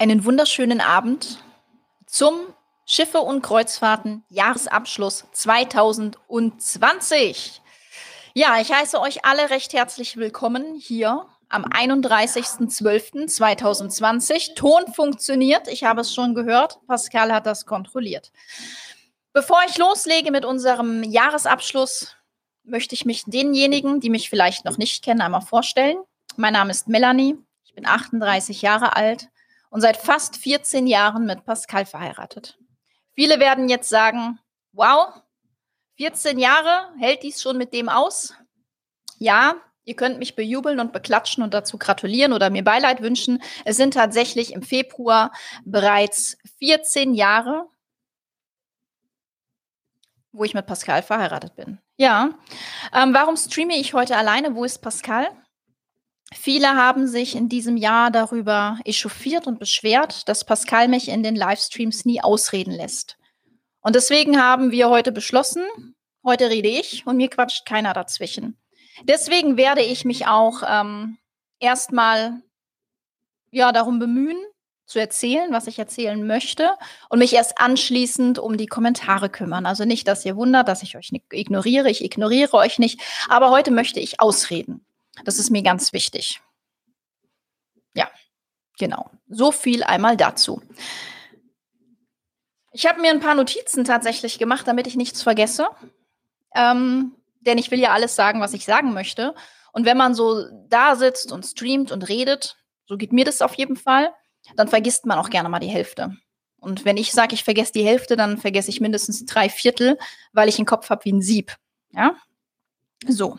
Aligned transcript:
einen 0.00 0.24
wunderschönen 0.24 0.80
Abend 0.80 1.38
zum 2.06 2.34
Schiffe 2.86 3.20
und 3.20 3.42
Kreuzfahrten 3.42 4.24
Jahresabschluss 4.30 5.26
2020. 5.32 7.60
Ja, 8.32 8.58
ich 8.58 8.72
heiße 8.72 8.98
euch 8.98 9.26
alle 9.26 9.50
recht 9.50 9.74
herzlich 9.74 10.16
willkommen 10.16 10.74
hier 10.74 11.26
am 11.50 11.66
31.12.2020. 11.66 14.54
Ton 14.54 14.90
funktioniert, 14.94 15.68
ich 15.68 15.84
habe 15.84 16.00
es 16.00 16.14
schon 16.14 16.34
gehört, 16.34 16.78
Pascal 16.86 17.30
hat 17.30 17.44
das 17.44 17.66
kontrolliert. 17.66 18.32
Bevor 19.34 19.60
ich 19.68 19.76
loslege 19.76 20.30
mit 20.30 20.46
unserem 20.46 21.02
Jahresabschluss, 21.02 22.16
möchte 22.64 22.94
ich 22.94 23.04
mich 23.04 23.24
denjenigen, 23.26 24.00
die 24.00 24.08
mich 24.08 24.30
vielleicht 24.30 24.64
noch 24.64 24.78
nicht 24.78 25.04
kennen, 25.04 25.20
einmal 25.20 25.42
vorstellen. 25.42 25.98
Mein 26.36 26.54
Name 26.54 26.70
ist 26.70 26.88
Melanie, 26.88 27.36
ich 27.66 27.74
bin 27.74 27.84
38 27.84 28.62
Jahre 28.62 28.96
alt 28.96 29.28
und 29.70 29.80
seit 29.80 29.96
fast 29.96 30.36
14 30.36 30.86
Jahren 30.86 31.24
mit 31.24 31.44
Pascal 31.44 31.86
verheiratet. 31.86 32.58
Viele 33.14 33.40
werden 33.40 33.68
jetzt 33.68 33.88
sagen, 33.88 34.38
wow, 34.72 35.14
14 35.96 36.38
Jahre, 36.38 36.92
hält 36.98 37.22
dies 37.22 37.40
schon 37.40 37.56
mit 37.56 37.72
dem 37.72 37.88
aus? 37.88 38.34
Ja, 39.18 39.54
ihr 39.84 39.96
könnt 39.96 40.18
mich 40.18 40.36
bejubeln 40.36 40.80
und 40.80 40.92
beklatschen 40.92 41.42
und 41.42 41.54
dazu 41.54 41.78
gratulieren 41.78 42.32
oder 42.32 42.50
mir 42.50 42.64
Beileid 42.64 43.02
wünschen. 43.02 43.42
Es 43.64 43.76
sind 43.76 43.94
tatsächlich 43.94 44.52
im 44.52 44.62
Februar 44.62 45.32
bereits 45.64 46.38
14 46.58 47.14
Jahre, 47.14 47.66
wo 50.32 50.44
ich 50.44 50.54
mit 50.54 50.66
Pascal 50.66 51.02
verheiratet 51.02 51.54
bin. 51.56 51.78
Ja, 51.96 52.30
ähm, 52.94 53.12
warum 53.12 53.36
streame 53.36 53.76
ich 53.76 53.92
heute 53.92 54.16
alleine? 54.16 54.54
Wo 54.54 54.64
ist 54.64 54.78
Pascal? 54.78 55.28
Viele 56.32 56.76
haben 56.76 57.08
sich 57.08 57.34
in 57.34 57.48
diesem 57.48 57.76
Jahr 57.76 58.10
darüber 58.10 58.78
echauffiert 58.84 59.46
und 59.46 59.58
beschwert, 59.58 60.28
dass 60.28 60.44
Pascal 60.44 60.88
mich 60.88 61.08
in 61.08 61.22
den 61.22 61.34
Livestreams 61.34 62.04
nie 62.04 62.20
ausreden 62.20 62.72
lässt. 62.72 63.16
Und 63.80 63.96
deswegen 63.96 64.40
haben 64.40 64.70
wir 64.70 64.90
heute 64.90 65.10
beschlossen, 65.10 65.64
heute 66.24 66.48
rede 66.48 66.68
ich 66.68 67.06
und 67.06 67.16
mir 67.16 67.28
quatscht 67.28 67.66
keiner 67.66 67.94
dazwischen. 67.94 68.58
Deswegen 69.02 69.56
werde 69.56 69.82
ich 69.82 70.04
mich 70.04 70.26
auch 70.26 70.62
ähm, 70.66 71.18
erstmal 71.58 72.42
ja, 73.50 73.72
darum 73.72 73.98
bemühen, 73.98 74.38
zu 74.86 74.98
erzählen, 74.98 75.52
was 75.52 75.68
ich 75.68 75.78
erzählen 75.78 76.26
möchte 76.26 76.70
und 77.08 77.20
mich 77.20 77.32
erst 77.32 77.60
anschließend 77.60 78.40
um 78.40 78.56
die 78.56 78.66
Kommentare 78.66 79.30
kümmern. 79.30 79.64
Also 79.64 79.84
nicht, 79.84 80.08
dass 80.08 80.24
ihr 80.24 80.36
wundert, 80.36 80.66
dass 80.66 80.82
ich 80.82 80.96
euch 80.96 81.12
ignoriere. 81.32 81.88
Ich 81.88 82.04
ignoriere 82.04 82.54
euch 82.54 82.80
nicht. 82.80 83.00
Aber 83.28 83.50
heute 83.50 83.70
möchte 83.70 84.00
ich 84.00 84.20
ausreden. 84.20 84.84
Das 85.24 85.38
ist 85.38 85.50
mir 85.50 85.62
ganz 85.62 85.92
wichtig. 85.92 86.40
Ja, 87.94 88.10
genau. 88.78 89.10
So 89.28 89.52
viel 89.52 89.82
einmal 89.82 90.16
dazu. 90.16 90.62
Ich 92.72 92.86
habe 92.86 93.00
mir 93.00 93.10
ein 93.10 93.20
paar 93.20 93.34
Notizen 93.34 93.84
tatsächlich 93.84 94.38
gemacht, 94.38 94.66
damit 94.68 94.86
ich 94.86 94.96
nichts 94.96 95.22
vergesse. 95.22 95.68
Ähm, 96.54 97.16
denn 97.40 97.58
ich 97.58 97.70
will 97.70 97.80
ja 97.80 97.92
alles 97.92 98.14
sagen, 98.14 98.40
was 98.40 98.54
ich 98.54 98.64
sagen 98.64 98.92
möchte. 98.92 99.34
Und 99.72 99.86
wenn 99.86 99.96
man 99.96 100.14
so 100.14 100.44
da 100.68 100.96
sitzt 100.96 101.32
und 101.32 101.44
streamt 101.44 101.92
und 101.92 102.08
redet, 102.08 102.56
so 102.86 102.96
geht 102.96 103.12
mir 103.12 103.24
das 103.24 103.42
auf 103.42 103.54
jeden 103.54 103.76
Fall, 103.76 104.12
dann 104.56 104.68
vergisst 104.68 105.06
man 105.06 105.18
auch 105.18 105.30
gerne 105.30 105.48
mal 105.48 105.60
die 105.60 105.68
Hälfte. 105.68 106.16
Und 106.58 106.84
wenn 106.84 106.96
ich 106.96 107.12
sage, 107.12 107.34
ich 107.34 107.44
vergesse 107.44 107.72
die 107.72 107.84
Hälfte, 107.86 108.16
dann 108.16 108.36
vergesse 108.36 108.68
ich 108.68 108.80
mindestens 108.80 109.24
drei 109.24 109.48
Viertel, 109.48 109.98
weil 110.32 110.48
ich 110.48 110.58
einen 110.58 110.66
Kopf 110.66 110.90
habe 110.90 111.04
wie 111.04 111.12
ein 111.12 111.22
Sieb. 111.22 111.56
Ja? 111.92 112.16
So. 113.06 113.38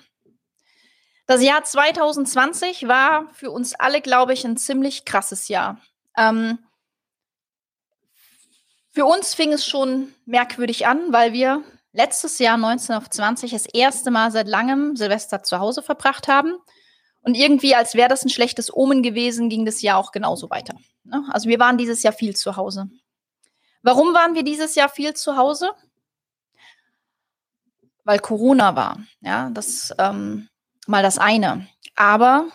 Das 1.32 1.42
Jahr 1.42 1.64
2020 1.64 2.90
war 2.90 3.30
für 3.32 3.52
uns 3.52 3.74
alle, 3.74 4.02
glaube 4.02 4.34
ich, 4.34 4.44
ein 4.44 4.58
ziemlich 4.58 5.06
krasses 5.06 5.48
Jahr. 5.48 5.80
Ähm, 6.18 6.60
für 8.90 9.06
uns 9.06 9.34
fing 9.34 9.54
es 9.54 9.66
schon 9.66 10.14
merkwürdig 10.26 10.88
an, 10.88 11.14
weil 11.14 11.32
wir 11.32 11.64
letztes 11.94 12.38
Jahr 12.40 12.58
19 12.58 12.96
auf 12.96 13.10
20 13.10 13.52
das 13.52 13.66
erste 13.66 14.12
Mal 14.12 14.30
seit 14.32 14.50
langem 14.50 14.98
Silvester 14.98 15.42
zu 15.42 15.60
Hause 15.60 15.82
verbracht 15.82 16.28
haben. 16.28 16.54
Und 17.22 17.36
irgendwie, 17.36 17.76
als 17.76 17.96
wäre 17.96 18.10
das 18.10 18.26
ein 18.26 18.30
schlechtes 18.30 18.70
Omen 18.70 19.02
gewesen, 19.02 19.48
ging 19.48 19.64
das 19.64 19.82
Jahr 19.82 20.00
auch 20.00 20.12
genauso 20.12 20.50
weiter. 20.50 20.76
Ne? 21.06 21.24
Also 21.32 21.48
wir 21.48 21.60
waren 21.60 21.78
dieses 21.78 22.04
Jahr 22.04 22.12
viel 22.12 22.36
zu 22.36 22.58
Hause. 22.58 22.90
Warum 23.84 24.14
waren 24.14 24.36
wir 24.36 24.44
dieses 24.44 24.76
Jahr 24.76 24.90
viel 24.90 25.14
zu 25.14 25.38
Hause? 25.38 25.70
Weil 28.04 28.20
Corona 28.20 28.76
war. 28.76 28.98
Ja, 29.22 29.50
das 29.50 29.96
ähm, 29.98 30.50
mal 30.88 31.04
das 31.04 31.18
eine. 31.18 31.68
Aber 31.96 32.48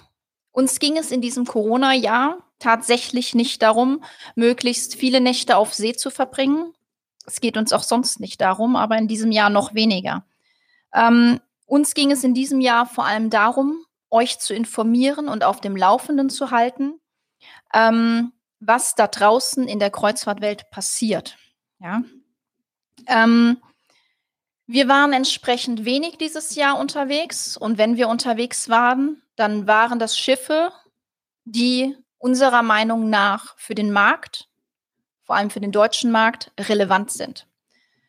uns 0.52 0.78
ging 0.78 0.96
es 0.96 1.10
in 1.10 1.20
diesem 1.20 1.44
Corona-Jahr 1.44 2.38
tatsächlich 2.58 3.34
nicht 3.34 3.62
darum, 3.62 4.02
möglichst 4.34 4.94
viele 4.94 5.20
Nächte 5.20 5.56
auf 5.56 5.74
See 5.74 5.94
zu 5.94 6.10
verbringen. 6.10 6.72
Es 7.26 7.40
geht 7.40 7.56
uns 7.56 7.72
auch 7.72 7.82
sonst 7.82 8.20
nicht 8.20 8.40
darum, 8.40 8.76
aber 8.76 8.96
in 8.96 9.08
diesem 9.08 9.32
Jahr 9.32 9.50
noch 9.50 9.74
weniger. 9.74 10.24
Ähm, 10.94 11.40
uns 11.66 11.94
ging 11.94 12.10
es 12.10 12.24
in 12.24 12.34
diesem 12.34 12.60
Jahr 12.60 12.86
vor 12.86 13.04
allem 13.04 13.28
darum, 13.28 13.84
euch 14.10 14.38
zu 14.38 14.54
informieren 14.54 15.28
und 15.28 15.44
auf 15.44 15.60
dem 15.60 15.76
Laufenden 15.76 16.30
zu 16.30 16.50
halten, 16.50 17.00
ähm, 17.74 18.32
was 18.60 18.94
da 18.94 19.08
draußen 19.08 19.66
in 19.68 19.78
der 19.78 19.90
Kreuzfahrtwelt 19.90 20.70
passiert. 20.70 21.36
Ja. 21.80 22.02
Ähm, 23.06 23.58
wir 24.66 24.88
waren 24.88 25.12
entsprechend 25.12 25.84
wenig 25.84 26.18
dieses 26.18 26.54
Jahr 26.54 26.78
unterwegs 26.78 27.56
und 27.56 27.78
wenn 27.78 27.96
wir 27.96 28.08
unterwegs 28.08 28.68
waren, 28.68 29.22
dann 29.36 29.66
waren 29.66 29.98
das 29.98 30.18
Schiffe, 30.18 30.72
die 31.44 31.96
unserer 32.18 32.62
Meinung 32.62 33.08
nach 33.08 33.56
für 33.58 33.74
den 33.74 33.92
Markt, 33.92 34.48
vor 35.22 35.36
allem 35.36 35.50
für 35.50 35.60
den 35.60 35.72
deutschen 35.72 36.10
Markt, 36.10 36.50
relevant 36.58 37.12
sind. 37.12 37.46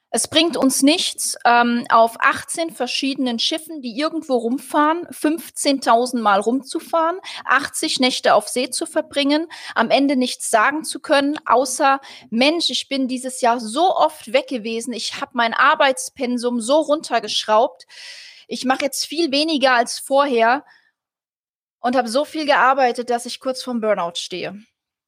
Es 0.09 0.29
bringt 0.29 0.55
uns 0.55 0.83
nichts, 0.83 1.37
ähm, 1.43 1.85
auf 1.89 2.15
18 2.19 2.71
verschiedenen 2.71 3.39
Schiffen, 3.39 3.81
die 3.81 3.97
irgendwo 3.99 4.37
rumfahren, 4.37 5.05
15.000 5.07 6.21
Mal 6.21 6.39
rumzufahren, 6.39 7.19
80 7.43 7.99
Nächte 7.99 8.33
auf 8.33 8.47
See 8.47 8.69
zu 8.69 8.85
verbringen, 8.85 9.47
am 9.75 9.89
Ende 9.89 10.15
nichts 10.15 10.49
sagen 10.49 10.85
zu 10.85 11.01
können, 11.01 11.37
außer, 11.45 11.99
Mensch, 12.29 12.69
ich 12.69 12.87
bin 12.87 13.09
dieses 13.09 13.41
Jahr 13.41 13.59
so 13.59 13.93
oft 13.93 14.31
weg 14.31 14.47
gewesen, 14.47 14.93
ich 14.93 15.19
habe 15.19 15.31
mein 15.33 15.53
Arbeitspensum 15.53 16.61
so 16.61 16.79
runtergeschraubt, 16.79 17.85
ich 18.47 18.63
mache 18.63 18.85
jetzt 18.85 19.05
viel 19.05 19.33
weniger 19.33 19.73
als 19.73 19.99
vorher 19.99 20.63
und 21.81 21.97
habe 21.97 22.07
so 22.07 22.23
viel 22.23 22.45
gearbeitet, 22.45 23.09
dass 23.09 23.25
ich 23.25 23.41
kurz 23.41 23.61
vorm 23.61 23.81
Burnout 23.81 24.15
stehe. 24.15 24.57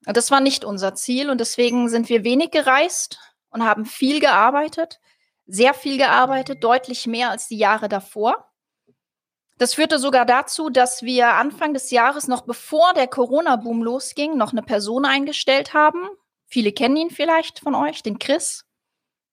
Und 0.05 0.17
das 0.17 0.29
war 0.29 0.41
nicht 0.41 0.65
unser 0.65 0.93
Ziel 0.93 1.29
und 1.29 1.39
deswegen 1.39 1.87
sind 1.87 2.09
wir 2.09 2.25
wenig 2.25 2.51
gereist 2.51 3.17
und 3.49 3.63
haben 3.63 3.85
viel 3.85 4.19
gearbeitet, 4.19 4.99
sehr 5.47 5.73
viel 5.73 5.97
gearbeitet, 5.97 6.63
deutlich 6.63 7.07
mehr 7.07 7.31
als 7.31 7.47
die 7.47 7.57
Jahre 7.57 7.89
davor. 7.89 8.49
Das 9.57 9.73
führte 9.73 9.99
sogar 9.99 10.25
dazu, 10.25 10.69
dass 10.69 11.03
wir 11.03 11.33
Anfang 11.33 11.73
des 11.73 11.91
Jahres, 11.91 12.27
noch 12.27 12.41
bevor 12.41 12.93
der 12.93 13.07
Corona-Boom 13.07 13.83
losging, 13.83 14.37
noch 14.37 14.53
eine 14.53 14.61
Person 14.61 15.03
eingestellt 15.03 15.73
haben. 15.73 16.07
Viele 16.47 16.71
kennen 16.71 16.95
ihn 16.95 17.09
vielleicht 17.09 17.59
von 17.59 17.75
euch, 17.75 18.01
den 18.01 18.19
Chris, 18.19 18.65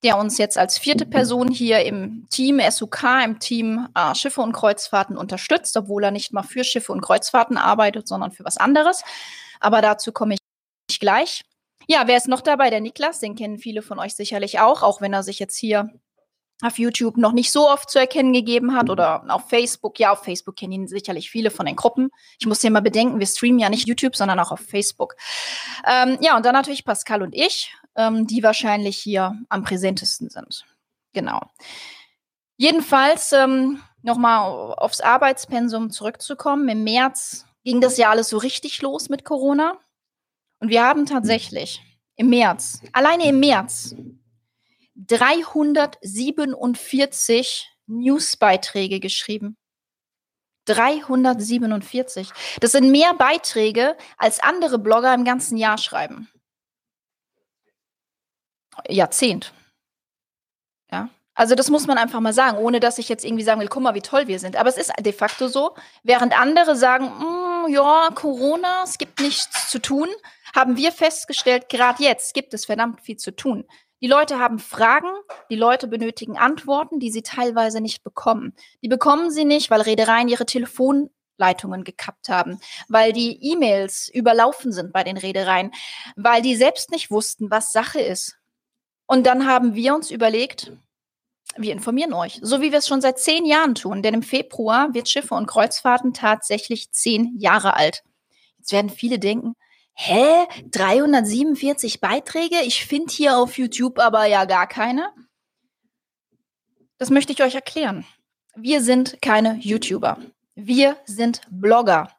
der 0.02 0.18
uns 0.18 0.36
jetzt 0.38 0.58
als 0.58 0.78
vierte 0.78 1.06
Person 1.06 1.48
hier 1.48 1.84
im 1.84 2.26
Team 2.28 2.60
SUK, 2.60 3.04
im 3.24 3.38
Team 3.38 3.88
äh, 3.94 4.14
Schiffe 4.16 4.40
und 4.40 4.52
Kreuzfahrten 4.52 5.16
unterstützt, 5.16 5.76
obwohl 5.76 6.02
er 6.02 6.10
nicht 6.10 6.32
mal 6.32 6.42
für 6.42 6.64
Schiffe 6.64 6.92
und 6.92 7.02
Kreuzfahrten 7.02 7.56
arbeitet, 7.56 8.08
sondern 8.08 8.32
für 8.32 8.44
was 8.44 8.56
anderes. 8.56 9.04
Aber 9.60 9.80
dazu 9.80 10.10
komme 10.10 10.36
ich 10.88 10.98
gleich. 10.98 11.42
Ja, 11.86 12.02
wer 12.06 12.16
ist 12.16 12.28
noch 12.28 12.40
dabei? 12.40 12.70
Der 12.70 12.80
Niklas, 12.80 13.20
den 13.20 13.36
kennen 13.36 13.58
viele 13.58 13.82
von 13.82 13.98
euch 13.98 14.14
sicherlich 14.14 14.58
auch, 14.58 14.82
auch 14.82 15.00
wenn 15.00 15.12
er 15.12 15.22
sich 15.22 15.38
jetzt 15.38 15.56
hier 15.56 15.90
auf 16.62 16.78
YouTube 16.78 17.18
noch 17.18 17.32
nicht 17.32 17.52
so 17.52 17.68
oft 17.68 17.90
zu 17.90 17.98
erkennen 17.98 18.32
gegeben 18.32 18.74
hat 18.74 18.88
oder 18.88 19.24
auf 19.28 19.48
Facebook. 19.48 19.98
Ja, 20.00 20.12
auf 20.12 20.24
Facebook 20.24 20.56
kennen 20.56 20.72
ihn 20.72 20.88
sicherlich 20.88 21.30
viele 21.30 21.50
von 21.50 21.66
den 21.66 21.76
Gruppen. 21.76 22.10
Ich 22.38 22.46
muss 22.46 22.62
hier 22.62 22.70
mal 22.70 22.80
bedenken, 22.80 23.18
wir 23.18 23.26
streamen 23.26 23.58
ja 23.58 23.68
nicht 23.68 23.86
YouTube, 23.86 24.16
sondern 24.16 24.40
auch 24.40 24.52
auf 24.52 24.60
Facebook. 24.60 25.16
Ähm, 25.86 26.18
ja, 26.20 26.36
und 26.36 26.46
dann 26.46 26.54
natürlich 26.54 26.84
Pascal 26.84 27.22
und 27.22 27.34
ich, 27.34 27.74
ähm, 27.94 28.26
die 28.26 28.42
wahrscheinlich 28.42 28.96
hier 28.96 29.38
am 29.48 29.64
präsentesten 29.64 30.30
sind. 30.30 30.64
Genau. 31.12 31.40
Jedenfalls 32.56 33.32
ähm, 33.32 33.82
nochmal 34.02 34.74
aufs 34.78 35.02
Arbeitspensum 35.02 35.90
zurückzukommen. 35.90 36.68
Im 36.68 36.84
März 36.84 37.44
ging 37.64 37.82
das 37.82 37.98
ja 37.98 38.10
alles 38.10 38.30
so 38.30 38.38
richtig 38.38 38.80
los 38.80 39.10
mit 39.10 39.24
Corona. 39.24 39.78
Und 40.58 40.70
wir 40.70 40.82
haben 40.82 41.06
tatsächlich 41.06 41.80
im 42.16 42.30
März, 42.30 42.80
alleine 42.92 43.28
im 43.28 43.38
März, 43.40 43.94
347 44.94 47.70
Newsbeiträge 47.86 49.00
geschrieben. 49.00 49.56
347. 50.66 52.30
Das 52.60 52.72
sind 52.72 52.90
mehr 52.90 53.14
Beiträge, 53.14 53.96
als 54.16 54.40
andere 54.40 54.78
Blogger 54.78 55.14
im 55.14 55.24
ganzen 55.24 55.56
Jahr 55.56 55.78
schreiben. 55.78 56.28
Jahrzehnt. 58.88 59.52
Ja. 60.90 61.08
Also 61.34 61.54
das 61.54 61.70
muss 61.70 61.86
man 61.86 61.98
einfach 61.98 62.20
mal 62.20 62.32
sagen, 62.32 62.58
ohne 62.58 62.80
dass 62.80 62.98
ich 62.98 63.08
jetzt 63.08 63.24
irgendwie 63.24 63.44
sagen 63.44 63.60
will, 63.60 63.68
guck 63.68 63.82
mal, 63.82 63.94
wie 63.94 64.02
toll 64.02 64.26
wir 64.26 64.38
sind. 64.38 64.56
Aber 64.56 64.68
es 64.68 64.76
ist 64.76 64.92
de 64.98 65.12
facto 65.12 65.48
so, 65.48 65.74
während 66.02 66.38
andere 66.38 66.76
sagen, 66.76 67.06
mm, 67.06 67.68
ja, 67.68 68.10
Corona, 68.14 68.82
es 68.84 68.98
gibt 68.98 69.20
nichts 69.20 69.70
zu 69.70 69.78
tun, 69.78 70.08
haben 70.56 70.76
wir 70.76 70.90
festgestellt, 70.90 71.68
gerade 71.68 72.02
jetzt 72.02 72.34
gibt 72.34 72.54
es 72.54 72.64
verdammt 72.64 73.02
viel 73.02 73.18
zu 73.18 73.36
tun. 73.36 73.64
Die 74.00 74.08
Leute 74.08 74.38
haben 74.38 74.58
Fragen, 74.58 75.10
die 75.50 75.56
Leute 75.56 75.86
benötigen 75.86 76.36
Antworten, 76.36 76.98
die 76.98 77.10
sie 77.10 77.22
teilweise 77.22 77.80
nicht 77.80 78.02
bekommen. 78.02 78.54
Die 78.82 78.88
bekommen 78.88 79.30
sie 79.30 79.44
nicht, 79.44 79.70
weil 79.70 79.82
Reedereien 79.82 80.28
ihre 80.28 80.46
Telefonleitungen 80.46 81.84
gekappt 81.84 82.30
haben, 82.30 82.58
weil 82.88 83.12
die 83.12 83.38
E-Mails 83.52 84.08
überlaufen 84.08 84.72
sind 84.72 84.92
bei 84.92 85.04
den 85.04 85.18
Reedereien, 85.18 85.72
weil 86.16 86.42
die 86.42 86.56
selbst 86.56 86.90
nicht 86.90 87.10
wussten, 87.10 87.50
was 87.50 87.72
Sache 87.72 88.00
ist. 88.00 88.36
Und 89.06 89.26
dann 89.26 89.46
haben 89.46 89.74
wir 89.74 89.94
uns 89.94 90.10
überlegt, 90.10 90.72
wir 91.56 91.72
informieren 91.72 92.12
euch, 92.12 92.38
so 92.42 92.60
wie 92.60 92.72
wir 92.72 92.78
es 92.78 92.88
schon 92.88 93.00
seit 93.00 93.18
zehn 93.18 93.44
Jahren 93.44 93.74
tun, 93.74 94.02
denn 94.02 94.14
im 94.14 94.22
Februar 94.22 94.94
wird 94.94 95.08
Schiffe 95.08 95.34
und 95.34 95.46
Kreuzfahrten 95.46 96.12
tatsächlich 96.12 96.90
zehn 96.92 97.36
Jahre 97.38 97.74
alt. 97.74 98.02
Jetzt 98.58 98.72
werden 98.72 98.90
viele 98.90 99.18
denken, 99.18 99.54
hä, 99.96 100.46
347 100.70 102.00
Beiträge? 102.00 102.60
Ich 102.62 102.86
finde 102.86 103.12
hier 103.12 103.36
auf 103.38 103.58
YouTube 103.58 103.98
aber 103.98 104.26
ja 104.26 104.44
gar 104.44 104.66
keine. 104.66 105.12
Das 106.98 107.10
möchte 107.10 107.32
ich 107.32 107.42
euch 107.42 107.54
erklären. 107.54 108.06
Wir 108.54 108.82
sind 108.82 109.20
keine 109.20 109.56
YouTuber. 109.56 110.18
Wir 110.54 110.96
sind 111.04 111.42
Blogger. 111.50 112.10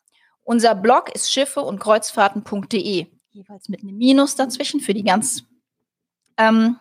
Unser 0.44 0.76
Blog 0.76 1.14
ist 1.14 1.32
schiffe 1.32 1.62
und 1.62 1.80
Kreuzfahrten.de. 1.80 3.08
Jeweils 3.32 3.70
mit 3.70 3.82
einem 3.82 3.98
Minus 3.98 4.36
dazwischen 4.36 4.80
für 4.80 4.94
die 4.94 5.04
ganz 5.04 5.44
ähm, 6.38 6.80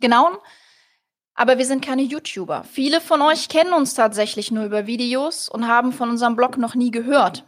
genauen. 0.00 0.36
Aber 1.34 1.58
wir 1.58 1.66
sind 1.66 1.84
keine 1.84 2.02
YouTuber. 2.02 2.64
Viele 2.64 3.00
von 3.00 3.20
euch 3.20 3.48
kennen 3.48 3.72
uns 3.72 3.94
tatsächlich 3.94 4.50
nur 4.50 4.64
über 4.64 4.86
Videos 4.86 5.48
und 5.48 5.66
haben 5.66 5.92
von 5.92 6.10
unserem 6.10 6.36
Blog 6.36 6.58
noch 6.58 6.74
nie 6.74 6.90
gehört. 6.90 7.44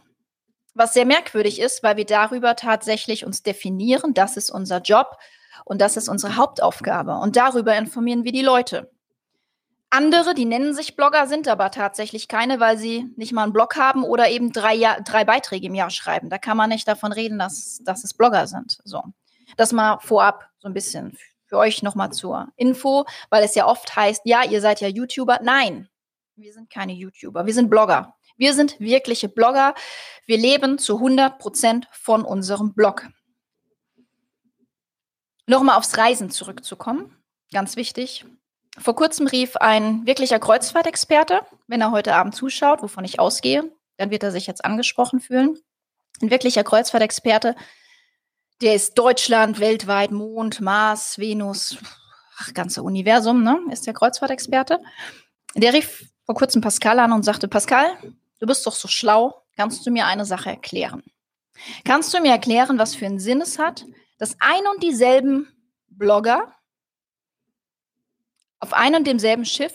Was 0.77 0.93
sehr 0.93 1.05
merkwürdig 1.05 1.59
ist, 1.59 1.81
weil 1.81 1.97
wir 1.97 2.05
darüber 2.05 2.55
tatsächlich 2.55 3.25
uns 3.25 3.41
definieren, 3.41 4.13
das 4.13 4.37
ist 4.37 4.51
unser 4.51 4.79
Job 4.79 5.17
und 5.65 5.81
das 5.81 5.97
ist 5.97 6.07
unsere 6.07 6.35
Hauptaufgabe. 6.35 7.17
Und 7.17 7.35
darüber 7.35 7.75
informieren 7.75 8.23
wir 8.23 8.31
die 8.31 8.43
Leute. 8.43 8.91
Andere, 9.89 10.35
die 10.35 10.45
nennen 10.45 10.75
sich 10.75 10.95
Blogger, 10.95 11.25
sind 11.25 11.47
aber 11.47 11.71
tatsächlich 11.71 12.27
keine, 12.27 12.59
weil 12.59 12.77
sie 12.77 13.11
nicht 13.15 13.33
mal 13.33 13.41
einen 13.41 13.53
Blog 13.53 13.75
haben 13.75 14.03
oder 14.03 14.29
eben 14.29 14.51
drei, 14.51 14.75
Jahr, 14.75 15.01
drei 15.01 15.25
Beiträge 15.25 15.65
im 15.65 15.73
Jahr 15.73 15.89
schreiben. 15.89 16.29
Da 16.29 16.37
kann 16.37 16.57
man 16.57 16.69
nicht 16.69 16.87
davon 16.87 17.11
reden, 17.11 17.39
dass, 17.39 17.81
dass 17.83 18.03
es 18.03 18.13
Blogger 18.13 18.45
sind. 18.45 18.77
So. 18.83 19.01
Das 19.55 19.71
mal 19.71 19.97
vorab 19.97 20.47
so 20.59 20.67
ein 20.67 20.75
bisschen 20.75 21.17
für 21.47 21.57
euch 21.57 21.81
nochmal 21.81 22.11
zur 22.11 22.49
Info, 22.55 23.05
weil 23.31 23.43
es 23.43 23.55
ja 23.55 23.65
oft 23.65 23.95
heißt, 23.95 24.21
ja, 24.25 24.43
ihr 24.43 24.61
seid 24.61 24.79
ja 24.79 24.89
YouTuber. 24.89 25.39
Nein, 25.41 25.89
wir 26.35 26.53
sind 26.53 26.69
keine 26.69 26.93
YouTuber, 26.93 27.47
wir 27.47 27.53
sind 27.55 27.71
Blogger. 27.71 28.13
Wir 28.37 28.53
sind 28.53 28.79
wirkliche 28.79 29.29
Blogger. 29.29 29.73
Wir 30.25 30.37
leben 30.37 30.77
zu 30.77 30.95
100 30.95 31.39
Prozent 31.39 31.87
von 31.91 32.23
unserem 32.23 32.73
Blog. 32.73 33.07
Nochmal 35.47 35.77
aufs 35.77 35.97
Reisen 35.97 36.29
zurückzukommen. 36.29 37.15
Ganz 37.51 37.75
wichtig. 37.75 38.25
Vor 38.77 38.95
kurzem 38.95 39.27
rief 39.27 39.55
ein 39.57 40.05
wirklicher 40.05 40.39
Kreuzfahrtexperte, 40.39 41.41
wenn 41.67 41.81
er 41.81 41.91
heute 41.91 42.13
Abend 42.13 42.35
zuschaut, 42.35 42.83
wovon 42.83 43.05
ich 43.05 43.19
ausgehe, 43.19 43.71
dann 43.97 44.11
wird 44.11 44.23
er 44.23 44.31
sich 44.31 44.45
jetzt 44.45 44.63
angesprochen 44.63 45.19
fühlen. 45.19 45.57
Ein 46.21 46.29
wirklicher 46.29 46.63
Kreuzfahrtexperte, 46.63 47.55
der 48.61 48.75
ist 48.75 48.97
Deutschland, 48.97 49.59
weltweit, 49.59 50.11
Mond, 50.11 50.61
Mars, 50.61 51.17
Venus, 51.17 51.77
ach, 52.37 52.53
ganze 52.53 52.83
Universum, 52.83 53.43
ne? 53.43 53.59
Ist 53.71 53.87
der 53.87 53.93
Kreuzfahrtexperte. 53.93 54.79
Der 55.55 55.73
rief 55.73 56.05
vor 56.25 56.35
kurzem 56.35 56.61
Pascal 56.61 56.99
an 56.99 57.13
und 57.13 57.23
sagte, 57.23 57.47
Pascal, 57.47 57.97
Du 58.39 58.45
bist 58.45 58.65
doch 58.65 58.73
so 58.73 58.87
schlau. 58.87 59.43
Kannst 59.55 59.85
du 59.85 59.91
mir 59.91 60.05
eine 60.05 60.25
Sache 60.25 60.49
erklären? 60.51 61.03
Kannst 61.83 62.13
du 62.13 62.19
mir 62.21 62.31
erklären, 62.31 62.77
was 62.77 62.95
für 62.95 63.05
einen 63.05 63.19
Sinn 63.19 63.41
es 63.41 63.57
hat, 63.57 63.85
dass 64.17 64.35
ein 64.39 64.67
und 64.73 64.83
dieselben 64.83 65.47
Blogger 65.89 66.53
auf 68.59 68.73
ein 68.73 68.95
und 68.95 69.07
demselben 69.07 69.45
Schiff 69.45 69.73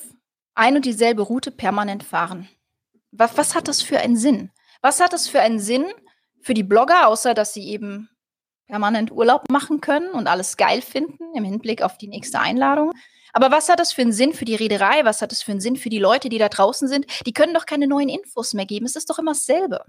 ein 0.55 0.77
und 0.77 0.85
dieselbe 0.85 1.23
Route 1.23 1.51
permanent 1.51 2.05
fahren? 2.05 2.49
Was, 3.11 3.37
was 3.37 3.55
hat 3.55 3.69
das 3.69 3.83
für 3.83 3.99
einen 3.99 4.17
Sinn? 4.17 4.51
Was 4.81 5.01
hat 5.01 5.13
das 5.13 5.29
für 5.29 5.41
einen 5.41 5.61
Sinn 5.61 5.85
für 6.41 6.55
die 6.55 6.63
Blogger, 6.63 7.09
außer 7.09 7.35
dass 7.35 7.55
sie 7.55 7.69
eben 7.69 8.09
permanent 8.67 9.11
Urlaub 9.11 9.51
machen 9.51 9.81
können 9.81 10.11
und 10.11 10.29
alles 10.29 10.57
geil 10.57 10.83
finden 10.83 11.35
im 11.35 11.45
Hinblick 11.45 11.83
auf 11.83 11.99
die 11.99 12.09
nächste 12.09 12.41
Einladung? 12.41 12.93
Aber 13.33 13.51
was 13.51 13.69
hat 13.69 13.81
das 13.81 13.93
für 13.93 14.03
einen 14.03 14.13
Sinn 14.13 14.35
für 14.35 14.45
die 14.45 14.55
Reederei? 14.55 15.05
Was 15.05 15.23
hat 15.23 15.33
das 15.33 15.43
für 15.43 15.53
einen 15.53 15.61
Sinn 15.61 15.77
für 15.77 15.89
die 15.89 15.99
Leute, 15.99 16.29
die 16.29 16.39
da 16.39 16.49
draußen 16.49 16.87
sind? 16.87 17.07
Die 17.27 17.33
können 17.33 17.55
doch 17.55 17.67
keine 17.67 17.87
neuen 17.87 18.09
Infos 18.09 18.53
mehr 18.53 18.67
geben. 18.67 18.87
Es 18.87 18.97
ist 18.97 19.09
doch 19.09 19.19
immer 19.19 19.33
dasselbe. 19.33 19.85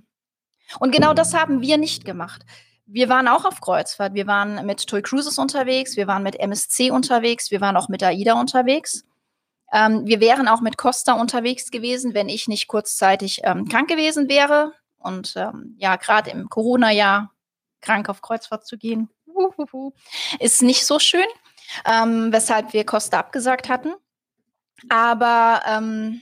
Und 0.79 0.91
genau 0.91 1.13
das 1.13 1.33
haben 1.33 1.61
wir 1.61 1.77
nicht 1.77 2.05
gemacht. 2.05 2.43
Wir 2.85 3.09
waren 3.09 3.27
auch 3.27 3.45
auf 3.45 3.61
Kreuzfahrt. 3.61 4.13
Wir 4.13 4.27
waren 4.27 4.65
mit 4.65 4.87
Toy 4.87 5.01
Cruises 5.01 5.37
unterwegs. 5.37 5.97
Wir 5.97 6.07
waren 6.07 6.23
mit 6.23 6.39
MSC 6.39 6.91
unterwegs. 6.91 7.51
Wir 7.51 7.61
waren 7.61 7.77
auch 7.77 7.89
mit 7.89 8.01
AIDA 8.01 8.39
unterwegs. 8.39 9.03
Ähm, 9.71 10.05
wir 10.05 10.19
wären 10.19 10.47
auch 10.47 10.61
mit 10.61 10.77
Costa 10.77 11.13
unterwegs 11.13 11.71
gewesen, 11.71 12.13
wenn 12.13 12.29
ich 12.29 12.47
nicht 12.47 12.67
kurzzeitig 12.67 13.41
ähm, 13.43 13.67
krank 13.67 13.89
gewesen 13.89 14.29
wäre. 14.29 14.73
Und 14.97 15.33
ähm, 15.35 15.75
ja, 15.79 15.97
gerade 15.97 16.29
im 16.29 16.49
Corona-Jahr 16.49 17.33
krank 17.81 18.07
auf 18.07 18.21
Kreuzfahrt 18.21 18.65
zu 18.65 18.77
gehen, 18.77 19.09
ist 20.39 20.61
nicht 20.61 20.85
so 20.85 20.99
schön 20.99 21.25
ähm, 21.85 22.31
weshalb 22.31 22.73
wir 22.73 22.85
Costa 22.85 23.19
abgesagt 23.19 23.69
hatten. 23.69 23.93
Aber 24.89 25.61
ähm, 25.65 26.21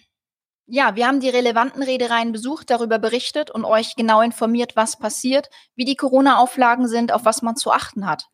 ja, 0.67 0.95
wir 0.95 1.07
haben 1.07 1.19
die 1.19 1.29
relevanten 1.29 1.83
Reedereien 1.83 2.31
besucht, 2.31 2.69
darüber 2.69 2.99
berichtet 2.99 3.51
und 3.51 3.65
euch 3.65 3.95
genau 3.95 4.21
informiert, 4.21 4.75
was 4.75 4.97
passiert, 4.97 5.49
wie 5.75 5.85
die 5.85 5.95
Corona-Auflagen 5.95 6.87
sind, 6.87 7.11
auf 7.11 7.25
was 7.25 7.41
man 7.41 7.55
zu 7.55 7.71
achten 7.71 8.07
hat. 8.07 8.27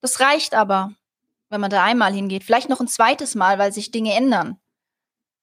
Das 0.00 0.20
reicht 0.20 0.54
aber, 0.54 0.92
wenn 1.50 1.60
man 1.60 1.70
da 1.70 1.84
einmal 1.84 2.12
hingeht. 2.12 2.44
Vielleicht 2.44 2.68
noch 2.68 2.80
ein 2.80 2.88
zweites 2.88 3.34
Mal, 3.34 3.58
weil 3.58 3.72
sich 3.72 3.90
Dinge 3.90 4.12
ändern. 4.14 4.58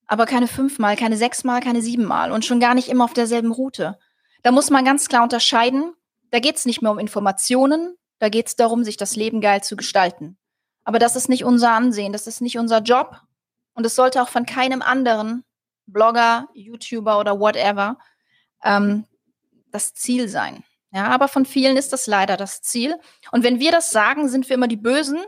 Aber 0.07 0.25
keine 0.25 0.47
fünfmal, 0.47 0.97
keine 0.97 1.15
sechsmal, 1.15 1.61
keine 1.61 1.81
siebenmal 1.81 2.33
und 2.33 2.43
schon 2.43 2.59
gar 2.59 2.75
nicht 2.75 2.89
immer 2.89 3.05
auf 3.05 3.13
derselben 3.13 3.53
Route. 3.53 3.97
Da 4.43 4.51
muss 4.51 4.69
man 4.69 4.83
ganz 4.83 5.07
klar 5.07 5.23
unterscheiden. 5.23 5.93
Da 6.31 6.39
geht 6.39 6.57
es 6.57 6.65
nicht 6.65 6.81
mehr 6.81 6.91
um 6.91 6.99
Informationen, 6.99 7.95
da 8.19 8.29
geht 8.29 8.47
es 8.47 8.55
darum, 8.55 8.83
sich 8.83 8.97
das 8.97 9.15
Leben 9.15 9.41
geil 9.41 9.63
zu 9.63 9.75
gestalten. 9.75 10.37
Aber 10.83 10.99
das 10.99 11.15
ist 11.15 11.29
nicht 11.29 11.43
unser 11.43 11.71
Ansehen, 11.71 12.13
das 12.13 12.27
ist 12.27 12.41
nicht 12.41 12.57
unser 12.57 12.79
Job. 12.79 13.21
Und 13.73 13.85
es 13.85 13.95
sollte 13.95 14.21
auch 14.21 14.29
von 14.29 14.45
keinem 14.45 14.81
anderen 14.81 15.43
Blogger, 15.85 16.47
YouTuber 16.53 17.19
oder 17.19 17.39
whatever 17.39 17.97
ähm, 18.63 19.05
das 19.71 19.93
Ziel 19.93 20.27
sein. 20.27 20.63
Ja, 20.93 21.07
aber 21.07 21.27
von 21.27 21.45
vielen 21.45 21.77
ist 21.77 21.93
das 21.93 22.05
leider 22.07 22.35
das 22.35 22.61
Ziel. 22.61 22.99
Und 23.31 23.43
wenn 23.43 23.59
wir 23.59 23.71
das 23.71 23.91
sagen, 23.91 24.27
sind 24.27 24.49
wir 24.49 24.55
immer 24.55 24.67
die 24.67 24.77
Bösen. 24.77 25.19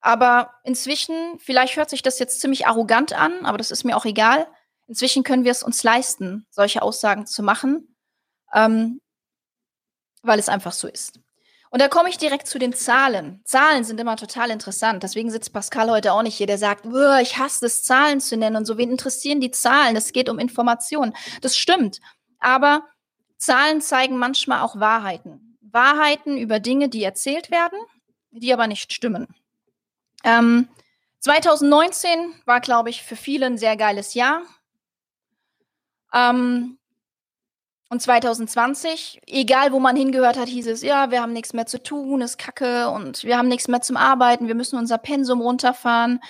Aber 0.00 0.54
inzwischen, 0.64 1.38
vielleicht 1.38 1.76
hört 1.76 1.90
sich 1.90 2.02
das 2.02 2.18
jetzt 2.18 2.40
ziemlich 2.40 2.66
arrogant 2.66 3.12
an, 3.12 3.44
aber 3.44 3.58
das 3.58 3.70
ist 3.70 3.84
mir 3.84 3.96
auch 3.96 4.04
egal. 4.04 4.48
Inzwischen 4.88 5.22
können 5.22 5.44
wir 5.44 5.52
es 5.52 5.62
uns 5.62 5.82
leisten, 5.82 6.46
solche 6.50 6.82
Aussagen 6.82 7.26
zu 7.26 7.42
machen, 7.42 7.94
ähm, 8.52 9.00
weil 10.22 10.38
es 10.38 10.48
einfach 10.48 10.72
so 10.72 10.88
ist. 10.88 11.21
Und 11.72 11.80
da 11.80 11.88
komme 11.88 12.10
ich 12.10 12.18
direkt 12.18 12.48
zu 12.48 12.58
den 12.58 12.74
Zahlen. 12.74 13.40
Zahlen 13.46 13.82
sind 13.84 13.98
immer 13.98 14.16
total 14.16 14.50
interessant. 14.50 15.02
Deswegen 15.02 15.30
sitzt 15.30 15.54
Pascal 15.54 15.90
heute 15.90 16.12
auch 16.12 16.20
nicht 16.20 16.36
hier, 16.36 16.46
der 16.46 16.58
sagt, 16.58 16.84
ich 17.22 17.38
hasse 17.38 17.64
es, 17.64 17.82
Zahlen 17.82 18.20
zu 18.20 18.36
nennen 18.36 18.56
und 18.56 18.66
so. 18.66 18.76
Wen 18.76 18.90
interessieren 18.90 19.40
die 19.40 19.50
Zahlen? 19.50 19.96
Es 19.96 20.12
geht 20.12 20.28
um 20.28 20.38
Informationen. 20.38 21.14
Das 21.40 21.56
stimmt. 21.56 22.00
Aber 22.40 22.82
Zahlen 23.38 23.80
zeigen 23.80 24.18
manchmal 24.18 24.60
auch 24.60 24.78
Wahrheiten. 24.80 25.56
Wahrheiten 25.62 26.36
über 26.36 26.60
Dinge, 26.60 26.90
die 26.90 27.02
erzählt 27.02 27.50
werden, 27.50 27.78
die 28.32 28.52
aber 28.52 28.66
nicht 28.66 28.92
stimmen. 28.92 29.28
Ähm, 30.24 30.68
2019 31.20 32.34
war, 32.44 32.60
glaube 32.60 32.90
ich, 32.90 33.02
für 33.02 33.16
viele 33.16 33.46
ein 33.46 33.56
sehr 33.56 33.78
geiles 33.78 34.12
Jahr. 34.12 34.42
Ähm, 36.12 36.78
und 37.92 38.00
2020, 38.00 39.20
egal 39.26 39.70
wo 39.72 39.78
man 39.78 39.94
hingehört 39.96 40.38
hat, 40.38 40.48
hieß 40.48 40.66
es, 40.66 40.80
ja, 40.80 41.10
wir 41.10 41.20
haben 41.20 41.34
nichts 41.34 41.52
mehr 41.52 41.66
zu 41.66 41.80
tun, 41.80 42.22
ist 42.22 42.38
kacke 42.38 42.88
und 42.88 43.22
wir 43.22 43.36
haben 43.36 43.48
nichts 43.48 43.68
mehr 43.68 43.82
zum 43.82 43.98
Arbeiten, 43.98 44.48
wir 44.48 44.54
müssen 44.54 44.78
unser 44.78 44.96
Pensum 44.96 45.42
runterfahren. 45.42 46.20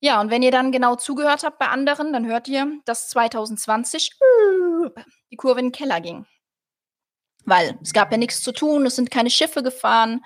Ja, 0.00 0.18
und 0.22 0.30
wenn 0.30 0.42
ihr 0.42 0.50
dann 0.50 0.72
genau 0.72 0.96
zugehört 0.96 1.44
habt 1.44 1.58
bei 1.58 1.68
anderen, 1.68 2.14
dann 2.14 2.24
hört 2.24 2.48
ihr, 2.48 2.80
dass 2.86 3.10
2020 3.10 4.12
die 5.30 5.36
Kurve 5.36 5.60
in 5.60 5.66
den 5.66 5.72
Keller 5.72 6.00
ging. 6.00 6.24
Weil 7.44 7.78
es 7.82 7.92
gab 7.92 8.10
ja 8.12 8.16
nichts 8.16 8.40
zu 8.40 8.52
tun, 8.52 8.86
es 8.86 8.96
sind 8.96 9.10
keine 9.10 9.28
Schiffe 9.28 9.62
gefahren, 9.62 10.24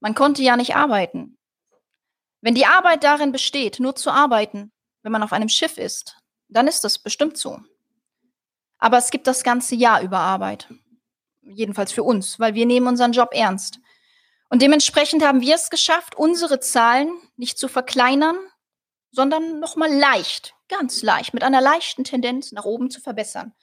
man 0.00 0.14
konnte 0.14 0.40
ja 0.40 0.56
nicht 0.56 0.74
arbeiten. 0.74 1.36
Wenn 2.42 2.56
die 2.56 2.66
Arbeit 2.66 3.04
darin 3.04 3.32
besteht, 3.32 3.78
nur 3.78 3.94
zu 3.94 4.10
arbeiten, 4.10 4.72
wenn 5.02 5.12
man 5.12 5.22
auf 5.22 5.32
einem 5.32 5.48
Schiff 5.48 5.78
ist, 5.78 6.18
dann 6.48 6.66
ist 6.66 6.82
das 6.84 6.98
bestimmt 6.98 7.38
so. 7.38 7.60
Aber 8.78 8.98
es 8.98 9.10
gibt 9.10 9.28
das 9.28 9.44
ganze 9.44 9.76
Jahr 9.76 10.02
über 10.02 10.18
Arbeit. 10.18 10.68
Jedenfalls 11.40 11.92
für 11.92 12.02
uns, 12.02 12.40
weil 12.40 12.54
wir 12.54 12.66
nehmen 12.66 12.88
unseren 12.88 13.12
Job 13.12 13.30
ernst. 13.32 13.78
Und 14.50 14.60
dementsprechend 14.60 15.24
haben 15.24 15.40
wir 15.40 15.54
es 15.54 15.70
geschafft, 15.70 16.16
unsere 16.16 16.58
Zahlen 16.58 17.12
nicht 17.36 17.58
zu 17.58 17.68
verkleinern, 17.68 18.36
sondern 19.12 19.60
nochmal 19.60 19.92
leicht, 19.92 20.54
ganz 20.68 21.02
leicht, 21.02 21.34
mit 21.34 21.44
einer 21.44 21.60
leichten 21.60 22.02
Tendenz 22.02 22.50
nach 22.50 22.64
oben 22.64 22.90
zu 22.90 23.00
verbessern. 23.00 23.54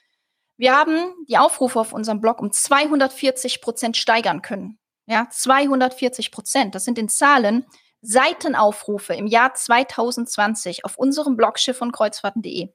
Wir 0.55 0.75
haben 0.75 1.13
die 1.27 1.37
Aufrufe 1.37 1.79
auf 1.79 1.91
unserem 1.91 2.21
Blog 2.21 2.41
um 2.41 2.51
240 2.51 3.61
Prozent 3.61 3.97
steigern 3.97 4.41
können. 4.41 4.79
Ja, 5.05 5.27
240 5.29 6.31
Prozent. 6.31 6.75
Das 6.75 6.85
sind 6.85 6.97
in 6.97 7.09
Zahlen 7.09 7.65
Seitenaufrufe 8.01 9.13
im 9.13 9.27
Jahr 9.27 9.53
2020 9.53 10.85
auf 10.85 10.97
unserem 10.97 11.35
Blog 11.35 11.59
schiff 11.59 11.81
und 11.81 11.91
Kreuzfahrten.de. 11.91 12.69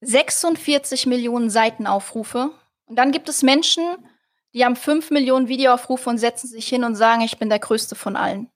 46 0.00 1.06
Millionen 1.06 1.50
Seitenaufrufe. 1.50 2.52
Und 2.84 2.96
dann 2.96 3.10
gibt 3.10 3.28
es 3.28 3.42
Menschen, 3.42 3.82
die 4.56 4.64
haben 4.64 4.74
5 4.74 5.10
Millionen 5.10 5.48
Videoaufrufe 5.48 6.08
und 6.08 6.16
setzen 6.16 6.48
sich 6.48 6.66
hin 6.66 6.82
und 6.82 6.94
sagen, 6.94 7.20
ich 7.20 7.38
bin 7.38 7.50
der 7.50 7.58
Größte 7.58 7.94
von 7.94 8.16
allen. 8.16 8.50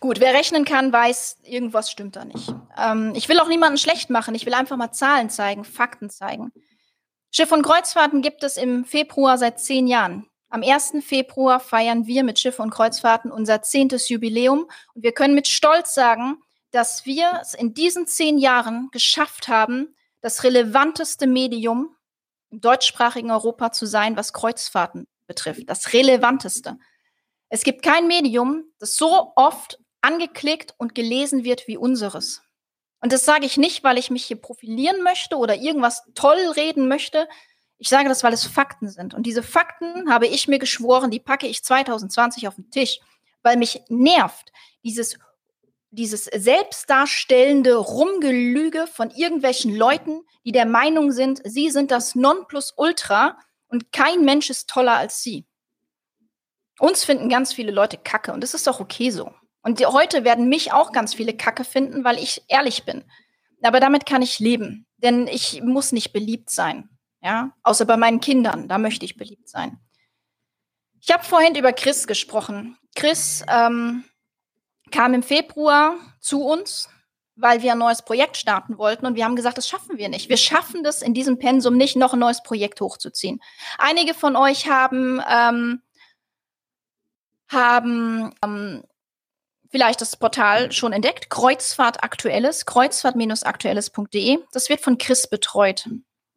Gut, 0.00 0.20
wer 0.20 0.32
rechnen 0.32 0.64
kann, 0.64 0.90
weiß, 0.90 1.40
irgendwas 1.42 1.90
stimmt 1.90 2.16
da 2.16 2.24
nicht. 2.24 2.54
Ähm, 2.78 3.12
ich 3.14 3.28
will 3.28 3.38
auch 3.40 3.48
niemanden 3.48 3.76
schlecht 3.76 4.08
machen. 4.08 4.34
Ich 4.34 4.46
will 4.46 4.54
einfach 4.54 4.78
mal 4.78 4.90
Zahlen 4.90 5.28
zeigen, 5.28 5.64
Fakten 5.64 6.08
zeigen. 6.08 6.50
Schiff- 7.30 7.52
und 7.52 7.62
Kreuzfahrten 7.62 8.22
gibt 8.22 8.42
es 8.42 8.56
im 8.56 8.86
Februar 8.86 9.36
seit 9.36 9.60
zehn 9.60 9.86
Jahren. 9.86 10.26
Am 10.48 10.62
1. 10.62 11.04
Februar 11.04 11.60
feiern 11.60 12.06
wir 12.06 12.24
mit 12.24 12.38
Schiff- 12.38 12.58
und 12.58 12.70
Kreuzfahrten 12.70 13.30
unser 13.30 13.60
zehntes 13.60 14.08
Jubiläum 14.08 14.66
und 14.94 15.02
wir 15.02 15.12
können 15.12 15.34
mit 15.34 15.46
Stolz 15.46 15.92
sagen, 15.92 16.38
dass 16.70 17.04
wir 17.04 17.38
es 17.42 17.52
in 17.52 17.74
diesen 17.74 18.06
zehn 18.06 18.38
Jahren 18.38 18.88
geschafft 18.92 19.48
haben, 19.48 19.94
das 20.22 20.42
relevanteste 20.42 21.26
Medium 21.26 21.94
im 22.52 22.60
deutschsprachigen 22.60 23.30
Europa 23.30 23.72
zu 23.72 23.86
sein, 23.86 24.16
was 24.16 24.32
Kreuzfahrten 24.32 25.08
betrifft. 25.26 25.62
Das 25.66 25.92
relevanteste. 25.92 26.78
Es 27.48 27.64
gibt 27.64 27.82
kein 27.82 28.06
Medium, 28.06 28.64
das 28.78 28.96
so 28.96 29.32
oft 29.36 29.78
angeklickt 30.02 30.74
und 30.78 30.94
gelesen 30.94 31.44
wird 31.44 31.66
wie 31.66 31.76
unseres. 31.76 32.42
Und 33.00 33.12
das 33.12 33.24
sage 33.24 33.46
ich 33.46 33.56
nicht, 33.56 33.82
weil 33.82 33.98
ich 33.98 34.10
mich 34.10 34.24
hier 34.24 34.40
profilieren 34.40 35.02
möchte 35.02 35.36
oder 35.36 35.56
irgendwas 35.56 36.04
toll 36.14 36.38
reden 36.54 36.86
möchte. 36.88 37.28
Ich 37.78 37.88
sage 37.88 38.08
das, 38.08 38.22
weil 38.22 38.32
es 38.32 38.44
Fakten 38.44 38.88
sind. 38.88 39.12
Und 39.12 39.24
diese 39.24 39.42
Fakten 39.42 40.12
habe 40.12 40.26
ich 40.26 40.46
mir 40.46 40.60
geschworen, 40.60 41.10
die 41.10 41.18
packe 41.18 41.48
ich 41.48 41.64
2020 41.64 42.46
auf 42.46 42.54
den 42.54 42.70
Tisch, 42.70 43.00
weil 43.42 43.56
mich 43.56 43.82
nervt 43.88 44.52
dieses 44.84 45.18
dieses 45.92 46.24
selbstdarstellende 46.24 47.76
Rumgelüge 47.76 48.86
von 48.86 49.10
irgendwelchen 49.10 49.76
Leuten, 49.76 50.22
die 50.44 50.52
der 50.52 50.66
Meinung 50.66 51.12
sind, 51.12 51.40
sie 51.44 51.70
sind 51.70 51.90
das 51.90 52.14
Nonplusultra 52.14 53.38
und 53.68 53.92
kein 53.92 54.24
Mensch 54.24 54.48
ist 54.48 54.70
toller 54.70 54.96
als 54.96 55.22
sie. 55.22 55.46
Uns 56.78 57.04
finden 57.04 57.28
ganz 57.28 57.52
viele 57.52 57.72
Leute 57.72 57.98
kacke 57.98 58.32
und 58.32 58.40
das 58.42 58.54
ist 58.54 58.66
doch 58.66 58.80
okay 58.80 59.10
so. 59.10 59.32
Und 59.62 59.80
heute 59.86 60.24
werden 60.24 60.48
mich 60.48 60.72
auch 60.72 60.92
ganz 60.92 61.14
viele 61.14 61.36
kacke 61.36 61.62
finden, 61.62 62.04
weil 62.04 62.18
ich 62.18 62.42
ehrlich 62.48 62.84
bin. 62.84 63.04
Aber 63.62 63.78
damit 63.78 64.06
kann 64.06 64.22
ich 64.22 64.40
leben, 64.40 64.86
denn 64.96 65.28
ich 65.28 65.62
muss 65.62 65.92
nicht 65.92 66.12
beliebt 66.12 66.50
sein. 66.50 66.88
Ja, 67.20 67.52
außer 67.62 67.84
bei 67.84 67.96
meinen 67.96 68.20
Kindern, 68.20 68.66
da 68.66 68.78
möchte 68.78 69.04
ich 69.04 69.16
beliebt 69.16 69.48
sein. 69.48 69.78
Ich 71.00 71.12
habe 71.12 71.22
vorhin 71.22 71.54
über 71.54 71.72
Chris 71.72 72.06
gesprochen. 72.06 72.78
Chris 72.96 73.44
ähm, 73.48 74.04
kam 74.92 75.14
im 75.14 75.22
Februar 75.22 75.96
zu 76.20 76.44
uns, 76.44 76.88
weil 77.34 77.62
wir 77.62 77.72
ein 77.72 77.78
neues 77.78 78.02
Projekt 78.02 78.36
starten 78.36 78.78
wollten 78.78 79.06
und 79.06 79.16
wir 79.16 79.24
haben 79.24 79.36
gesagt, 79.36 79.58
das 79.58 79.68
schaffen 79.68 79.98
wir 79.98 80.08
nicht. 80.08 80.28
Wir 80.28 80.36
schaffen 80.36 80.84
das 80.84 81.02
in 81.02 81.14
diesem 81.14 81.38
Pensum 81.38 81.76
nicht, 81.76 81.96
noch 81.96 82.12
ein 82.12 82.18
neues 82.18 82.42
Projekt 82.42 82.80
hochzuziehen. 82.80 83.40
Einige 83.78 84.14
von 84.14 84.36
euch 84.36 84.68
haben 84.68 85.20
ähm, 85.28 85.82
haben 87.48 88.32
ähm, 88.42 88.82
vielleicht 89.70 90.00
das 90.00 90.16
Portal 90.16 90.72
schon 90.72 90.92
entdeckt, 90.92 91.30
Kreuzfahrt 91.30 92.02
Aktuelles, 92.02 92.66
kreuzfahrt-aktuelles.de. 92.66 94.38
Das 94.52 94.68
wird 94.68 94.80
von 94.80 94.98
Chris 94.98 95.26
betreut. 95.28 95.88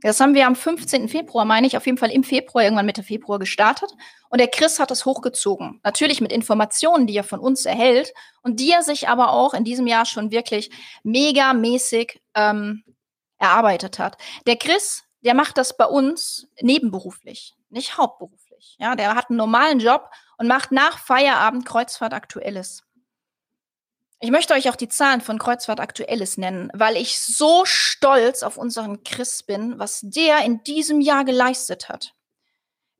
Das 0.05 0.19
haben 0.19 0.35
wir 0.35 0.45
am 0.45 0.55
15. 0.55 1.09
Februar, 1.09 1.45
meine 1.45 1.65
ich, 1.65 1.77
auf 1.77 1.87
jeden 1.87 1.97
Fall 1.97 2.11
im 2.11 2.23
Februar, 2.23 2.63
irgendwann 2.63 2.85
Mitte 2.85 3.01
Februar 3.01 3.39
gestartet. 3.39 3.89
Und 4.29 4.39
der 4.39 4.49
Chris 4.49 4.79
hat 4.79 4.91
es 4.91 5.03
hochgezogen. 5.03 5.79
Natürlich 5.83 6.21
mit 6.21 6.31
Informationen, 6.31 7.07
die 7.07 7.17
er 7.17 7.23
von 7.23 7.39
uns 7.39 7.65
erhält 7.65 8.13
und 8.43 8.59
die 8.59 8.71
er 8.71 8.83
sich 8.83 9.09
aber 9.09 9.31
auch 9.31 9.55
in 9.55 9.63
diesem 9.63 9.87
Jahr 9.87 10.05
schon 10.05 10.29
wirklich 10.29 10.69
megamäßig 11.01 12.21
ähm, 12.35 12.83
erarbeitet 13.39 13.97
hat. 13.97 14.17
Der 14.45 14.57
Chris, 14.57 15.05
der 15.21 15.33
macht 15.33 15.57
das 15.57 15.75
bei 15.75 15.85
uns 15.85 16.47
nebenberuflich, 16.61 17.55
nicht 17.71 17.97
hauptberuflich. 17.97 18.77
Ja, 18.79 18.95
der 18.95 19.15
hat 19.15 19.31
einen 19.31 19.37
normalen 19.37 19.79
Job 19.79 20.11
und 20.37 20.47
macht 20.47 20.71
nach 20.71 20.99
Feierabend 20.99 21.65
Kreuzfahrt 21.65 22.13
Aktuelles. 22.13 22.83
Ich 24.19 24.31
möchte 24.31 24.53
euch 24.53 24.69
auch 24.69 24.75
die 24.75 24.87
Zahlen 24.87 25.21
von 25.21 25.39
Kreuzfahrt 25.39 25.79
Aktuelles 25.79 26.37
nennen, 26.37 26.71
weil 26.73 26.95
ich 26.95 27.19
so 27.19 27.65
stolz 27.65 28.43
auf 28.43 28.57
unseren 28.57 29.03
Chris 29.03 29.43
bin, 29.43 29.77
was 29.77 29.99
der 30.03 30.45
in 30.45 30.63
diesem 30.63 31.01
Jahr 31.01 31.25
geleistet 31.25 31.89
hat. 31.89 32.13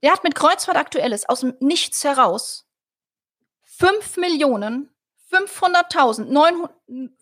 Der 0.04 0.12
hat 0.12 0.24
mit 0.24 0.36
Kreuzfahrt 0.36 0.78
Aktuelles 0.78 1.28
aus 1.28 1.40
dem 1.40 1.56
Nichts 1.60 2.04
heraus 2.04 2.68
5 3.64 4.18
Millionen 4.18 4.90
500.000, 5.32 6.70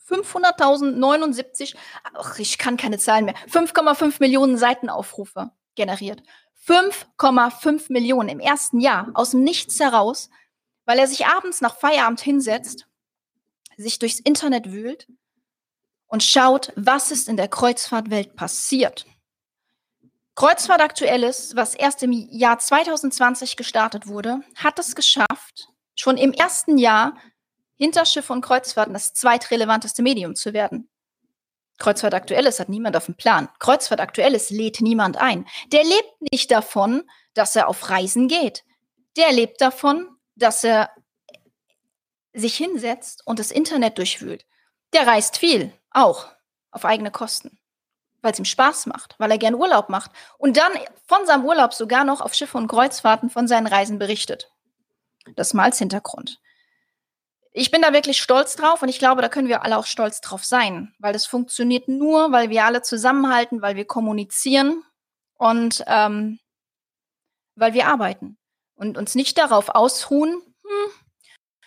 500.079, 0.08 1.76
ach, 2.14 2.38
ich 2.38 2.58
kann 2.58 2.78
keine 2.78 2.98
Zahlen 2.98 3.26
mehr, 3.26 3.36
5,5 3.50 4.16
Millionen 4.20 4.58
Seitenaufrufe 4.58 5.52
generiert. 5.76 6.22
5,5 6.68 7.92
Millionen 7.92 8.30
im 8.30 8.40
ersten 8.40 8.80
Jahr 8.80 9.10
aus 9.14 9.32
dem 9.32 9.44
Nichts 9.44 9.80
heraus, 9.80 10.30
weil 10.86 11.00
er 11.00 11.08
sich 11.08 11.26
abends 11.26 11.62
nach 11.62 11.78
Feierabend 11.78 12.22
hinsetzt 12.22 12.88
sich 13.78 14.00
durchs 14.00 14.20
Internet 14.20 14.72
wühlt 14.72 15.08
und 16.08 16.24
schaut, 16.24 16.72
was 16.76 17.12
ist 17.12 17.28
in 17.28 17.38
der 17.38 17.48
Kreuzfahrtwelt 17.48 18.36
passiert. 18.36 19.06
Kreuzfahrt 20.36 20.82
Aktuelles, 20.82 21.56
was 21.56 21.76
erst 21.76 22.02
im 22.02 22.12
Jahr 22.12 22.58
2020 22.58 23.56
gestartet 23.56 24.08
wurde, 24.08 24.42
hat 24.56 24.80
es 24.80 24.96
geschafft, 24.96 25.68
schon 25.96 26.18
im 26.18 26.34
ersten 26.34 26.78
Jahr 26.78 27.16
hinter 27.76 28.06
Schiff 28.06 28.30
und 28.30 28.42
Kreuzfahrten 28.42 28.94
das 28.94 29.14
zweitrelevanteste 29.14 30.02
Medium 30.02 30.36
zu 30.36 30.54
werden. 30.54 30.90
Kreuzfahrt 31.78 32.14
Aktuelles 32.14 32.60
hat 32.60 32.70
niemand 32.70 32.96
auf 32.96 33.06
dem 33.06 33.16
Plan. 33.16 33.50
Kreuzfahrt 33.60 34.00
Aktuelles 34.00 34.50
lädt 34.50 34.82
niemand 34.82 35.18
ein. 35.18 35.46
Der 35.72 35.84
lebt 35.84 36.32
nicht 36.32 36.50
davon, 36.52 37.04
dass 37.34 37.56
er 37.56 37.68
auf 37.68 37.90
Reisen 37.90 38.28
geht. 38.28 38.64
Der 39.18 39.32
lebt 39.32 39.62
davon, 39.62 40.08
dass 40.36 40.64
er 40.64 40.92
sich 42.34 42.56
hinsetzt 42.56 43.26
und 43.26 43.40
das 43.40 43.52
Internet 43.52 43.98
durchwühlt. 43.98 44.46
Der 44.94 45.08
reist 45.08 45.38
viel, 45.38 45.72
auch 45.92 46.28
auf 46.72 46.86
eigene 46.86 47.12
Kosten, 47.12 47.60
weil 48.22 48.34
es 48.34 48.40
ihm 48.40 48.46
Spaß 48.46 48.88
macht, 48.88 49.16
weil 49.20 49.32
er 49.32 49.38
gern 49.38 49.56
Urlaub 49.56 49.90
macht 49.90 50.12
und 50.38 50.58
dann 50.58 50.72
von 51.06 51.26
seinem 51.26 51.46
Urlaub 51.46 51.74
sogar 51.74 52.04
noch 52.04 52.22
auf 52.22 52.34
Schiffe 52.34 52.58
und 52.58 52.68
Kreuzfahrten 52.68 53.30
von 53.30 53.48
seinen 53.48 53.68
Reisen 53.68 54.00
berichtet. 54.00 54.52
Das 55.36 55.54
mal 55.54 55.64
als 55.64 55.78
Hintergrund. 55.78 56.40
Ich 57.52 57.70
bin 57.70 57.84
da 57.84 57.94
wirklich 57.94 58.20
stolz 58.20 58.56
drauf 58.56 58.82
und 58.82 58.90
ich 58.90 58.98
glaube, 58.98 59.22
da 59.22 59.30
können 59.30 59.48
wir 59.48 59.64
alle 59.64 59.78
auch 59.78 59.86
stolz 59.86 60.22
drauf 60.22 60.44
sein, 60.44 60.94
weil 60.98 61.14
das 61.14 61.28
funktioniert 61.28 61.88
nur, 61.88 62.32
weil 62.32 62.50
wir 62.50 62.66
alle 62.66 62.82
zusammenhalten, 62.82 63.62
weil 63.62 63.76
wir 63.76 63.86
kommunizieren 63.86 64.84
und 65.36 65.84
ähm, 65.86 66.40
weil 67.56 67.76
wir 67.76 67.88
arbeiten 67.88 68.38
und 68.76 68.98
uns 68.98 69.14
nicht 69.14 69.38
darauf 69.38 69.70
ausruhen, 69.70 70.42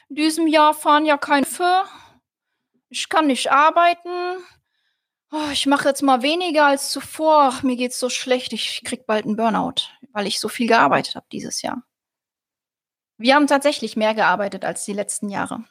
in 0.08 0.16
diesem 0.16 0.46
Jahr 0.46 0.74
fahren 0.74 1.04
ja 1.04 1.16
kein 1.16 1.44
Für, 1.44 1.84
ich 2.88 3.08
kann 3.08 3.26
nicht 3.26 3.50
arbeiten, 3.50 4.42
oh, 5.32 5.50
ich 5.52 5.66
mache 5.66 5.88
jetzt 5.88 6.02
mal 6.02 6.22
weniger 6.22 6.66
als 6.66 6.90
zuvor, 6.90 7.50
Ach, 7.52 7.62
mir 7.62 7.76
geht's 7.76 7.98
so 7.98 8.08
schlecht, 8.08 8.52
ich 8.52 8.82
krieg 8.84 9.06
bald 9.06 9.24
einen 9.24 9.36
Burnout, 9.36 9.88
weil 10.12 10.26
ich 10.26 10.40
so 10.40 10.48
viel 10.48 10.68
gearbeitet 10.68 11.16
habe 11.16 11.26
dieses 11.32 11.62
Jahr. 11.62 11.82
Wir 13.18 13.34
haben 13.34 13.46
tatsächlich 13.46 13.96
mehr 13.96 14.14
gearbeitet 14.14 14.64
als 14.64 14.84
die 14.84 14.92
letzten 14.92 15.30
Jahre. 15.30 15.64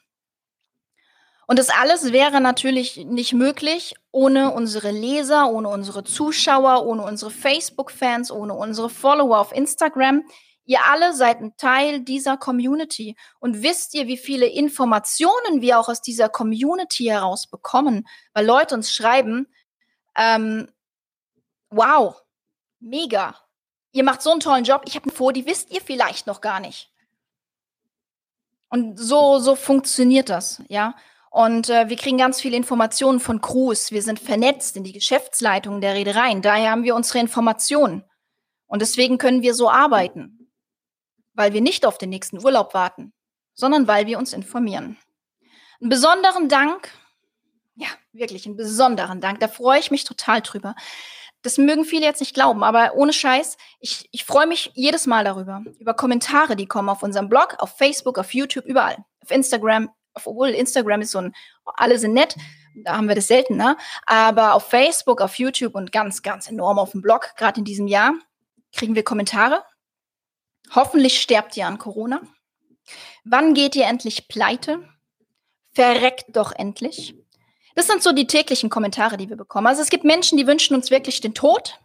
Und 1.47 1.59
das 1.59 1.69
alles 1.69 2.11
wäre 2.11 2.41
natürlich 2.41 3.05
nicht 3.05 3.33
möglich 3.33 3.93
ohne 4.11 4.51
unsere 4.51 4.89
Leser, 4.89 5.51
ohne 5.51 5.69
unsere 5.69 6.03
Zuschauer, 6.03 6.85
ohne 6.85 7.03
unsere 7.03 7.29
Facebook-Fans, 7.29 8.31
ohne 8.31 8.55
unsere 8.55 8.89
Follower 8.89 9.39
auf 9.39 9.51
Instagram. 9.51 10.23
Ihr 10.65 10.79
alle 10.85 11.13
seid 11.13 11.41
ein 11.41 11.55
Teil 11.57 12.01
dieser 12.01 12.37
Community. 12.37 13.15
Und 13.39 13.61
wisst 13.61 13.93
ihr, 13.93 14.07
wie 14.07 14.17
viele 14.17 14.47
Informationen 14.47 15.61
wir 15.61 15.79
auch 15.79 15.89
aus 15.89 16.01
dieser 16.01 16.27
Community 16.27 17.05
heraus 17.05 17.47
bekommen? 17.47 18.07
Weil 18.33 18.45
Leute 18.45 18.75
uns 18.75 18.91
schreiben, 18.91 19.47
ähm, 20.17 20.67
wow, 21.69 22.21
mega. 22.79 23.35
Ihr 23.91 24.03
macht 24.03 24.21
so 24.21 24.31
einen 24.31 24.39
tollen 24.39 24.63
Job. 24.63 24.81
Ich 24.85 24.95
habe 24.95 25.05
eine 25.05 25.15
vor, 25.15 25.33
die 25.33 25.45
wisst 25.45 25.71
ihr 25.71 25.81
vielleicht 25.81 26.27
noch 26.27 26.41
gar 26.41 26.59
nicht. 26.59 26.91
Und 28.69 28.99
so, 28.99 29.39
so 29.39 29.55
funktioniert 29.55 30.29
das, 30.29 30.61
ja. 30.67 30.95
Und 31.29 31.69
äh, 31.69 31.89
wir 31.89 31.97
kriegen 31.97 32.17
ganz 32.17 32.39
viele 32.39 32.57
Informationen 32.57 33.19
von 33.19 33.41
Crews. 33.41 33.91
Wir 33.91 34.01
sind 34.01 34.19
vernetzt 34.19 34.77
in 34.77 34.83
die 34.83 34.93
Geschäftsleitungen 34.93 35.81
der 35.81 35.93
Reedereien. 35.93 36.41
Daher 36.41 36.71
haben 36.71 36.83
wir 36.83 36.95
unsere 36.95 37.19
Informationen. 37.19 38.03
Und 38.67 38.81
deswegen 38.81 39.17
können 39.17 39.41
wir 39.41 39.53
so 39.53 39.69
arbeiten. 39.69 40.44
Weil 41.35 41.53
wir 41.53 41.61
nicht 41.61 41.85
auf 41.85 41.97
den 41.97 42.09
nächsten 42.09 42.43
Urlaub 42.43 42.73
warten, 42.73 43.13
sondern 43.53 43.87
weil 43.87 44.07
wir 44.07 44.17
uns 44.17 44.33
informieren. 44.33 44.97
Einen 45.79 45.89
besonderen 45.89 46.49
Dank, 46.49 46.89
ja, 47.75 47.87
wirklich 48.13 48.45
einen 48.45 48.55
besonderen 48.55 49.21
Dank. 49.21 49.39
Da 49.39 49.47
freue 49.47 49.79
ich 49.79 49.91
mich 49.91 50.03
total 50.03 50.41
drüber. 50.41 50.75
Das 51.41 51.57
mögen 51.57 51.85
viele 51.85 52.05
jetzt 52.05 52.21
nicht 52.21 52.33
glauben, 52.33 52.63
aber 52.63 52.95
ohne 52.95 53.13
Scheiß, 53.13 53.57
ich, 53.79 54.09
ich 54.11 54.25
freue 54.25 54.47
mich 54.47 54.71
jedes 54.73 55.05
Mal 55.05 55.23
darüber. 55.23 55.63
Über 55.77 55.93
Kommentare, 55.93 56.55
die 56.55 56.65
kommen 56.65 56.89
auf 56.89 57.03
unserem 57.03 57.29
Blog, 57.29 57.57
auf 57.59 57.77
Facebook, 57.77 58.17
auf 58.17 58.33
YouTube, 58.33 58.65
überall. 58.65 58.97
Auf 59.21 59.29
Instagram, 59.29 59.89
obwohl 60.15 60.49
Instagram 60.49 61.01
ist 61.01 61.11
so 61.11 61.19
ein, 61.19 61.35
alle 61.65 61.99
sind 61.99 62.13
nett, 62.13 62.35
da 62.83 62.97
haben 62.97 63.07
wir 63.07 63.15
das 63.15 63.27
seltener, 63.27 63.77
aber 64.05 64.53
auf 64.53 64.69
Facebook, 64.69 65.21
auf 65.21 65.37
YouTube 65.37 65.75
und 65.75 65.91
ganz, 65.91 66.23
ganz 66.23 66.49
enorm 66.49 66.79
auf 66.79 66.91
dem 66.91 67.01
Blog, 67.01 67.33
gerade 67.37 67.59
in 67.59 67.65
diesem 67.65 67.87
Jahr, 67.87 68.13
kriegen 68.73 68.95
wir 68.95 69.03
Kommentare. 69.03 69.63
Hoffentlich 70.73 71.21
sterbt 71.21 71.55
ihr 71.57 71.67
an 71.67 71.77
Corona. 71.77 72.21
Wann 73.23 73.53
geht 73.53 73.75
ihr 73.75 73.85
endlich 73.85 74.27
pleite? 74.27 74.87
Verreckt 75.73 76.35
doch 76.35 76.51
endlich. 76.51 77.15
Das 77.75 77.87
sind 77.87 78.01
so 78.01 78.13
die 78.13 78.27
täglichen 78.27 78.69
Kommentare, 78.69 79.17
die 79.17 79.29
wir 79.29 79.35
bekommen. 79.35 79.67
Also 79.67 79.81
es 79.81 79.89
gibt 79.89 80.05
Menschen, 80.05 80.37
die 80.37 80.47
wünschen 80.47 80.75
uns 80.75 80.91
wirklich 80.91 81.19
den 81.21 81.33
Tod. 81.33 81.79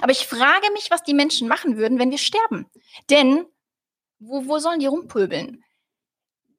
Aber 0.00 0.12
ich 0.12 0.26
frage 0.26 0.70
mich, 0.72 0.90
was 0.90 1.02
die 1.02 1.14
Menschen 1.14 1.48
machen 1.48 1.76
würden, 1.76 1.98
wenn 1.98 2.12
wir 2.12 2.18
sterben. 2.18 2.70
Denn 3.10 3.44
wo, 4.20 4.46
wo 4.46 4.58
sollen 4.58 4.78
die 4.78 4.86
rumpöbeln? 4.86 5.64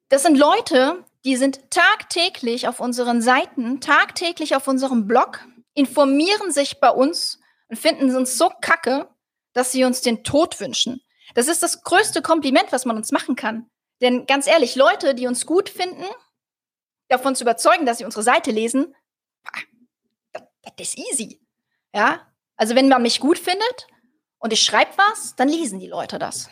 Das 0.08 0.22
sind 0.22 0.36
Leute, 0.36 1.04
die 1.24 1.36
sind 1.36 1.70
tagtäglich 1.70 2.68
auf 2.68 2.80
unseren 2.80 3.22
Seiten, 3.22 3.80
tagtäglich 3.80 4.54
auf 4.54 4.68
unserem 4.68 5.06
Blog, 5.06 5.46
informieren 5.72 6.52
sich 6.52 6.80
bei 6.80 6.90
uns 6.90 7.40
und 7.68 7.78
finden 7.78 8.14
uns 8.14 8.36
so 8.36 8.50
kacke, 8.60 9.08
dass 9.54 9.72
sie 9.72 9.84
uns 9.84 10.02
den 10.02 10.24
Tod 10.24 10.60
wünschen. 10.60 11.00
Das 11.34 11.48
ist 11.48 11.62
das 11.62 11.82
größte 11.82 12.22
Kompliment, 12.22 12.72
was 12.72 12.84
man 12.84 12.96
uns 12.96 13.12
machen 13.12 13.36
kann. 13.36 13.70
Denn 14.00 14.26
ganz 14.26 14.46
ehrlich, 14.46 14.74
Leute, 14.74 15.14
die 15.14 15.26
uns 15.26 15.46
gut 15.46 15.68
finden, 15.68 16.04
davon 17.08 17.36
zu 17.36 17.44
überzeugen, 17.44 17.86
dass 17.86 17.98
sie 17.98 18.04
unsere 18.04 18.22
Seite 18.22 18.50
lesen, 18.50 18.94
das, 20.32 20.94
ist 20.94 20.98
easy. 20.98 21.40
Ja? 21.94 22.26
Also 22.56 22.74
wenn 22.74 22.88
man 22.88 23.02
mich 23.02 23.20
gut 23.20 23.38
findet 23.38 23.86
und 24.38 24.52
ich 24.52 24.62
schreibe 24.62 24.92
was, 24.96 25.36
dann 25.36 25.48
lesen 25.48 25.78
die 25.78 25.88
Leute 25.88 26.18
das. 26.18 26.48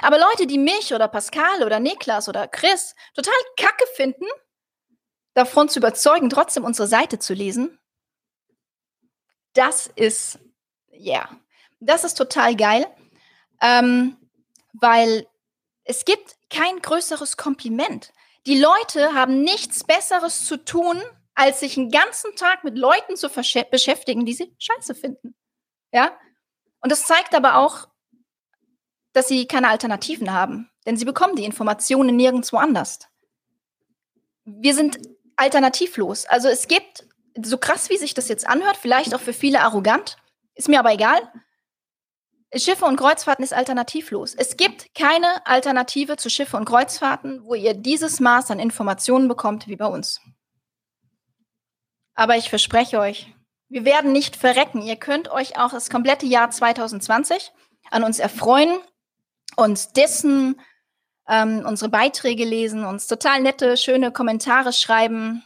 Aber 0.00 0.18
Leute, 0.18 0.46
die 0.46 0.58
mich 0.58 0.94
oder 0.94 1.08
Pascal 1.08 1.64
oder 1.64 1.80
Niklas 1.80 2.28
oder 2.28 2.46
Chris 2.46 2.94
total 3.14 3.34
kacke 3.56 3.84
finden, 3.96 4.26
davon 5.34 5.68
zu 5.68 5.80
überzeugen, 5.80 6.30
trotzdem 6.30 6.64
unsere 6.64 6.86
Seite 6.86 7.18
zu 7.18 7.34
lesen, 7.34 7.78
das 9.54 9.88
ist, 9.88 10.38
ja, 10.90 11.14
yeah, 11.14 11.40
das 11.80 12.04
ist 12.04 12.14
total 12.14 12.54
geil, 12.54 12.86
ähm, 13.60 14.16
weil 14.72 15.26
es 15.84 16.04
gibt 16.04 16.36
kein 16.50 16.80
größeres 16.80 17.36
Kompliment. 17.36 18.12
Die 18.46 18.58
Leute 18.58 19.14
haben 19.14 19.42
nichts 19.42 19.84
Besseres 19.84 20.44
zu 20.44 20.56
tun, 20.64 21.02
als 21.34 21.60
sich 21.60 21.76
einen 21.76 21.90
ganzen 21.90 22.34
Tag 22.36 22.64
mit 22.64 22.76
Leuten 22.76 23.16
zu 23.16 23.28
beschäftigen, 23.28 24.24
die 24.24 24.34
sie 24.34 24.54
scheiße 24.58 24.94
finden. 24.94 25.34
Ja? 25.92 26.12
Und 26.80 26.92
das 26.92 27.04
zeigt 27.04 27.34
aber 27.34 27.56
auch, 27.56 27.88
dass 29.12 29.28
sie 29.28 29.46
keine 29.46 29.68
Alternativen 29.68 30.32
haben. 30.32 30.70
Denn 30.86 30.96
sie 30.96 31.04
bekommen 31.04 31.36
die 31.36 31.44
Informationen 31.44 32.16
nirgendwo 32.16 32.56
anders. 32.56 33.00
Wir 34.44 34.74
sind 34.74 34.98
alternativlos. 35.36 36.24
Also 36.26 36.48
es 36.48 36.68
gibt, 36.68 37.06
so 37.40 37.58
krass 37.58 37.90
wie 37.90 37.98
sich 37.98 38.14
das 38.14 38.28
jetzt 38.28 38.46
anhört, 38.46 38.76
vielleicht 38.76 39.14
auch 39.14 39.20
für 39.20 39.32
viele 39.32 39.60
arrogant, 39.60 40.16
ist 40.54 40.68
mir 40.68 40.80
aber 40.80 40.92
egal. 40.92 41.20
Schiffe 42.54 42.86
und 42.86 42.96
Kreuzfahrten 42.96 43.44
ist 43.44 43.52
alternativlos. 43.52 44.34
Es 44.34 44.56
gibt 44.56 44.94
keine 44.94 45.46
Alternative 45.46 46.16
zu 46.16 46.30
Schiffe 46.30 46.56
und 46.56 46.64
Kreuzfahrten, 46.64 47.44
wo 47.44 47.54
ihr 47.54 47.74
dieses 47.74 48.20
Maß 48.20 48.50
an 48.50 48.58
Informationen 48.58 49.28
bekommt 49.28 49.68
wie 49.68 49.76
bei 49.76 49.86
uns. 49.86 50.20
Aber 52.14 52.36
ich 52.36 52.48
verspreche 52.48 52.98
euch, 52.98 53.34
wir 53.68 53.84
werden 53.84 54.12
nicht 54.12 54.36
verrecken. 54.36 54.80
Ihr 54.80 54.96
könnt 54.96 55.30
euch 55.30 55.58
auch 55.58 55.70
das 55.70 55.90
komplette 55.90 56.26
Jahr 56.26 56.50
2020 56.50 57.52
an 57.90 58.02
uns 58.02 58.18
erfreuen 58.18 58.80
uns 59.58 59.92
dessen 59.92 60.60
ähm, 61.28 61.64
unsere 61.66 61.90
Beiträge 61.90 62.44
lesen, 62.44 62.84
uns 62.84 63.06
total 63.06 63.42
nette, 63.42 63.76
schöne 63.76 64.12
Kommentare 64.12 64.72
schreiben. 64.72 65.44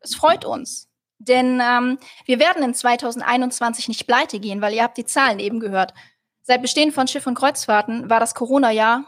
Es 0.00 0.14
freut 0.14 0.44
uns. 0.44 0.89
Denn 1.20 1.60
ähm, 1.62 1.98
wir 2.24 2.38
werden 2.38 2.62
in 2.62 2.74
2021 2.74 3.88
nicht 3.88 4.06
pleite 4.06 4.40
gehen, 4.40 4.62
weil 4.62 4.72
ihr 4.72 4.82
habt 4.82 4.96
die 4.96 5.04
Zahlen 5.04 5.38
eben 5.38 5.60
gehört. 5.60 5.92
Seit 6.42 6.62
Bestehen 6.62 6.92
von 6.92 7.06
Schiff- 7.06 7.26
und 7.26 7.34
Kreuzfahrten 7.34 8.08
war 8.08 8.20
das 8.20 8.34
Corona-Jahr 8.34 9.04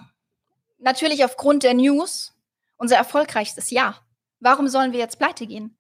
natürlich 0.79 1.25
aufgrund 1.25 1.63
der 1.63 1.75
News 1.75 2.35
unser 2.77 2.97
erfolgreichstes 2.97 3.71
Jahr. 3.71 4.07
Warum 4.41 4.69
sollen 4.69 4.93
wir 4.93 4.99
jetzt 4.99 5.19
pleite 5.19 5.47
gehen? 5.47 5.79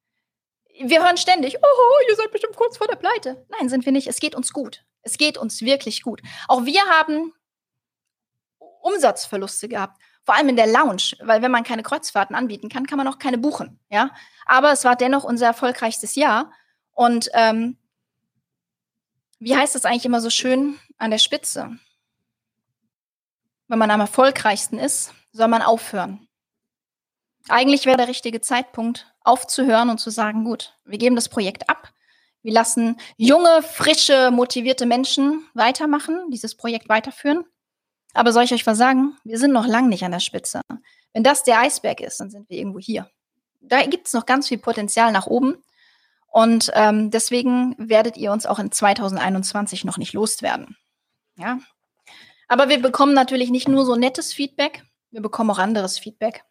Wir 0.81 1.05
hören 1.05 1.18
ständig, 1.18 1.59
oh, 1.61 2.09
ihr 2.09 2.16
seid 2.16 2.33
bestimmt 2.33 2.57
kurz 2.57 2.79
vor 2.79 2.87
der 2.87 2.97
Pleite. 2.97 3.45
Nein, 3.51 3.68
sind 3.68 3.85
wir 3.85 3.92
nicht. 3.92 4.07
Es 4.07 4.21
geht 4.21 4.35
uns 4.35 4.53
gut. 4.53 4.85
Es 5.03 5.18
geht 5.18 5.37
uns 5.37 5.61
wirklich 5.61 6.03
gut. 6.03 6.23
Auch 6.49 6.64
wir 6.64 6.81
haben 6.87 7.35
Umsatzverluste 8.81 9.68
gehabt. 9.68 10.01
Vor 10.25 10.37
allem 10.37 10.51
in 10.51 10.57
der 10.57 10.69
Lounge, 10.69 11.15
weil 11.21 11.43
wenn 11.43 11.51
man 11.51 11.65
keine 11.65 11.83
Kreuzfahrten 11.83 12.37
anbieten 12.37 12.69
kann, 12.69 12.87
kann 12.87 12.99
man 12.99 13.09
auch 13.09 13.19
keine 13.19 13.39
buchen. 13.39 13.81
Ja, 13.91 14.11
aber 14.47 14.73
es 14.73 14.85
war 14.85 14.97
dennoch 14.97 15.25
unser 15.25 15.47
erfolgreichstes 15.47 16.15
Jahr. 16.15 16.53
Und 16.93 17.29
ähm, 17.35 17.77
wie 19.39 19.57
heißt 19.57 19.75
das 19.75 19.85
eigentlich 19.85 20.05
immer 20.07 20.21
so 20.21 20.31
schön 20.31 20.79
an 20.99 21.11
der 21.11 21.19
Spitze? 21.19 21.77
Wenn 23.67 23.79
man 23.79 23.91
am 23.91 24.01
erfolgreichsten 24.01 24.79
ist, 24.79 25.13
soll 25.33 25.49
man 25.49 25.63
aufhören. 25.63 26.29
Eigentlich 27.49 27.87
wäre 27.87 27.97
der 27.97 28.09
richtige 28.09 28.41
Zeitpunkt, 28.41 29.13
aufzuhören 29.23 29.91
und 29.91 29.99
zu 29.99 30.11
sagen, 30.11 30.45
gut, 30.45 30.79
wir 30.85 30.99
geben 30.99 31.17
das 31.17 31.29
Projekt 31.29 31.69
ab. 31.69 31.93
Wir 32.43 32.53
lassen 32.53 33.01
junge, 33.17 33.63
frische, 33.63 34.31
motivierte 34.31 34.87
Menschen 34.87 35.45
weitermachen, 35.55 36.31
dieses 36.31 36.57
Projekt 36.57 36.89
weiterführen. 36.89 37.45
Aber 38.12 38.33
soll 38.33 38.44
ich 38.44 38.53
euch 38.53 38.66
was 38.66 38.79
sagen? 38.79 39.16
Wir 39.25 39.38
sind 39.38 39.53
noch 39.53 39.66
lang 39.66 39.88
nicht 39.88 40.05
an 40.05 40.12
der 40.12 40.20
Spitze. 40.20 40.61
Wenn 41.12 41.25
das 41.25 41.44
der 41.44 41.61
Eisberg 41.61 42.01
ist, 42.01 42.20
dann 42.20 42.31
sind 42.31 42.48
wir 42.48 42.59
irgendwo 42.59 42.79
hier. 42.79 43.11
Da 43.61 43.85
gibt 43.87 44.07
es 44.07 44.12
noch 44.12 44.27
ganz 44.27 44.48
viel 44.48 44.59
Potenzial 44.59 45.12
nach 45.12 45.27
oben. 45.27 45.62
Und 46.27 46.70
ähm, 46.75 47.11
deswegen 47.11 47.75
werdet 47.79 48.16
ihr 48.16 48.33
uns 48.33 48.46
auch 48.46 48.59
in 48.59 48.72
2021 48.72 49.85
noch 49.85 49.98
nicht 49.98 50.14
loswerden. 50.14 50.77
Ja. 51.37 51.59
Aber 52.48 52.68
wir 52.68 52.81
bekommen 52.81 53.14
natürlich 53.14 53.51
nicht 53.51 53.68
nur 53.68 53.85
so 53.85 53.96
nettes 53.96 54.33
Feedback, 54.33 54.83
wir 55.11 55.20
bekommen 55.20 55.51
auch 55.51 55.59
anderes 55.59 55.98
Feedback. 55.98 56.44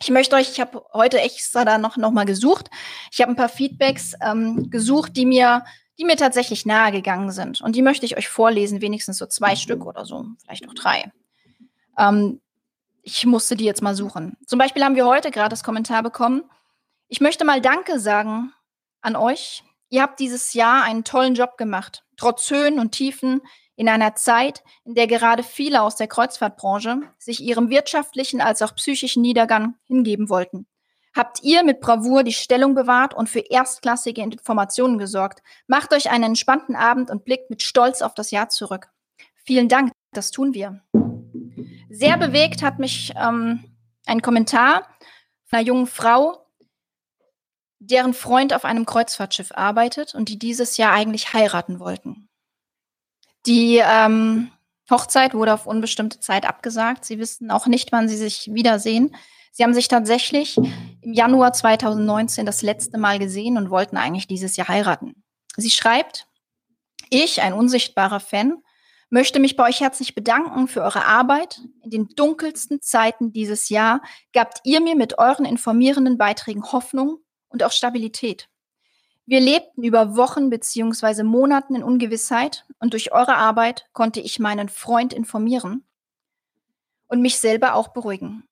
Ich 0.00 0.10
möchte 0.10 0.36
euch, 0.36 0.50
ich 0.50 0.60
habe 0.60 0.84
heute 0.92 1.20
extra 1.20 1.64
da 1.64 1.78
noch, 1.78 1.96
noch 1.96 2.12
mal 2.12 2.24
gesucht. 2.24 2.70
Ich 3.10 3.20
habe 3.20 3.32
ein 3.32 3.36
paar 3.36 3.48
Feedbacks 3.48 4.14
ähm, 4.22 4.70
gesucht, 4.70 5.16
die 5.16 5.26
mir, 5.26 5.64
die 5.98 6.04
mir 6.04 6.16
tatsächlich 6.16 6.64
nahe 6.64 6.92
gegangen 6.92 7.30
sind. 7.30 7.60
Und 7.60 7.74
die 7.74 7.82
möchte 7.82 8.06
ich 8.06 8.16
euch 8.16 8.28
vorlesen, 8.28 8.80
wenigstens 8.80 9.18
so 9.18 9.26
zwei 9.26 9.56
Stück 9.56 9.84
oder 9.84 10.04
so, 10.04 10.24
vielleicht 10.42 10.68
auch 10.68 10.74
drei. 10.74 11.12
Ähm, 11.98 12.40
ich 13.02 13.26
musste 13.26 13.56
die 13.56 13.64
jetzt 13.64 13.82
mal 13.82 13.94
suchen. 13.94 14.36
Zum 14.46 14.58
Beispiel 14.58 14.84
haben 14.84 14.94
wir 14.94 15.06
heute 15.06 15.30
gerade 15.30 15.50
das 15.50 15.64
Kommentar 15.64 16.02
bekommen. 16.02 16.42
Ich 17.08 17.20
möchte 17.20 17.44
mal 17.44 17.60
Danke 17.60 17.98
sagen 17.98 18.52
an 19.00 19.16
euch. 19.16 19.64
Ihr 19.88 20.02
habt 20.02 20.20
dieses 20.20 20.52
Jahr 20.52 20.84
einen 20.84 21.04
tollen 21.04 21.34
Job 21.34 21.56
gemacht. 21.56 22.04
Trotz 22.16 22.50
Höhen 22.50 22.78
und 22.78 22.92
Tiefen, 22.92 23.40
in 23.78 23.88
einer 23.88 24.16
Zeit, 24.16 24.64
in 24.84 24.94
der 24.94 25.06
gerade 25.06 25.44
viele 25.44 25.82
aus 25.82 25.94
der 25.94 26.08
Kreuzfahrtbranche 26.08 27.02
sich 27.16 27.40
ihrem 27.40 27.70
wirtschaftlichen 27.70 28.40
als 28.40 28.60
auch 28.60 28.74
psychischen 28.74 29.22
Niedergang 29.22 29.76
hingeben 29.84 30.28
wollten. 30.28 30.66
Habt 31.18 31.42
ihr 31.42 31.64
mit 31.64 31.80
Bravour 31.80 32.22
die 32.22 32.32
Stellung 32.32 32.76
bewahrt 32.76 33.12
und 33.12 33.28
für 33.28 33.40
erstklassige 33.40 34.22
Informationen 34.22 34.98
gesorgt. 34.98 35.42
Macht 35.66 35.92
euch 35.92 36.10
einen 36.10 36.22
entspannten 36.22 36.76
Abend 36.76 37.10
und 37.10 37.24
blickt 37.24 37.50
mit 37.50 37.60
Stolz 37.60 38.02
auf 38.02 38.14
das 38.14 38.30
Jahr 38.30 38.50
zurück. 38.50 38.86
Vielen 39.34 39.68
Dank, 39.68 39.90
das 40.12 40.30
tun 40.30 40.54
wir. 40.54 40.80
Sehr 41.90 42.16
bewegt 42.18 42.62
hat 42.62 42.78
mich 42.78 43.12
ähm, 43.16 43.64
ein 44.06 44.22
Kommentar 44.22 44.86
einer 45.50 45.62
jungen 45.62 45.88
Frau, 45.88 46.46
deren 47.80 48.14
Freund 48.14 48.54
auf 48.54 48.64
einem 48.64 48.86
Kreuzfahrtschiff 48.86 49.50
arbeitet 49.52 50.14
und 50.14 50.28
die 50.28 50.38
dieses 50.38 50.76
Jahr 50.76 50.92
eigentlich 50.92 51.32
heiraten 51.32 51.80
wollten. 51.80 52.28
Die 53.44 53.82
ähm, 53.82 54.52
Hochzeit 54.88 55.34
wurde 55.34 55.54
auf 55.54 55.66
unbestimmte 55.66 56.20
Zeit 56.20 56.46
abgesagt. 56.46 57.04
Sie 57.04 57.18
wissen 57.18 57.50
auch 57.50 57.66
nicht, 57.66 57.90
wann 57.90 58.08
sie 58.08 58.16
sich 58.16 58.54
wiedersehen. 58.54 59.16
Sie 59.52 59.62
haben 59.64 59.74
sich 59.74 59.88
tatsächlich 59.88 60.56
im 60.56 61.12
Januar 61.12 61.52
2019 61.52 62.46
das 62.46 62.62
letzte 62.62 62.98
Mal 62.98 63.18
gesehen 63.18 63.56
und 63.56 63.70
wollten 63.70 63.96
eigentlich 63.96 64.26
dieses 64.26 64.56
Jahr 64.56 64.68
heiraten. 64.68 65.22
Sie 65.56 65.70
schreibt, 65.70 66.26
ich, 67.10 67.42
ein 67.42 67.52
unsichtbarer 67.52 68.20
Fan, 68.20 68.62
möchte 69.10 69.40
mich 69.40 69.56
bei 69.56 69.68
euch 69.68 69.80
herzlich 69.80 70.14
bedanken 70.14 70.68
für 70.68 70.82
eure 70.82 71.06
Arbeit. 71.06 71.60
In 71.82 71.90
den 71.90 72.08
dunkelsten 72.08 72.80
Zeiten 72.82 73.32
dieses 73.32 73.68
Jahr 73.68 74.02
gabt 74.32 74.60
ihr 74.64 74.80
mir 74.80 74.96
mit 74.96 75.18
euren 75.18 75.44
informierenden 75.44 76.18
Beiträgen 76.18 76.70
Hoffnung 76.72 77.18
und 77.48 77.62
auch 77.62 77.72
Stabilität. 77.72 78.48
Wir 79.26 79.40
lebten 79.40 79.82
über 79.82 80.16
Wochen 80.16 80.48
beziehungsweise 80.48 81.22
Monaten 81.22 81.74
in 81.74 81.82
Ungewissheit 81.82 82.64
und 82.78 82.94
durch 82.94 83.12
eure 83.12 83.36
Arbeit 83.36 83.86
konnte 83.92 84.20
ich 84.20 84.38
meinen 84.38 84.68
Freund 84.68 85.12
informieren 85.12 85.86
und 87.08 87.20
mich 87.20 87.38
selber 87.38 87.74
auch 87.74 87.88
beruhigen. 87.88 88.47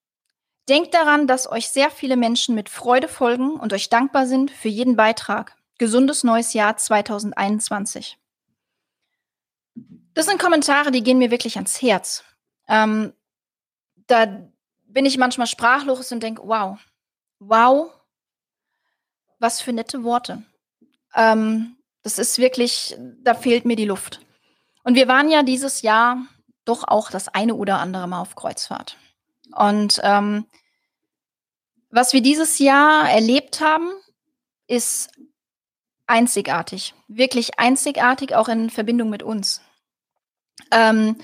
Denkt 0.68 0.94
daran, 0.94 1.26
dass 1.26 1.50
euch 1.50 1.68
sehr 1.68 1.90
viele 1.90 2.16
Menschen 2.16 2.54
mit 2.54 2.68
Freude 2.68 3.06
folgen 3.06 3.52
und 3.52 3.72
euch 3.72 3.88
dankbar 3.88 4.26
sind 4.26 4.50
für 4.50 4.68
jeden 4.68 4.96
Beitrag. 4.96 5.56
Gesundes 5.78 6.24
neues 6.24 6.54
Jahr 6.54 6.76
2021. 6.76 8.18
Das 10.14 10.26
sind 10.26 10.40
Kommentare, 10.40 10.90
die 10.90 11.02
gehen 11.02 11.18
mir 11.18 11.30
wirklich 11.30 11.56
ans 11.56 11.80
Herz. 11.82 12.24
Ähm, 12.66 13.12
da 14.08 14.26
bin 14.86 15.04
ich 15.04 15.18
manchmal 15.18 15.46
sprachlos 15.46 16.10
und 16.10 16.22
denke, 16.22 16.42
wow, 16.44 16.78
wow, 17.38 17.92
was 19.38 19.60
für 19.60 19.72
nette 19.72 20.02
Worte. 20.02 20.42
Ähm, 21.14 21.76
das 22.02 22.18
ist 22.18 22.38
wirklich, 22.38 22.96
da 23.22 23.34
fehlt 23.34 23.64
mir 23.66 23.76
die 23.76 23.84
Luft. 23.84 24.20
Und 24.84 24.94
wir 24.94 25.06
waren 25.06 25.28
ja 25.28 25.42
dieses 25.42 25.82
Jahr 25.82 26.18
doch 26.64 26.84
auch 26.88 27.10
das 27.10 27.28
eine 27.28 27.54
oder 27.54 27.78
andere 27.78 28.08
Mal 28.08 28.20
auf 28.20 28.34
Kreuzfahrt. 28.34 28.96
Und 29.54 30.00
ähm, 30.02 30.46
was 31.90 32.12
wir 32.12 32.20
dieses 32.20 32.58
Jahr 32.58 33.08
erlebt 33.10 33.60
haben, 33.60 33.90
ist 34.66 35.10
einzigartig. 36.06 36.94
Wirklich 37.08 37.58
einzigartig, 37.58 38.34
auch 38.34 38.48
in 38.48 38.70
Verbindung 38.70 39.10
mit 39.10 39.22
uns. 39.22 39.60
Ähm, 40.70 41.16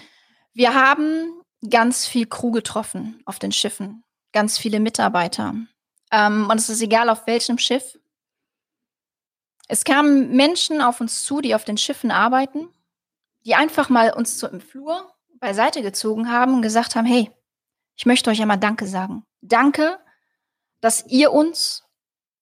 wir 0.52 0.74
haben 0.74 1.42
ganz 1.68 2.06
viel 2.06 2.26
Crew 2.26 2.50
getroffen 2.50 3.22
auf 3.24 3.38
den 3.38 3.52
Schiffen, 3.52 4.04
ganz 4.32 4.58
viele 4.58 4.80
Mitarbeiter. 4.80 5.54
Ähm, 6.10 6.48
und 6.50 6.58
es 6.58 6.68
ist 6.68 6.82
egal, 6.82 7.08
auf 7.08 7.26
welchem 7.26 7.58
Schiff. 7.58 7.98
Es 9.68 9.84
kamen 9.84 10.32
Menschen 10.32 10.80
auf 10.82 11.00
uns 11.00 11.24
zu, 11.24 11.40
die 11.40 11.54
auf 11.54 11.64
den 11.64 11.78
Schiffen 11.78 12.10
arbeiten, 12.10 12.68
die 13.44 13.54
einfach 13.54 13.88
mal 13.88 14.12
uns 14.12 14.38
so 14.38 14.46
im 14.46 14.60
Flur 14.60 15.10
beiseite 15.38 15.82
gezogen 15.82 16.30
haben 16.30 16.54
und 16.54 16.62
gesagt 16.62 16.94
haben, 16.94 17.06
hey, 17.06 17.30
ich 17.96 18.06
möchte 18.06 18.30
euch 18.30 18.40
einmal 18.40 18.58
Danke 18.58 18.86
sagen. 18.86 19.24
Danke, 19.40 19.98
dass 20.80 21.06
ihr 21.06 21.32
uns 21.32 21.84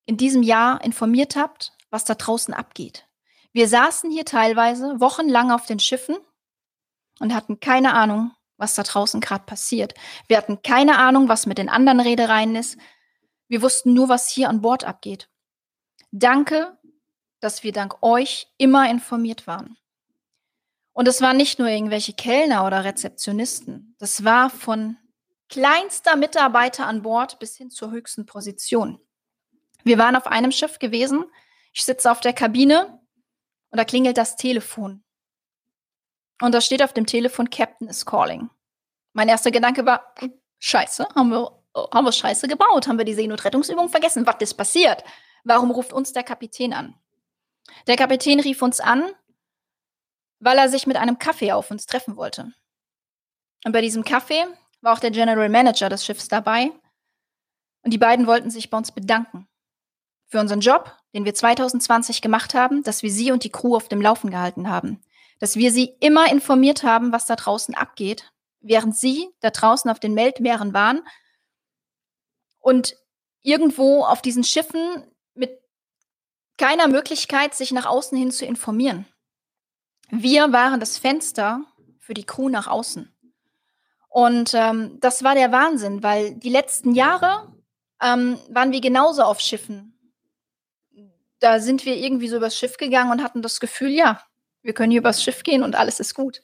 in 0.07 0.17
diesem 0.17 0.43
Jahr 0.43 0.83
informiert 0.83 1.37
habt, 1.37 1.73
was 1.91 2.05
da 2.05 2.15
draußen 2.15 2.55
abgeht. 2.55 3.07
Wir 3.53 3.69
saßen 3.69 4.11
hier 4.11 4.25
teilweise 4.25 5.01
wochenlang 5.01 5.51
auf 5.51 5.67
den 5.67 5.81
Schiffen 5.81 6.17
und 7.19 7.35
hatten 7.35 7.61
keine 7.61 7.95
Ahnung, 7.95 8.33
was 8.57 8.75
da 8.75 8.83
draußen 8.83 9.21
gerade 9.21 9.45
passiert. 9.45 9.95
Wir 10.29 10.37
hatten 10.37 10.63
keine 10.63 10.99
Ahnung, 10.99 11.29
was 11.29 11.47
mit 11.47 11.59
den 11.59 11.69
anderen 11.69 12.01
Redereien 12.01 12.55
ist. 12.55 12.79
Wir 13.49 13.63
wussten 13.63 13.95
nur, 13.95 14.09
was 14.09 14.29
hier 14.29 14.49
an 14.49 14.61
Bord 14.61 14.85
abgeht. 14.85 15.29
Danke, 16.13 16.79
dass 17.41 17.65
wir 17.65 17.73
dank 17.73 18.03
euch 18.03 18.49
immer 18.59 18.89
informiert 18.91 19.47
waren. 19.47 19.77
Und 20.93 21.09
es 21.09 21.21
waren 21.21 21.37
nicht 21.37 21.59
nur 21.59 21.69
irgendwelche 21.69 22.13
Kellner 22.13 22.67
oder 22.67 22.85
Rezeptionisten. 22.85 23.97
Das 23.99 24.25
war 24.25 24.51
von 24.51 24.97
kleinster 25.51 26.17
Mitarbeiter 26.17 26.87
an 26.87 27.03
Bord 27.03 27.39
bis 27.39 27.57
hin 27.57 27.71
zur 27.71 27.91
höchsten 27.91 28.25
Position. 28.25 29.01
Wir 29.85 29.99
waren 29.99 30.17
auf 30.17 30.27
einem 30.27 30.53
Schiff 30.53 30.79
gewesen. 30.79 31.25
Ich 31.73 31.85
sitze 31.85 32.11
auf 32.11 32.21
der 32.21 32.33
Kabine 32.33 33.01
und 33.71 33.79
da 33.79 33.85
klingelt 33.85 34.17
das 34.17 34.37
Telefon. 34.37 35.05
Und 36.41 36.55
da 36.55 36.61
steht 36.61 36.83
auf 36.83 36.93
dem 36.93 37.07
Telefon, 37.07 37.51
Captain 37.51 37.89
is 37.89 38.07
calling. 38.07 38.49
Mein 39.13 39.29
erster 39.29 39.51
Gedanke 39.51 39.85
war, 39.85 40.15
scheiße, 40.59 41.07
haben 41.15 41.31
wir, 41.31 41.63
haben 41.93 42.05
wir 42.05 42.13
scheiße 42.13 42.49
gebaut? 42.49 42.87
Haben 42.87 42.99
wir 42.99 43.05
die 43.05 43.15
Seenotrettungsübung 43.15 43.89
vergessen? 43.89 44.27
Was 44.27 44.37
ist 44.41 44.55
passiert? 44.55 45.05
Warum 45.45 45.71
ruft 45.71 45.93
uns 45.93 46.13
der 46.13 46.23
Kapitän 46.23 46.73
an? 46.73 46.95
Der 47.87 47.97
Kapitän 47.97 48.41
rief 48.41 48.63
uns 48.63 48.81
an, 48.81 49.11
weil 50.39 50.59
er 50.59 50.69
sich 50.69 50.87
mit 50.87 50.97
einem 50.97 51.19
Kaffee 51.19 51.53
auf 51.53 51.71
uns 51.71 51.87
treffen 51.87 52.17
wollte. 52.17 52.53
Und 53.65 53.73
bei 53.73 53.81
diesem 53.81 54.05
Kaffee 54.05 54.47
war 54.81 54.93
auch 54.93 55.01
der 55.01 55.11
General 55.11 55.49
Manager 55.49 55.89
des 55.89 56.05
Schiffs 56.05 56.29
dabei. 56.29 56.71
Und 57.83 57.93
die 57.93 57.99
beiden 57.99 58.27
wollten 58.27 58.51
sich 58.51 58.71
bei 58.71 58.79
uns 58.79 58.93
bedanken. 58.93 59.49
Für 60.27 60.41
unseren 60.41 60.61
Job, 60.61 60.97
den 61.15 61.25
wir 61.25 61.35
2020 61.35 62.23
gemacht 62.23 62.55
haben, 62.55 62.83
dass 62.83 63.03
wir 63.03 63.11
sie 63.11 63.33
und 63.33 63.45
die 63.45 63.51
Crew 63.51 63.75
auf 63.75 63.89
dem 63.89 64.01
Laufen 64.01 64.31
gehalten 64.31 64.69
haben 64.69 65.03
dass 65.41 65.57
wir 65.57 65.73
sie 65.73 65.97
immer 66.01 66.31
informiert 66.31 66.85
haben, 66.85 67.13
was 67.13 67.27
da 67.27 67.35
draußen 67.35 67.75
abgeht, 67.75 68.33
während 68.61 68.97
sie 68.97 69.31
da 69.41 69.51
draußen 69.51 69.91
auf 69.91 69.99
den 69.99 70.15
Meldmeeren 70.15 70.73
waren 70.73 71.03
und 72.61 72.95
irgendwo 73.43 74.05
auf 74.05 74.23
diesen 74.23 74.45
Schiffen 74.45 75.03
mit 75.35 75.59
keiner 76.59 76.89
Möglichkeit, 76.89 77.55
sich 77.55 77.73
nach 77.73 77.87
außen 77.87 78.17
hin 78.17 78.31
zu 78.31 78.45
informieren. 78.45 79.07
Wir 80.11 80.53
waren 80.53 80.79
das 80.79 80.99
Fenster 80.99 81.65
für 81.99 82.13
die 82.13 82.25
Crew 82.25 82.51
nach 82.51 82.67
außen. 82.67 83.11
Und 84.11 84.55
ähm, 84.55 84.99
das 85.01 85.23
war 85.23 85.35
der 85.35 85.53
Wahnsinn, 85.53 86.03
weil 86.03 86.35
die 86.35 86.51
letzten 86.51 86.95
Jahre 86.95 87.49
ähm, 88.03 88.39
waren 88.49 88.73
wir 88.73 88.81
genauso 88.81 89.23
auf 89.23 89.41
Schiffen. 89.41 89.97
Da 91.39 91.61
sind 91.61 91.87
wir 91.87 91.97
irgendwie 91.97 92.29
so 92.29 92.37
übers 92.37 92.57
Schiff 92.57 92.77
gegangen 92.77 93.13
und 93.13 93.23
hatten 93.23 93.41
das 93.41 93.61
Gefühl, 93.61 93.91
ja, 93.91 94.21
wir 94.63 94.75
können 94.75 94.91
hier 94.91 95.01
übers 95.01 95.23
Schiff 95.23 95.45
gehen 95.45 95.63
und 95.63 95.77
alles 95.77 96.01
ist 96.01 96.15
gut. 96.15 96.43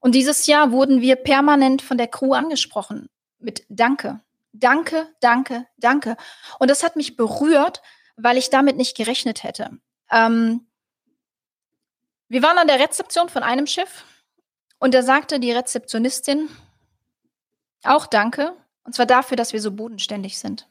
Und 0.00 0.14
dieses 0.14 0.46
Jahr 0.46 0.72
wurden 0.72 1.00
wir 1.02 1.16
permanent 1.16 1.82
von 1.82 1.98
der 1.98 2.08
Crew 2.08 2.32
angesprochen 2.32 3.08
mit 3.38 3.64
Danke. 3.68 4.20
Danke, 4.52 5.06
danke, 5.20 5.66
danke. 5.76 6.16
Und 6.58 6.70
das 6.70 6.82
hat 6.82 6.96
mich 6.96 7.16
berührt, 7.16 7.82
weil 8.16 8.36
ich 8.36 8.50
damit 8.50 8.76
nicht 8.76 8.96
gerechnet 8.96 9.44
hätte. 9.44 9.70
Ähm, 10.10 10.66
wir 12.28 12.42
waren 12.42 12.58
an 12.58 12.66
der 12.66 12.80
Rezeption 12.80 13.28
von 13.28 13.42
einem 13.42 13.66
Schiff 13.66 14.04
und 14.78 14.94
da 14.94 15.02
sagte 15.02 15.40
die 15.40 15.52
Rezeptionistin 15.52 16.48
auch 17.84 18.06
Danke, 18.06 18.56
und 18.84 18.94
zwar 18.94 19.06
dafür, 19.06 19.36
dass 19.36 19.52
wir 19.52 19.60
so 19.60 19.72
bodenständig 19.72 20.38
sind. 20.38 20.68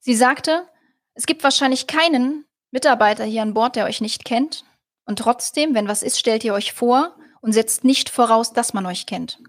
Sie 0.00 0.14
sagte, 0.14 0.68
es 1.14 1.26
gibt 1.26 1.44
wahrscheinlich 1.44 1.86
keinen 1.86 2.46
Mitarbeiter 2.70 3.24
hier 3.24 3.42
an 3.42 3.54
Bord, 3.54 3.76
der 3.76 3.84
euch 3.84 4.00
nicht 4.00 4.24
kennt. 4.24 4.64
Und 5.04 5.18
trotzdem, 5.18 5.74
wenn 5.74 5.88
was 5.88 6.02
ist, 6.02 6.18
stellt 6.18 6.44
ihr 6.44 6.54
euch 6.54 6.72
vor 6.72 7.16
und 7.40 7.52
setzt 7.52 7.84
nicht 7.84 8.08
voraus, 8.08 8.52
dass 8.52 8.72
man 8.72 8.86
euch 8.86 9.06
kennt. 9.06 9.40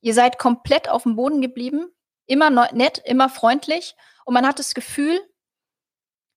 Ihr 0.00 0.14
seid 0.14 0.38
komplett 0.38 0.88
auf 0.88 1.04
dem 1.04 1.16
Boden 1.16 1.40
geblieben, 1.40 1.90
immer 2.26 2.50
nett, 2.72 3.02
immer 3.04 3.28
freundlich 3.28 3.94
und 4.24 4.34
man 4.34 4.46
hat 4.46 4.58
das 4.58 4.74
Gefühl, 4.74 5.20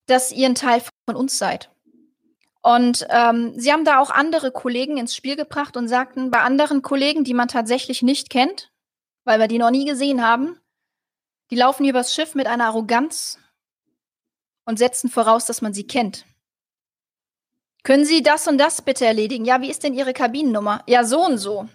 dass 0.08 0.32
ihr 0.32 0.48
ein 0.48 0.56
Teil 0.56 0.82
von 1.06 1.16
uns 1.16 1.38
seid. 1.38 1.70
Und 2.62 3.08
ähm, 3.10 3.54
sie 3.60 3.72
haben 3.72 3.86
da 3.86 4.00
auch 4.00 4.12
andere 4.12 4.52
Kollegen 4.52 4.98
ins 4.98 5.16
Spiel 5.16 5.36
gebracht 5.36 5.78
und 5.78 5.88
sagten, 5.88 6.30
bei 6.30 6.42
anderen 6.42 6.82
Kollegen, 6.82 7.24
die 7.24 7.34
man 7.34 7.48
tatsächlich 7.48 8.04
nicht 8.04 8.30
kennt, 8.30 8.71
weil 9.24 9.40
wir 9.40 9.48
die 9.48 9.58
noch 9.58 9.72
nie 9.72 9.86
gesehen 9.86 10.26
haben, 10.26 10.60
die 11.50 11.56
laufen 11.56 11.86
übers 11.86 12.14
Schiff 12.14 12.36
mit 12.36 12.48
einer 12.48 12.66
Arroganz 12.66 13.38
und 14.66 14.78
setzen 14.78 15.10
voraus, 15.10 15.46
dass 15.46 15.62
man 15.62 15.74
sie 15.74 15.86
kennt. 15.86 16.26
Können 17.84 18.06
Sie 18.06 18.22
das 18.22 18.48
und 18.48 18.58
das 18.58 18.82
bitte 18.84 19.06
erledigen? 19.06 19.44
Ja, 19.44 19.62
wie 19.62 19.70
ist 19.70 19.84
denn 19.84 19.96
Ihre 19.96 20.14
Kabinennummer? 20.14 20.84
Ja, 20.88 21.04
so 21.04 21.26
und 21.26 21.40
so. 21.40 21.68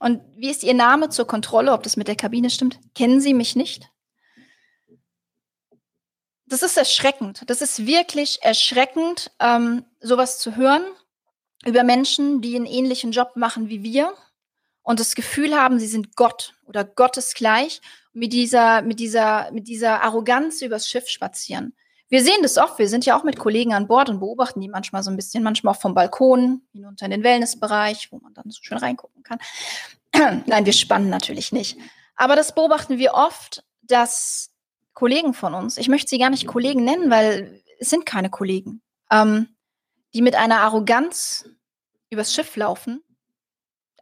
Und 0.00 0.20
wie 0.34 0.50
ist 0.50 0.64
Ihr 0.64 0.74
Name 0.74 1.10
zur 1.10 1.28
Kontrolle, 1.28 1.72
ob 1.72 1.84
das 1.84 1.96
mit 1.96 2.08
der 2.08 2.16
Kabine 2.16 2.50
stimmt? 2.50 2.80
Kennen 2.96 3.20
Sie 3.20 3.34
mich 3.34 3.54
nicht? 3.54 3.88
Das 6.46 6.62
ist 6.62 6.76
erschreckend. 6.76 7.48
Das 7.48 7.62
ist 7.62 7.86
wirklich 7.86 8.42
erschreckend, 8.42 9.30
ähm, 9.38 9.84
sowas 10.00 10.40
zu 10.40 10.56
hören 10.56 10.84
über 11.64 11.84
Menschen, 11.84 12.42
die 12.42 12.56
einen 12.56 12.66
ähnlichen 12.66 13.12
Job 13.12 13.36
machen 13.36 13.68
wie 13.68 13.84
wir 13.84 14.12
und 14.82 15.00
das 15.00 15.14
Gefühl 15.14 15.54
haben, 15.54 15.78
sie 15.78 15.86
sind 15.86 16.16
Gott 16.16 16.54
oder 16.66 16.84
Gottesgleich 16.84 17.80
mit 18.12 18.32
dieser, 18.32 18.82
mit 18.82 18.98
dieser, 18.98 19.50
mit 19.52 19.68
dieser 19.68 20.02
Arroganz 20.02 20.60
übers 20.62 20.88
Schiff 20.88 21.08
spazieren. 21.08 21.74
Wir 22.08 22.22
sehen 22.22 22.42
das 22.42 22.58
oft. 22.58 22.78
Wir 22.78 22.88
sind 22.88 23.06
ja 23.06 23.18
auch 23.18 23.24
mit 23.24 23.38
Kollegen 23.38 23.72
an 23.72 23.86
Bord 23.86 24.10
und 24.10 24.20
beobachten 24.20 24.60
die 24.60 24.68
manchmal 24.68 25.02
so 25.02 25.10
ein 25.10 25.16
bisschen, 25.16 25.42
manchmal 25.42 25.74
auch 25.74 25.80
vom 25.80 25.94
Balkon 25.94 26.60
hinunter 26.72 27.06
in 27.06 27.10
den 27.10 27.22
Wellnessbereich, 27.22 28.12
wo 28.12 28.18
man 28.18 28.34
dann 28.34 28.50
so 28.50 28.62
schön 28.62 28.76
reingucken 28.76 29.22
kann. 29.22 29.38
Nein, 30.46 30.66
wir 30.66 30.74
spannen 30.74 31.08
natürlich 31.08 31.52
nicht. 31.52 31.78
Aber 32.14 32.36
das 32.36 32.54
beobachten 32.54 32.98
wir 32.98 33.14
oft, 33.14 33.64
dass 33.80 34.50
Kollegen 34.92 35.32
von 35.32 35.54
uns, 35.54 35.78
ich 35.78 35.88
möchte 35.88 36.10
sie 36.10 36.18
gar 36.18 36.28
nicht 36.28 36.46
Kollegen 36.46 36.84
nennen, 36.84 37.10
weil 37.10 37.62
es 37.78 37.88
sind 37.88 38.04
keine 38.04 38.28
Kollegen, 38.28 38.82
ähm, 39.10 39.48
die 40.12 40.20
mit 40.20 40.34
einer 40.34 40.60
Arroganz 40.60 41.48
übers 42.10 42.34
Schiff 42.34 42.56
laufen. 42.56 43.02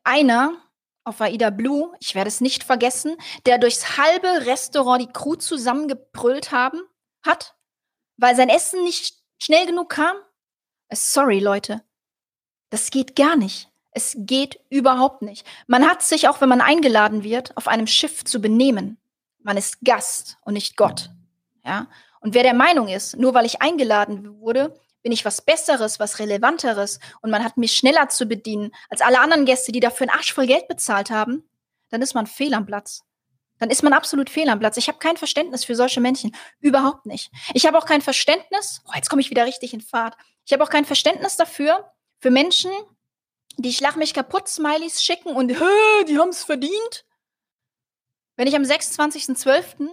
Einer 0.03 0.61
auf 1.05 1.21
Aida 1.21 1.51
Blue, 1.51 1.93
ich 2.01 2.15
werde 2.15 2.29
es 2.29 2.41
nicht 2.41 2.65
vergessen, 2.65 3.17
der 3.47 3.59
durchs 3.59 3.97
halbe 3.97 4.47
Restaurant 4.47 5.03
die 5.03 5.13
Crew 5.13 5.35
zusammengebrüllt 5.37 6.53
haben, 6.53 6.81
hat, 7.23 7.57
weil 8.17 8.37
sein 8.37 8.49
Essen 8.49 8.85
nicht 8.85 9.17
schnell 9.43 9.67
genug 9.67 9.91
kam? 9.91 10.17
Äh, 10.89 10.97
sorry, 10.97 11.39
Leute. 11.41 11.83
Das 12.71 12.91
geht 12.91 13.17
gar 13.17 13.37
nicht. 13.37 13.69
Es 13.93 14.15
geht 14.19 14.61
überhaupt 14.71 15.23
nicht. 15.23 15.45
Man 15.67 15.89
hat 15.89 16.03
sich, 16.03 16.29
auch 16.29 16.41
wenn 16.41 16.49
man 16.49 16.61
eingeladen 16.61 17.25
wird, 17.25 17.57
auf 17.57 17.67
einem 17.67 17.89
Schiff 17.89 18.25
zu 18.25 18.41
benehmen. 18.41 18.99
Man 19.43 19.57
ist 19.57 19.81
Gast 19.83 20.39
und 20.43 20.55
nicht 20.55 20.77
Gott. 20.77 21.11
Ja? 21.65 21.89
Und 22.21 22.35
wer 22.35 22.43
der 22.43 22.55
Meinung 22.55 22.89
ist, 22.89 23.17
nur 23.17 23.35
weil 23.35 23.47
ich 23.47 23.63
eingeladen 23.63 24.39
wurde, 24.41 24.79
bin 25.03 25.13
ich 25.13 25.25
was 25.25 25.43
Besseres, 25.43 25.99
was 25.99 26.19
Relevanteres 26.19 27.01
und 27.23 27.31
man 27.31 27.45
hat 27.45 27.57
mich 27.57 27.77
schneller 27.77 28.09
zu 28.09 28.27
bedienen 28.27 28.73
als 28.89 29.01
alle 29.01 29.21
anderen 29.21 29.47
Gäste, 29.47 29.73
die 29.73 29.81
dafür 29.81 30.09
einen 30.09 30.19
Arsch 30.19 30.33
voll 30.33 30.47
Geld 30.47 30.69
bezahlt 30.69 31.11
haben, 31.11 31.49
dann 31.89 32.03
ist 32.03 32.15
man 32.15 32.27
fehl 32.27 32.55
am 32.55 32.67
Platz 32.67 33.03
dann 33.61 33.71
ist 33.71 33.83
man 33.83 33.93
absolut 33.93 34.31
fehl 34.31 34.49
am 34.49 34.59
Platz. 34.59 34.79
Ich 34.79 34.89
habe 34.89 34.99
kein 34.99 35.19
Verständnis 35.19 35.65
für 35.65 35.77
solche 35.77 36.01
Menschen. 36.01 36.35
Überhaupt 36.61 37.07
nicht. 37.07 37.31
Ich 37.53 37.67
habe 37.67 37.79
auch 37.79 37.85
kein 37.85 38.01
Verständnis, 38.01 38.81
oh, 38.87 38.93
jetzt 38.95 39.11
komme 39.11 39.21
ich 39.21 39.31
wieder 39.31 39.45
richtig 39.45 39.75
in 39.75 39.83
Fahrt. 39.83 40.17
Ich 40.47 40.53
habe 40.53 40.65
auch 40.65 40.71
kein 40.71 40.87
Verständnis 40.87 41.37
dafür, 41.37 41.93
für 42.19 42.31
Menschen, 42.31 42.71
die 43.59 43.73
Schlag 43.73 43.97
mich 43.97 44.15
kaputt 44.15 44.49
Smileys 44.49 45.03
schicken 45.03 45.37
und 45.37 45.49
die 45.49 46.19
haben 46.19 46.31
es 46.31 46.43
verdient. 46.43 47.05
Wenn 48.37 48.49
ich 48.49 48.57
am 48.57 48.63
26.12. 48.63 49.91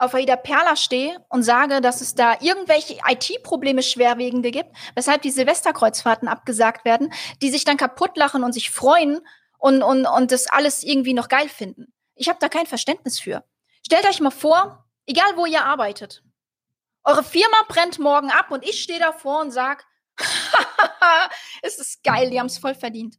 auf 0.00 0.14
Aida 0.14 0.34
Perla 0.34 0.76
stehe 0.76 1.24
und 1.28 1.42
sage, 1.42 1.82
dass 1.82 2.00
es 2.00 2.14
da 2.14 2.38
irgendwelche 2.40 2.98
IT-Probleme 3.06 3.82
schwerwiegende 3.82 4.50
gibt, 4.50 4.74
weshalb 4.94 5.20
die 5.20 5.30
Silvesterkreuzfahrten 5.30 6.26
abgesagt 6.26 6.86
werden, 6.86 7.12
die 7.42 7.50
sich 7.50 7.64
dann 7.64 7.76
kaputt 7.76 8.16
lachen 8.16 8.42
und 8.42 8.54
sich 8.54 8.70
freuen 8.70 9.20
und, 9.58 9.82
und, 9.82 10.06
und 10.06 10.32
das 10.32 10.46
alles 10.46 10.82
irgendwie 10.82 11.12
noch 11.12 11.28
geil 11.28 11.50
finden. 11.50 11.92
Ich 12.14 12.30
habe 12.30 12.38
da 12.40 12.48
kein 12.48 12.66
Verständnis 12.66 13.20
für. 13.20 13.44
Stellt 13.84 14.08
euch 14.08 14.20
mal 14.20 14.30
vor, 14.30 14.86
egal 15.04 15.36
wo 15.36 15.44
ihr 15.44 15.66
arbeitet, 15.66 16.22
eure 17.04 17.22
Firma 17.22 17.56
brennt 17.68 17.98
morgen 17.98 18.30
ab 18.30 18.50
und 18.50 18.64
ich 18.64 18.82
stehe 18.82 18.98
davor 18.98 19.42
und 19.42 19.50
sag, 19.50 19.84
es 21.62 21.78
ist 21.78 22.02
geil, 22.02 22.30
die 22.30 22.40
haben 22.40 22.46
es 22.46 22.58
voll 22.58 22.74
verdient. 22.74 23.16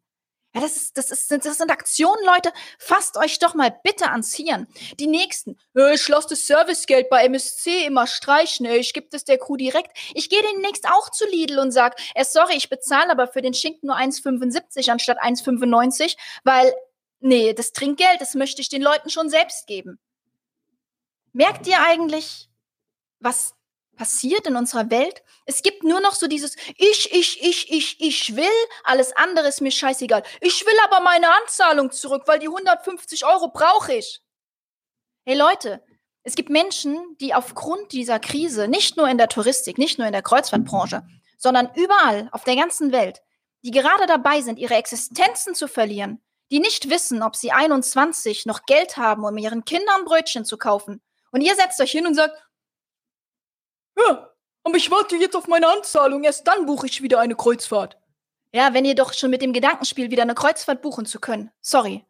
Ja, 0.54 0.60
das, 0.60 0.76
ist, 0.76 0.98
das, 0.98 1.12
ist, 1.12 1.32
das 1.32 1.58
sind 1.58 1.72
Aktionen, 1.72 2.26
Leute. 2.26 2.52
Fasst 2.78 3.16
euch 3.16 3.40
doch 3.40 3.54
mal 3.54 3.74
bitte 3.84 4.10
ans 4.12 4.36
Hirn. 4.36 4.68
Die 5.00 5.08
nächsten, 5.08 5.58
äh, 5.78 5.94
ich 5.94 6.06
lasse 6.10 6.30
das 6.30 6.46
Servicegeld 6.46 7.10
bei 7.10 7.24
MSC 7.24 7.86
immer 7.86 8.06
streichen, 8.06 8.66
äh, 8.66 8.76
ich 8.76 8.94
gebe 8.94 9.08
das 9.10 9.24
der 9.24 9.38
Crew 9.38 9.56
direkt. 9.56 9.98
Ich 10.14 10.30
gehe 10.30 10.42
demnächst 10.42 10.88
auch 10.90 11.10
zu 11.10 11.26
Lidl 11.26 11.60
und 11.60 11.72
sag, 11.72 11.98
äh, 12.16 12.26
sorry, 12.26 12.56
ich 12.58 12.70
bezahle 12.70 13.12
aber 13.12 13.28
für 13.28 13.42
den 13.42 13.54
Schinken 13.54 13.88
nur 13.88 13.96
1,75 13.96 14.92
anstatt 14.92 15.22
1,95, 15.22 16.18
weil 16.44 16.74
nee, 17.22 17.54
das 17.54 17.72
Trinkgeld, 17.72 18.20
das 18.20 18.36
möchte 18.36 18.62
ich 18.62 18.68
den 18.68 18.82
Leuten 18.82 19.10
schon 19.10 19.30
selbst 19.30 19.68
geben. 19.68 20.00
Merkt 21.32 21.66
ihr 21.68 21.82
eigentlich, 21.82 22.50
was 23.20 23.54
passiert 23.96 24.48
in 24.48 24.56
unserer 24.56 24.90
Welt? 24.90 25.24
Es 25.46 25.62
gibt 25.64 25.84
nur 25.84 26.00
noch 26.02 26.14
so 26.14 26.28
dieses 26.28 26.56
Ich, 26.78 27.12
ich, 27.12 27.42
ich, 27.42 27.72
ich, 27.72 28.02
ich 28.02 28.36
will, 28.36 28.46
alles 28.84 29.16
andere 29.16 29.48
ist 29.48 29.62
mir 29.62 29.72
scheißegal. 29.72 30.24
Ich 30.40 30.66
will 30.66 30.78
aber 30.86 31.02
meine 31.02 31.30
Anzahlung 31.42 31.92
zurück, 31.92 32.24
weil 32.26 32.40
die 32.40 32.48
150 32.48 33.26
Euro 33.26 33.50
brauche 33.50 33.94
ich. 33.94 34.22
Hey 35.26 35.38
Leute, 35.38 35.84
es 36.24 36.36
gibt 36.36 36.50
Menschen, 36.50 37.16
die 37.20 37.34
aufgrund 37.34 37.92
dieser 37.92 38.20
Krise, 38.20 38.68
nicht 38.68 38.98
nur 38.98 39.08
in 39.08 39.18
der 39.18 39.30
Touristik, 39.30 39.78
nicht 39.78 39.98
nur 39.98 40.08
in 40.08 40.14
der 40.14 40.22
Kreuzfahrtbranche, 40.22 41.04
sondern 41.38 41.72
überall 41.76 42.30
auf 42.32 42.44
der 42.44 42.56
ganzen 42.56 42.92
Welt, 42.92 43.22
die 43.64 43.72
gerade 43.72 44.06
dabei 44.06 44.42
sind, 44.42 44.60
ihre 44.60 44.76
Existenzen 44.76 45.56
zu 45.56 45.68
verlieren, 45.68 46.22
die 46.52 46.60
nicht 46.60 46.90
wissen, 46.90 47.24
ob 47.24 47.36
sie 47.36 47.52
21 47.52 48.46
noch 48.46 48.66
Geld 48.66 48.98
haben, 48.98 49.26
um 49.26 49.38
ihren 49.38 49.66
Kindern 49.66 50.06
Brötchen 50.06 50.46
zu 50.46 50.58
kaufen. 50.58 51.02
Und 51.32 51.42
ihr 51.42 51.56
setzt 51.56 51.80
euch 51.80 51.92
hin 51.92 52.06
und 52.06 52.14
sagt, 52.14 52.36
ja, 54.08 54.32
aber 54.64 54.78
ich 54.78 54.92
warte 54.92 55.16
jetzt 55.16 55.36
auf 55.36 55.48
meine 55.48 55.68
Anzahlung, 55.68 56.24
erst 56.24 56.48
dann 56.48 56.66
buche 56.66 56.88
ich 56.88 57.02
wieder 57.02 57.20
eine 57.20 57.36
Kreuzfahrt. 57.36 57.98
Ja, 58.54 58.74
wenn 58.74 58.86
ihr 58.86 58.96
doch 58.96 59.14
schon 59.14 59.30
mit 59.30 59.42
dem 59.42 59.54
Gedankenspiel 59.54 60.12
wieder 60.12 60.24
eine 60.24 60.36
Kreuzfahrt 60.36 60.82
buchen 60.82 61.06
zu 61.06 61.20
können. 61.20 61.52
Sorry. 61.62 62.06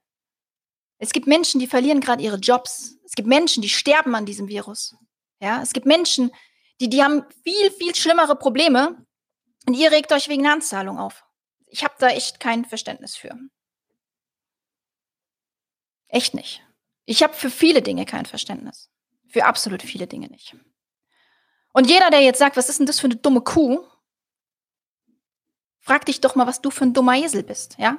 Es 0.98 1.14
gibt 1.14 1.28
Menschen, 1.28 1.60
die 1.60 1.68
verlieren 1.68 2.02
gerade 2.02 2.24
ihre 2.24 2.38
Jobs. 2.38 2.98
Es 3.06 3.14
gibt 3.14 3.28
Menschen, 3.28 3.62
die 3.62 3.70
sterben 3.70 4.16
an 4.16 4.26
diesem 4.26 4.48
Virus. 4.48 4.96
Ja, 5.40 5.62
es 5.62 5.74
gibt 5.74 5.86
Menschen, 5.86 6.32
die, 6.80 6.90
die 6.90 7.04
haben 7.04 7.26
viel, 7.44 7.72
viel 7.72 7.96
schlimmere 7.96 8.36
Probleme 8.36 9.06
und 9.68 9.74
ihr 9.76 9.92
regt 9.92 10.12
euch 10.12 10.30
wegen 10.30 10.46
einer 10.46 10.56
Anzahlung 10.56 11.00
auf. 11.00 11.24
Ich 11.68 11.84
habe 11.84 11.96
da 12.00 12.10
echt 12.10 12.40
kein 12.40 12.66
Verständnis 12.66 13.16
für. 13.16 13.36
Echt 16.08 16.34
nicht. 16.34 16.64
Ich 17.06 17.24
habe 17.24 17.34
für 17.34 17.50
viele 17.50 17.82
Dinge 17.82 18.06
kein 18.06 18.26
Verständnis. 18.26 18.90
Für 19.28 19.46
absolut 19.46 19.82
viele 19.82 20.08
Dinge 20.08 20.28
nicht. 20.28 20.56
Und 21.74 21.90
jeder, 21.90 22.10
der 22.10 22.22
jetzt 22.22 22.40
sagt, 22.40 22.58
was 22.58 22.70
ist 22.70 22.80
denn 22.80 22.86
das 22.86 23.00
für 23.00 23.08
eine 23.08 23.16
dumme 23.16 23.42
Kuh? 23.42 23.84
Frag 25.80 26.06
dich 26.06 26.22
doch 26.22 26.36
mal, 26.36 26.48
was 26.48 26.62
du 26.62 26.70
für 26.70 26.86
ein 26.86 26.94
dummer 26.94 27.16
Esel 27.16 27.44
bist, 27.44 27.78
ja? 27.78 27.98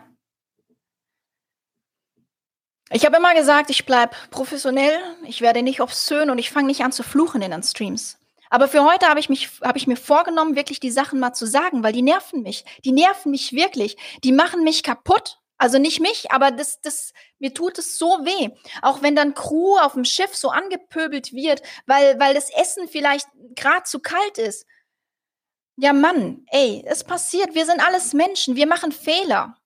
Ich 2.90 3.06
habe 3.06 3.16
immer 3.16 3.34
gesagt, 3.34 3.70
ich 3.70 3.86
bleibe 3.86 4.14
professionell, 4.30 4.98
ich 5.26 5.40
werde 5.40 5.62
nicht 5.62 5.80
obszön 5.80 6.28
und 6.28 6.38
ich 6.38 6.50
fange 6.50 6.66
nicht 6.66 6.84
an 6.84 6.92
zu 6.92 7.02
fluchen 7.02 7.40
in 7.40 7.50
den 7.50 7.62
Streams. 7.62 8.18
Aber 8.50 8.68
für 8.68 8.84
heute 8.84 9.08
habe 9.08 9.18
ich, 9.18 9.28
hab 9.62 9.76
ich 9.76 9.86
mir 9.86 9.96
vorgenommen, 9.96 10.56
wirklich 10.56 10.78
die 10.78 10.90
Sachen 10.90 11.18
mal 11.18 11.32
zu 11.32 11.46
sagen, 11.46 11.82
weil 11.82 11.94
die 11.94 12.02
nerven 12.02 12.42
mich. 12.42 12.66
Die 12.84 12.92
nerven 12.92 13.30
mich 13.30 13.54
wirklich. 13.54 13.96
Die 14.24 14.32
machen 14.32 14.62
mich 14.62 14.82
kaputt. 14.82 15.40
Also 15.62 15.78
nicht 15.78 16.00
mich, 16.00 16.32
aber 16.32 16.50
das, 16.50 16.80
das, 16.80 17.12
mir 17.38 17.54
tut 17.54 17.78
es 17.78 17.96
so 17.96 18.06
weh. 18.24 18.50
Auch 18.82 19.00
wenn 19.00 19.14
dann 19.14 19.32
Crew 19.32 19.78
auf 19.78 19.92
dem 19.92 20.04
Schiff 20.04 20.34
so 20.34 20.50
angepöbelt 20.50 21.32
wird, 21.32 21.62
weil, 21.86 22.18
weil 22.18 22.34
das 22.34 22.50
Essen 22.50 22.88
vielleicht 22.88 23.28
gerade 23.54 23.84
zu 23.84 24.00
kalt 24.00 24.38
ist. 24.38 24.66
Ja, 25.76 25.92
Mann, 25.92 26.44
ey, 26.50 26.82
es 26.84 27.04
passiert. 27.04 27.54
Wir 27.54 27.64
sind 27.64 27.80
alles 27.80 28.12
Menschen. 28.12 28.56
Wir 28.56 28.66
machen 28.66 28.90
Fehler. 28.90 29.56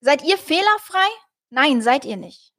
Seid 0.00 0.24
ihr 0.24 0.38
fehlerfrei? 0.38 1.08
Nein, 1.50 1.82
seid 1.82 2.06
ihr 2.06 2.16
nicht. 2.16 2.54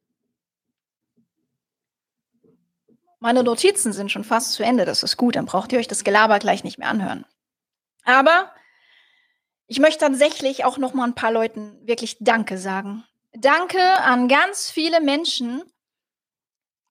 Meine 3.18 3.42
Notizen 3.42 3.92
sind 3.92 4.12
schon 4.12 4.22
fast 4.22 4.52
zu 4.52 4.62
Ende. 4.62 4.84
Das 4.84 5.02
ist 5.02 5.16
gut. 5.16 5.34
Dann 5.34 5.46
braucht 5.46 5.72
ihr 5.72 5.80
euch 5.80 5.88
das 5.88 6.04
Gelaber 6.04 6.38
gleich 6.38 6.62
nicht 6.62 6.78
mehr 6.78 6.88
anhören. 6.88 7.26
Aber 8.04 8.52
ich 9.70 9.78
möchte 9.78 10.04
tatsächlich 10.04 10.64
auch 10.64 10.78
noch 10.78 10.94
mal 10.94 11.04
ein 11.04 11.14
paar 11.14 11.30
Leuten 11.30 11.78
wirklich 11.86 12.16
Danke 12.18 12.58
sagen. 12.58 13.04
Danke 13.32 13.80
an 13.80 14.26
ganz 14.26 14.68
viele 14.68 15.00
Menschen, 15.00 15.62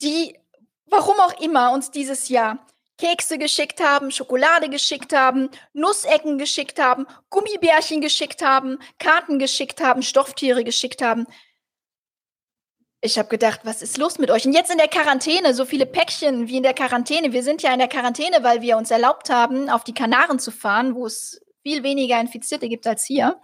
die, 0.01 0.39
warum 0.85 1.19
auch 1.19 1.41
immer, 1.41 1.73
uns 1.73 1.91
dieses 1.91 2.29
Jahr 2.29 2.65
Kekse 2.97 3.37
geschickt 3.37 3.81
haben, 3.81 4.11
Schokolade 4.11 4.69
geschickt 4.69 5.13
haben, 5.13 5.49
Nussecken 5.73 6.37
geschickt 6.37 6.79
haben, 6.79 7.05
Gummibärchen 7.29 7.99
geschickt 7.99 8.41
haben, 8.41 8.79
Karten 8.97 9.39
geschickt 9.39 9.81
haben, 9.81 10.01
Stofftiere 10.01 10.63
geschickt 10.63 11.01
haben. 11.01 11.27
Ich 13.01 13.19
habe 13.19 13.27
gedacht, 13.27 13.59
was 13.65 13.81
ist 13.81 13.97
los 13.97 14.19
mit 14.19 14.31
euch? 14.31 14.45
Und 14.45 14.53
jetzt 14.53 14.71
in 14.71 14.77
der 14.77 14.87
Quarantäne, 14.87 15.53
so 15.53 15.65
viele 15.65 15.85
Päckchen 15.85 16.47
wie 16.47 16.57
in 16.57 16.63
der 16.63 16.73
Quarantäne. 16.73 17.33
Wir 17.33 17.43
sind 17.43 17.61
ja 17.61 17.73
in 17.73 17.79
der 17.79 17.89
Quarantäne, 17.89 18.41
weil 18.41 18.61
wir 18.61 18.77
uns 18.77 18.89
erlaubt 18.89 19.29
haben, 19.29 19.69
auf 19.69 19.83
die 19.83 19.93
Kanaren 19.93 20.39
zu 20.39 20.51
fahren, 20.51 20.95
wo 20.95 21.05
es 21.05 21.41
viel 21.63 21.83
weniger 21.83 22.19
Infizierte 22.19 22.69
gibt 22.69 22.87
als 22.87 23.05
hier. 23.05 23.39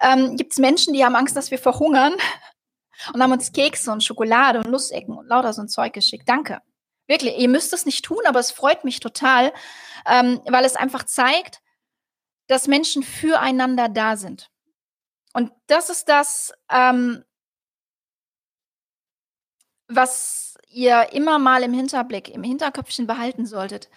Ähm, 0.00 0.36
gibt 0.36 0.52
es 0.52 0.58
Menschen, 0.58 0.94
die 0.94 1.04
haben 1.04 1.16
Angst, 1.16 1.36
dass 1.36 1.50
wir 1.50 1.58
verhungern 1.58 2.14
und 3.12 3.22
haben 3.22 3.32
uns 3.32 3.52
Kekse 3.52 3.92
und 3.92 4.04
Schokolade 4.04 4.60
und 4.60 4.70
Nussecken 4.70 5.16
und 5.16 5.26
lauter 5.26 5.52
so 5.52 5.62
ein 5.62 5.68
Zeug 5.68 5.92
geschickt. 5.92 6.28
Danke. 6.28 6.60
Wirklich, 7.06 7.36
ihr 7.38 7.48
müsst 7.48 7.72
es 7.72 7.84
nicht 7.84 8.04
tun, 8.04 8.22
aber 8.26 8.40
es 8.40 8.50
freut 8.50 8.84
mich 8.84 9.00
total, 9.00 9.52
ähm, 10.06 10.40
weil 10.46 10.64
es 10.64 10.76
einfach 10.76 11.04
zeigt, 11.04 11.60
dass 12.46 12.66
Menschen 12.66 13.02
füreinander 13.02 13.88
da 13.88 14.16
sind. 14.16 14.50
Und 15.34 15.52
das 15.66 15.90
ist 15.90 16.08
das, 16.08 16.52
ähm, 16.70 17.24
was 19.88 20.56
ihr 20.68 21.12
immer 21.12 21.38
mal 21.38 21.62
im 21.62 21.74
Hinterblick, 21.74 22.28
im 22.28 22.42
Hinterköpfchen 22.42 23.06
behalten 23.06 23.46
solltet. 23.46 23.90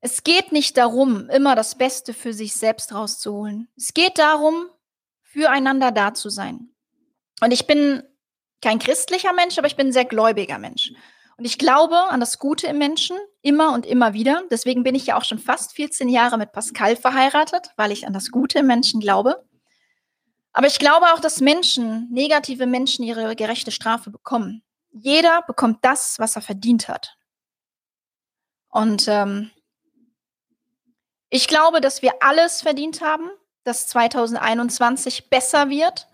Es 0.00 0.24
geht 0.24 0.52
nicht 0.52 0.76
darum, 0.76 1.28
immer 1.30 1.54
das 1.54 1.76
Beste 1.76 2.14
für 2.14 2.32
sich 2.32 2.54
selbst 2.54 2.94
rauszuholen. 2.94 3.68
Es 3.76 3.94
geht 3.94 4.18
darum, 4.18 4.68
füreinander 5.22 5.90
da 5.90 6.14
zu 6.14 6.28
sein. 6.28 6.70
Und 7.40 7.52
ich 7.52 7.66
bin 7.66 8.02
kein 8.62 8.78
christlicher 8.78 9.32
Mensch, 9.32 9.58
aber 9.58 9.66
ich 9.66 9.76
bin 9.76 9.88
ein 9.88 9.92
sehr 9.92 10.04
gläubiger 10.04 10.58
Mensch. 10.58 10.92
Und 11.36 11.44
ich 11.44 11.58
glaube 11.58 11.96
an 11.96 12.20
das 12.20 12.38
Gute 12.38 12.66
im 12.66 12.78
Menschen 12.78 13.18
immer 13.42 13.72
und 13.74 13.84
immer 13.84 14.14
wieder. 14.14 14.42
Deswegen 14.50 14.82
bin 14.82 14.94
ich 14.94 15.06
ja 15.06 15.18
auch 15.18 15.24
schon 15.24 15.38
fast 15.38 15.74
14 15.74 16.08
Jahre 16.08 16.38
mit 16.38 16.52
Pascal 16.52 16.96
verheiratet, 16.96 17.70
weil 17.76 17.92
ich 17.92 18.06
an 18.06 18.14
das 18.14 18.30
Gute 18.30 18.60
im 18.60 18.66
Menschen 18.66 19.00
glaube. 19.00 19.44
Aber 20.52 20.66
ich 20.66 20.78
glaube 20.78 21.06
auch, 21.12 21.20
dass 21.20 21.40
Menschen, 21.40 22.08
negative 22.10 22.66
Menschen, 22.66 23.04
ihre 23.04 23.36
gerechte 23.36 23.70
Strafe 23.70 24.10
bekommen. 24.10 24.62
Jeder 24.90 25.42
bekommt 25.42 25.84
das, 25.84 26.18
was 26.18 26.36
er 26.36 26.42
verdient 26.42 26.88
hat. 26.88 27.18
Und 28.70 29.06
ähm, 29.08 29.50
ich 31.30 31.48
glaube, 31.48 31.80
dass 31.80 32.02
wir 32.02 32.14
alles 32.20 32.62
verdient 32.62 33.00
haben, 33.00 33.30
dass 33.64 33.86
2021 33.88 35.28
besser 35.28 35.68
wird, 35.68 36.08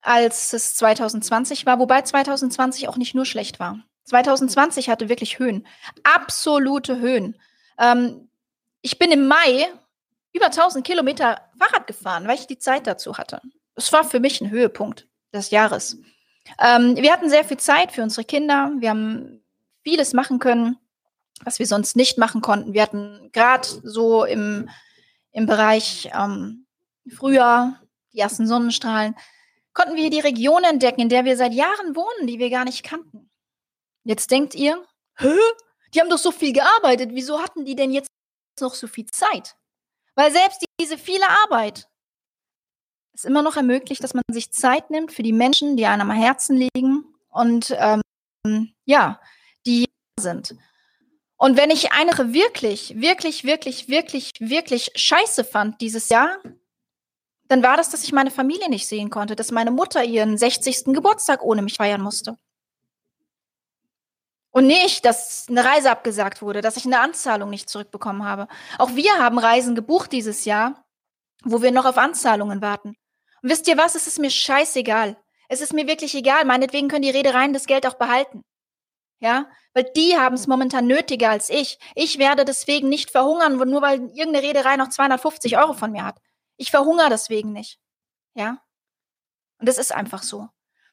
als 0.00 0.52
es 0.52 0.76
2020 0.76 1.66
war, 1.66 1.78
wobei 1.78 2.02
2020 2.02 2.88
auch 2.88 2.96
nicht 2.96 3.14
nur 3.14 3.26
schlecht 3.26 3.58
war. 3.58 3.80
2020 4.04 4.88
hatte 4.88 5.08
wirklich 5.08 5.38
Höhen, 5.38 5.66
absolute 6.02 6.98
Höhen. 6.98 7.38
Ähm, 7.78 8.30
ich 8.80 8.98
bin 8.98 9.10
im 9.10 9.26
Mai 9.26 9.68
über 10.32 10.46
1000 10.46 10.86
Kilometer 10.86 11.40
Fahrrad 11.58 11.86
gefahren, 11.86 12.26
weil 12.26 12.36
ich 12.36 12.46
die 12.46 12.58
Zeit 12.58 12.86
dazu 12.86 13.18
hatte. 13.18 13.42
Es 13.74 13.92
war 13.92 14.04
für 14.04 14.20
mich 14.20 14.40
ein 14.40 14.50
Höhepunkt 14.50 15.06
des 15.34 15.50
Jahres. 15.50 15.98
Ähm, 16.58 16.96
wir 16.96 17.12
hatten 17.12 17.28
sehr 17.28 17.44
viel 17.44 17.58
Zeit 17.58 17.92
für 17.92 18.02
unsere 18.02 18.24
Kinder. 18.24 18.72
Wir 18.78 18.90
haben 18.90 19.44
vieles 19.82 20.12
machen 20.12 20.38
können, 20.38 20.78
was 21.44 21.58
wir 21.58 21.66
sonst 21.66 21.96
nicht 21.96 22.18
machen 22.18 22.40
konnten. 22.40 22.72
Wir 22.72 22.82
hatten 22.82 23.30
gerade 23.32 23.66
so 23.82 24.24
im, 24.24 24.68
im 25.32 25.46
Bereich 25.46 26.10
ähm, 26.14 26.66
Frühjahr 27.08 27.80
die 28.12 28.18
ersten 28.18 28.46
Sonnenstrahlen, 28.46 29.14
konnten 29.72 29.96
wir 29.96 30.10
die 30.10 30.20
Region 30.20 30.64
entdecken, 30.64 31.02
in 31.02 31.08
der 31.08 31.24
wir 31.24 31.36
seit 31.36 31.52
Jahren 31.52 31.94
wohnen, 31.94 32.26
die 32.26 32.38
wir 32.38 32.50
gar 32.50 32.64
nicht 32.64 32.82
kannten. 32.82 33.30
Jetzt 34.04 34.30
denkt 34.30 34.54
ihr, 34.54 34.84
hä? 35.16 35.36
Die 35.94 36.00
haben 36.00 36.10
doch 36.10 36.18
so 36.18 36.32
viel 36.32 36.52
gearbeitet. 36.52 37.10
Wieso 37.12 37.40
hatten 37.40 37.64
die 37.64 37.76
denn 37.76 37.92
jetzt 37.92 38.08
noch 38.60 38.74
so 38.74 38.86
viel 38.86 39.06
Zeit? 39.06 39.56
Weil 40.14 40.32
selbst 40.32 40.64
diese 40.80 40.98
viele 40.98 41.28
Arbeit 41.44 41.88
es 43.14 43.24
immer 43.24 43.42
noch 43.42 43.56
ermöglicht, 43.56 44.02
dass 44.02 44.14
man 44.14 44.22
sich 44.30 44.52
Zeit 44.52 44.90
nimmt 44.90 45.12
für 45.12 45.22
die 45.22 45.32
Menschen, 45.32 45.76
die 45.76 45.86
einem 45.86 46.10
am 46.10 46.16
Herzen 46.16 46.56
liegen 46.56 47.04
und 47.28 47.74
ähm, 47.78 48.02
ja, 48.84 49.20
die 49.66 49.86
sind. 50.18 50.56
Und 51.38 51.56
wenn 51.56 51.70
ich 51.70 51.92
eine 51.92 52.34
wirklich, 52.34 53.00
wirklich, 53.00 53.44
wirklich, 53.44 53.88
wirklich, 53.88 54.34
wirklich 54.40 54.90
scheiße 54.96 55.44
fand 55.44 55.80
dieses 55.80 56.08
Jahr, 56.08 56.38
dann 57.46 57.62
war 57.62 57.76
das, 57.76 57.90
dass 57.90 58.02
ich 58.02 58.12
meine 58.12 58.32
Familie 58.32 58.68
nicht 58.68 58.88
sehen 58.88 59.08
konnte, 59.08 59.36
dass 59.36 59.52
meine 59.52 59.70
Mutter 59.70 60.04
ihren 60.04 60.36
60. 60.36 60.86
Geburtstag 60.86 61.42
ohne 61.42 61.62
mich 61.62 61.76
feiern 61.76 62.02
musste. 62.02 62.36
Und 64.50 64.66
nicht, 64.66 65.04
dass 65.04 65.46
eine 65.48 65.64
Reise 65.64 65.92
abgesagt 65.92 66.42
wurde, 66.42 66.60
dass 66.60 66.76
ich 66.76 66.84
eine 66.84 66.98
Anzahlung 66.98 67.50
nicht 67.50 67.68
zurückbekommen 67.68 68.24
habe. 68.24 68.48
Auch 68.76 68.96
wir 68.96 69.12
haben 69.18 69.38
Reisen 69.38 69.76
gebucht 69.76 70.10
dieses 70.10 70.44
Jahr, 70.44 70.84
wo 71.44 71.62
wir 71.62 71.70
noch 71.70 71.84
auf 71.84 71.98
Anzahlungen 71.98 72.60
warten. 72.60 72.96
Und 73.42 73.50
wisst 73.50 73.68
ihr 73.68 73.78
was? 73.78 73.94
Es 73.94 74.08
ist 74.08 74.18
mir 74.18 74.30
scheißegal. 74.30 75.16
Es 75.48 75.60
ist 75.60 75.72
mir 75.72 75.86
wirklich 75.86 76.16
egal. 76.16 76.44
Meinetwegen 76.44 76.88
können 76.88 77.02
die 77.02 77.10
Reedereien 77.10 77.52
das 77.52 77.66
Geld 77.66 77.86
auch 77.86 77.94
behalten. 77.94 78.42
Ja, 79.20 79.50
weil 79.74 79.84
die 79.96 80.16
haben 80.16 80.36
es 80.36 80.46
momentan 80.46 80.86
nötiger 80.86 81.30
als 81.30 81.50
ich. 81.50 81.78
Ich 81.94 82.18
werde 82.18 82.44
deswegen 82.44 82.88
nicht 82.88 83.10
verhungern, 83.10 83.56
nur 83.56 83.82
weil 83.82 84.00
irgendeine 84.14 84.42
Reederei 84.42 84.76
noch 84.76 84.90
250 84.90 85.58
Euro 85.58 85.72
von 85.72 85.90
mir 85.90 86.04
hat. 86.04 86.20
Ich 86.56 86.70
verhungere 86.70 87.10
deswegen 87.10 87.52
nicht. 87.52 87.80
Ja. 88.34 88.62
Und 89.58 89.68
das 89.68 89.78
ist 89.78 89.92
einfach 89.92 90.22
so. 90.22 90.48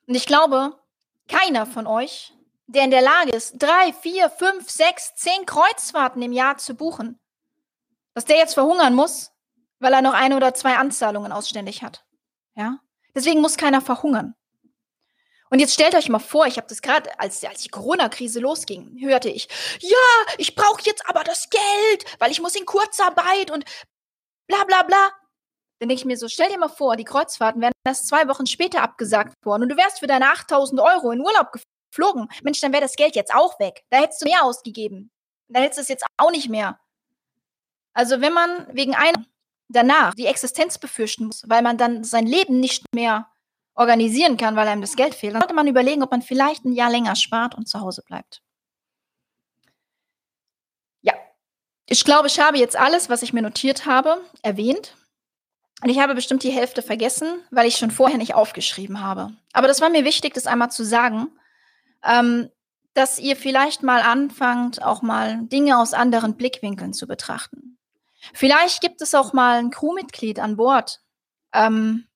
Und 0.07 0.15
ich 0.15 0.25
glaube, 0.25 0.79
keiner 1.27 1.67
von 1.67 1.85
euch 1.85 2.35
der 2.67 2.83
in 2.83 2.91
der 2.91 3.01
Lage 3.01 3.31
ist, 3.31 3.55
drei, 3.59 3.93
vier, 3.93 4.29
fünf, 4.29 4.69
sechs, 4.69 5.15
zehn 5.15 5.45
Kreuzfahrten 5.45 6.21
im 6.21 6.31
Jahr 6.31 6.57
zu 6.57 6.75
buchen, 6.75 7.19
dass 8.13 8.25
der 8.25 8.37
jetzt 8.37 8.55
verhungern 8.55 8.95
muss, 8.95 9.31
weil 9.79 9.93
er 9.93 10.01
noch 10.01 10.13
eine 10.13 10.35
oder 10.35 10.53
zwei 10.53 10.75
Anzahlungen 10.77 11.31
ausständig 11.31 11.83
hat. 11.83 12.05
Ja? 12.55 12.79
Deswegen 13.13 13.41
muss 13.41 13.57
keiner 13.57 13.81
verhungern. 13.81 14.35
Und 15.55 15.59
jetzt 15.59 15.73
stellt 15.73 15.95
euch 15.95 16.09
mal 16.09 16.19
vor, 16.19 16.47
ich 16.47 16.57
habe 16.57 16.67
das 16.67 16.81
gerade, 16.81 17.17
als, 17.17 17.41
als 17.45 17.61
die 17.61 17.69
Corona-Krise 17.69 18.41
losging, 18.41 18.97
hörte 18.99 19.29
ich, 19.29 19.47
ja, 19.79 20.33
ich 20.37 20.53
brauche 20.53 20.81
jetzt 20.83 21.07
aber 21.07 21.23
das 21.23 21.49
Geld, 21.49 22.19
weil 22.19 22.29
ich 22.29 22.41
muss 22.41 22.57
in 22.57 22.65
Kurzarbeit 22.65 23.51
und 23.51 23.63
bla 24.47 24.65
bla 24.65 24.83
bla. 24.83 25.11
Dann 25.79 25.87
denke 25.87 25.93
ich 25.93 26.03
mir 26.03 26.17
so, 26.17 26.27
stell 26.27 26.49
dir 26.49 26.57
mal 26.57 26.67
vor, 26.67 26.97
die 26.97 27.05
Kreuzfahrten 27.05 27.61
wären 27.61 27.71
erst 27.87 28.09
zwei 28.09 28.27
Wochen 28.27 28.45
später 28.47 28.81
abgesagt 28.81 29.33
worden 29.45 29.63
und 29.63 29.69
du 29.69 29.77
wärst 29.77 29.99
für 29.99 30.07
deine 30.07 30.29
8000 30.29 30.81
Euro 30.81 31.11
in 31.11 31.21
Urlaub 31.21 31.53
geflogen. 31.89 32.27
Mensch, 32.43 32.59
dann 32.59 32.73
wäre 32.73 32.83
das 32.83 32.97
Geld 32.97 33.15
jetzt 33.15 33.33
auch 33.33 33.57
weg. 33.57 33.85
Da 33.91 33.99
hättest 33.99 34.23
du 34.23 34.25
mehr 34.25 34.43
ausgegeben. 34.43 35.09
Da 35.47 35.61
hättest 35.61 35.77
du 35.77 35.81
es 35.83 35.87
jetzt 35.87 36.05
auch 36.17 36.31
nicht 36.31 36.49
mehr. 36.49 36.81
Also 37.93 38.19
wenn 38.19 38.33
man 38.33 38.67
wegen 38.75 38.93
einer 38.93 39.23
danach 39.69 40.15
die 40.15 40.25
Existenz 40.25 40.77
befürchten 40.79 41.27
muss, 41.27 41.43
weil 41.47 41.61
man 41.61 41.77
dann 41.77 42.03
sein 42.03 42.27
Leben 42.27 42.59
nicht 42.59 42.83
mehr 42.93 43.31
organisieren 43.75 44.37
kann, 44.37 44.55
weil 44.55 44.67
einem 44.67 44.81
das 44.81 44.95
Geld 44.95 45.15
fehlt, 45.15 45.33
dann 45.33 45.41
sollte 45.41 45.53
man 45.53 45.67
überlegen, 45.67 46.01
ob 46.01 46.11
man 46.11 46.21
vielleicht 46.21 46.65
ein 46.65 46.73
Jahr 46.73 46.89
länger 46.89 47.15
spart 47.15 47.55
und 47.55 47.67
zu 47.67 47.81
Hause 47.81 48.01
bleibt. 48.05 48.41
Ja, 51.01 51.13
ich 51.85 52.03
glaube, 52.03 52.27
ich 52.27 52.39
habe 52.39 52.57
jetzt 52.57 52.77
alles, 52.77 53.09
was 53.09 53.21
ich 53.21 53.33
mir 53.33 53.41
notiert 53.41 53.85
habe, 53.85 54.21
erwähnt. 54.41 54.95
Und 55.83 55.89
ich 55.89 55.99
habe 55.99 56.15
bestimmt 56.15 56.43
die 56.43 56.51
Hälfte 56.51 56.81
vergessen, 56.81 57.27
weil 57.51 57.67
ich 57.67 57.75
schon 57.75 57.91
vorher 57.91 58.17
nicht 58.17 58.33
aufgeschrieben 58.33 59.01
habe. 59.01 59.33
Aber 59.51 59.67
das 59.67 59.81
war 59.81 59.89
mir 59.89 60.05
wichtig, 60.05 60.33
das 60.33 60.47
einmal 60.47 60.71
zu 60.71 60.85
sagen, 60.85 61.27
ähm, 62.03 62.49
dass 62.93 63.19
ihr 63.19 63.35
vielleicht 63.35 63.83
mal 63.83 64.01
anfangt, 64.01 64.81
auch 64.81 65.01
mal 65.01 65.41
Dinge 65.43 65.77
aus 65.77 65.93
anderen 65.93 66.37
Blickwinkeln 66.37 66.93
zu 66.93 67.07
betrachten. 67.07 67.77
Vielleicht 68.33 68.81
gibt 68.81 69.01
es 69.01 69.13
auch 69.13 69.33
mal 69.33 69.59
ein 69.59 69.69
Crewmitglied 69.69 70.39
an 70.39 70.55
Bord, 70.55 71.01
ähm, 71.53 72.07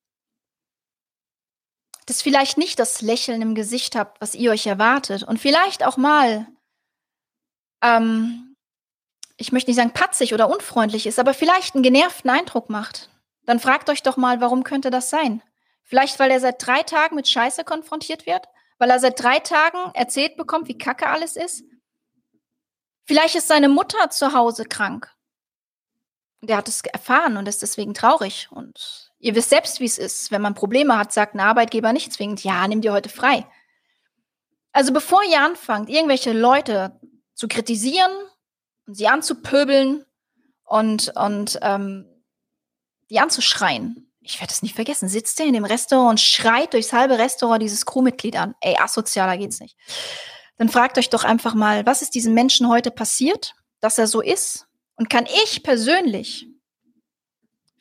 das 2.09 2.21
vielleicht 2.21 2.57
nicht 2.57 2.79
das 2.79 3.01
Lächeln 3.01 3.41
im 3.41 3.55
Gesicht 3.55 3.95
habt, 3.95 4.19
was 4.21 4.35
ihr 4.35 4.51
euch 4.51 4.67
erwartet. 4.67 5.23
Und 5.23 5.39
vielleicht 5.39 5.85
auch 5.85 5.97
mal, 5.97 6.47
ähm, 7.81 8.55
ich 9.37 9.51
möchte 9.51 9.69
nicht 9.69 9.77
sagen 9.77 9.93
patzig 9.93 10.33
oder 10.33 10.49
unfreundlich 10.49 11.05
ist, 11.05 11.19
aber 11.19 11.33
vielleicht 11.33 11.75
einen 11.75 11.83
genervten 11.83 12.29
Eindruck 12.29 12.69
macht. 12.69 13.09
Dann 13.45 13.59
fragt 13.59 13.89
euch 13.89 14.03
doch 14.03 14.17
mal, 14.17 14.41
warum 14.41 14.63
könnte 14.63 14.89
das 14.89 15.09
sein? 15.09 15.41
Vielleicht, 15.83 16.19
weil 16.19 16.31
er 16.31 16.39
seit 16.39 16.65
drei 16.65 16.83
Tagen 16.83 17.15
mit 17.15 17.27
Scheiße 17.27 17.63
konfrontiert 17.63 18.25
wird? 18.25 18.47
weil 18.79 18.89
er 18.89 18.99
seit 18.99 19.21
drei 19.21 19.39
Tagen 19.39 19.91
erzählt 19.93 20.37
bekommt, 20.37 20.67
wie 20.67 20.77
kacke 20.77 21.07
alles 21.07 21.35
ist. 21.35 21.63
Vielleicht 23.05 23.35
ist 23.35 23.47
seine 23.47 23.69
Mutter 23.69 24.09
zu 24.09 24.33
Hause 24.33 24.65
krank. 24.65 25.13
Der 26.41 26.57
hat 26.57 26.69
es 26.69 26.81
erfahren 26.81 27.37
und 27.37 27.47
ist 27.47 27.61
deswegen 27.61 27.93
traurig. 27.93 28.47
Und 28.51 29.08
ihr 29.19 29.35
wisst 29.35 29.49
selbst, 29.49 29.79
wie 29.79 29.85
es 29.85 29.97
ist. 29.97 30.31
Wenn 30.31 30.41
man 30.41 30.55
Probleme 30.55 30.97
hat, 30.97 31.13
sagt 31.13 31.35
ein 31.35 31.39
Arbeitgeber 31.39 31.93
nicht 31.93 32.13
zwingend, 32.13 32.43
ja, 32.43 32.67
nimm 32.67 32.81
dir 32.81 32.93
heute 32.93 33.09
frei. 33.09 33.45
Also 34.71 34.93
bevor 34.93 35.21
ihr 35.23 35.41
anfangt, 35.41 35.89
irgendwelche 35.89 36.31
Leute 36.31 36.99
zu 37.33 37.47
kritisieren 37.47 38.11
und 38.87 38.95
sie 38.95 39.07
anzupöbeln 39.07 40.05
und, 40.63 41.11
und 41.15 41.59
ähm, 41.61 42.05
die 43.09 43.19
anzuschreien, 43.19 44.11
ich 44.21 44.39
werde 44.39 44.53
es 44.53 44.61
nicht 44.61 44.75
vergessen, 44.75 45.09
sitzt 45.09 45.39
er 45.39 45.47
in 45.47 45.53
dem 45.53 45.65
Restaurant 45.65 46.11
und 46.11 46.19
schreit 46.19 46.73
durchs 46.73 46.93
halbe 46.93 47.17
Restaurant 47.17 47.61
dieses 47.61 47.85
Crewmitglied 47.85 48.35
an. 48.35 48.53
Ey, 48.61 48.77
asozialer 48.77 49.37
geht's 49.37 49.59
nicht. 49.59 49.75
Dann 50.57 50.69
fragt 50.69 50.97
euch 50.97 51.09
doch 51.09 51.23
einfach 51.23 51.55
mal, 51.55 51.85
was 51.85 52.01
ist 52.01 52.13
diesem 52.13 52.33
Menschen 52.33 52.67
heute 52.67 52.91
passiert, 52.91 53.55
dass 53.79 53.97
er 53.97 54.07
so 54.07 54.21
ist? 54.21 54.67
Und 54.95 55.09
kann 55.09 55.25
ich 55.25 55.63
persönlich 55.63 56.48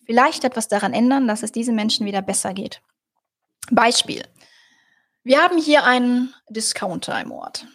vielleicht 0.09 0.45
etwas 0.45 0.69
daran 0.69 0.95
ändern, 0.95 1.29
dass 1.29 1.43
es 1.43 1.53
diesem 1.53 1.75
Menschen 1.75 2.07
wieder 2.07 2.23
besser 2.23 2.55
geht? 2.55 2.81
Beispiel. 3.71 4.23
Wir 5.23 5.43
haben 5.43 5.59
hier 5.59 5.85
einen 5.85 6.35
Discounter 6.49 7.21
im 7.21 7.31
Ort. 7.31 7.67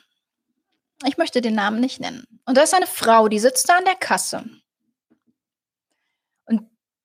Ich 1.06 1.18
möchte 1.18 1.42
den 1.42 1.54
Namen 1.54 1.80
nicht 1.80 2.00
nennen. 2.00 2.26
Und 2.46 2.58
da 2.58 2.64
ist 2.64 2.74
eine 2.74 2.88
Frau, 2.88 3.28
die 3.28 3.38
sitzt 3.38 3.70
da 3.70 3.78
an 3.78 3.86
der 3.86 3.96
Kasse. 3.96 4.46
Und 6.46 6.64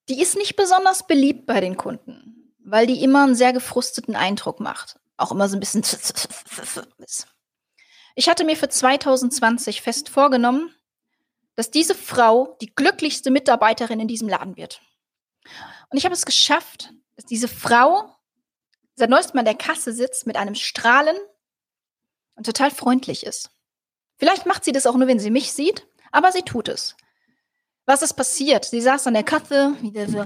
die 0.09 0.23
ist 0.23 0.37
nicht 0.37 0.57
besonders 0.57 1.07
beliebt 1.07 1.45
bei 1.45 1.61
den 1.61 1.77
Kunden, 1.77 2.55
weil 2.65 2.87
die 2.87 3.03
immer 3.03 3.25
einen 3.25 3.35
sehr 3.35 3.53
gefrusteten 3.53 4.17
Eindruck 4.17 4.61
macht. 4.61 4.99
Auch 5.19 5.31
immer 5.31 5.49
so 5.49 5.57
ein 5.57 5.61
bisschen. 5.61 5.85
Ich 8.15 8.29
hatte 8.29 8.43
mir 8.43 8.57
für 8.57 8.69
2020 8.69 9.81
fest 9.81 10.09
vorgenommen, 10.09 10.75
dass 11.55 11.71
diese 11.71 11.95
Frau 11.95 12.57
die 12.61 12.75
glücklichste 12.75 13.31
Mitarbeiterin 13.31 14.01
in 14.01 14.09
diesem 14.09 14.29
Laden 14.29 14.57
wird. 14.57 14.81
Und 15.91 15.99
ich 15.99 16.05
habe 16.05 16.15
es 16.15 16.27
geschafft, 16.27 16.93
dass 17.17 17.25
diese 17.25 17.49
Frau 17.49 18.15
seit 18.95 19.11
neuestem 19.11 19.39
an 19.39 19.45
der 19.45 19.55
Kasse 19.55 19.93
sitzt 19.93 20.27
mit 20.27 20.37
einem 20.37 20.55
Strahlen 20.55 21.17
und 22.35 22.47
total 22.47 22.71
freundlich 22.71 23.25
ist. 23.25 23.51
Vielleicht 24.17 24.47
macht 24.47 24.65
sie 24.65 24.73
das 24.73 24.87
auch 24.87 24.97
nur, 24.97 25.09
wenn 25.09 25.21
sie 25.21 25.31
mich 25.31 25.53
sieht, 25.53 25.87
aber 26.11 26.33
sie 26.33 26.43
tut 26.43 26.69
es. 26.69 26.97
Was 27.87 28.03
ist 28.03 28.15
passiert? 28.15 28.65
Sie 28.65 28.81
saß 28.81 29.07
an 29.07 29.15
der 29.15 29.23
Kasse, 29.23 29.77
wieder 29.81 30.09
so. 30.09 30.25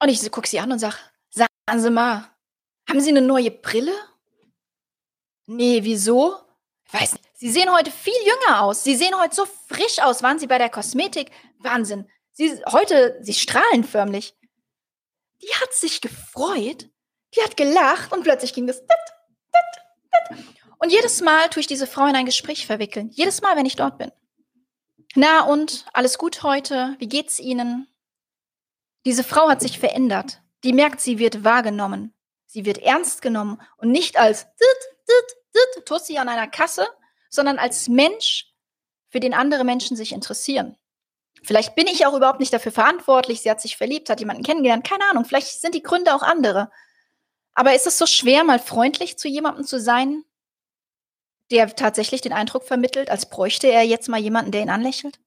Und 0.00 0.08
ich 0.08 0.30
gucke 0.30 0.48
sie 0.48 0.58
an 0.58 0.72
und 0.72 0.78
sage, 0.78 0.96
sagen 1.30 1.80
Sie 1.80 1.90
mal, 1.90 2.30
haben 2.88 3.00
Sie 3.00 3.10
eine 3.10 3.22
neue 3.22 3.50
Brille? 3.50 3.94
Nee, 5.46 5.82
wieso? 5.82 6.36
Sie 7.44 7.50
sehen 7.50 7.70
heute 7.70 7.90
viel 7.90 8.14
jünger 8.24 8.62
aus. 8.62 8.84
Sie 8.84 8.96
sehen 8.96 9.14
heute 9.20 9.34
so 9.34 9.44
frisch 9.68 9.98
aus. 9.98 10.22
Waren 10.22 10.38
Sie 10.38 10.46
bei 10.46 10.56
der 10.56 10.70
Kosmetik? 10.70 11.30
Wahnsinn. 11.58 12.08
Sie, 12.32 12.58
heute, 12.72 13.18
Sie 13.20 13.34
strahlen 13.34 13.84
förmlich 13.84 14.34
die 15.44 15.54
hat 15.60 15.72
sich 15.74 16.00
gefreut, 16.00 16.88
die 17.34 17.42
hat 17.42 17.56
gelacht 17.56 18.12
und 18.12 18.22
plötzlich 18.22 18.54
ging 18.54 18.66
das. 18.66 18.82
Und 20.78 20.90
jedes 20.90 21.20
Mal 21.20 21.48
tue 21.48 21.60
ich 21.60 21.66
diese 21.66 21.86
Frau 21.86 22.06
in 22.06 22.16
ein 22.16 22.26
Gespräch 22.26 22.66
verwickeln. 22.66 23.10
Jedes 23.12 23.42
Mal, 23.42 23.56
wenn 23.56 23.66
ich 23.66 23.76
dort 23.76 23.98
bin. 23.98 24.12
Na 25.14 25.44
und, 25.44 25.86
alles 25.92 26.18
gut 26.18 26.42
heute? 26.42 26.96
Wie 26.98 27.08
geht's 27.08 27.38
Ihnen? 27.38 27.88
Diese 29.04 29.24
Frau 29.24 29.48
hat 29.48 29.60
sich 29.60 29.78
verändert. 29.78 30.42
Die 30.64 30.72
merkt, 30.72 31.00
sie 31.00 31.18
wird 31.18 31.44
wahrgenommen. 31.44 32.14
Sie 32.46 32.64
wird 32.64 32.78
ernst 32.78 33.22
genommen 33.22 33.60
und 33.76 33.90
nicht 33.90 34.16
als 34.16 34.46
Tussi 35.84 36.18
an 36.18 36.28
einer 36.28 36.48
Kasse, 36.48 36.88
sondern 37.34 37.58
als 37.58 37.88
Mensch, 37.88 38.54
für 39.14 39.20
den 39.20 39.32
andere 39.32 39.62
Menschen 39.62 39.96
sich 39.96 40.10
interessieren. 40.10 40.76
Vielleicht 41.44 41.76
bin 41.76 41.86
ich 41.86 42.04
auch 42.04 42.14
überhaupt 42.14 42.40
nicht 42.40 42.52
dafür 42.52 42.72
verantwortlich. 42.72 43.42
Sie 43.42 43.50
hat 43.50 43.60
sich 43.60 43.76
verliebt, 43.76 44.10
hat 44.10 44.18
jemanden 44.18 44.42
kennengelernt. 44.42 44.84
Keine 44.84 45.04
Ahnung. 45.08 45.24
Vielleicht 45.24 45.60
sind 45.60 45.72
die 45.72 45.84
Gründe 45.84 46.14
auch 46.16 46.22
andere. 46.22 46.68
Aber 47.54 47.76
ist 47.76 47.86
es 47.86 47.96
so 47.96 48.06
schwer, 48.06 48.42
mal 48.42 48.58
freundlich 48.58 49.16
zu 49.16 49.28
jemandem 49.28 49.64
zu 49.64 49.78
sein, 49.78 50.24
der 51.52 51.76
tatsächlich 51.76 52.22
den 52.22 52.32
Eindruck 52.32 52.64
vermittelt, 52.64 53.08
als 53.08 53.30
bräuchte 53.30 53.68
er 53.68 53.82
jetzt 53.82 54.08
mal 54.08 54.18
jemanden, 54.18 54.50
der 54.50 54.62
ihn 54.62 54.70
anlächelt? 54.70 55.20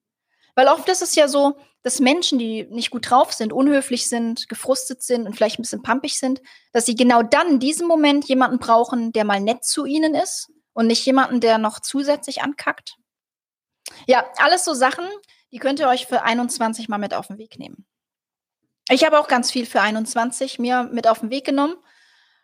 Weil 0.54 0.68
oft 0.68 0.90
ist 0.90 1.02
es 1.02 1.16
ja 1.16 1.30
so, 1.30 1.58
dass 1.84 2.02
Menschen, 2.02 2.40
die 2.40 2.66
nicht 2.66 2.90
gut 2.90 3.10
drauf 3.10 3.32
sind, 3.32 3.54
unhöflich 3.54 4.10
sind, 4.10 4.50
gefrustet 4.50 5.02
sind 5.04 5.28
und 5.28 5.36
vielleicht 5.36 5.60
ein 5.60 5.62
bisschen 5.62 5.84
pampig 5.84 6.20
sind, 6.20 6.42
dass 6.74 6.86
sie 6.86 6.96
genau 6.96 7.24
dann 7.24 7.52
in 7.52 7.60
diesem 7.60 7.88
Moment 7.88 8.28
jemanden 8.28 8.60
brauchen, 8.60 9.14
der 9.14 9.24
mal 9.24 9.40
nett 9.40 9.64
zu 9.64 9.86
ihnen 9.86 10.14
ist 10.14 10.50
und 10.78 10.86
nicht 10.86 11.04
jemanden, 11.08 11.42
der 11.42 11.58
noch 11.58 11.80
zusätzlich 11.80 12.44
ankackt. 12.44 12.98
Ja, 14.06 14.24
alles 14.38 14.64
so 14.64 14.76
Sachen, 14.76 15.06
die 15.52 15.58
könnt 15.58 15.80
ihr 15.80 15.88
euch 15.88 16.06
für 16.06 16.22
21 16.22 16.88
mal 16.88 17.00
mit 17.00 17.16
auf 17.16 17.28
den 17.28 17.40
Weg 17.40 17.58
nehmen. 17.58 17.88
Ich 18.88 19.04
habe 19.04 19.20
auch 19.20 19.28
ganz 19.28 19.50
viel 19.52 19.66
für 19.66 19.82
21 19.82 20.60
mir 20.60 20.84
mit 20.84 21.08
auf 21.08 21.22
den 21.22 21.32
Weg 21.32 21.46
genommen. 21.46 21.74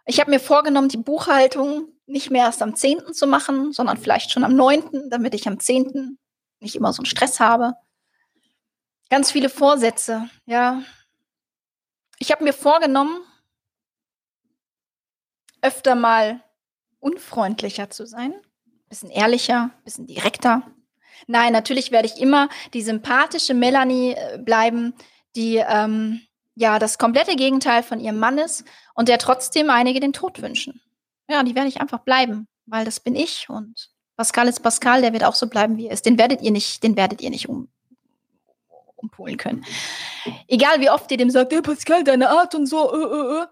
Ich 0.07 0.19
habe 0.19 0.31
mir 0.31 0.39
vorgenommen, 0.39 0.89
die 0.89 0.97
Buchhaltung 0.97 1.89
nicht 2.07 2.31
mehr 2.31 2.45
erst 2.45 2.63
am 2.63 2.75
10. 2.75 3.13
zu 3.13 3.27
machen, 3.27 3.71
sondern 3.71 3.99
vielleicht 3.99 4.31
schon 4.31 4.43
am 4.43 4.55
9., 4.55 5.11
damit 5.11 5.36
ich 5.36 5.47
am 5.47 5.59
10. 5.59 6.17
nicht 6.59 6.75
immer 6.75 6.91
so 6.91 7.01
einen 7.01 7.05
Stress 7.05 7.39
habe. 7.39 7.75
Ganz 9.11 9.31
viele 9.31 9.49
Vorsätze, 9.49 10.27
ja. 10.47 10.81
Ich 12.17 12.31
habe 12.31 12.43
mir 12.43 12.53
vorgenommen, 12.53 13.21
öfter 15.61 15.93
mal 15.93 16.43
unfreundlicher 17.04 17.89
zu 17.89 18.06
sein, 18.06 18.34
bisschen 18.89 19.10
ehrlicher, 19.10 19.72
bisschen 19.84 20.08
direkter. 20.08 20.64
Nein, 21.28 21.54
natürlich 21.54 21.91
werde 21.91 22.08
ich 22.08 22.20
immer 22.20 22.49
die 22.74 22.82
sympathische 22.82 23.54
Melanie 23.54 24.14
äh, 24.14 24.39
bleiben, 24.39 24.93
die 25.36 25.58
ähm, 25.58 26.22
ja 26.56 26.80
das 26.80 26.97
komplette 26.97 27.36
Gegenteil 27.36 27.84
von 27.84 27.99
ihrem 27.99 28.20
Mann 28.20 28.38
ist 28.38 28.64
und 28.93 29.10
der 29.10 29.20
trotzdem 29.20 29.70
einige 29.70 29.99
den 29.99 30.14
Tod 30.14 30.41
wünschen. 30.41 30.82
Ja, 31.30 31.43
die 31.43 31.56
werde 31.56 31.70
ich 31.70 31.82
einfach 31.82 31.99
bleiben, 31.99 32.47
weil 32.66 32.86
das 32.86 32.99
bin 32.99 33.16
ich 33.16 33.49
und 33.49 33.89
Pascal 34.16 34.47
ist 34.47 34.62
Pascal, 34.62 35.01
der 35.01 35.14
wird 35.14 35.24
auch 35.24 35.36
so 35.36 35.47
bleiben, 35.47 35.78
wie 35.78 35.88
er 35.88 35.93
ist. 35.93 36.06
Den 36.06 36.18
werdet 36.18 36.41
ihr 36.41 36.51
nicht, 36.51 36.84
den 36.84 36.95
werdet 36.95 37.22
ihr 37.22 37.32
nicht 37.32 37.49
um, 37.49 37.68
umpolen 38.95 39.38
können. 39.38 39.66
Egal 40.47 40.80
wie 40.82 40.89
oft 40.89 41.10
ihr 41.12 41.18
dem 41.18 41.30
sagt, 41.30 41.51
hey 41.51 41.62
Pascal, 41.62 42.04
deine 42.04 42.30
Art 42.30 42.54
und 42.54 42.68
so, 42.68 42.93
äh, 42.93 42.97
äh, 42.97 43.41
äh. 43.41 43.47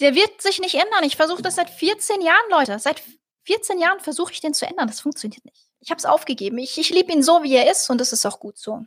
Der 0.00 0.14
wird 0.14 0.40
sich 0.42 0.58
nicht 0.58 0.74
ändern. 0.74 1.04
Ich 1.04 1.16
versuche 1.16 1.42
das 1.42 1.56
seit 1.56 1.70
14 1.70 2.20
Jahren, 2.20 2.50
Leute. 2.50 2.78
Seit 2.78 3.02
14 3.44 3.78
Jahren 3.78 4.00
versuche 4.00 4.32
ich 4.32 4.40
den 4.40 4.54
zu 4.54 4.66
ändern. 4.66 4.86
Das 4.86 5.00
funktioniert 5.00 5.44
nicht. 5.44 5.66
Ich 5.80 5.90
habe 5.90 5.98
es 5.98 6.04
aufgegeben. 6.04 6.58
Ich, 6.58 6.78
ich 6.78 6.90
liebe 6.90 7.12
ihn 7.12 7.22
so, 7.22 7.42
wie 7.42 7.54
er 7.54 7.70
ist 7.70 7.88
und 7.90 8.00
das 8.00 8.12
ist 8.12 8.24
auch 8.26 8.40
gut 8.40 8.58
so. 8.58 8.84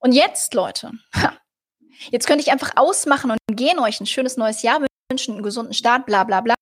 Und 0.00 0.12
jetzt, 0.12 0.54
Leute, 0.54 0.92
jetzt 2.10 2.26
könnte 2.26 2.42
ich 2.42 2.50
einfach 2.50 2.72
ausmachen 2.76 3.30
und 3.30 3.38
gehen, 3.50 3.78
euch 3.78 4.00
ein 4.00 4.06
schönes 4.06 4.36
neues 4.36 4.62
Jahr 4.62 4.80
wünschen, 5.10 5.34
einen 5.34 5.42
gesunden 5.42 5.74
Start, 5.74 6.06
bla 6.06 6.24
bla 6.24 6.40
bla. 6.40 6.54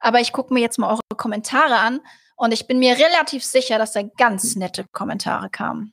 Aber 0.00 0.20
ich 0.20 0.32
gucke 0.32 0.52
mir 0.52 0.60
jetzt 0.60 0.78
mal 0.78 0.90
eure 0.90 1.00
Kommentare 1.16 1.76
an 1.76 2.00
und 2.36 2.52
ich 2.52 2.66
bin 2.66 2.78
mir 2.78 2.96
relativ 2.96 3.44
sicher, 3.44 3.78
dass 3.78 3.92
da 3.92 4.02
ganz 4.02 4.56
nette 4.56 4.84
Kommentare 4.92 5.50
kamen. 5.50 5.92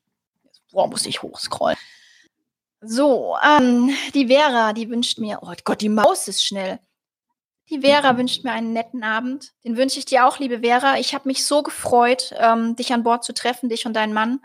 Boah, 0.72 0.88
muss 0.88 1.06
ich 1.06 1.22
hochscrollen. 1.22 1.78
So, 2.82 3.38
ähm, 3.44 3.92
die 4.16 4.28
Vera, 4.28 4.74
die 4.74 4.90
wünscht 4.90 5.20
mir, 5.20 5.40
oh 5.44 5.54
Gott, 5.64 5.82
die 5.82 5.90
Maus 5.90 6.28
ist 6.28 6.44
schnell. 6.44 6.80
Die 7.70 7.82
Vera 7.82 8.18
wünscht 8.18 8.44
mir 8.44 8.52
einen 8.52 8.74
netten 8.74 9.04
Abend. 9.04 9.52
Den 9.64 9.78
wünsche 9.78 10.00
ich 10.00 10.06
dir 10.06 10.28
auch, 10.28 10.40
liebe 10.40 10.60
Vera. 10.60 10.98
Ich 10.98 11.14
habe 11.14 11.30
mich 11.30 11.46
so 11.46 11.62
gefreut, 11.62 12.34
ähm, 12.38 12.76
dich 12.76 12.92
an 12.92 13.04
Bord 13.04 13.24
zu 13.24 13.34
treffen, 13.34 13.70
dich 13.70 13.86
und 13.86 13.94
deinen 13.94 14.14
Mann. 14.14 14.40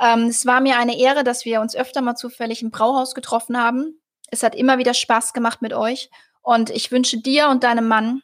Ähm, 0.00 0.28
es 0.28 0.46
war 0.46 0.60
mir 0.60 0.78
eine 0.78 0.96
Ehre, 0.96 1.24
dass 1.24 1.44
wir 1.44 1.60
uns 1.60 1.74
öfter 1.74 2.00
mal 2.00 2.14
zufällig 2.14 2.62
im 2.62 2.70
Brauhaus 2.70 3.14
getroffen 3.14 3.60
haben. 3.60 4.00
Es 4.30 4.44
hat 4.44 4.54
immer 4.54 4.78
wieder 4.78 4.94
Spaß 4.94 5.32
gemacht 5.32 5.60
mit 5.60 5.74
euch. 5.74 6.10
Und 6.42 6.70
ich 6.70 6.92
wünsche 6.92 7.18
dir 7.18 7.48
und 7.48 7.64
deinem 7.64 7.88
Mann 7.88 8.22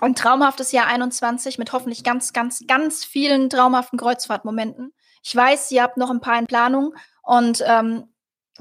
ein 0.00 0.14
traumhaftes 0.16 0.72
Jahr 0.72 0.88
21 0.88 1.58
mit 1.58 1.72
hoffentlich 1.72 2.02
ganz, 2.02 2.32
ganz, 2.32 2.64
ganz 2.66 3.04
vielen 3.04 3.48
traumhaften 3.48 3.98
Kreuzfahrtmomenten. 3.98 4.92
Ich 5.22 5.34
weiß, 5.34 5.70
ihr 5.70 5.82
habt 5.82 5.96
noch 5.96 6.10
ein 6.10 6.20
paar 6.20 6.38
in 6.38 6.46
Planung 6.46 6.94
und 7.22 7.62
ähm, 7.66 8.09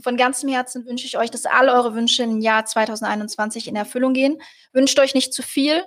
von 0.02 0.18
ganzem 0.18 0.50
Herzen 0.50 0.86
wünsche 0.86 1.06
ich 1.06 1.18
euch, 1.18 1.32
dass 1.32 1.46
alle 1.46 1.74
eure 1.74 1.96
Wünsche 1.96 2.24
im 2.24 2.42
Jahr 2.42 2.66
2021 2.66 3.68
in 3.68 3.76
Erfüllung 3.76 4.14
gehen. 4.14 4.42
Wünscht 4.74 5.00
euch 5.00 5.14
nicht 5.16 5.34
zu 5.34 5.42
viel, 5.42 5.84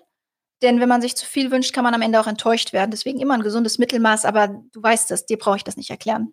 denn 0.62 0.80
wenn 0.80 0.88
man 0.88 1.02
sich 1.02 1.16
zu 1.16 1.26
viel 1.26 1.50
wünscht, 1.50 1.72
kann 1.72 1.84
man 1.84 1.94
am 1.94 2.02
Ende 2.02 2.20
auch 2.20 2.26
enttäuscht 2.26 2.72
werden. 2.72 2.90
Deswegen 2.90 3.20
immer 3.20 3.34
ein 3.34 3.42
gesundes 3.42 3.78
Mittelmaß, 3.78 4.24
aber 4.24 4.48
du 4.48 4.82
weißt 4.82 5.10
es, 5.10 5.26
dir 5.26 5.38
brauche 5.38 5.56
ich 5.56 5.64
das 5.64 5.76
nicht 5.76 5.90
erklären. 5.90 6.32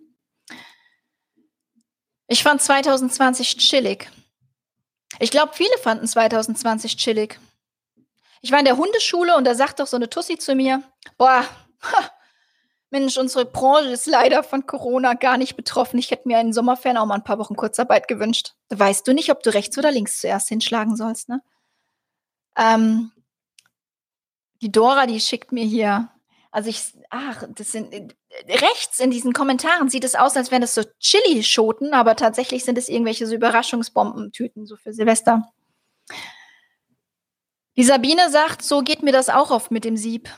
Ich 2.27 2.43
fand 2.43 2.61
2020 2.61 3.57
chillig. 3.57 4.11
Ich 5.19 5.31
glaube, 5.31 5.53
viele 5.53 5.75
fanden 5.79 6.07
2020 6.07 6.95
chillig. 6.97 7.39
Ich 8.41 8.51
war 8.51 8.59
in 8.59 8.65
der 8.65 8.77
Hundeschule 8.77 9.35
und 9.35 9.45
da 9.45 9.55
sagt 9.55 9.79
doch 9.79 9.87
so 9.87 9.97
eine 9.97 10.09
Tussi 10.09 10.37
zu 10.37 10.53
mir, 10.55 10.83
boah, 11.17 11.43
ha, 11.81 12.11
Mensch, 12.91 13.17
unsere 13.17 13.45
Branche 13.45 13.89
ist 13.89 14.07
leider 14.07 14.41
von 14.43 14.65
Corona 14.65 15.13
gar 15.13 15.37
nicht 15.37 15.55
betroffen. 15.55 15.99
Ich 15.99 16.09
hätte 16.09 16.27
mir 16.27 16.39
einen 16.39 16.53
Sommerfern 16.53 16.97
auch 16.97 17.05
mal 17.05 17.15
ein 17.15 17.23
paar 17.23 17.37
Wochen 17.37 17.55
Kurzarbeit 17.55 18.07
gewünscht. 18.07 18.53
Da 18.69 18.79
weißt 18.79 19.07
du 19.07 19.13
nicht, 19.13 19.31
ob 19.31 19.43
du 19.43 19.53
rechts 19.53 19.77
oder 19.77 19.91
links 19.91 20.21
zuerst 20.21 20.49
hinschlagen 20.49 20.95
sollst, 20.95 21.29
ne? 21.29 21.41
Ähm, 22.57 23.11
die 24.61 24.71
Dora, 24.71 25.05
die 25.05 25.19
schickt 25.19 25.51
mir 25.51 25.63
hier, 25.63 26.09
also 26.51 26.69
ich, 26.69 26.93
ach, 27.11 27.43
das 27.49 27.71
sind, 27.71 27.93
äh, 27.93 28.07
rechts 28.47 28.99
in 28.99 29.11
diesen 29.11 29.33
Kommentaren 29.33 29.89
sieht 29.89 30.03
es 30.03 30.15
aus, 30.15 30.35
als 30.35 30.49
wären 30.49 30.61
das 30.61 30.73
so 30.73 30.81
Chili-Schoten, 30.99 31.93
aber 31.93 32.15
tatsächlich 32.15 32.65
sind 32.65 32.77
es 32.77 32.89
irgendwelche 32.89 33.27
so 33.27 33.35
Überraschungsbombentüten, 33.35 34.65
so 34.65 34.75
für 34.75 34.93
Silvester. 34.93 35.51
Die 37.77 37.83
Sabine 37.83 38.29
sagt, 38.29 38.63
so 38.63 38.81
geht 38.81 39.03
mir 39.03 39.11
das 39.13 39.29
auch 39.29 39.51
oft 39.51 39.69
mit 39.71 39.85
dem 39.85 39.95
Sieb 39.95 40.29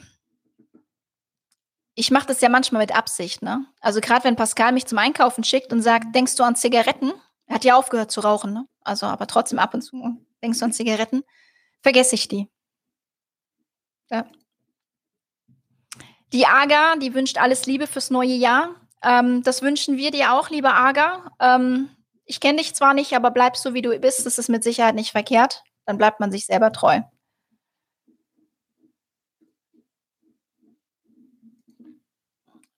ich 2.01 2.09
mache 2.09 2.25
das 2.25 2.41
ja 2.41 2.49
manchmal 2.49 2.81
mit 2.81 2.95
Absicht, 2.95 3.43
ne? 3.43 3.63
Also 3.79 4.01
gerade 4.01 4.23
wenn 4.23 4.35
Pascal 4.35 4.71
mich 4.71 4.87
zum 4.87 4.97
Einkaufen 4.97 5.43
schickt 5.43 5.71
und 5.71 5.83
sagt, 5.83 6.15
denkst 6.15 6.35
du 6.35 6.41
an 6.41 6.55
Zigaretten? 6.55 7.13
Er 7.45 7.55
hat 7.55 7.63
ja 7.63 7.75
aufgehört 7.75 8.09
zu 8.09 8.21
rauchen, 8.21 8.53
ne? 8.53 8.65
Also 8.83 9.05
aber 9.05 9.27
trotzdem 9.27 9.59
ab 9.59 9.75
und 9.75 9.83
zu 9.83 10.17
denkst 10.41 10.57
du 10.57 10.65
an 10.65 10.73
Zigaretten, 10.73 11.21
vergesse 11.83 12.15
ich 12.15 12.27
die. 12.27 12.49
Ja. 14.09 14.25
Die 16.33 16.47
Aga, 16.47 16.95
die 16.95 17.13
wünscht 17.13 17.37
alles 17.37 17.67
Liebe 17.67 17.85
fürs 17.85 18.09
neue 18.09 18.33
Jahr. 18.33 18.75
Ähm, 19.03 19.43
das 19.43 19.61
wünschen 19.61 19.95
wir 19.97 20.09
dir 20.09 20.33
auch, 20.33 20.49
lieber 20.49 20.73
Aga. 20.73 21.31
Ähm, 21.39 21.95
ich 22.25 22.39
kenne 22.39 22.57
dich 22.57 22.73
zwar 22.73 22.95
nicht, 22.95 23.13
aber 23.15 23.29
bleib 23.29 23.57
so, 23.57 23.75
wie 23.75 23.83
du 23.83 23.95
bist. 23.99 24.25
Das 24.25 24.39
ist 24.39 24.49
mit 24.49 24.63
Sicherheit 24.63 24.95
nicht 24.95 25.11
verkehrt. 25.11 25.61
dann 25.85 25.99
bleibt 25.99 26.19
man 26.19 26.31
sich 26.31 26.47
selber 26.47 26.71
treu. 26.71 27.01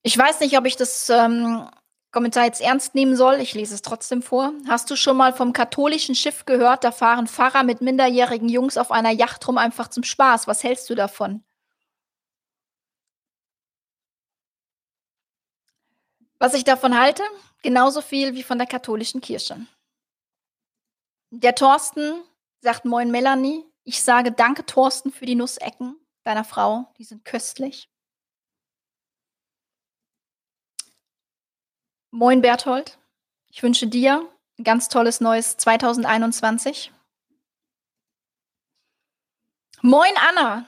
Ich 0.04 0.18
weiß 0.18 0.42
nicht, 0.42 0.58
ob 0.58 0.66
ich 0.66 0.76
das 0.76 1.10
ähm, 1.10 1.68
Kommentar 2.12 2.46
jetzt 2.46 2.62
ernst 2.62 2.94
nehmen 2.94 3.16
soll. 3.16 3.36
Ich 3.36 3.54
lese 3.54 3.74
es 3.74 3.82
trotzdem 3.82 4.22
vor. 4.22 4.52
Hast 4.68 4.92
du 4.92 4.98
schon 4.98 5.16
mal 5.16 5.34
vom 5.34 5.54
katholischen 5.54 6.14
Schiff 6.14 6.46
gehört? 6.46 6.84
Da 6.84 6.92
fahren 6.92 7.28
Pfarrer 7.28 7.64
mit 7.64 7.82
minderjährigen 7.82 8.50
Jungs 8.50 8.78
auf 8.78 8.92
einer 8.92 9.12
Yacht 9.12 9.48
rum, 9.48 9.58
einfach 9.58 9.88
zum 9.88 10.04
Spaß. 10.04 10.46
Was 10.46 10.64
hältst 10.64 10.90
du 10.90 10.96
davon? 10.96 11.44
Was 16.38 16.54
ich 16.54 16.66
davon 16.66 17.00
halte? 17.00 17.24
Genauso 17.62 18.02
viel 18.02 18.36
wie 18.36 18.44
von 18.44 18.58
der 18.58 18.68
katholischen 18.68 19.22
Kirche. 19.22 19.66
Der 21.32 21.56
Thorsten 21.56 22.22
sagt 22.60 22.84
Moin 22.84 23.10
Melanie. 23.10 23.64
Ich 23.86 24.04
sage 24.04 24.34
Danke, 24.34 24.66
Thorsten, 24.66 25.14
für 25.14 25.26
die 25.26 25.36
Nussecken 25.36 25.96
deiner 26.24 26.44
Frau. 26.44 26.92
Die 26.98 27.06
sind 27.06 27.24
köstlich. 27.24 27.90
Moin 32.16 32.44
Berthold. 32.44 33.00
Ich 33.50 33.64
wünsche 33.64 33.88
dir 33.88 34.30
ein 34.60 34.64
ganz 34.64 34.88
tolles 34.88 35.20
neues 35.20 35.58
2021. 35.58 36.92
Moin 39.82 40.12
Anna. 40.30 40.68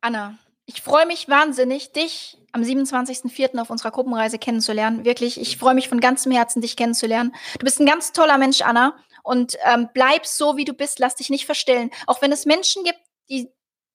Anna, 0.00 0.36
ich 0.66 0.82
freue 0.82 1.06
mich 1.06 1.28
wahnsinnig, 1.28 1.92
dich 1.92 2.38
am 2.50 2.62
27.04. 2.62 3.56
auf 3.60 3.70
unserer 3.70 3.92
Gruppenreise 3.92 4.40
kennenzulernen. 4.40 5.04
Wirklich, 5.04 5.40
ich 5.40 5.58
freue 5.58 5.74
mich 5.74 5.88
von 5.88 6.00
ganzem 6.00 6.32
Herzen, 6.32 6.60
dich 6.60 6.74
kennenzulernen. 6.74 7.36
Du 7.56 7.64
bist 7.64 7.78
ein 7.78 7.86
ganz 7.86 8.10
toller 8.10 8.36
Mensch, 8.36 8.60
Anna. 8.60 8.96
Und 9.22 9.56
ähm, 9.64 9.90
bleib 9.94 10.26
so, 10.26 10.56
wie 10.56 10.64
du 10.64 10.72
bist. 10.72 10.98
Lass 10.98 11.14
dich 11.14 11.30
nicht 11.30 11.46
verstellen. 11.46 11.92
Auch 12.08 12.20
wenn 12.20 12.32
es 12.32 12.46
Menschen 12.46 12.82
gibt, 12.82 12.98
die, 13.30 13.48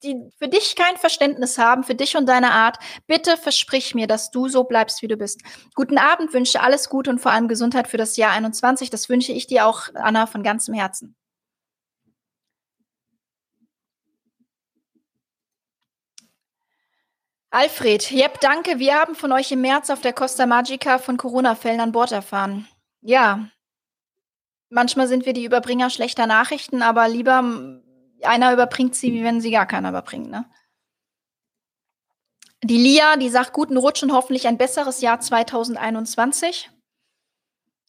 die 0.03 0.29
für 0.37 0.47
dich 0.47 0.75
kein 0.75 0.97
Verständnis 0.97 1.57
haben, 1.57 1.83
für 1.83 1.95
dich 1.95 2.15
und 2.15 2.25
deine 2.27 2.51
Art, 2.51 2.77
bitte 3.07 3.37
versprich 3.37 3.95
mir, 3.95 4.07
dass 4.07 4.31
du 4.31 4.47
so 4.47 4.63
bleibst, 4.63 5.01
wie 5.01 5.07
du 5.07 5.17
bist. 5.17 5.41
Guten 5.75 5.97
Abend, 5.97 6.33
wünsche 6.33 6.61
alles 6.61 6.89
Gute 6.89 7.09
und 7.09 7.19
vor 7.19 7.31
allem 7.31 7.47
Gesundheit 7.47 7.87
für 7.87 7.97
das 7.97 8.17
Jahr 8.17 8.31
21. 8.31 8.89
Das 8.89 9.09
wünsche 9.09 9.33
ich 9.33 9.47
dir 9.47 9.65
auch, 9.65 9.89
Anna, 9.95 10.25
von 10.25 10.43
ganzem 10.43 10.73
Herzen. 10.73 11.15
Alfred, 17.51 18.11
Jep, 18.11 18.39
danke. 18.41 18.77
Wir 18.77 18.93
haben 18.93 19.15
von 19.15 19.31
euch 19.31 19.51
im 19.51 19.61
März 19.61 19.89
auf 19.89 20.01
der 20.01 20.13
Costa 20.13 20.45
Magica 20.45 20.99
von 20.99 21.17
Corona-Fällen 21.17 21.79
an 21.79 21.91
Bord 21.91 22.11
erfahren. 22.11 22.67
Ja, 23.01 23.49
manchmal 24.69 25.07
sind 25.07 25.25
wir 25.25 25.33
die 25.33 25.45
Überbringer 25.45 25.89
schlechter 25.89 26.27
Nachrichten, 26.27 26.83
aber 26.83 27.07
lieber 27.07 27.81
einer 28.23 28.53
überbringt 28.53 28.95
sie, 28.95 29.13
wie 29.13 29.23
wenn 29.23 29.41
sie 29.41 29.51
gar 29.51 29.65
keiner 29.65 29.89
überbringt. 29.89 30.29
Ne? 30.29 30.45
Die 32.63 32.77
Lia, 32.77 33.15
die 33.15 33.29
sagt 33.29 33.53
guten 33.53 33.77
Rutsch 33.77 34.03
und 34.03 34.11
hoffentlich 34.11 34.47
ein 34.47 34.57
besseres 34.57 35.01
Jahr 35.01 35.19
2021. 35.19 36.69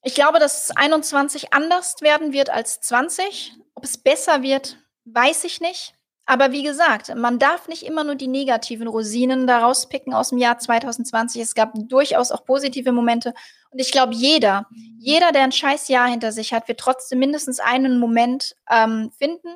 Ich 0.03 0.14
glaube, 0.14 0.39
dass 0.39 0.70
21 0.70 1.53
anders 1.53 1.97
werden 2.01 2.33
wird 2.33 2.51
als 2.51 2.81
20. 2.81 3.55
Ob 3.74 3.85
es 3.85 3.99
besser 3.99 4.43
wird, 4.43 4.78
weiß 5.05 5.45
ich 5.45 5.61
nicht. 5.61 5.95
Aber 6.24 6.53
wie 6.53 6.62
gesagt, 6.62 7.12
man 7.16 7.41
darf 7.41 7.66
nicht 7.66 7.83
immer 7.83 8.05
nur 8.05 8.14
die 8.14 8.28
negativen 8.28 8.87
Rosinen 8.87 9.49
daraus 9.49 9.89
picken 9.89 10.14
aus 10.14 10.28
dem 10.28 10.39
Jahr 10.39 10.59
2020. 10.59 11.43
Es 11.43 11.55
gab 11.55 11.72
durchaus 11.74 12.31
auch 12.31 12.45
positive 12.45 12.93
Momente. 12.93 13.35
Und 13.70 13.81
ich 13.81 13.91
glaube, 13.91 14.14
jeder, 14.14 14.68
jeder, 14.99 15.33
der 15.33 15.43
ein 15.43 15.51
scheiß 15.51 15.89
Jahr 15.89 16.09
hinter 16.09 16.31
sich 16.31 16.53
hat, 16.53 16.68
wird 16.68 16.78
trotzdem 16.78 17.18
mindestens 17.18 17.59
einen 17.59 17.99
Moment 17.99 18.55
ähm, 18.70 19.11
finden, 19.18 19.49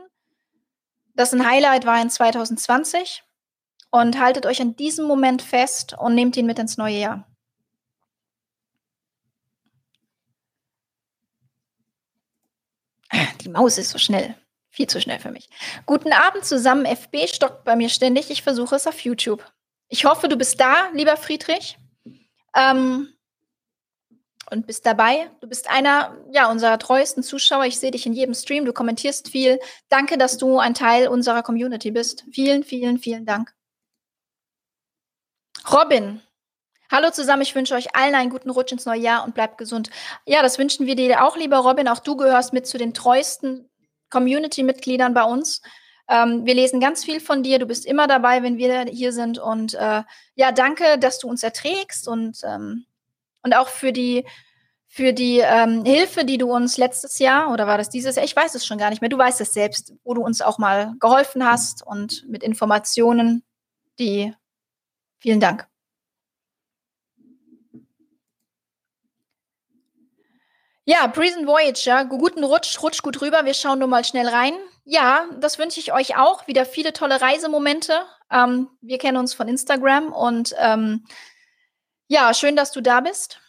das 1.15 1.33
ein 1.33 1.47
Highlight 1.49 1.87
war 1.87 2.01
in 2.01 2.11
2020. 2.11 3.23
Und 3.91 4.19
haltet 4.19 4.45
euch 4.45 4.61
an 4.61 4.75
diesem 4.75 5.07
Moment 5.07 5.41
fest 5.41 5.95
und 5.97 6.17
nehmt 6.17 6.37
ihn 6.37 6.47
mit 6.47 6.59
ins 6.59 6.77
neue 6.77 6.99
Jahr. 6.99 7.29
Die 13.43 13.49
Maus 13.49 13.79
ist 13.79 13.91
so 13.91 13.99
schnell. 13.99 14.35
Viel 14.71 14.89
zu 14.89 15.01
schnell 15.01 15.21
für 15.21 15.31
mich. 15.31 15.49
Guten 15.87 16.12
Abend 16.12 16.45
zusammen. 16.45 16.85
FB 16.85 17.29
stockt 17.29 17.62
bei 17.62 17.77
mir 17.77 17.89
ständig. 17.89 18.31
Ich 18.31 18.43
versuche 18.43 18.75
es 18.75 18.89
auf 18.89 18.99
YouTube. 19.01 19.45
Ich 19.89 20.05
hoffe, 20.05 20.29
du 20.29 20.37
bist 20.37 20.59
da, 20.59 20.89
lieber 20.93 21.17
Friedrich. 21.17 21.79
Ähm, 22.57 23.14
und 24.55 24.67
bist 24.67 24.87
dabei. 24.87 25.31
Du 25.41 25.49
bist 25.49 25.69
einer 25.69 26.17
ja, 26.31 26.51
unserer 26.51 26.79
treuesten 26.79 27.23
Zuschauer. 27.23 27.65
Ich 27.65 27.79
sehe 27.79 27.91
dich 27.91 28.07
in 28.07 28.13
jedem 28.13 28.35
Stream. 28.35 28.65
Du 28.65 28.73
kommentierst 28.73 29.29
viel. 29.29 29.59
Danke, 29.89 30.17
dass 30.17 30.39
du 30.39 30.59
ein 30.59 30.75
Teil 30.75 31.09
unserer 31.09 31.43
Community 31.43 31.91
bist. 31.91 32.25
Vielen, 32.33 32.63
vielen, 32.63 32.99
vielen 32.99 33.27
Dank. 33.27 33.53
Robin. 35.71 36.23
Hallo 36.91 37.11
zusammen, 37.11 37.43
ich 37.43 37.55
wünsche 37.55 37.75
euch 37.75 37.97
allen 37.97 38.15
einen 38.15 38.31
guten 38.31 38.51
Rutsch 38.51 38.71
ins 38.71 38.87
neue 38.87 39.01
Jahr 39.01 39.25
und 39.25 39.35
bleibt 39.35 39.59
gesund. 39.59 39.91
Ja, 40.27 40.43
das 40.43 40.59
wünschen 40.59 40.87
wir 40.87 40.95
dir 40.95 41.25
auch, 41.25 41.37
lieber 41.37 41.59
Robin. 41.59 41.89
Auch 41.89 41.99
du 41.99 42.17
gehörst 42.17 42.53
mit 42.53 42.67
zu 42.67 42.79
den 42.79 42.95
treuesten 42.95 43.69
Community-Mitgliedern 44.11 45.15
bei 45.15 45.25
uns. 45.25 45.63
Ähm, 46.09 46.45
wir 46.45 46.55
lesen 46.55 46.81
ganz 46.81 47.05
viel 47.05 47.19
von 47.19 47.43
dir. 47.43 47.59
Du 47.59 47.67
bist 47.67 47.87
immer 47.87 48.07
dabei, 48.07 48.43
wenn 48.43 48.59
wir 48.59 48.85
hier 48.85 49.13
sind. 49.13 49.39
Und 49.39 49.75
äh, 49.75 50.03
ja, 50.35 50.53
danke, 50.53 50.99
dass 50.99 51.19
du 51.19 51.29
uns 51.29 51.43
erträgst 51.43 52.07
und, 52.07 52.39
ähm, 52.45 52.87
und 53.45 53.55
auch 53.55 53.68
für 53.68 53.92
die, 53.92 54.24
für 54.88 55.12
die 55.12 55.38
ähm, 55.38 55.84
Hilfe, 55.84 56.24
die 56.24 56.38
du 56.38 56.51
uns 56.53 56.78
letztes 56.78 57.18
Jahr 57.20 57.53
oder 57.53 57.66
war 57.66 57.78
das 57.78 57.90
dieses 57.90 58.16
Jahr? 58.16 58.24
Ich 58.24 58.34
weiß 58.34 58.55
es 58.55 58.66
schon 58.66 58.78
gar 58.78 58.90
nicht 58.90 59.01
mehr. 59.01 59.11
Du 59.11 59.18
weißt 59.18 59.40
es 59.40 59.53
selbst, 59.53 59.92
wo 60.03 60.14
du 60.14 60.22
uns 60.22 60.42
auch 60.42 60.59
mal 60.59 60.95
geholfen 60.99 61.45
hast 61.45 61.86
und 61.86 62.28
mit 62.28 62.42
Informationen, 62.42 63.45
die 63.99 64.34
vielen 65.18 65.40
Dank. 65.40 65.68
Ja, 70.86 71.07
Prison 71.09 71.47
Voyager, 71.47 72.05
guten 72.05 72.45
Rutsch, 72.45 72.82
rutsch 72.82 73.03
gut 73.03 73.22
rüber. 73.22 73.47
Wir 73.47 73.55
schauen 73.55 73.78
nur 73.78 73.88
mal 73.88 74.05
schnell 74.05 74.28
rein. 74.28 74.53
Ja, 74.84 75.24
das 75.40 75.59
wünsche 75.59 75.80
ich 75.80 75.95
euch 75.95 76.18
auch. 76.18 76.47
Wieder 76.47 76.66
viele 76.66 76.92
tolle 76.92 77.22
Reisemomente. 77.22 78.03
Ähm, 78.30 78.68
wir 78.82 78.99
kennen 78.99 79.16
uns 79.16 79.32
von 79.32 79.49
Instagram 79.49 80.12
und 80.12 80.55
ähm, 80.59 81.05
ja, 82.15 82.33
schön, 82.33 82.57
dass 82.57 82.73
du 82.73 82.81
da 82.81 83.01
bist. 83.01 83.41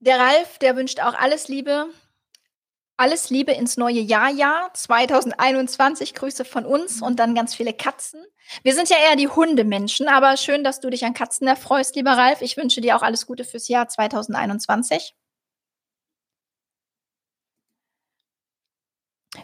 Der 0.00 0.18
Ralf, 0.18 0.58
der 0.58 0.76
wünscht 0.76 1.00
auch 1.00 1.14
alles 1.14 1.48
Liebe 1.48 1.90
alles 3.02 3.30
Liebe 3.30 3.50
ins 3.50 3.76
neue 3.76 3.98
Jahrjahr 3.98 4.72
2021. 4.74 6.14
Grüße 6.14 6.44
von 6.44 6.64
uns 6.64 7.02
und 7.02 7.18
dann 7.18 7.34
ganz 7.34 7.52
viele 7.52 7.72
Katzen. 7.72 8.24
Wir 8.62 8.74
sind 8.74 8.90
ja 8.90 8.96
eher 8.96 9.16
die 9.16 9.26
Hundemenschen, 9.26 10.08
aber 10.08 10.36
schön, 10.36 10.62
dass 10.62 10.78
du 10.78 10.88
dich 10.88 11.04
an 11.04 11.14
Katzen 11.14 11.48
erfreust, 11.48 11.96
lieber 11.96 12.12
Ralf. 12.12 12.42
Ich 12.42 12.56
wünsche 12.56 12.80
dir 12.80 12.96
auch 12.96 13.02
alles 13.02 13.26
Gute 13.26 13.44
fürs 13.44 13.66
Jahr 13.66 13.88
2021. 13.88 15.16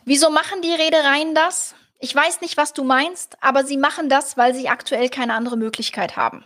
Wieso 0.05 0.31
machen 0.31 0.63
die 0.63 0.75
Redereien 0.75 1.35
das? 1.35 1.75
Ich 1.99 2.15
weiß 2.15 2.41
nicht, 2.41 2.57
was 2.57 2.73
du 2.73 2.85
meinst, 2.85 3.37
aber 3.43 3.65
sie 3.65 3.77
machen 3.77 4.09
das, 4.09 4.37
weil 4.37 4.55
sie 4.55 4.69
aktuell 4.69 5.09
keine 5.09 5.35
andere 5.35 5.57
Möglichkeit 5.57 6.17
haben. 6.17 6.45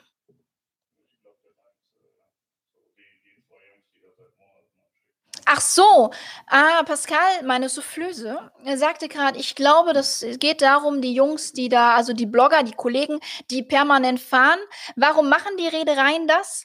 Ach 5.44 5.60
so, 5.60 6.12
ah, 6.46 6.82
Pascal, 6.84 7.42
meine 7.42 7.68
Soufflöse, 7.68 8.50
sagte 8.76 9.08
gerade, 9.08 9.38
ich 9.38 9.54
glaube, 9.54 9.92
das 9.92 10.24
geht 10.38 10.62
darum, 10.62 11.02
die 11.02 11.14
Jungs, 11.14 11.52
die 11.52 11.68
da, 11.68 11.94
also 11.94 12.12
die 12.12 12.26
Blogger, 12.26 12.62
die 12.62 12.72
Kollegen, 12.72 13.18
die 13.50 13.62
permanent 13.62 14.20
fahren. 14.20 14.60
Warum 14.96 15.28
machen 15.28 15.56
die 15.58 15.66
Reedereien 15.66 16.28
das? 16.28 16.64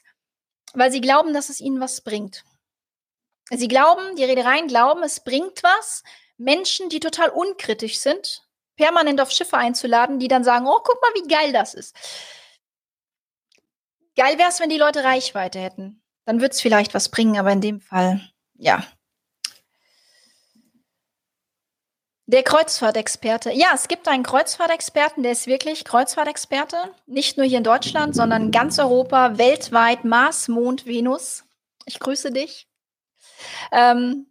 Weil 0.74 0.92
sie 0.92 1.02
glauben, 1.02 1.34
dass 1.34 1.50
es 1.50 1.60
ihnen 1.60 1.82
was 1.82 2.02
bringt. 2.02 2.44
Sie 3.50 3.68
glauben, 3.68 4.16
die 4.16 4.24
Reedereien 4.24 4.68
glauben, 4.68 5.04
es 5.04 5.22
bringt 5.22 5.64
was, 5.64 6.04
Menschen, 6.38 6.90
die 6.90 7.00
total 7.00 7.30
unkritisch 7.30 8.00
sind, 8.00 8.47
permanent 8.78 9.20
auf 9.20 9.32
Schiffe 9.32 9.58
einzuladen, 9.58 10.20
die 10.20 10.28
dann 10.28 10.44
sagen, 10.44 10.68
oh, 10.68 10.80
guck 10.84 11.02
mal, 11.02 11.22
wie 11.22 11.28
geil 11.28 11.52
das 11.52 11.74
ist. 11.74 11.96
Geil 14.16 14.38
wäre 14.38 14.50
es, 14.50 14.60
wenn 14.60 14.70
die 14.70 14.78
Leute 14.78 15.04
Reichweite 15.04 15.60
hätten. 15.60 16.02
Dann 16.26 16.42
wird 16.42 16.54
es 16.54 16.62
vielleicht 16.62 16.94
was 16.94 17.10
bringen, 17.10 17.38
aber 17.38 17.52
in 17.52 17.62
dem 17.62 17.82
Fall 17.82 18.22
ja. 18.58 18.84
Der 22.26 22.44
Kreuzfahrtexperte. 22.44 23.52
Ja, 23.54 23.70
es 23.74 23.88
gibt 23.88 24.08
einen 24.10 24.24
Kreuzfahrtexperten, 24.24 25.24
der 25.24 25.32
ist 25.32 25.48
wirklich 25.48 25.86
Kreuzfahrtexperte. 25.86 26.94
Nicht 27.06 27.38
nur 27.38 27.46
hier 27.46 27.60
in 27.60 27.64
Deutschland, 27.64 28.16
sondern 28.16 28.52
ganz 28.52 28.80
Europa, 28.80 29.38
weltweit, 29.38 30.04
Mars, 30.04 30.50
Mond, 30.50 30.86
Venus. 30.86 31.46
Ich 31.86 32.00
grüße 32.00 32.32
dich. 32.32 32.68
Ähm, 33.72 34.28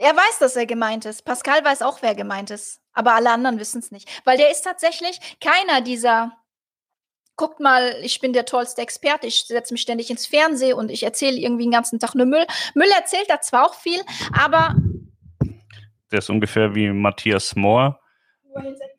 er 0.00 0.16
weiß, 0.16 0.38
dass 0.38 0.56
er 0.56 0.64
gemeint 0.64 1.04
ist. 1.04 1.26
Pascal 1.26 1.62
weiß 1.62 1.82
auch, 1.82 2.00
wer 2.00 2.14
gemeint 2.14 2.50
ist. 2.50 2.80
Aber 2.94 3.14
alle 3.14 3.30
anderen 3.30 3.58
wissen 3.58 3.80
es 3.80 3.90
nicht. 3.90 4.08
Weil 4.24 4.38
der 4.38 4.50
ist 4.50 4.62
tatsächlich 4.62 5.20
keiner 5.40 5.82
dieser 5.82 6.32
guckt 7.36 7.60
mal, 7.60 7.96
ich 8.02 8.20
bin 8.20 8.32
der 8.32 8.44
tollste 8.44 8.82
Experte, 8.82 9.26
ich 9.26 9.44
setze 9.46 9.72
mich 9.72 9.80
ständig 9.80 10.10
ins 10.10 10.26
Fernsehen 10.26 10.76
und 10.76 10.90
ich 10.90 11.02
erzähle 11.02 11.38
irgendwie 11.38 11.64
den 11.64 11.72
ganzen 11.72 11.98
Tag 11.98 12.14
nur 12.14 12.26
Müll. 12.26 12.46
Müll 12.74 12.90
erzählt 12.94 13.28
da 13.28 13.40
zwar 13.40 13.64
auch 13.64 13.74
viel, 13.74 14.00
aber 14.32 14.74
Der 16.10 16.18
ist 16.18 16.28
ungefähr 16.28 16.74
wie 16.74 16.90
Matthias 16.90 17.56
Mohr. 17.56 18.00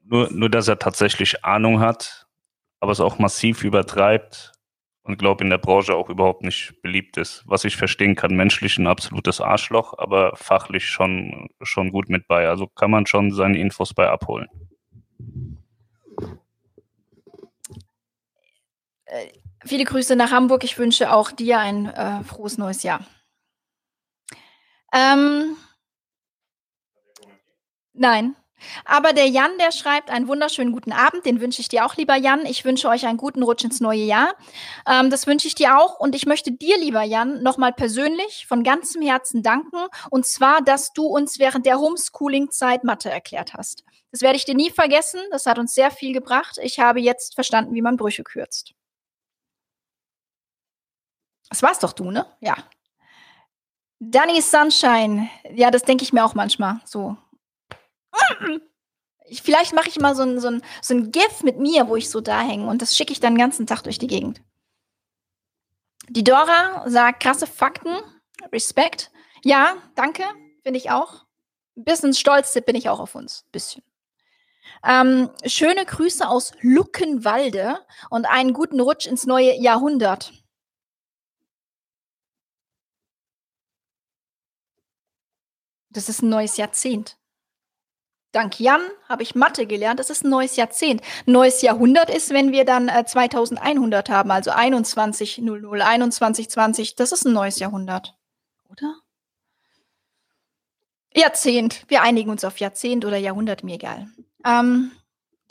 Nur, 0.05 0.31
nur, 0.31 0.49
dass 0.49 0.67
er 0.67 0.79
tatsächlich 0.79 1.43
Ahnung 1.43 1.79
hat, 1.79 2.27
aber 2.79 2.91
es 2.91 2.99
auch 2.99 3.19
massiv 3.19 3.63
übertreibt 3.63 4.53
und 5.03 5.17
glaube 5.17 5.43
in 5.43 5.49
der 5.49 5.57
Branche 5.57 5.95
auch 5.95 6.09
überhaupt 6.09 6.43
nicht 6.43 6.81
beliebt 6.81 7.17
ist. 7.17 7.43
Was 7.45 7.63
ich 7.63 7.75
verstehen 7.75 8.15
kann, 8.15 8.35
menschlich 8.35 8.77
ein 8.77 8.87
absolutes 8.87 9.41
Arschloch, 9.41 9.97
aber 9.97 10.35
fachlich 10.35 10.85
schon, 10.87 11.49
schon 11.61 11.91
gut 11.91 12.09
mit 12.09 12.27
bei. 12.27 12.47
Also 12.47 12.67
kann 12.67 12.91
man 12.91 13.07
schon 13.07 13.31
seine 13.31 13.59
Infos 13.59 13.93
bei 13.93 14.09
abholen. 14.09 14.47
Äh, 19.05 19.27
viele 19.65 19.85
Grüße 19.85 20.15
nach 20.15 20.31
Hamburg. 20.31 20.63
Ich 20.63 20.77
wünsche 20.77 21.13
auch 21.13 21.31
dir 21.31 21.59
ein 21.59 21.87
äh, 21.87 22.23
frohes 22.23 22.57
neues 22.57 22.83
Jahr. 22.83 23.05
Ähm, 24.93 25.55
nein. 27.93 28.35
Aber 28.85 29.13
der 29.13 29.27
Jan, 29.27 29.51
der 29.59 29.71
schreibt 29.71 30.09
einen 30.09 30.27
wunderschönen 30.27 30.71
guten 30.71 30.91
Abend. 30.91 31.25
Den 31.25 31.41
wünsche 31.41 31.61
ich 31.61 31.69
dir 31.69 31.85
auch, 31.85 31.95
lieber 31.95 32.15
Jan. 32.15 32.45
Ich 32.45 32.65
wünsche 32.65 32.89
euch 32.89 33.05
einen 33.05 33.17
guten 33.17 33.43
Rutsch 33.43 33.63
ins 33.63 33.79
neue 33.79 34.03
Jahr. 34.03 34.35
Ähm, 34.87 35.09
das 35.09 35.27
wünsche 35.27 35.47
ich 35.47 35.55
dir 35.55 35.77
auch. 35.79 35.99
Und 35.99 36.15
ich 36.15 36.25
möchte 36.25 36.51
dir, 36.51 36.77
lieber 36.77 37.03
Jan, 37.03 37.41
nochmal 37.43 37.73
persönlich 37.73 38.45
von 38.47 38.63
ganzem 38.63 39.01
Herzen 39.01 39.43
danken. 39.43 39.77
Und 40.09 40.25
zwar, 40.25 40.61
dass 40.61 40.93
du 40.93 41.05
uns 41.05 41.39
während 41.39 41.65
der 41.65 41.79
Homeschooling-Zeit 41.79 42.83
Mathe 42.83 43.09
erklärt 43.09 43.53
hast. 43.53 43.83
Das 44.11 44.21
werde 44.21 44.35
ich 44.35 44.45
dir 44.45 44.55
nie 44.55 44.69
vergessen. 44.69 45.21
Das 45.31 45.45
hat 45.45 45.57
uns 45.57 45.73
sehr 45.73 45.89
viel 45.89 46.13
gebracht. 46.13 46.57
Ich 46.61 46.79
habe 46.79 46.99
jetzt 46.99 47.35
verstanden, 47.35 47.73
wie 47.73 47.81
man 47.81 47.97
Brüche 47.97 48.23
kürzt. 48.23 48.73
Das 51.49 51.61
war's 51.63 51.79
doch 51.79 51.93
du, 51.93 52.11
ne? 52.11 52.25
Ja. 52.39 52.55
Danny 53.99 54.41
Sunshine. 54.41 55.29
Ja, 55.53 55.69
das 55.69 55.83
denke 55.83 56.03
ich 56.03 56.13
mir 56.13 56.25
auch 56.25 56.33
manchmal. 56.33 56.79
So. 56.85 57.17
Ich, 59.25 59.41
vielleicht 59.41 59.73
mache 59.73 59.87
ich 59.87 59.99
mal 59.99 60.15
so 60.15 60.23
ein, 60.23 60.39
so, 60.39 60.49
ein, 60.49 60.61
so 60.81 60.93
ein 60.93 61.11
GIF 61.11 61.43
mit 61.43 61.57
mir, 61.57 61.87
wo 61.87 61.95
ich 61.95 62.09
so 62.09 62.19
da 62.19 62.41
hänge 62.41 62.67
und 62.67 62.81
das 62.81 62.97
schicke 62.97 63.13
ich 63.13 63.19
dann 63.19 63.33
den 63.33 63.39
ganzen 63.39 63.65
Tag 63.65 63.83
durch 63.83 63.97
die 63.97 64.07
Gegend. 64.07 64.41
Die 66.09 66.23
Dora 66.23 66.89
sagt 66.89 67.23
krasse 67.23 67.47
Fakten. 67.47 67.95
Respekt. 68.51 69.11
Ja, 69.43 69.77
danke. 69.95 70.23
Finde 70.63 70.77
ich 70.77 70.91
auch. 70.91 71.25
Ein 71.77 71.85
bisschen 71.85 72.13
stolz 72.13 72.53
bin 72.65 72.75
ich 72.75 72.89
auch 72.89 72.99
auf 72.99 73.15
uns. 73.15 73.45
Bisschen. 73.51 73.83
Ähm, 74.83 75.29
schöne 75.45 75.85
Grüße 75.85 76.27
aus 76.27 76.51
Luckenwalde 76.61 77.85
und 78.09 78.25
einen 78.25 78.53
guten 78.53 78.81
Rutsch 78.81 79.05
ins 79.05 79.25
neue 79.25 79.53
Jahrhundert. 79.53 80.33
Das 85.89 86.09
ist 86.09 86.21
ein 86.21 86.29
neues 86.29 86.57
Jahrzehnt. 86.57 87.17
Dank 88.31 88.59
Jan 88.59 88.81
habe 89.09 89.23
ich 89.23 89.35
Mathe 89.35 89.65
gelernt. 89.67 89.99
Das 89.99 90.09
ist 90.09 90.23
ein 90.23 90.29
neues 90.29 90.55
Jahrzehnt. 90.55 91.01
Neues 91.25 91.61
Jahrhundert 91.61 92.09
ist, 92.09 92.29
wenn 92.29 92.51
wir 92.51 92.63
dann 92.63 92.87
äh, 92.87 93.05
2100 93.05 94.09
haben, 94.09 94.31
also 94.31 94.51
2100, 94.51 96.13
2120. 96.13 96.95
Das 96.95 97.11
ist 97.11 97.25
ein 97.25 97.33
neues 97.33 97.59
Jahrhundert. 97.59 98.15
Oder? 98.69 98.95
Jahrzehnt. 101.13 101.83
Wir 101.89 102.01
einigen 102.03 102.29
uns 102.29 102.45
auf 102.45 102.59
Jahrzehnt 102.59 103.03
oder 103.03 103.17
Jahrhundert, 103.17 103.63
mir 103.63 103.75
egal. 103.75 104.07
Ähm, 104.45 104.91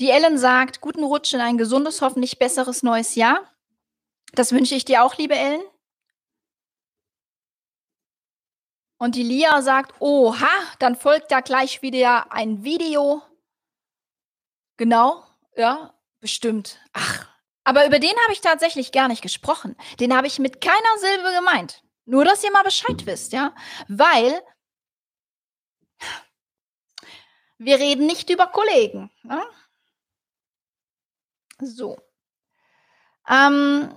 die 0.01 0.09
Ellen 0.09 0.39
sagt, 0.39 0.81
guten 0.81 1.05
Rutsch 1.05 1.35
in 1.35 1.41
ein 1.41 1.59
gesundes, 1.59 2.01
hoffentlich 2.01 2.39
besseres 2.39 2.83
neues 2.83 3.15
Jahr. 3.15 3.41
Das 4.33 4.53
wünsche 4.53 4.75
ich 4.75 4.87
dir 4.87 5.05
auch, 5.05 5.19
liebe 5.19 5.35
Ellen. 5.35 5.61
Und 9.01 9.15
die 9.15 9.23
Lia 9.23 9.63
sagt, 9.63 9.99
oha, 10.01 10.47
dann 10.79 10.95
folgt 10.95 11.33
da 11.33 11.41
gleich 11.41 11.81
wieder 11.81 12.31
ein 12.31 12.65
Video. 12.65 13.23
Genau, 14.77 15.25
ja, 15.57 15.95
bestimmt. 16.21 16.79
Ach, 16.93 17.27
aber 17.65 17.87
über 17.87 17.99
den 17.99 18.15
habe 18.25 18.35
ich 18.35 18.43
tatsächlich 18.43 18.93
gar 18.93 19.09
nicht 19.09 19.23
gesprochen. 19.23 19.75
Den 20.01 20.15
habe 20.15 20.27
ich 20.27 20.39
mit 20.39 20.61
keiner 20.61 20.99
Silbe 20.99 21.33
gemeint. 21.33 21.83
Nur, 22.05 22.27
dass 22.27 22.45
ihr 22.45 22.53
mal 22.53 22.63
Bescheid 22.63 23.07
wisst, 23.07 23.33
ja. 23.33 23.55
Weil 23.89 24.43
wir 27.57 27.79
reden 27.79 28.05
nicht 28.05 28.29
über 28.29 28.49
Kollegen. 28.49 29.11
Ne? 29.23 29.43
So. 31.59 31.99
Ähm, 33.27 33.95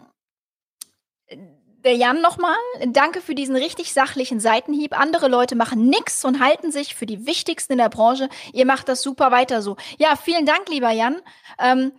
der 1.84 1.96
Jan 1.96 2.22
nochmal, 2.22 2.56
danke 2.88 3.22
für 3.22 3.36
diesen 3.36 3.56
richtig 3.56 3.94
sachlichen 3.94 4.40
Seitenhieb. 4.40 4.98
Andere 4.98 5.28
Leute 5.28 5.56
machen 5.56 5.88
nichts 5.90 6.24
und 6.24 6.40
halten 6.40 6.72
sich 6.72 6.96
für 6.96 7.06
die 7.06 7.26
Wichtigsten 7.26 7.74
in 7.74 7.80
der 7.80 7.90
Branche. 7.90 8.30
Ihr 8.54 8.66
macht 8.66 8.88
das 8.88 9.02
super 9.02 9.32
weiter 9.32 9.62
so. 9.62 9.76
Ja, 9.98 10.16
vielen 10.16 10.46
Dank, 10.46 10.70
lieber 10.70 10.92
Jan. 10.92 11.22
Ähm, 11.60 11.92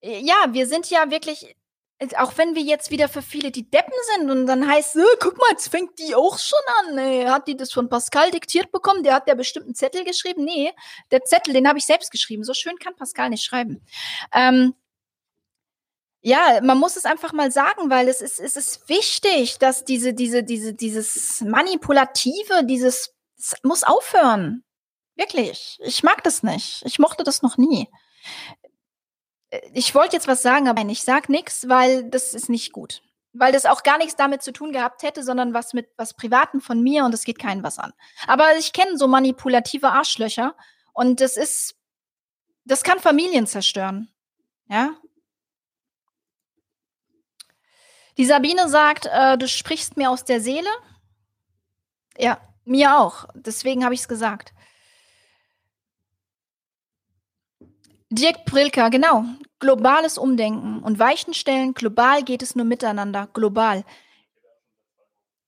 ja, 0.00 0.34
wir 0.50 0.66
sind 0.66 0.88
ja 0.90 1.10
wirklich, 1.10 1.56
auch 2.16 2.36
wenn 2.36 2.54
wir 2.54 2.62
jetzt 2.62 2.90
wieder 2.90 3.08
für 3.08 3.22
viele 3.22 3.50
die 3.50 3.68
Deppen 3.68 3.92
sind 4.14 4.30
und 4.30 4.46
dann 4.46 4.66
heißt, 4.66 4.96
äh, 4.96 5.04
guck 5.20 5.36
mal, 5.38 5.50
jetzt 5.50 5.68
fängt 5.68 5.98
die 5.98 6.14
auch 6.14 6.38
schon 6.38 6.58
an. 6.80 6.98
Ey. 6.98 7.26
Hat 7.26 7.48
die 7.48 7.56
das 7.56 7.72
von 7.72 7.88
Pascal 7.88 8.30
diktiert 8.30 8.72
bekommen? 8.72 9.02
Der 9.02 9.14
hat 9.14 9.28
ja 9.28 9.34
bestimmt 9.34 9.66
einen 9.66 9.74
Zettel 9.74 10.04
geschrieben. 10.04 10.44
Nee, 10.44 10.72
der 11.10 11.24
Zettel, 11.24 11.54
den 11.54 11.68
habe 11.68 11.78
ich 11.78 11.86
selbst 11.86 12.10
geschrieben. 12.10 12.44
So 12.44 12.54
schön 12.54 12.78
kann 12.78 12.96
Pascal 12.96 13.30
nicht 13.30 13.44
schreiben. 13.44 13.82
Ähm, 14.32 14.74
ja, 16.26 16.58
man 16.60 16.76
muss 16.78 16.96
es 16.96 17.04
einfach 17.04 17.32
mal 17.32 17.52
sagen, 17.52 17.88
weil 17.88 18.08
es 18.08 18.20
ist, 18.20 18.40
es 18.40 18.56
ist 18.56 18.88
wichtig, 18.88 19.58
dass 19.58 19.84
diese, 19.84 20.12
diese, 20.12 20.42
diese, 20.42 20.74
dieses 20.74 21.40
Manipulative, 21.42 22.64
dieses, 22.64 23.14
es 23.38 23.54
muss 23.62 23.84
aufhören. 23.84 24.64
Wirklich. 25.14 25.78
Ich 25.84 26.02
mag 26.02 26.24
das 26.24 26.42
nicht. 26.42 26.82
Ich 26.84 26.98
mochte 26.98 27.22
das 27.22 27.42
noch 27.42 27.58
nie. 27.58 27.88
Ich 29.72 29.94
wollte 29.94 30.16
jetzt 30.16 30.26
was 30.26 30.42
sagen, 30.42 30.66
aber 30.66 30.82
ich 30.82 31.04
sag 31.04 31.28
nichts, 31.28 31.68
weil 31.68 32.10
das 32.10 32.34
ist 32.34 32.48
nicht 32.48 32.72
gut. 32.72 33.02
Weil 33.32 33.52
das 33.52 33.64
auch 33.64 33.84
gar 33.84 33.96
nichts 33.96 34.16
damit 34.16 34.42
zu 34.42 34.52
tun 34.52 34.72
gehabt 34.72 35.04
hätte, 35.04 35.22
sondern 35.22 35.54
was 35.54 35.74
mit 35.74 35.90
was 35.96 36.14
Privaten 36.14 36.60
von 36.60 36.82
mir 36.82 37.04
und 37.04 37.14
es 37.14 37.22
geht 37.22 37.38
keinen 37.38 37.62
was 37.62 37.78
an. 37.78 37.92
Aber 38.26 38.56
ich 38.58 38.72
kenne 38.72 38.98
so 38.98 39.06
manipulative 39.06 39.90
Arschlöcher 39.90 40.56
und 40.92 41.20
das 41.20 41.36
ist, 41.36 41.76
das 42.64 42.82
kann 42.82 42.98
Familien 42.98 43.46
zerstören. 43.46 44.08
Ja, 44.68 44.96
die 48.18 48.24
Sabine 48.24 48.68
sagt, 48.68 49.06
äh, 49.12 49.36
du 49.36 49.46
sprichst 49.48 49.96
mir 49.96 50.10
aus 50.10 50.24
der 50.24 50.40
Seele. 50.40 50.70
Ja, 52.18 52.40
mir 52.64 52.98
auch. 52.98 53.26
Deswegen 53.34 53.84
habe 53.84 53.94
ich 53.94 54.00
es 54.00 54.08
gesagt. 54.08 54.52
Dirk 58.10 58.44
Prilka, 58.44 58.88
genau. 58.88 59.24
Globales 59.58 60.16
Umdenken 60.16 60.82
und 60.82 60.98
Weichen 60.98 61.34
stellen. 61.34 61.74
Global 61.74 62.22
geht 62.22 62.42
es 62.42 62.54
nur 62.54 62.64
miteinander. 62.64 63.28
Global. 63.32 63.84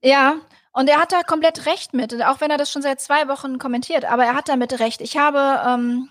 Ja, 0.03 0.37
und 0.73 0.89
er 0.89 1.01
hat 1.01 1.13
da 1.13 1.23
komplett 1.23 1.67
recht 1.67 1.95
mit, 1.95 2.23
auch 2.23 2.41
wenn 2.41 2.51
er 2.51 2.59
das 2.59 2.71
schon 2.71 2.83
seit 2.83 3.01
zwei 3.01 3.29
Wochen 3.29 3.59
kommentiert. 3.59 4.05
Aber 4.05 4.25
er 4.25 4.35
hat 4.35 4.49
damit 4.49 4.79
recht. 4.81 5.01
Ich 5.01 5.17
habe 5.17 5.61
ähm, 5.67 6.11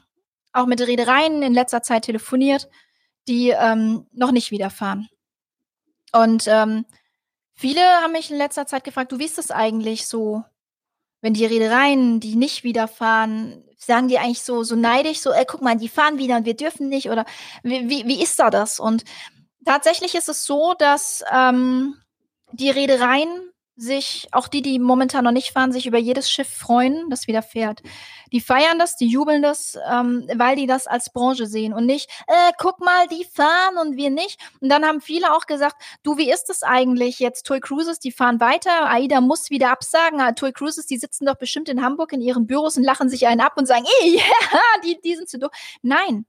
auch 0.51 0.65
mit 0.65 0.81
Reedereien 0.81 1.41
in 1.41 1.53
letzter 1.53 1.83
Zeit 1.83 2.03
telefoniert, 2.03 2.69
die 3.27 3.49
ähm, 3.49 4.07
noch 4.11 4.31
nicht 4.31 4.51
wiederfahren. 4.51 5.09
Und 6.11 6.47
ähm, 6.47 6.85
viele 7.53 7.81
haben 7.81 8.13
mich 8.13 8.31
in 8.31 8.37
letzter 8.37 8.65
Zeit 8.65 8.83
gefragt, 8.83 9.11
du 9.11 9.19
wie 9.19 9.25
ist 9.25 9.37
das 9.37 9.51
eigentlich 9.51 10.07
so, 10.07 10.43
wenn 11.21 11.33
die 11.33 11.45
Reedereien, 11.45 12.19
die 12.19 12.35
nicht 12.35 12.63
wiederfahren, 12.63 13.63
sagen 13.77 14.07
die 14.07 14.19
eigentlich 14.19 14.41
so, 14.41 14.63
so 14.63 14.75
neidisch, 14.75 15.19
so, 15.19 15.31
ey, 15.31 15.45
guck 15.47 15.61
mal, 15.61 15.77
die 15.77 15.89
fahren 15.89 16.17
wieder 16.17 16.37
und 16.37 16.45
wir 16.45 16.55
dürfen 16.55 16.89
nicht 16.89 17.09
oder 17.09 17.25
wie, 17.63 17.89
wie, 17.89 18.05
wie 18.05 18.21
ist 18.21 18.39
da 18.39 18.49
das? 18.49 18.79
Und 18.79 19.03
tatsächlich 19.65 20.15
ist 20.15 20.29
es 20.29 20.45
so, 20.45 20.73
dass 20.77 21.23
ähm, 21.31 21.95
die 22.51 22.69
Reedereien 22.69 23.51
sich, 23.77 24.27
auch 24.31 24.47
die, 24.47 24.63
die 24.63 24.79
momentan 24.79 25.23
noch 25.23 25.31
nicht 25.31 25.51
fahren, 25.53 25.71
sich 25.71 25.85
über 25.85 25.99
jedes 25.99 26.31
Schiff 26.31 26.49
freuen, 26.49 27.09
das 27.09 27.27
wieder 27.27 27.43
fährt. 27.43 27.83
Die 28.31 28.41
feiern 28.41 28.79
das, 28.79 28.97
die 28.97 29.07
jubeln 29.07 29.43
das, 29.43 29.77
ähm, 29.89 30.27
weil 30.35 30.55
die 30.55 30.65
das 30.65 30.87
als 30.87 31.13
Branche 31.13 31.45
sehen 31.45 31.73
und 31.73 31.85
nicht, 31.85 32.09
äh, 32.25 32.51
guck 32.57 32.79
mal, 32.79 33.07
die 33.07 33.23
fahren 33.23 33.77
und 33.79 33.95
wir 33.95 34.09
nicht. 34.09 34.39
Und 34.59 34.69
dann 34.69 34.83
haben 34.83 34.99
viele 34.99 35.31
auch 35.31 35.45
gesagt, 35.45 35.75
du, 36.01 36.17
wie 36.17 36.31
ist 36.31 36.45
das 36.45 36.63
eigentlich 36.63 37.19
jetzt? 37.19 37.45
Toy 37.45 37.59
Cruises, 37.59 37.99
die 37.99 38.11
fahren 38.11 38.39
weiter, 38.39 38.89
AIDA 38.89 39.21
muss 39.21 39.51
wieder 39.51 39.69
absagen. 39.69 40.19
Ah, 40.19 40.31
Toy 40.31 40.51
Cruises, 40.51 40.87
die 40.87 40.97
sitzen 40.97 41.25
doch 41.25 41.37
bestimmt 41.37 41.69
in 41.69 41.83
Hamburg 41.83 42.11
in 42.13 42.21
ihren 42.21 42.47
Büros 42.47 42.77
und 42.77 42.83
lachen 42.83 43.09
sich 43.09 43.27
einen 43.27 43.41
ab 43.41 43.53
und 43.57 43.67
sagen, 43.67 43.85
ey, 44.01 44.17
ja, 44.17 44.81
die, 44.83 44.99
die 45.03 45.15
sind 45.15 45.29
zu 45.29 45.37
doof. 45.37 45.51
Nein, 45.83 46.25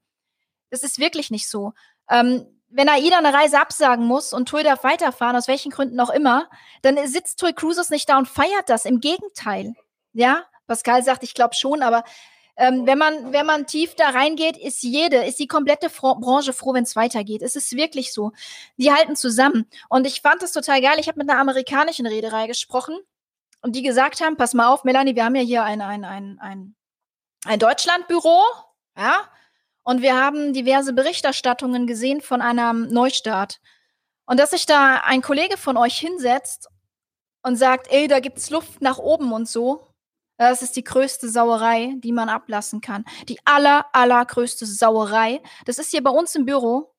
das 0.70 0.82
ist 0.82 0.98
wirklich 0.98 1.30
nicht 1.30 1.48
so. 1.48 1.72
Ähm, 2.10 2.57
wenn 2.70 2.88
AIDA 2.88 3.18
eine 3.18 3.32
Reise 3.32 3.60
absagen 3.60 4.04
muss 4.04 4.32
und 4.32 4.48
TUI 4.48 4.62
darf 4.62 4.84
weiterfahren, 4.84 5.36
aus 5.36 5.48
welchen 5.48 5.70
Gründen 5.70 5.98
auch 6.00 6.10
immer, 6.10 6.48
dann 6.82 6.98
sitzt 7.06 7.40
TUI 7.40 7.52
Cruises 7.52 7.90
nicht 7.90 8.08
da 8.08 8.18
und 8.18 8.28
feiert 8.28 8.68
das. 8.68 8.84
Im 8.84 9.00
Gegenteil. 9.00 9.74
Ja, 10.12 10.44
Pascal 10.66 11.02
sagt, 11.02 11.22
ich 11.22 11.34
glaube 11.34 11.54
schon, 11.54 11.82
aber 11.82 12.04
ähm, 12.56 12.86
wenn, 12.86 12.98
man, 12.98 13.32
wenn 13.32 13.46
man 13.46 13.66
tief 13.66 13.94
da 13.94 14.10
reingeht, 14.10 14.56
ist 14.56 14.82
jede, 14.82 15.24
ist 15.24 15.38
die 15.38 15.46
komplette 15.46 15.90
Fro 15.90 16.16
Branche 16.16 16.52
froh, 16.52 16.74
wenn 16.74 16.84
es 16.84 16.96
weitergeht. 16.96 17.42
Es 17.42 17.56
ist 17.56 17.76
wirklich 17.76 18.12
so. 18.12 18.32
Die 18.76 18.92
halten 18.92 19.16
zusammen. 19.16 19.66
Und 19.88 20.06
ich 20.06 20.20
fand 20.20 20.42
es 20.42 20.52
total 20.52 20.80
geil. 20.80 20.96
Ich 20.98 21.08
habe 21.08 21.18
mit 21.18 21.30
einer 21.30 21.40
amerikanischen 21.40 22.06
Reederei 22.06 22.48
gesprochen 22.48 22.98
und 23.62 23.76
die 23.76 23.82
gesagt 23.82 24.20
haben, 24.20 24.36
pass 24.36 24.54
mal 24.54 24.68
auf, 24.68 24.84
Melanie, 24.84 25.14
wir 25.14 25.24
haben 25.24 25.36
ja 25.36 25.42
hier 25.42 25.62
ein, 25.62 25.80
ein, 25.80 26.04
ein, 26.04 26.38
ein 26.40 26.74
ein 27.44 27.58
Deutschlandbüro, 27.58 28.42
ja, 28.96 29.28
und 29.88 30.02
wir 30.02 30.14
haben 30.14 30.52
diverse 30.52 30.92
Berichterstattungen 30.92 31.86
gesehen 31.86 32.20
von 32.20 32.42
einem 32.42 32.88
Neustart. 32.88 33.58
Und 34.26 34.38
dass 34.38 34.50
sich 34.50 34.66
da 34.66 34.96
ein 34.96 35.22
Kollege 35.22 35.56
von 35.56 35.78
euch 35.78 35.96
hinsetzt 35.98 36.68
und 37.42 37.56
sagt, 37.56 37.90
ey, 37.90 38.06
da 38.06 38.20
gibt's 38.20 38.50
Luft 38.50 38.82
nach 38.82 38.98
oben 38.98 39.32
und 39.32 39.48
so, 39.48 39.88
das 40.36 40.60
ist 40.60 40.76
die 40.76 40.84
größte 40.84 41.30
Sauerei, 41.30 41.94
die 42.00 42.12
man 42.12 42.28
ablassen 42.28 42.82
kann. 42.82 43.06
Die 43.30 43.38
aller, 43.46 43.86
allergrößte 43.94 44.66
Sauerei. 44.66 45.40
Das 45.64 45.78
ist 45.78 45.90
hier 45.90 46.02
bei 46.02 46.10
uns 46.10 46.34
im 46.34 46.44
Büro 46.44 46.94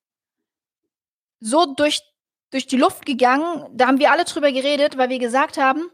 so 1.40 1.68
durch, 1.68 2.02
durch 2.50 2.66
die 2.66 2.78
Luft 2.78 3.06
gegangen. 3.06 3.68
Da 3.72 3.86
haben 3.86 4.00
wir 4.00 4.12
alle 4.12 4.26
drüber 4.26 4.52
geredet, 4.52 4.98
weil 4.98 5.10
wir 5.10 5.20
gesagt 5.20 5.60
haben, 5.60 5.92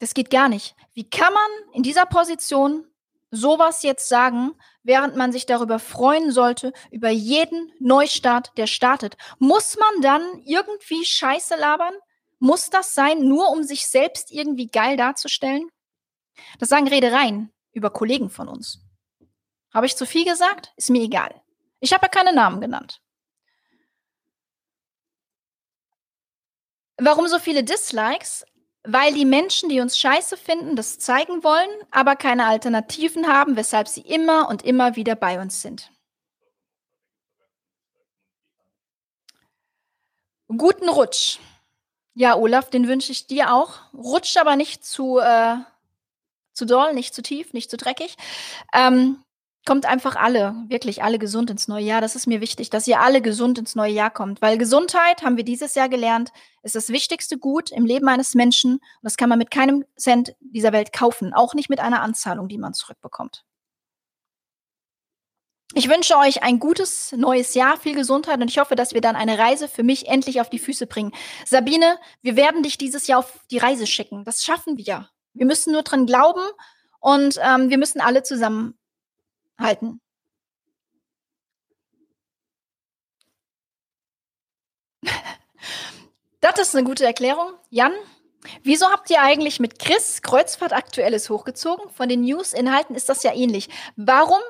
das 0.00 0.12
geht 0.12 0.30
gar 0.30 0.48
nicht. 0.48 0.74
Wie 0.92 1.08
kann 1.08 1.32
man 1.32 1.72
in 1.72 1.84
dieser 1.84 2.04
Position 2.04 2.84
sowas 3.30 3.84
jetzt 3.84 4.08
sagen, 4.08 4.56
während 4.86 5.16
man 5.16 5.32
sich 5.32 5.46
darüber 5.46 5.78
freuen 5.78 6.30
sollte, 6.30 6.72
über 6.90 7.10
jeden 7.10 7.72
Neustart, 7.80 8.52
der 8.56 8.66
startet? 8.66 9.16
Muss 9.38 9.76
man 9.76 10.02
dann 10.02 10.42
irgendwie 10.44 11.04
Scheiße 11.04 11.56
labern? 11.56 11.94
Muss 12.38 12.70
das 12.70 12.94
sein, 12.94 13.26
nur 13.26 13.50
um 13.50 13.62
sich 13.64 13.86
selbst 13.86 14.30
irgendwie 14.30 14.68
geil 14.68 14.96
darzustellen? 14.96 15.68
Das 16.58 16.68
sagen 16.68 16.88
Redereien 16.88 17.52
über 17.72 17.90
Kollegen 17.90 18.30
von 18.30 18.48
uns. 18.48 18.80
Habe 19.72 19.86
ich 19.86 19.96
zu 19.96 20.06
viel 20.06 20.24
gesagt? 20.24 20.72
Ist 20.76 20.90
mir 20.90 21.02
egal. 21.02 21.42
Ich 21.80 21.92
habe 21.92 22.06
ja 22.06 22.08
keine 22.08 22.32
Namen 22.32 22.60
genannt. 22.60 23.00
Warum 26.98 27.26
so 27.28 27.38
viele 27.38 27.62
Dislikes? 27.62 28.46
Weil 28.88 29.12
die 29.14 29.24
Menschen, 29.24 29.68
die 29.68 29.80
uns 29.80 29.98
scheiße 29.98 30.36
finden, 30.36 30.76
das 30.76 30.98
zeigen 30.98 31.42
wollen, 31.42 31.68
aber 31.90 32.14
keine 32.14 32.46
Alternativen 32.46 33.26
haben, 33.26 33.56
weshalb 33.56 33.88
sie 33.88 34.02
immer 34.02 34.48
und 34.48 34.64
immer 34.64 34.94
wieder 34.94 35.16
bei 35.16 35.40
uns 35.40 35.60
sind. 35.60 35.90
Guten 40.48 40.88
Rutsch. 40.88 41.38
Ja, 42.14 42.36
Olaf, 42.36 42.70
den 42.70 42.86
wünsche 42.86 43.10
ich 43.10 43.26
dir 43.26 43.52
auch. 43.52 43.80
Rutsch 43.92 44.36
aber 44.36 44.54
nicht 44.54 44.84
zu 44.84 45.18
äh, 45.18 45.56
zu 46.56 46.64
doll, 46.64 46.94
nicht 46.94 47.14
zu 47.14 47.22
tief, 47.22 47.52
nicht 47.52 47.70
zu 47.70 47.76
dreckig. 47.76 48.16
Ähm, 48.72 49.22
kommt 49.66 49.84
einfach 49.84 50.16
alle, 50.16 50.54
wirklich 50.68 51.02
alle 51.02 51.18
gesund 51.18 51.50
ins 51.50 51.68
neue 51.68 51.84
Jahr. 51.84 52.00
Das 52.00 52.16
ist 52.16 52.26
mir 52.26 52.40
wichtig, 52.40 52.70
dass 52.70 52.86
ihr 52.86 53.00
alle 53.00 53.20
gesund 53.20 53.58
ins 53.58 53.74
neue 53.74 53.92
Jahr 53.92 54.10
kommt, 54.10 54.40
weil 54.40 54.56
Gesundheit, 54.56 55.22
haben 55.22 55.36
wir 55.36 55.44
dieses 55.44 55.74
Jahr 55.74 55.88
gelernt, 55.88 56.30
ist 56.62 56.76
das 56.76 56.88
wichtigste 56.88 57.36
Gut 57.36 57.70
im 57.70 57.84
Leben 57.84 58.08
eines 58.08 58.34
Menschen 58.34 58.74
und 58.74 59.02
das 59.02 59.16
kann 59.16 59.28
man 59.28 59.38
mit 59.38 59.50
keinem 59.50 59.84
Cent 59.96 60.34
dieser 60.40 60.72
Welt 60.72 60.92
kaufen, 60.92 61.34
auch 61.34 61.52
nicht 61.52 61.68
mit 61.68 61.80
einer 61.80 62.00
Anzahlung, 62.00 62.48
die 62.48 62.58
man 62.58 62.72
zurückbekommt. 62.72 63.44
Ich 65.74 65.88
wünsche 65.90 66.16
euch 66.16 66.42
ein 66.42 66.60
gutes 66.60 67.12
neues 67.12 67.54
Jahr, 67.54 67.76
viel 67.76 67.94
Gesundheit 67.94 68.40
und 68.40 68.48
ich 68.48 68.58
hoffe, 68.58 68.76
dass 68.76 68.94
wir 68.94 69.00
dann 69.00 69.16
eine 69.16 69.36
Reise 69.36 69.68
für 69.68 69.82
mich 69.82 70.06
endlich 70.06 70.40
auf 70.40 70.48
die 70.48 70.60
Füße 70.60 70.86
bringen. 70.86 71.12
Sabine, 71.44 71.98
wir 72.22 72.36
werden 72.36 72.62
dich 72.62 72.78
dieses 72.78 73.08
Jahr 73.08 73.18
auf 73.18 73.40
die 73.50 73.58
Reise 73.58 73.86
schicken. 73.86 74.24
Das 74.24 74.44
schaffen 74.44 74.78
wir. 74.78 75.10
Wir 75.34 75.44
müssen 75.44 75.72
nur 75.72 75.82
dran 75.82 76.06
glauben 76.06 76.40
und 77.00 77.38
ähm, 77.42 77.68
wir 77.68 77.78
müssen 77.78 78.00
alle 78.00 78.22
zusammenhalten. 79.56 80.00
das 86.40 86.58
ist 86.58 86.74
eine 86.74 86.84
gute 86.84 87.04
Erklärung. 87.04 87.52
Jan, 87.70 87.92
wieso 88.62 88.90
habt 88.90 89.10
ihr 89.10 89.20
eigentlich 89.20 89.60
mit 89.60 89.78
Chris 89.78 90.22
Kreuzfahrt 90.22 90.72
Aktuelles 90.72 91.30
hochgezogen? 91.30 91.90
Von 91.90 92.08
den 92.08 92.22
News-Inhalten 92.22 92.96
ist 92.96 93.08
das 93.08 93.22
ja 93.22 93.34
ähnlich. 93.34 93.68
Warum 93.96 94.40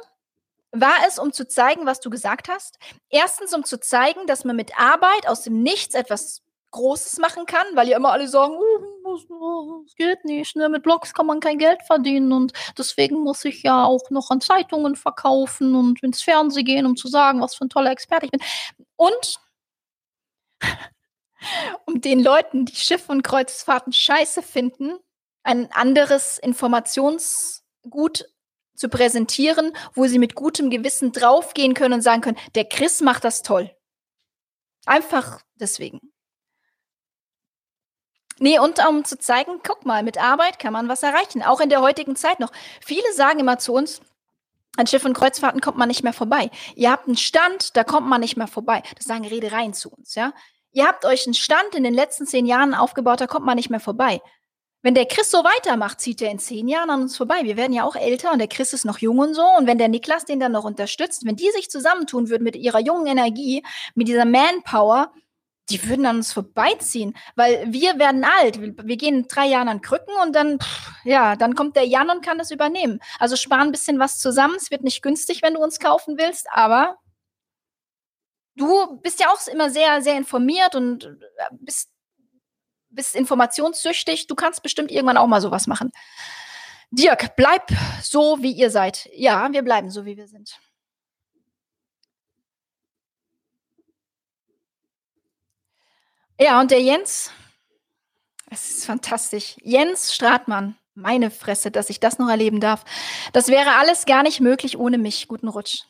war 0.73 0.97
es, 1.07 1.19
um 1.19 1.33
zu 1.33 1.49
zeigen, 1.49 1.87
was 1.87 2.01
du 2.01 2.11
gesagt 2.11 2.49
hast? 2.49 2.79
Erstens, 3.09 3.55
um 3.55 3.65
zu 3.65 3.81
zeigen, 3.81 4.27
dass 4.27 4.45
man 4.45 4.57
mit 4.57 4.79
Arbeit 4.79 5.27
aus 5.27 5.43
dem 5.43 5.63
Nichts 5.63 5.95
etwas 5.95 6.43
Großes 6.77 7.19
machen 7.19 7.47
kann, 7.47 7.67
weil 7.75 7.89
ja 7.89 7.97
immer 7.97 8.13
alle 8.13 8.29
sagen, 8.29 8.55
oh, 8.55 9.83
das 9.85 9.95
geht 9.97 10.25
nicht, 10.25 10.57
ne? 10.57 10.69
mit 10.69 10.83
Blogs 10.83 11.15
kann 11.15 11.27
man 11.27 11.41
kein 11.41 11.59
Geld 11.59 11.83
verdienen 11.87 12.33
und 12.33 12.53
deswegen 12.77 13.17
muss 13.21 13.45
ich 13.45 13.63
ja 13.63 13.85
auch 13.85 14.11
noch 14.11 14.31
an 14.31 14.41
Zeitungen 14.41 14.95
verkaufen 14.95 15.75
und 15.75 16.03
ins 16.03 16.23
Fernsehen 16.23 16.65
gehen, 16.65 16.87
um 16.87 16.97
zu 16.97 17.09
sagen, 17.09 17.41
was 17.41 17.55
für 17.55 17.65
ein 17.65 17.71
toller 17.71 17.91
Experte 17.91 18.27
ich 18.27 18.33
bin. 18.33 18.43
Und 18.97 19.41
um 21.87 22.01
den 22.01 22.23
Leuten, 22.23 22.67
die 22.67 22.77
Schiff- 22.77 23.09
und 23.09 23.23
Kreuzfahrten 23.23 23.93
scheiße 23.93 24.43
finden, 24.43 24.97
ein 25.43 25.71
anderes 25.73 26.39
Informationsgut 26.39 28.27
zu 28.75 28.89
präsentieren, 28.89 29.73
wo 29.95 30.07
sie 30.07 30.19
mit 30.19 30.35
gutem 30.35 30.71
Gewissen 30.71 31.13
draufgehen 31.13 31.75
können 31.75 31.95
und 31.95 32.03
sagen 32.03 32.21
können, 32.21 32.39
der 32.55 32.67
Chris 32.67 33.01
macht 33.01 33.25
das 33.25 33.43
toll. 33.43 33.71
Einfach 34.85 35.41
deswegen. 35.55 36.13
Nee, 38.39 38.59
und 38.59 38.87
um 38.87 39.05
zu 39.05 39.19
zeigen, 39.19 39.61
guck 39.67 39.87
mal, 39.87 40.03
mit 40.03 40.19
Arbeit 40.23 40.59
kann 40.59 40.73
man 40.73 40.89
was 40.89 41.03
erreichen, 41.03 41.43
auch 41.43 41.61
in 41.61 41.71
der 41.71 41.81
heutigen 41.81 42.17
Zeit 42.17 42.39
noch. 42.39 42.53
Viele 42.85 43.11
sagen 43.15 43.39
immer 43.39 43.59
zu 43.59 43.73
uns, 43.73 44.01
an 44.77 44.87
Schiff- 44.87 45.07
und 45.07 45.15
Kreuzfahrten 45.15 45.63
kommt 45.63 45.79
man 45.79 45.89
nicht 45.89 46.03
mehr 46.03 46.13
vorbei. 46.13 46.51
Ihr 46.75 46.91
habt 46.91 47.07
einen 47.07 47.17
Stand, 47.17 47.77
da 47.77 47.85
kommt 47.85 48.07
man 48.07 48.21
nicht 48.21 48.37
mehr 48.37 48.47
vorbei. 48.47 48.83
Das 48.95 49.07
sagen 49.07 49.27
Redereien 49.27 49.73
zu 49.73 49.91
uns, 49.91 50.15
ja. 50.15 50.33
Ihr 50.73 50.87
habt 50.87 51.07
euch 51.07 51.27
einen 51.27 51.33
Stand 51.33 51.75
in 51.75 51.85
den 51.85 51.95
letzten 51.95 52.27
zehn 52.27 52.45
Jahren 52.45 52.75
aufgebaut, 52.75 53.23
da 53.23 53.27
kommt 53.27 53.47
man 53.47 53.57
nicht 53.57 53.71
mehr 53.71 53.81
vorbei. 53.81 54.21
Wenn 54.83 54.95
der 54.95 55.07
Chris 55.07 55.31
so 55.31 55.39
weitermacht, 55.39 56.01
zieht 56.01 56.21
er 56.21 56.31
in 56.31 56.39
zehn 56.39 56.69
Jahren 56.69 56.91
an 56.91 57.01
uns 57.03 57.17
vorbei. 57.17 57.41
Wir 57.43 57.57
werden 57.57 57.73
ja 57.73 57.85
auch 57.85 57.97
älter 57.97 58.31
und 58.33 58.39
der 58.39 58.47
Chris 58.47 58.75
ist 58.75 58.85
noch 58.85 58.99
jung 58.99 59.19
und 59.19 59.35
so. 59.35 59.43
Und 59.59 59.67
wenn 59.67 59.79
der 59.79 59.89
Niklas 59.89 60.27
den 60.27 60.39
dann 60.39 60.53
noch 60.53 60.65
unterstützt, 60.65 61.25
wenn 61.25 61.35
die 61.35 61.51
sich 61.51 61.71
zusammentun 61.71 62.29
würden 62.29 62.45
mit 62.45 62.55
ihrer 62.55 62.79
jungen 62.79 63.07
Energie, 63.07 63.65
mit 63.95 64.07
dieser 64.07 64.27
Manpower, 64.27 65.11
die 65.69 65.89
würden 65.89 66.07
an 66.07 66.17
uns 66.17 66.33
vorbeiziehen, 66.33 67.17
weil 67.35 67.73
wir 67.73 67.99
werden 67.99 68.25
alt. 68.25 68.61
Wir 68.61 68.97
gehen 68.97 69.27
drei 69.29 69.47
Jahren 69.47 69.69
an 69.69 69.81
Krücken 69.81 70.15
und 70.23 70.35
dann, 70.35 70.61
pff, 70.61 70.91
ja, 71.05 71.35
dann 71.37 71.55
kommt 71.55 71.77
der 71.77 71.87
Jan 71.87 72.11
und 72.11 72.25
kann 72.25 72.39
das 72.39 72.51
übernehmen. 72.51 73.01
Also 73.19 73.37
sparen 73.37 73.69
ein 73.69 73.73
bisschen 73.73 73.99
was 73.99 74.19
zusammen. 74.19 74.55
Es 74.57 74.71
wird 74.71 74.85
nicht 74.85 75.03
günstig, 75.03 75.43
wenn 75.43 75.55
du 75.55 75.61
uns 75.61 75.81
kaufen 75.81 76.19
willst, 76.19 76.47
aber 76.53 76.99
du 78.57 78.97
bist 79.03 79.21
ja 79.21 79.29
auch 79.29 79.47
immer 79.49 79.71
sehr, 79.71 80.03
sehr 80.03 80.17
informiert 80.17 80.75
und 80.75 81.05
äh, 81.05 81.45
bist, 81.53 81.91
bist 82.91 83.17
informationssüchtig. 83.17 84.29
Du 84.29 84.35
kannst 84.35 84.63
bestimmt 84.63 84.91
irgendwann 84.91 85.17
auch 85.17 85.27
mal 85.27 85.41
sowas 85.41 85.67
machen. 85.67 85.91
Dirk, 86.91 87.35
bleib 87.37 87.69
so, 88.03 88.39
wie 88.41 88.53
ihr 88.53 88.71
seid. 88.71 89.09
Ja, 89.13 89.53
wir 89.53 89.63
bleiben 89.63 89.91
so, 89.91 90.05
wie 90.05 90.17
wir 90.17 90.29
sind. 90.29 90.59
Ja, 96.39 96.61
und 96.61 96.71
der 96.71 96.83
Jens, 96.83 97.31
es 98.51 98.71
ist 98.71 98.87
fantastisch. 98.87 99.57
Jens 99.63 100.15
Stratmann, 100.15 100.77
meine 100.95 101.31
Fresse, 101.31 101.71
dass 101.71 101.89
ich 101.89 101.99
das 101.99 102.19
noch 102.19 102.29
erleben 102.29 102.61
darf. 102.61 102.85
Das 103.33 103.49
wäre 103.49 103.77
alles 103.77 104.05
gar 104.05 104.23
nicht 104.23 104.41
möglich 104.41 104.79
ohne 104.79 104.99
mich. 104.99 105.29
Guten 105.29 105.49
Rutsch. 105.49 105.85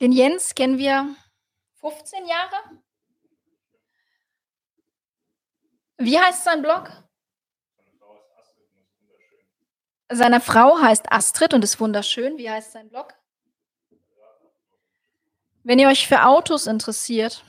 Den 0.00 0.12
Jens 0.12 0.54
kennen 0.54 0.76
wir 0.78 1.14
15 1.80 2.26
Jahre. 2.26 2.56
Wie 5.98 6.18
heißt 6.18 6.44
sein 6.44 6.62
Blog? 6.62 6.90
Seine 10.08 10.40
Frau 10.40 10.80
heißt 10.80 11.10
Astrid 11.10 11.54
und 11.54 11.64
ist 11.64 11.80
wunderschön. 11.80 12.38
Wie 12.38 12.50
heißt 12.50 12.72
sein 12.72 12.88
Blog? 12.88 13.14
Wenn 15.62 15.78
ihr 15.78 15.88
euch 15.88 16.06
für 16.06 16.24
Autos 16.24 16.66
interessiert, 16.66 17.44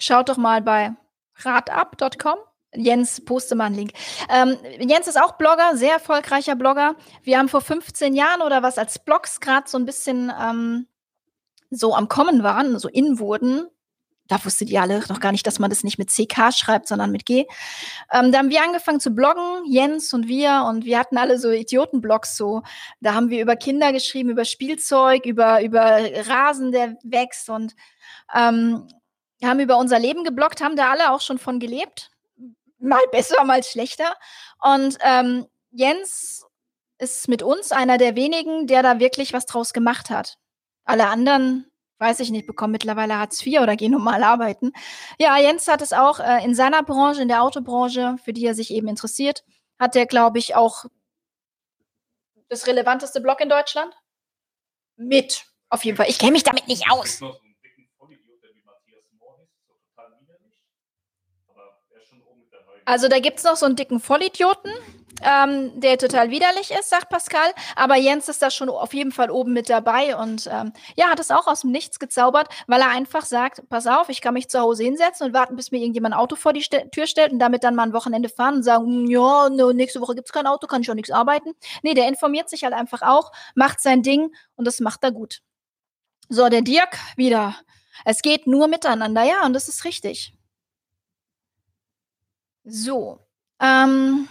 Schaut 0.00 0.28
doch 0.28 0.38
mal 0.38 0.62
bei 0.62 0.92
radab.com. 1.36 2.38
Jens, 2.74 3.24
poste 3.24 3.54
mal 3.54 3.66
einen 3.66 3.74
Link. 3.74 3.92
Ähm, 4.28 4.56
Jens 4.80 5.06
ist 5.08 5.20
auch 5.20 5.32
Blogger, 5.32 5.76
sehr 5.76 5.92
erfolgreicher 5.94 6.56
Blogger. 6.56 6.96
Wir 7.22 7.38
haben 7.38 7.48
vor 7.48 7.60
15 7.60 8.14
Jahren 8.14 8.42
oder 8.42 8.62
was, 8.62 8.78
als 8.78 8.98
Blogs 8.98 9.40
gerade 9.40 9.68
so 9.68 9.76
ein 9.76 9.84
bisschen 9.84 10.32
ähm, 10.40 10.86
so 11.70 11.94
am 11.94 12.08
Kommen 12.08 12.42
waren, 12.42 12.78
so 12.78 12.88
in 12.88 13.18
wurden, 13.18 13.66
da 14.30 14.42
wusstet 14.44 14.70
ihr 14.70 14.80
alle 14.80 15.00
noch 15.08 15.18
gar 15.18 15.32
nicht, 15.32 15.44
dass 15.46 15.58
man 15.58 15.70
das 15.70 15.82
nicht 15.82 15.98
mit 15.98 16.08
CK 16.08 16.54
schreibt, 16.54 16.86
sondern 16.86 17.10
mit 17.10 17.26
G. 17.26 17.46
Ähm, 18.12 18.30
da 18.30 18.38
haben 18.38 18.50
wir 18.50 18.62
angefangen 18.62 19.00
zu 19.00 19.10
bloggen, 19.10 19.64
Jens 19.66 20.14
und 20.14 20.28
wir, 20.28 20.66
und 20.68 20.84
wir 20.84 21.00
hatten 21.00 21.18
alle 21.18 21.36
so 21.36 21.50
Idiotenblogs 21.50 22.36
so. 22.36 22.62
Da 23.00 23.14
haben 23.14 23.28
wir 23.28 23.42
über 23.42 23.56
Kinder 23.56 23.92
geschrieben, 23.92 24.30
über 24.30 24.44
Spielzeug, 24.44 25.26
über, 25.26 25.62
über 25.64 25.98
Rasen, 26.28 26.70
der 26.70 26.96
wächst 27.02 27.50
und 27.50 27.74
ähm, 28.32 28.86
haben 29.48 29.60
über 29.60 29.78
unser 29.78 29.98
Leben 29.98 30.24
geblockt, 30.24 30.60
haben 30.60 30.76
da 30.76 30.90
alle 30.90 31.12
auch 31.12 31.20
schon 31.20 31.38
von 31.38 31.58
gelebt. 31.60 32.10
Mal 32.78 33.00
besser, 33.10 33.44
mal 33.44 33.62
schlechter. 33.62 34.14
Und 34.60 34.98
ähm, 35.00 35.46
Jens 35.70 36.46
ist 36.98 37.28
mit 37.28 37.42
uns 37.42 37.72
einer 37.72 37.98
der 37.98 38.16
wenigen, 38.16 38.66
der 38.66 38.82
da 38.82 39.00
wirklich 39.00 39.32
was 39.32 39.46
draus 39.46 39.72
gemacht 39.72 40.10
hat. 40.10 40.36
Alle 40.84 41.08
anderen, 41.08 41.70
weiß 41.98 42.20
ich 42.20 42.30
nicht, 42.30 42.46
bekommen 42.46 42.72
mittlerweile 42.72 43.18
Hartz 43.18 43.44
IV 43.44 43.60
oder 43.60 43.76
gehen 43.76 43.92
normal 43.92 44.22
arbeiten. 44.22 44.72
Ja, 45.18 45.38
Jens 45.38 45.68
hat 45.68 45.82
es 45.82 45.92
auch 45.92 46.20
äh, 46.20 46.44
in 46.44 46.54
seiner 46.54 46.82
Branche, 46.82 47.22
in 47.22 47.28
der 47.28 47.42
Autobranche, 47.42 48.16
für 48.24 48.32
die 48.32 48.44
er 48.44 48.54
sich 48.54 48.70
eben 48.70 48.88
interessiert, 48.88 49.44
hat 49.78 49.96
er, 49.96 50.06
glaube 50.06 50.38
ich, 50.38 50.54
auch 50.54 50.84
Das 52.48 52.66
relevanteste 52.66 53.20
Blog 53.20 53.40
in 53.40 53.48
Deutschland? 53.48 53.94
Mit. 54.96 55.46
Auf 55.70 55.84
jeden 55.84 55.96
Fall. 55.96 56.10
Ich 56.10 56.18
kenne 56.18 56.32
mich 56.32 56.42
damit 56.42 56.66
nicht 56.68 56.90
aus. 56.90 57.20
Also 62.84 63.08
da 63.08 63.18
gibt 63.18 63.38
es 63.38 63.44
noch 63.44 63.56
so 63.56 63.66
einen 63.66 63.76
dicken 63.76 64.00
Vollidioten, 64.00 64.72
ähm, 65.22 65.78
der 65.80 65.98
total 65.98 66.30
widerlich 66.30 66.70
ist, 66.70 66.90
sagt 66.90 67.08
Pascal. 67.08 67.52
Aber 67.76 67.96
Jens 67.96 68.28
ist 68.28 68.42
da 68.42 68.50
schon 68.50 68.68
auf 68.68 68.94
jeden 68.94 69.12
Fall 69.12 69.30
oben 69.30 69.52
mit 69.52 69.68
dabei 69.68 70.16
und 70.16 70.48
ähm, 70.50 70.72
ja, 70.96 71.08
hat 71.08 71.20
es 71.20 71.30
auch 71.30 71.46
aus 71.46 71.62
dem 71.62 71.70
Nichts 71.70 71.98
gezaubert, 71.98 72.48
weil 72.66 72.80
er 72.80 72.90
einfach 72.90 73.24
sagt, 73.24 73.68
pass 73.68 73.86
auf, 73.86 74.08
ich 74.08 74.20
kann 74.20 74.34
mich 74.34 74.48
zu 74.48 74.60
Hause 74.60 74.84
hinsetzen 74.84 75.26
und 75.26 75.34
warten, 75.34 75.56
bis 75.56 75.70
mir 75.70 75.78
irgendjemand 75.78 76.14
ein 76.14 76.20
Auto 76.20 76.36
vor 76.36 76.52
die 76.52 76.62
St 76.62 76.90
Tür 76.92 77.06
stellt 77.06 77.32
und 77.32 77.38
damit 77.38 77.64
dann 77.64 77.74
mal 77.74 77.84
ein 77.84 77.92
Wochenende 77.92 78.28
fahren 78.28 78.56
und 78.56 78.62
sagen, 78.62 78.86
hm, 78.86 79.10
ja, 79.10 79.48
no, 79.50 79.72
nächste 79.72 80.00
Woche 80.00 80.14
gibt 80.14 80.28
es 80.28 80.32
kein 80.32 80.46
Auto, 80.46 80.66
kann 80.66 80.82
ich 80.82 80.90
auch 80.90 80.94
nichts 80.94 81.10
arbeiten. 81.10 81.52
Nee, 81.82 81.94
der 81.94 82.08
informiert 82.08 82.48
sich 82.48 82.64
halt 82.64 82.74
einfach 82.74 83.02
auch, 83.02 83.32
macht 83.54 83.80
sein 83.80 84.02
Ding 84.02 84.34
und 84.56 84.66
das 84.66 84.80
macht 84.80 85.04
er 85.04 85.12
gut. 85.12 85.40
So, 86.28 86.48
der 86.48 86.62
Dirk 86.62 86.96
wieder. 87.16 87.56
Es 88.04 88.22
geht 88.22 88.46
nur 88.46 88.68
miteinander, 88.68 89.24
ja, 89.24 89.44
und 89.44 89.52
das 89.52 89.68
ist 89.68 89.84
richtig. 89.84 90.32
So. 92.64 93.26
Ähm, 93.60 94.28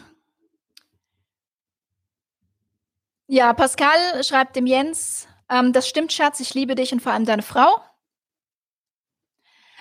ja, 3.27 3.53
Pascal 3.53 4.23
schreibt 4.23 4.55
dem 4.55 4.65
Jens, 4.65 5.27
ähm, 5.49 5.73
das 5.73 5.87
stimmt, 5.87 6.13
Schatz, 6.13 6.39
ich 6.39 6.53
liebe 6.53 6.75
dich 6.75 6.91
und 6.93 7.01
vor 7.01 7.11
allem 7.11 7.25
deine 7.25 7.43
Frau. 7.43 7.81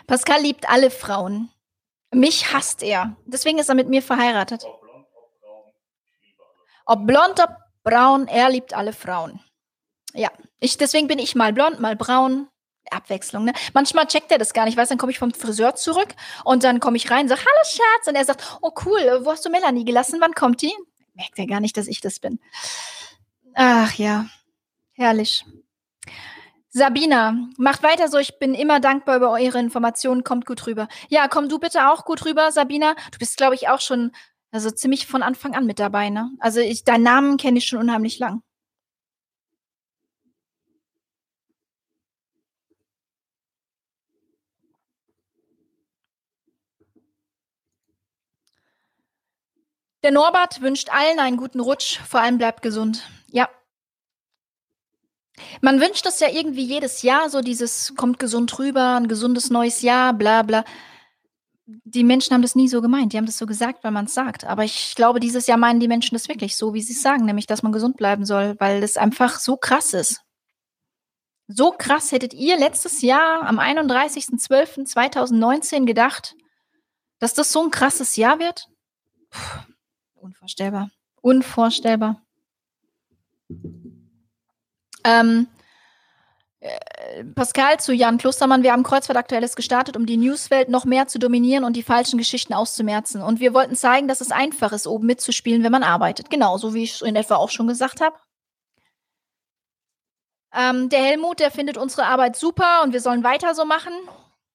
Pascal 0.07 0.41
liebt 0.41 0.69
alle 0.69 0.91
Frauen. 0.91 1.51
Mich 2.11 2.53
hasst 2.53 2.83
er. 2.83 3.17
Deswegen 3.27 3.59
ist 3.59 3.69
er 3.69 3.75
mit 3.75 3.89
mir 3.89 4.03
verheiratet. 4.03 4.65
Ob 6.87 7.07
blond, 7.07 7.39
ob 7.41 7.51
braun, 7.85 8.27
er 8.29 8.49
liebt 8.49 8.73
alle 8.73 8.95
Frauen. 8.95 9.41
Ja, 10.15 10.31
ich, 10.59 10.79
deswegen 10.79 11.07
bin 11.07 11.19
ich 11.19 11.35
mal 11.35 11.53
blond, 11.53 11.81
mal 11.81 11.97
braun, 11.97 12.49
Abwechslung. 12.93 13.45
Ne? 13.45 13.53
Manchmal 13.75 14.07
checkt 14.07 14.31
er 14.33 14.39
das 14.39 14.53
gar 14.53 14.65
nicht. 14.65 14.77
Weißt, 14.77 14.91
dann 14.91 14.99
komme 14.99 15.13
ich 15.13 15.19
vom 15.19 15.33
Friseur 15.33 15.75
zurück 15.75 16.15
und 16.45 16.65
dann 16.65 16.81
komme 16.81 16.97
ich 16.97 17.11
rein 17.11 17.23
und 17.23 17.29
sage, 17.29 17.41
hallo 17.41 17.65
Schatz. 17.65 18.09
Und 18.09 18.15
er 18.15 18.25
sagt, 18.25 18.59
oh 18.61 18.73
cool, 18.85 19.21
wo 19.23 19.31
hast 19.31 19.45
du 19.45 19.51
Melanie 19.51 19.85
gelassen? 19.85 20.19
Wann 20.21 20.33
kommt 20.33 20.63
die? 20.63 20.75
Merkt 21.15 21.39
er 21.39 21.47
gar 21.47 21.61
nicht, 21.61 21.77
dass 21.77 21.89
ich 21.89 22.01
das 22.01 22.21
bin. 22.21 22.39
Ach 23.55 23.93
ja, 23.95 24.27
herrlich. 24.93 25.45
Sabina, 26.71 27.49
macht 27.57 27.83
weiter 27.83 28.09
so. 28.09 28.19
Ich 28.19 28.39
bin 28.39 28.55
immer 28.55 28.79
dankbar 28.79 29.17
über 29.17 29.33
eure 29.33 29.59
Informationen. 29.59 30.23
Kommt 30.23 30.47
gut 30.47 30.67
rüber. 30.67 30.87
Ja, 31.09 31.27
komm 31.27 31.49
du 31.49 31.59
bitte 31.59 31.91
auch 31.91 32.05
gut 32.05 32.25
rüber, 32.25 32.53
Sabina. 32.53 32.95
Du 33.11 33.19
bist, 33.19 33.37
glaube 33.37 33.55
ich, 33.55 33.69
auch 33.69 33.81
schon 33.81 34.13
also 34.51 34.71
ziemlich 34.71 35.07
von 35.07 35.23
Anfang 35.23 35.55
an 35.55 35.67
mit 35.67 35.79
dabei. 35.79 36.11
Ne? 36.11 36.31
Also 36.39 36.61
ich, 36.61 36.85
deinen 36.85 37.03
Namen 37.03 37.37
kenne 37.37 37.59
ich 37.59 37.67
schon 37.67 37.79
unheimlich 37.79 38.19
lang. 38.19 38.43
Der 50.05 50.13
Norbert 50.13 50.61
wünscht 50.61 50.91
allen 50.91 51.19
einen 51.19 51.37
guten 51.37 51.59
Rutsch, 51.61 51.99
vor 52.01 52.21
allem 52.21 52.39
bleibt 52.39 52.63
gesund. 52.63 53.03
Ja. 53.31 53.49
Man 55.61 55.81
wünscht 55.81 56.07
das 56.07 56.21
ja 56.21 56.29
irgendwie 56.31 56.65
jedes 56.65 57.03
Jahr, 57.03 57.29
so 57.31 57.41
dieses 57.41 57.95
kommt 57.97 58.21
gesund 58.21 58.59
rüber, 58.59 58.97
ein 58.97 59.09
gesundes 59.09 59.51
neues 59.51 59.83
Jahr, 59.83 60.15
bla 60.15 60.43
bla. 60.43 60.65
Die 61.67 62.05
Menschen 62.05 62.33
haben 62.33 62.43
das 62.43 62.55
nie 62.55 62.69
so 62.69 62.81
gemeint, 62.81 63.13
die 63.13 63.17
haben 63.19 63.27
das 63.27 63.39
so 63.39 63.47
gesagt, 63.47 63.83
weil 63.85 63.91
man 63.91 64.07
es 64.07 64.15
sagt. 64.15 64.45
Aber 64.45 64.65
ich 64.65 64.95
glaube, 64.95 65.21
dieses 65.21 65.47
Jahr 65.49 65.59
meinen 65.59 65.81
die 65.81 65.89
Menschen 65.89 66.15
das 66.15 66.29
wirklich 66.29 66.57
so, 66.57 66.73
wie 66.75 66.81
sie 66.81 66.95
es 66.95 67.03
sagen, 67.03 67.25
nämlich, 67.25 67.47
dass 67.47 67.63
man 67.63 67.73
gesund 67.73 67.97
bleiben 67.97 68.25
soll, 68.25 68.55
weil 68.59 68.83
es 68.83 68.97
einfach 68.97 69.39
so 69.39 69.57
krass 69.57 69.95
ist. 69.95 70.23
So 71.49 71.73
krass 71.73 72.13
hättet 72.13 72.35
ihr 72.35 72.59
letztes 72.59 73.03
Jahr 73.03 73.43
am 73.43 73.59
31.12.2019 73.59 75.87
gedacht, 75.87 76.35
dass 77.19 77.35
das 77.35 77.53
so 77.53 77.65
ein 77.65 77.71
krasses 77.71 78.17
Jahr 78.17 78.39
wird? 78.39 78.69
Puh. 79.31 79.41
Unvorstellbar. 80.21 80.91
Unvorstellbar. 81.21 82.21
Ähm, 85.05 85.47
äh, 86.61 87.25
Pascal 87.35 87.79
zu 87.79 87.93
Jan 87.93 88.19
Klostermann. 88.19 88.63
Wir 88.63 88.73
haben 88.73 88.83
Kreuzfahrt 88.83 89.17
Aktuelles 89.17 89.55
gestartet, 89.57 89.97
um 89.97 90.07
die 90.07 90.17
Newswelt 90.17 90.69
noch 90.69 90.85
mehr 90.85 91.07
zu 91.07 91.19
dominieren 91.19 91.65
und 91.65 91.75
die 91.77 91.83
falschen 91.83 92.19
Geschichten 92.19 92.53
auszumerzen. 92.53 93.23
Und 93.23 93.41
wir 93.41 93.55
wollten 93.55 93.77
zeigen, 93.77 94.09
dass 94.09 94.21
es 94.21 94.33
einfach 94.33 94.73
ist, 94.73 94.87
oben 94.87 95.07
mitzuspielen, 95.07 95.63
wenn 95.63 95.73
man 95.73 95.83
arbeitet. 95.83 96.31
Genauso 96.31 96.75
wie 96.75 96.85
ich 96.85 96.95
es 96.95 97.03
in 97.03 97.17
etwa 97.17 97.37
auch 97.37 97.51
schon 97.51 97.69
gesagt 97.69 98.01
habe. 98.01 98.17
Ähm, 100.53 100.89
der 100.89 101.03
Helmut, 101.03 101.41
der 101.41 101.51
findet 101.51 101.77
unsere 101.77 102.07
Arbeit 102.07 102.37
super 102.37 102.83
und 102.83 102.93
wir 102.93 103.01
sollen 103.01 103.23
weiter 103.23 103.55
so 103.55 103.65
machen. 103.65 103.93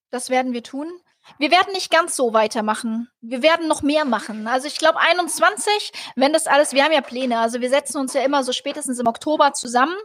Das 0.09 0.29
werden 0.29 0.53
wir 0.53 0.63
tun. 0.63 0.91
Wir 1.37 1.51
werden 1.51 1.73
nicht 1.73 1.91
ganz 1.91 2.15
so 2.15 2.33
weitermachen. 2.33 3.09
Wir 3.21 3.41
werden 3.41 3.67
noch 3.67 3.81
mehr 3.81 4.05
machen. 4.05 4.47
Also 4.47 4.67
ich 4.67 4.77
glaube 4.77 4.99
21, 4.99 5.91
wenn 6.15 6.33
das 6.33 6.47
alles, 6.47 6.73
wir 6.73 6.83
haben 6.83 6.91
ja 6.91 7.01
Pläne. 7.01 7.39
Also 7.39 7.61
wir 7.61 7.69
setzen 7.69 7.97
uns 7.97 8.13
ja 8.13 8.23
immer 8.23 8.43
so 8.43 8.51
spätestens 8.51 8.99
im 8.99 9.07
Oktober 9.07 9.53
zusammen. 9.53 9.95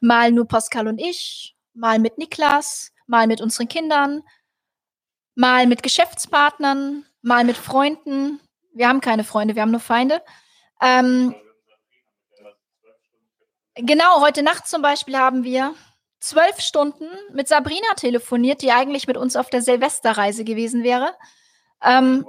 Mal 0.00 0.32
nur 0.32 0.46
Pascal 0.46 0.88
und 0.88 0.98
ich, 0.98 1.56
mal 1.74 1.98
mit 1.98 2.18
Niklas, 2.18 2.92
mal 3.06 3.26
mit 3.26 3.40
unseren 3.40 3.68
Kindern, 3.68 4.22
mal 5.34 5.66
mit 5.66 5.82
Geschäftspartnern, 5.82 7.06
mal 7.22 7.44
mit 7.44 7.56
Freunden. 7.56 8.40
Wir 8.74 8.88
haben 8.88 9.00
keine 9.00 9.24
Freunde, 9.24 9.54
wir 9.54 9.62
haben 9.62 9.70
nur 9.70 9.80
Feinde. 9.80 10.22
Ähm, 10.82 11.34
genau, 13.74 14.20
heute 14.20 14.42
Nacht 14.42 14.66
zum 14.66 14.82
Beispiel 14.82 15.16
haben 15.16 15.44
wir 15.44 15.74
zwölf 16.20 16.60
Stunden 16.60 17.08
mit 17.32 17.48
Sabrina 17.48 17.94
telefoniert, 17.96 18.62
die 18.62 18.72
eigentlich 18.72 19.06
mit 19.06 19.16
uns 19.16 19.36
auf 19.36 19.50
der 19.50 19.62
Silvesterreise 19.62 20.44
gewesen 20.44 20.82
wäre. 20.82 21.14
Ähm, 21.82 22.26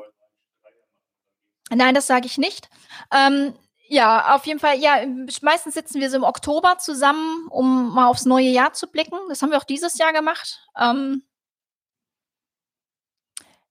nein, 1.70 1.96
das 1.96 2.08
sage 2.08 2.26
ich 2.26 2.38
nicht. 2.38 2.70
Ähm, 3.12 3.54
ja, 3.90 4.36
auf 4.36 4.46
jeden 4.46 4.60
Fall, 4.60 4.78
ja, 4.80 4.98
meistens 5.42 5.74
sitzen 5.74 6.02
wir 6.02 6.10
so 6.10 6.18
im 6.18 6.24
Oktober 6.24 6.78
zusammen, 6.78 7.48
um 7.50 7.94
mal 7.94 8.08
aufs 8.08 8.26
neue 8.26 8.50
Jahr 8.50 8.74
zu 8.74 8.88
blicken. 8.88 9.18
Das 9.30 9.42
haben 9.42 9.52
wir 9.52 9.58
auch 9.58 9.64
dieses 9.64 9.98
Jahr 9.98 10.12
gemacht. 10.12 10.60
Ähm, 10.78 11.24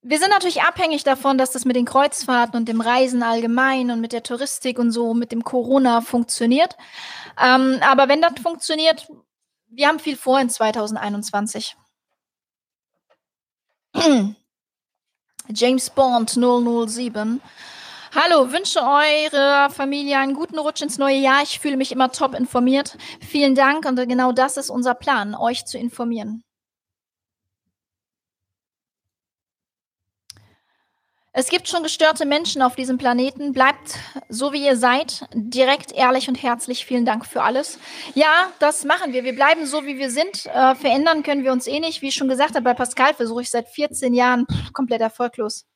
wir 0.01 0.19
sind 0.19 0.29
natürlich 0.29 0.61
abhängig 0.61 1.03
davon, 1.03 1.37
dass 1.37 1.51
das 1.51 1.65
mit 1.65 1.75
den 1.75 1.85
Kreuzfahrten 1.85 2.57
und 2.57 2.69
dem 2.69 2.81
Reisen 2.81 3.23
allgemein 3.23 3.91
und 3.91 3.99
mit 3.99 4.13
der 4.13 4.23
Touristik 4.23 4.79
und 4.79 4.91
so, 4.91 5.13
mit 5.13 5.31
dem 5.31 5.43
Corona 5.43 6.01
funktioniert. 6.01 6.77
Ähm, 7.39 7.79
aber 7.81 8.07
wenn 8.07 8.21
das 8.21 8.33
funktioniert, 8.41 9.07
wir 9.67 9.87
haben 9.87 9.99
viel 9.99 10.17
vor 10.17 10.39
in 10.39 10.49
2021. 10.49 11.75
James 15.49 15.89
Bond 15.89 16.29
007. 16.31 17.41
Hallo, 18.13 18.51
wünsche 18.51 18.79
eurer 18.79 19.69
Familie 19.69 20.17
einen 20.17 20.33
guten 20.33 20.57
Rutsch 20.57 20.81
ins 20.81 20.97
neue 20.97 21.17
Jahr. 21.17 21.43
Ich 21.43 21.59
fühle 21.59 21.77
mich 21.77 21.91
immer 21.91 22.11
top 22.11 22.33
informiert. 22.33 22.97
Vielen 23.21 23.53
Dank 23.53 23.85
und 23.85 23.95
genau 24.07 24.31
das 24.31 24.57
ist 24.57 24.69
unser 24.69 24.95
Plan, 24.95 25.35
euch 25.35 25.65
zu 25.65 25.77
informieren. 25.77 26.43
Es 31.39 31.49
gibt 31.49 31.67
schon 31.67 31.83
gestörte 31.83 32.25
Menschen 32.25 32.63
auf 32.63 32.75
diesem 32.75 32.97
Planeten. 32.97 33.53
Bleibt 33.53 33.99
so, 34.27 34.53
wie 34.53 34.65
ihr 34.65 34.75
seid. 34.75 35.27
Direkt, 35.35 35.91
ehrlich 35.91 36.27
und 36.29 36.41
herzlich. 36.41 36.83
Vielen 36.83 37.05
Dank 37.05 37.27
für 37.27 37.43
alles. 37.43 37.77
Ja, 38.15 38.51
das 38.57 38.85
machen 38.85 39.13
wir. 39.13 39.23
Wir 39.23 39.35
bleiben 39.35 39.67
so, 39.67 39.85
wie 39.85 39.99
wir 39.99 40.09
sind. 40.09 40.47
Äh, 40.47 40.73
verändern 40.73 41.21
können 41.21 41.43
wir 41.43 41.51
uns 41.51 41.67
eh 41.67 41.79
nicht. 41.79 42.01
Wie 42.01 42.07
ich 42.07 42.15
schon 42.15 42.27
gesagt 42.27 42.55
habe, 42.55 42.63
bei 42.63 42.73
Pascal 42.73 43.13
versuche 43.13 43.43
ich 43.43 43.51
seit 43.51 43.69
14 43.69 44.15
Jahren 44.15 44.47
komplett 44.73 44.99
erfolglos. 44.99 45.67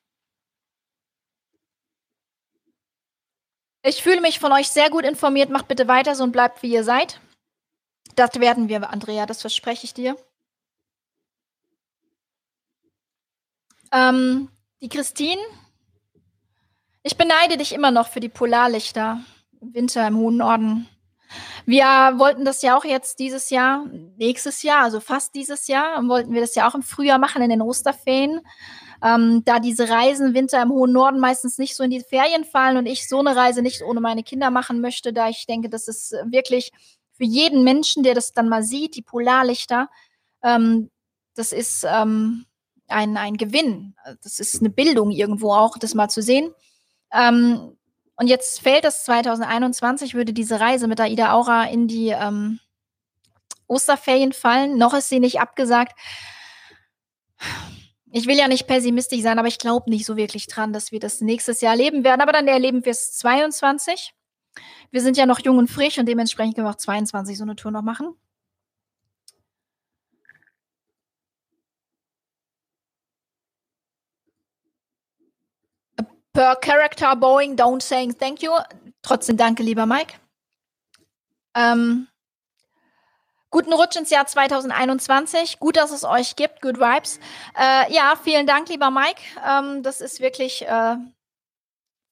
Ich 3.84 4.02
fühle 4.02 4.20
mich 4.20 4.40
von 4.40 4.50
euch 4.50 4.68
sehr 4.68 4.90
gut 4.90 5.04
informiert. 5.04 5.50
Macht 5.50 5.68
bitte 5.68 5.86
weiter 5.86 6.16
so 6.16 6.24
und 6.24 6.32
bleibt, 6.32 6.64
wie 6.64 6.72
ihr 6.72 6.82
seid. 6.82 7.20
Das 8.16 8.40
werden 8.40 8.68
wir, 8.68 8.90
Andrea. 8.90 9.26
Das 9.26 9.40
verspreche 9.42 9.84
ich 9.84 9.94
dir. 9.94 10.16
Ähm, 13.92 14.48
die 14.82 14.88
Christine, 14.88 15.40
ich 17.04 17.16
beneide 17.16 17.56
dich 17.56 17.72
immer 17.72 17.90
noch 17.90 18.08
für 18.08 18.20
die 18.20 18.28
Polarlichter 18.28 19.20
im 19.60 19.74
Winter 19.74 20.06
im 20.06 20.16
hohen 20.16 20.36
Norden. 20.36 20.88
Wir 21.64 21.84
wollten 22.16 22.44
das 22.44 22.62
ja 22.62 22.76
auch 22.76 22.84
jetzt 22.84 23.20
dieses 23.20 23.50
Jahr, 23.50 23.86
nächstes 24.16 24.62
Jahr, 24.62 24.82
also 24.82 25.00
fast 25.00 25.34
dieses 25.34 25.68
Jahr, 25.68 26.06
wollten 26.08 26.34
wir 26.34 26.40
das 26.40 26.54
ja 26.56 26.68
auch 26.68 26.74
im 26.74 26.82
Frühjahr 26.82 27.18
machen 27.18 27.42
in 27.42 27.50
den 27.50 27.62
Osterferien. 27.62 28.40
Ähm, 29.02 29.42
da 29.44 29.60
diese 29.60 29.88
Reisen 29.88 30.34
Winter 30.34 30.60
im 30.60 30.70
hohen 30.70 30.92
Norden 30.92 31.20
meistens 31.20 31.58
nicht 31.58 31.76
so 31.76 31.84
in 31.84 31.90
die 31.90 32.00
Ferien 32.00 32.44
fallen 32.44 32.76
und 32.76 32.86
ich 32.86 33.08
so 33.08 33.20
eine 33.20 33.34
Reise 33.34 33.62
nicht 33.62 33.82
ohne 33.82 34.00
meine 34.00 34.22
Kinder 34.22 34.50
machen 34.50 34.80
möchte, 34.80 35.12
da 35.12 35.28
ich 35.28 35.46
denke, 35.46 35.68
das 35.68 35.88
ist 35.88 36.12
wirklich 36.26 36.72
für 37.12 37.24
jeden 37.24 37.64
Menschen, 37.64 38.02
der 38.02 38.14
das 38.14 38.32
dann 38.32 38.48
mal 38.48 38.62
sieht, 38.62 38.96
die 38.96 39.02
Polarlichter, 39.02 39.88
ähm, 40.42 40.90
das 41.34 41.52
ist 41.52 41.84
ähm, 41.88 42.46
ein, 42.92 43.16
ein 43.16 43.36
Gewinn. 43.36 43.94
Das 44.22 44.38
ist 44.38 44.60
eine 44.60 44.70
Bildung 44.70 45.10
irgendwo 45.10 45.52
auch, 45.52 45.78
das 45.78 45.94
mal 45.94 46.08
zu 46.08 46.22
sehen. 46.22 46.52
Ähm, 47.12 47.76
Und 48.16 48.28
jetzt 48.28 48.60
fällt 48.60 48.84
es 48.84 49.04
2021, 49.04 50.14
würde 50.14 50.32
diese 50.32 50.60
Reise 50.60 50.86
mit 50.86 51.00
Aida 51.00 51.32
Aura 51.32 51.64
in 51.64 51.88
die 51.88 52.08
ähm, 52.08 52.60
Osterferien 53.66 54.32
fallen. 54.32 54.78
Noch 54.78 54.94
ist 54.94 55.08
sie 55.08 55.18
nicht 55.20 55.40
abgesagt. 55.40 55.98
Ich 58.12 58.26
will 58.26 58.36
ja 58.36 58.46
nicht 58.46 58.66
pessimistisch 58.66 59.22
sein, 59.22 59.38
aber 59.38 59.48
ich 59.48 59.58
glaube 59.58 59.88
nicht 59.88 60.04
so 60.04 60.16
wirklich 60.16 60.46
dran, 60.46 60.72
dass 60.72 60.92
wir 60.92 61.00
das 61.00 61.22
nächstes 61.22 61.62
Jahr 61.62 61.72
erleben 61.72 62.04
werden. 62.04 62.20
Aber 62.20 62.32
dann 62.32 62.46
erleben 62.46 62.84
wir 62.84 62.92
es 62.92 63.16
22. 63.16 64.12
Wir 64.90 65.00
sind 65.00 65.16
ja 65.16 65.24
noch 65.24 65.40
jung 65.40 65.56
und 65.56 65.68
frisch 65.68 65.98
und 65.98 66.06
dementsprechend 66.06 66.54
können 66.54 66.66
wir 66.66 66.72
auch 66.72 66.76
22 66.76 67.38
so 67.38 67.44
eine 67.44 67.56
Tour 67.56 67.70
noch 67.70 67.82
machen. 67.82 68.14
Per 76.32 76.56
Character 76.56 77.14
Boeing, 77.14 77.56
don't 77.56 77.82
saying 77.82 78.18
thank 78.18 78.42
you. 78.42 78.50
Trotzdem 79.02 79.36
danke, 79.36 79.62
lieber 79.62 79.86
Mike. 79.86 80.14
Ähm, 81.54 82.08
Guten 83.52 83.74
Rutsch 83.74 83.96
ins 83.96 84.08
Jahr 84.08 84.26
2021. 84.26 85.58
Gut, 85.58 85.76
dass 85.76 85.90
es 85.90 86.04
euch 86.04 86.36
gibt. 86.36 86.62
Good 86.62 86.78
Vibes. 86.78 87.20
Äh, 87.54 87.92
ja, 87.92 88.14
vielen 88.16 88.46
Dank, 88.46 88.70
lieber 88.70 88.90
Mike. 88.90 89.20
Ähm, 89.46 89.82
das 89.82 90.00
ist 90.00 90.20
wirklich, 90.20 90.66
äh, 90.66 90.96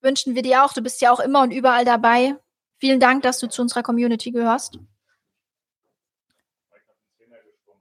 wünschen 0.03 0.35
wir 0.35 0.43
dir 0.43 0.65
auch. 0.65 0.75
Du 0.75 0.83
bist 0.83 1.01
ja 1.01 1.11
auch 1.11 1.19
immer 1.19 1.41
und 1.41 1.51
überall 1.51 1.87
dabei. 1.87 2.37
Vielen 2.79 3.01
Dank, 3.01 3.23
dass 3.23 3.39
du 3.39 3.49
zu 3.49 3.63
unserer 3.63 3.83
Community 3.83 4.33
gehörst. 4.33 4.79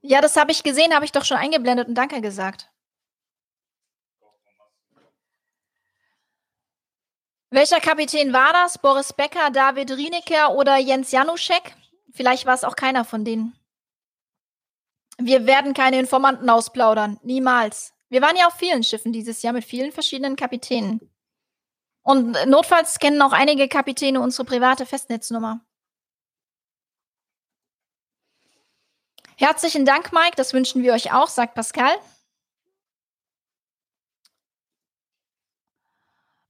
Ja, 0.01 0.21
das 0.21 0.37
habe 0.37 0.51
ich 0.53 0.63
gesehen, 0.63 0.93
habe 0.93 1.03
ich 1.03 1.11
doch 1.11 1.25
schon 1.25 1.35
eingeblendet 1.35 1.89
und 1.89 1.95
Danke 1.95 2.21
gesagt. 2.21 2.69
Welcher 7.51 7.79
Kapitän 7.79 8.31
war 8.31 8.53
das? 8.53 8.77
Boris 8.77 9.11
Becker, 9.11 9.49
David 9.49 9.91
Rienecker 9.91 10.53
oder 10.55 10.77
Jens 10.77 11.11
Januszek? 11.11 11.75
Vielleicht 12.11 12.45
war 12.45 12.53
es 12.53 12.63
auch 12.63 12.75
keiner 12.75 13.05
von 13.05 13.25
denen. 13.25 13.55
Wir 15.17 15.47
werden 15.47 15.73
keine 15.73 15.99
Informanten 15.99 16.49
ausplaudern. 16.49 17.19
Niemals. 17.23 17.93
Wir 18.09 18.21
waren 18.21 18.37
ja 18.37 18.47
auf 18.47 18.53
vielen 18.53 18.83
Schiffen 18.83 19.11
dieses 19.13 19.41
Jahr 19.41 19.53
mit 19.53 19.65
vielen 19.65 19.91
verschiedenen 19.91 20.35
Kapitänen. 20.35 21.11
Und 22.03 22.37
notfalls 22.45 22.99
kennen 22.99 23.21
auch 23.21 23.33
einige 23.33 23.67
Kapitäne 23.67 24.21
unsere 24.21 24.45
private 24.45 24.85
Festnetznummer. 24.85 25.61
Herzlichen 29.37 29.85
Dank, 29.85 30.11
Mike. 30.11 30.35
Das 30.35 30.53
wünschen 30.53 30.83
wir 30.83 30.93
euch 30.93 31.13
auch, 31.13 31.27
sagt 31.27 31.55
Pascal. 31.55 31.91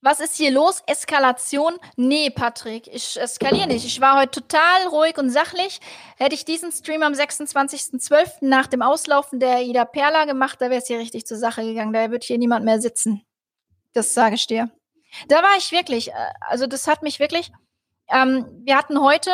Was 0.01 0.21
ist 0.21 0.37
hier 0.37 0.51
los? 0.51 0.81
Eskalation? 0.87 1.77
Nee, 1.97 2.29
Patrick, 2.29 2.87
ich 2.87 3.19
eskaliere 3.19 3.67
nicht. 3.67 3.85
Ich 3.85 3.99
war 3.99 4.17
heute 4.17 4.41
total 4.41 4.87
ruhig 4.87 5.17
und 5.17 5.29
sachlich. 5.29 5.81
Hätte 6.15 6.35
ich 6.35 6.45
diesen 6.45 6.71
Stream 6.71 7.03
am 7.03 7.11
26.12. 7.11 8.37
nach 8.39 8.67
dem 8.67 8.81
Auslaufen 8.81 9.41
der 9.41 9.61
Ida 9.61 9.83
Perla 9.83 10.23
gemacht, 10.23 10.61
da 10.61 10.69
wäre 10.69 10.81
es 10.81 10.87
hier 10.87 10.99
richtig 10.99 11.25
zur 11.25 11.37
Sache 11.37 11.63
gegangen. 11.63 11.91
Da 11.91 12.11
würde 12.11 12.25
hier 12.25 12.37
niemand 12.37 12.63
mehr 12.63 12.79
sitzen. 12.79 13.25
Das 13.91 14.13
sage 14.13 14.35
ich 14.35 14.47
dir. 14.47 14.71
Da 15.27 15.37
war 15.37 15.57
ich 15.57 15.71
wirklich, 15.73 16.11
äh, 16.11 16.33
also 16.47 16.65
das 16.65 16.87
hat 16.87 17.03
mich 17.03 17.19
wirklich, 17.19 17.51
ähm, 18.07 18.45
wir 18.63 18.77
hatten 18.77 19.01
heute, 19.01 19.31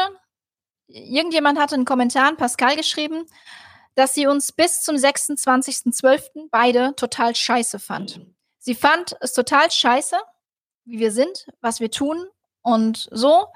irgendjemand 0.87 1.59
hatte 1.59 1.75
einen 1.75 1.85
Kommentar 1.85 2.27
an 2.27 2.37
Pascal 2.37 2.75
geschrieben, 2.75 3.25
dass 3.93 4.15
sie 4.15 4.25
uns 4.25 4.51
bis 4.51 4.81
zum 4.81 4.95
26.12. 4.95 6.47
beide 6.49 6.95
total 6.95 7.35
scheiße 7.35 7.77
fand. 7.77 8.21
Sie 8.57 8.73
fand 8.73 9.15
es 9.19 9.33
total 9.33 9.69
scheiße, 9.69 10.17
wie 10.85 10.99
wir 10.99 11.11
sind, 11.11 11.47
was 11.61 11.79
wir 11.79 11.91
tun 11.91 12.25
und 12.61 13.07
so. 13.11 13.47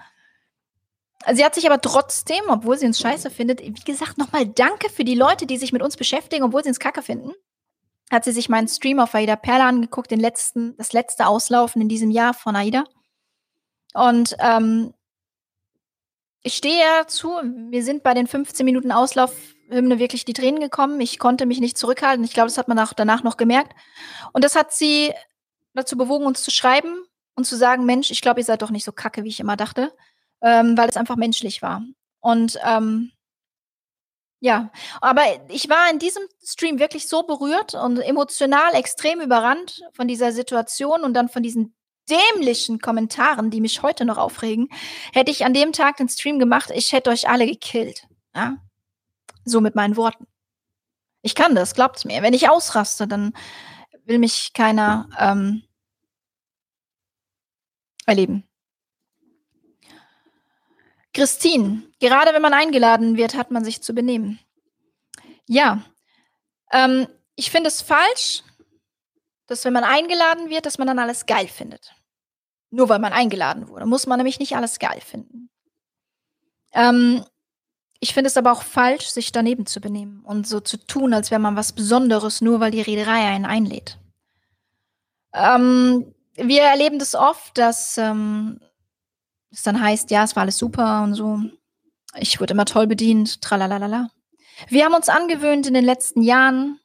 Sie 1.32 1.44
hat 1.44 1.54
sich 1.54 1.66
aber 1.66 1.82
trotzdem, 1.82 2.44
obwohl 2.48 2.78
sie 2.78 2.86
uns 2.86 3.00
scheiße 3.00 3.30
findet, 3.30 3.62
wie 3.62 3.74
gesagt, 3.74 4.18
nochmal 4.18 4.48
danke 4.48 4.90
für 4.90 5.04
die 5.04 5.16
Leute, 5.16 5.46
die 5.46 5.58
sich 5.58 5.74
mit 5.74 5.82
uns 5.82 5.98
beschäftigen, 5.98 6.44
obwohl 6.44 6.64
sie 6.64 6.70
uns 6.70 6.80
kacke 6.80 7.02
finden. 7.02 7.34
Hat 8.10 8.24
sie 8.24 8.32
sich 8.32 8.50
meinen 8.50 8.68
Stream 8.68 9.00
auf 9.00 9.14
Aida 9.14 9.36
Perla 9.36 9.68
angeguckt, 9.68 10.12
den 10.12 10.20
letzten, 10.20 10.76
das 10.78 10.94
letzte 10.94 11.28
Auslaufen 11.28 11.82
in 11.82 11.90
diesem 11.90 12.10
Jahr 12.10 12.34
von 12.34 12.56
Aida. 12.56 12.86
Und 13.94 14.36
ähm, 14.40 14.94
ich 16.42 16.54
stehe 16.54 16.80
ja 16.80 17.06
zu, 17.06 17.30
wir 17.70 17.84
sind 17.84 18.02
bei 18.02 18.14
den 18.14 18.26
15 18.26 18.66
Minuten 18.66 18.92
Auslaufhymne 18.92 20.00
wirklich 20.00 20.24
die 20.24 20.34
Tränen 20.34 20.62
gekommen. 20.62 21.02
Ich 21.02 21.20
konnte 21.20 21.46
mich 21.46 21.60
nicht 21.60 21.78
zurückhalten. 21.78 22.24
Ich 22.24 22.34
glaube, 22.34 22.48
das 22.48 22.58
hat 22.58 22.70
man 22.70 22.80
auch 22.80 22.94
danach 22.94 23.24
noch 23.24 23.36
gemerkt. 23.36 23.74
Und 24.32 24.44
das 24.44 24.56
hat 24.56 24.72
sie 24.72 25.14
dazu 25.74 25.98
bewogen, 25.98 26.26
uns 26.26 26.44
zu 26.44 26.52
schreiben, 26.52 27.04
und 27.40 27.46
zu 27.46 27.56
sagen, 27.56 27.86
Mensch, 27.86 28.12
ich 28.12 28.22
glaube, 28.22 28.42
ihr 28.42 28.46
seid 28.46 28.62
doch 28.62 28.70
nicht 28.70 28.84
so 28.84 28.92
kacke, 28.92 29.24
wie 29.24 29.30
ich 29.30 29.40
immer 29.40 29.56
dachte, 29.56 29.94
ähm, 30.42 30.78
weil 30.78 30.90
es 30.90 30.98
einfach 30.98 31.16
menschlich 31.16 31.62
war. 31.62 31.82
Und 32.20 32.60
ähm, 32.66 33.12
ja, 34.42 34.72
aber 35.00 35.22
ich 35.48 35.70
war 35.70 35.90
in 35.90 36.00
diesem 36.00 36.24
Stream 36.44 36.80
wirklich 36.80 37.08
so 37.08 37.24
berührt 37.24 37.76
und 37.76 37.98
emotional 38.00 38.76
extrem 38.76 39.22
überrannt 39.22 39.82
von 39.94 40.08
dieser 40.08 40.34
Situation 40.34 41.04
und 41.04 41.14
dann 41.14 41.30
von 41.30 41.44
diesen 41.44 41.74
dämlichen 42.10 42.80
Kommentaren, 42.80 43.52
die 43.52 43.62
mich 43.62 43.84
heute 43.84 44.04
noch 44.04 44.18
aufregen. 44.18 44.68
Hätte 45.14 45.32
ich 45.32 45.46
an 45.46 45.54
dem 45.54 45.72
Tag 45.72 45.98
den 45.98 46.10
Stream 46.10 46.40
gemacht, 46.40 46.72
ich 46.74 46.92
hätte 46.92 47.10
euch 47.10 47.30
alle 47.30 47.46
gekillt. 47.46 48.08
Ja? 48.36 48.58
So 49.46 49.62
mit 49.62 49.76
meinen 49.76 49.96
Worten. 49.96 50.28
Ich 51.22 51.36
kann 51.36 51.56
das, 51.56 51.74
glaubt's 51.74 52.04
mir. 52.04 52.22
Wenn 52.22 52.34
ich 52.34 52.50
ausraste, 52.50 53.08
dann 53.08 53.34
will 54.04 54.20
mich 54.20 54.52
keiner 54.54 55.10
ähm, 55.18 55.64
erleben. 58.10 58.44
Christine, 61.14 61.84
gerade 62.00 62.34
wenn 62.34 62.42
man 62.42 62.54
eingeladen 62.54 63.18
wird, 63.18 63.36
hat 63.36 63.52
man 63.52 63.64
sich 63.64 63.82
zu 63.82 63.94
benehmen. 63.94 64.40
Ja, 65.48 65.84
ähm, 66.72 67.08
ich 67.36 67.52
finde 67.52 67.70
es 67.70 67.82
falsch, 67.82 68.44
dass 69.48 69.66
wenn 69.66 69.74
man 69.74 69.84
eingeladen 69.84 70.50
wird, 70.50 70.66
dass 70.66 70.78
man 70.78 70.88
dann 70.88 71.00
alles 71.00 71.26
geil 71.26 71.48
findet. 71.48 71.94
Nur 72.70 72.90
weil 72.90 73.00
man 73.00 73.14
eingeladen 73.14 73.68
wurde, 73.68 73.88
muss 73.88 74.06
man 74.06 74.18
nämlich 74.18 74.40
nicht 74.40 74.56
alles 74.56 74.78
geil 74.78 75.02
finden. 75.02 75.50
Ähm, 76.74 77.26
ich 78.00 78.14
finde 78.14 78.28
es 78.28 78.38
aber 78.38 78.52
auch 78.52 78.62
falsch, 78.62 79.08
sich 79.08 79.32
daneben 79.32 79.66
zu 79.66 79.82
benehmen 79.82 80.24
und 80.24 80.48
so 80.48 80.60
zu 80.60 80.78
tun, 80.78 81.14
als 81.14 81.32
wäre 81.32 81.42
man 81.42 81.56
was 81.56 81.74
Besonderes, 81.74 82.42
nur 82.42 82.60
weil 82.60 82.72
die 82.72 82.82
Reederei 82.82 83.28
einen 83.28 83.46
einlädt. 83.46 83.98
Ähm, 85.34 86.14
wir 86.44 86.64
erleben 86.64 87.00
das 87.00 87.16
oft, 87.16 87.58
dass 87.58 87.98
ähm, 87.98 88.60
es 89.52 89.64
dann 89.64 89.82
heißt, 89.82 90.12
ja, 90.12 90.24
es 90.24 90.36
war 90.36 90.42
alles 90.42 90.58
super 90.58 91.04
und 91.04 91.16
so. 91.16 91.40
Ich 92.16 92.40
wurde 92.40 92.54
immer 92.54 92.66
toll 92.66 92.88
bedient, 92.88 93.42
tralalala. 93.42 94.10
Wir 94.68 94.86
haben 94.86 94.94
uns 94.94 95.10
angewöhnt 95.10 95.68
in 95.68 95.74
den 95.74 95.86
letzten 95.86 96.22
Jahren, 96.22 96.80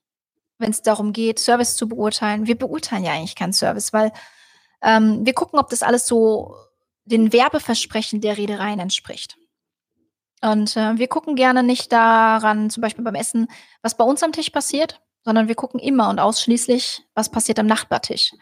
wenn 0.58 0.70
es 0.70 0.82
darum 0.82 1.12
geht, 1.12 1.38
Service 1.38 1.76
zu 1.76 1.88
beurteilen. 1.88 2.46
Wir 2.46 2.56
beurteilen 2.56 3.04
ja 3.04 3.12
eigentlich 3.12 3.36
keinen 3.36 3.52
Service, 3.52 3.92
weil 3.92 4.12
ähm, 4.82 5.24
wir 5.26 5.32
gucken, 5.32 5.58
ob 5.58 5.70
das 5.70 5.82
alles 5.82 6.06
so 6.06 6.54
den 7.04 7.32
Werbeversprechen 7.32 8.20
der 8.20 8.38
Reedereien 8.38 8.80
entspricht. 8.80 9.36
Und 10.40 10.76
äh, 10.76 10.98
wir 10.98 11.08
gucken 11.08 11.36
gerne 11.36 11.62
nicht 11.62 11.90
daran, 11.90 12.70
zum 12.70 12.82
Beispiel 12.82 13.04
beim 13.04 13.14
Essen, 13.14 13.48
was 13.82 13.96
bei 13.96 14.04
uns 14.04 14.22
am 14.22 14.32
Tisch 14.32 14.50
passiert, 14.50 15.00
sondern 15.24 15.48
wir 15.48 15.54
gucken 15.54 15.80
immer 15.80 16.10
und 16.10 16.20
ausschließlich, 16.20 17.02
was 17.14 17.30
passiert 17.30 17.58
am 17.58 17.66
Nachbartisch. 17.66 18.32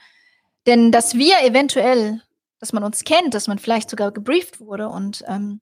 Denn 0.67 0.93
dass 0.93 1.15
wir 1.15 1.43
eventuell, 1.43 2.23
dass 2.61 2.73
man 2.73 2.85
uns 2.85 3.05
kennt, 3.05 3.35
dass 3.35 3.49
man 3.49 3.59
vielleicht 3.59 3.91
sogar 3.91 4.13
gebrieft 4.13 4.61
wurde 4.61 4.89
und 4.89 5.25
ähm, 5.27 5.61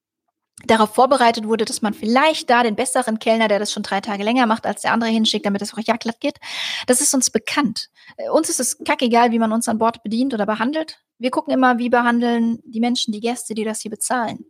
darauf 0.66 0.94
vorbereitet 0.94 1.46
wurde, 1.46 1.64
dass 1.64 1.80
man 1.80 1.94
vielleicht 1.94 2.50
da 2.50 2.62
den 2.62 2.76
besseren 2.76 3.18
Kellner, 3.18 3.48
der 3.48 3.58
das 3.58 3.72
schon 3.72 3.82
drei 3.82 4.02
Tage 4.02 4.22
länger 4.24 4.46
macht, 4.46 4.66
als 4.66 4.82
der 4.82 4.92
andere 4.92 5.10
hinschickt, 5.10 5.46
damit 5.46 5.62
es 5.62 5.72
auch 5.72 5.78
ja 5.78 5.96
glatt 5.96 6.20
geht, 6.20 6.38
das 6.86 7.00
ist 7.00 7.14
uns 7.14 7.30
bekannt. 7.30 7.88
Äh, 8.16 8.28
uns 8.28 8.50
ist 8.50 8.60
es 8.60 8.78
kackegal, 8.84 9.30
wie 9.30 9.38
man 9.38 9.52
uns 9.52 9.68
an 9.68 9.78
Bord 9.78 10.02
bedient 10.02 10.34
oder 10.34 10.44
behandelt. 10.44 11.00
Wir 11.18 11.30
gucken 11.30 11.52
immer, 11.52 11.78
wie 11.78 11.88
behandeln 11.88 12.60
die 12.64 12.80
Menschen, 12.80 13.12
die 13.12 13.20
Gäste, 13.20 13.54
die 13.54 13.64
das 13.64 13.80
hier 13.80 13.90
bezahlen. 13.90 14.44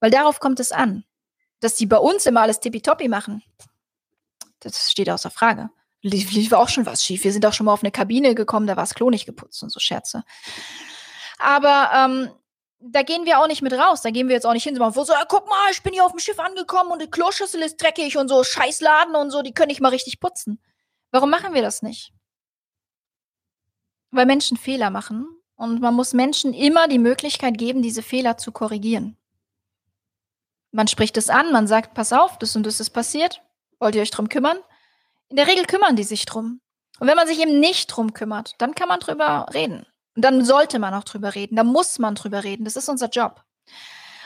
Weil 0.00 0.10
darauf 0.10 0.40
kommt 0.40 0.60
es 0.60 0.72
an. 0.72 1.04
Dass 1.60 1.76
die 1.76 1.86
bei 1.86 1.96
uns 1.96 2.26
immer 2.26 2.42
alles 2.42 2.60
tippitoppi 2.60 3.08
machen, 3.08 3.42
das 4.60 4.90
steht 4.90 5.08
außer 5.08 5.30
Frage 5.30 5.70
lief, 6.04 6.32
lief 6.32 6.52
auch 6.52 6.68
schon 6.68 6.86
was 6.86 7.02
schief. 7.02 7.24
Wir 7.24 7.32
sind 7.32 7.44
auch 7.46 7.52
schon 7.52 7.66
mal 7.66 7.72
auf 7.72 7.82
eine 7.82 7.90
Kabine 7.90 8.34
gekommen, 8.34 8.66
da 8.66 8.76
war 8.76 8.84
das 8.84 8.94
Klo 8.94 9.10
nicht 9.10 9.26
geputzt 9.26 9.62
und 9.62 9.70
so 9.70 9.80
Scherze. 9.80 10.22
Aber 11.38 11.90
ähm, 11.92 12.30
da 12.78 13.02
gehen 13.02 13.24
wir 13.24 13.40
auch 13.40 13.48
nicht 13.48 13.62
mit 13.62 13.72
raus. 13.72 14.02
Da 14.02 14.10
gehen 14.10 14.28
wir 14.28 14.34
jetzt 14.34 14.46
auch 14.46 14.52
nicht 14.52 14.64
hin. 14.64 14.76
So, 14.76 15.04
so 15.04 15.12
ja, 15.12 15.24
guck 15.26 15.48
mal, 15.48 15.70
ich 15.72 15.82
bin 15.82 15.94
hier 15.94 16.04
auf 16.04 16.12
dem 16.12 16.20
Schiff 16.20 16.38
angekommen 16.38 16.92
und 16.92 17.02
die 17.02 17.10
Kloschüssel 17.10 17.62
ist 17.62 17.82
dreckig 17.82 18.16
und 18.16 18.28
so 18.28 18.44
Scheißladen 18.44 19.16
und 19.16 19.30
so, 19.30 19.42
die 19.42 19.52
können 19.52 19.68
nicht 19.68 19.80
mal 19.80 19.88
richtig 19.88 20.20
putzen. 20.20 20.60
Warum 21.10 21.30
machen 21.30 21.54
wir 21.54 21.62
das 21.62 21.82
nicht? 21.82 22.12
Weil 24.10 24.26
Menschen 24.26 24.56
Fehler 24.56 24.90
machen 24.90 25.26
und 25.56 25.80
man 25.80 25.94
muss 25.94 26.12
Menschen 26.12 26.52
immer 26.52 26.86
die 26.86 26.98
Möglichkeit 26.98 27.56
geben, 27.58 27.82
diese 27.82 28.02
Fehler 28.02 28.36
zu 28.36 28.52
korrigieren. 28.52 29.16
Man 30.70 30.88
spricht 30.88 31.16
es 31.16 31.30
an, 31.30 31.52
man 31.52 31.66
sagt, 31.66 31.94
pass 31.94 32.12
auf, 32.12 32.38
das 32.38 32.54
und 32.56 32.66
das 32.66 32.80
ist 32.80 32.90
passiert. 32.90 33.42
Wollt 33.78 33.94
ihr 33.94 34.02
euch 34.02 34.10
drum 34.10 34.28
kümmern? 34.28 34.58
In 35.28 35.36
der 35.36 35.46
Regel 35.46 35.66
kümmern 35.66 35.96
die 35.96 36.04
sich 36.04 36.26
drum. 36.26 36.60
Und 37.00 37.08
wenn 37.08 37.16
man 37.16 37.26
sich 37.26 37.40
eben 37.40 37.58
nicht 37.58 37.88
drum 37.88 38.14
kümmert, 38.14 38.54
dann 38.58 38.74
kann 38.74 38.88
man 38.88 39.00
drüber 39.00 39.46
reden. 39.52 39.86
Und 40.14 40.24
dann 40.24 40.44
sollte 40.44 40.78
man 40.78 40.94
auch 40.94 41.04
drüber 41.04 41.34
reden. 41.34 41.56
Da 41.56 41.64
muss 41.64 41.98
man 41.98 42.14
drüber 42.14 42.44
reden. 42.44 42.64
Das 42.64 42.76
ist 42.76 42.88
unser 42.88 43.08
Job. 43.08 43.42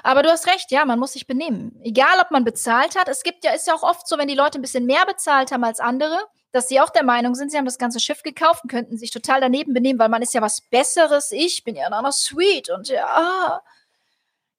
Aber 0.02 0.22
du 0.22 0.30
hast 0.30 0.46
recht, 0.46 0.70
ja, 0.70 0.84
man 0.84 0.98
muss 0.98 1.14
sich 1.14 1.26
benehmen. 1.26 1.80
Egal, 1.82 2.20
ob 2.20 2.30
man 2.30 2.44
bezahlt 2.44 2.96
hat. 2.96 3.08
Es 3.08 3.22
gibt 3.22 3.44
ja, 3.44 3.52
ist 3.52 3.66
ja 3.66 3.74
auch 3.74 3.82
oft 3.82 4.06
so, 4.06 4.18
wenn 4.18 4.28
die 4.28 4.34
Leute 4.34 4.58
ein 4.58 4.62
bisschen 4.62 4.86
mehr 4.86 5.04
bezahlt 5.06 5.50
haben 5.50 5.64
als 5.64 5.80
andere, 5.80 6.18
dass 6.52 6.68
sie 6.68 6.80
auch 6.80 6.90
der 6.90 7.04
Meinung 7.04 7.34
sind, 7.34 7.50
sie 7.50 7.58
haben 7.58 7.64
das 7.64 7.78
ganze 7.78 8.00
Schiff 8.00 8.22
gekauft 8.22 8.64
und 8.64 8.70
könnten 8.70 8.96
sich 8.96 9.10
total 9.10 9.40
daneben 9.40 9.74
benehmen, 9.74 9.98
weil 9.98 10.08
man 10.08 10.22
ist 10.22 10.34
ja 10.34 10.40
was 10.40 10.60
Besseres. 10.60 11.32
Ich 11.32 11.64
bin 11.64 11.76
ja 11.76 11.86
einer 11.86 12.12
Suite 12.12 12.70
und 12.70 12.88
ja, 12.88 13.60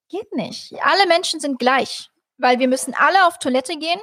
geht 0.08 0.32
nicht. 0.34 0.74
Alle 0.82 1.06
Menschen 1.08 1.40
sind 1.40 1.58
gleich, 1.58 2.10
weil 2.38 2.58
wir 2.58 2.68
müssen 2.68 2.94
alle 2.96 3.26
auf 3.26 3.38
Toilette 3.38 3.76
gehen, 3.76 4.00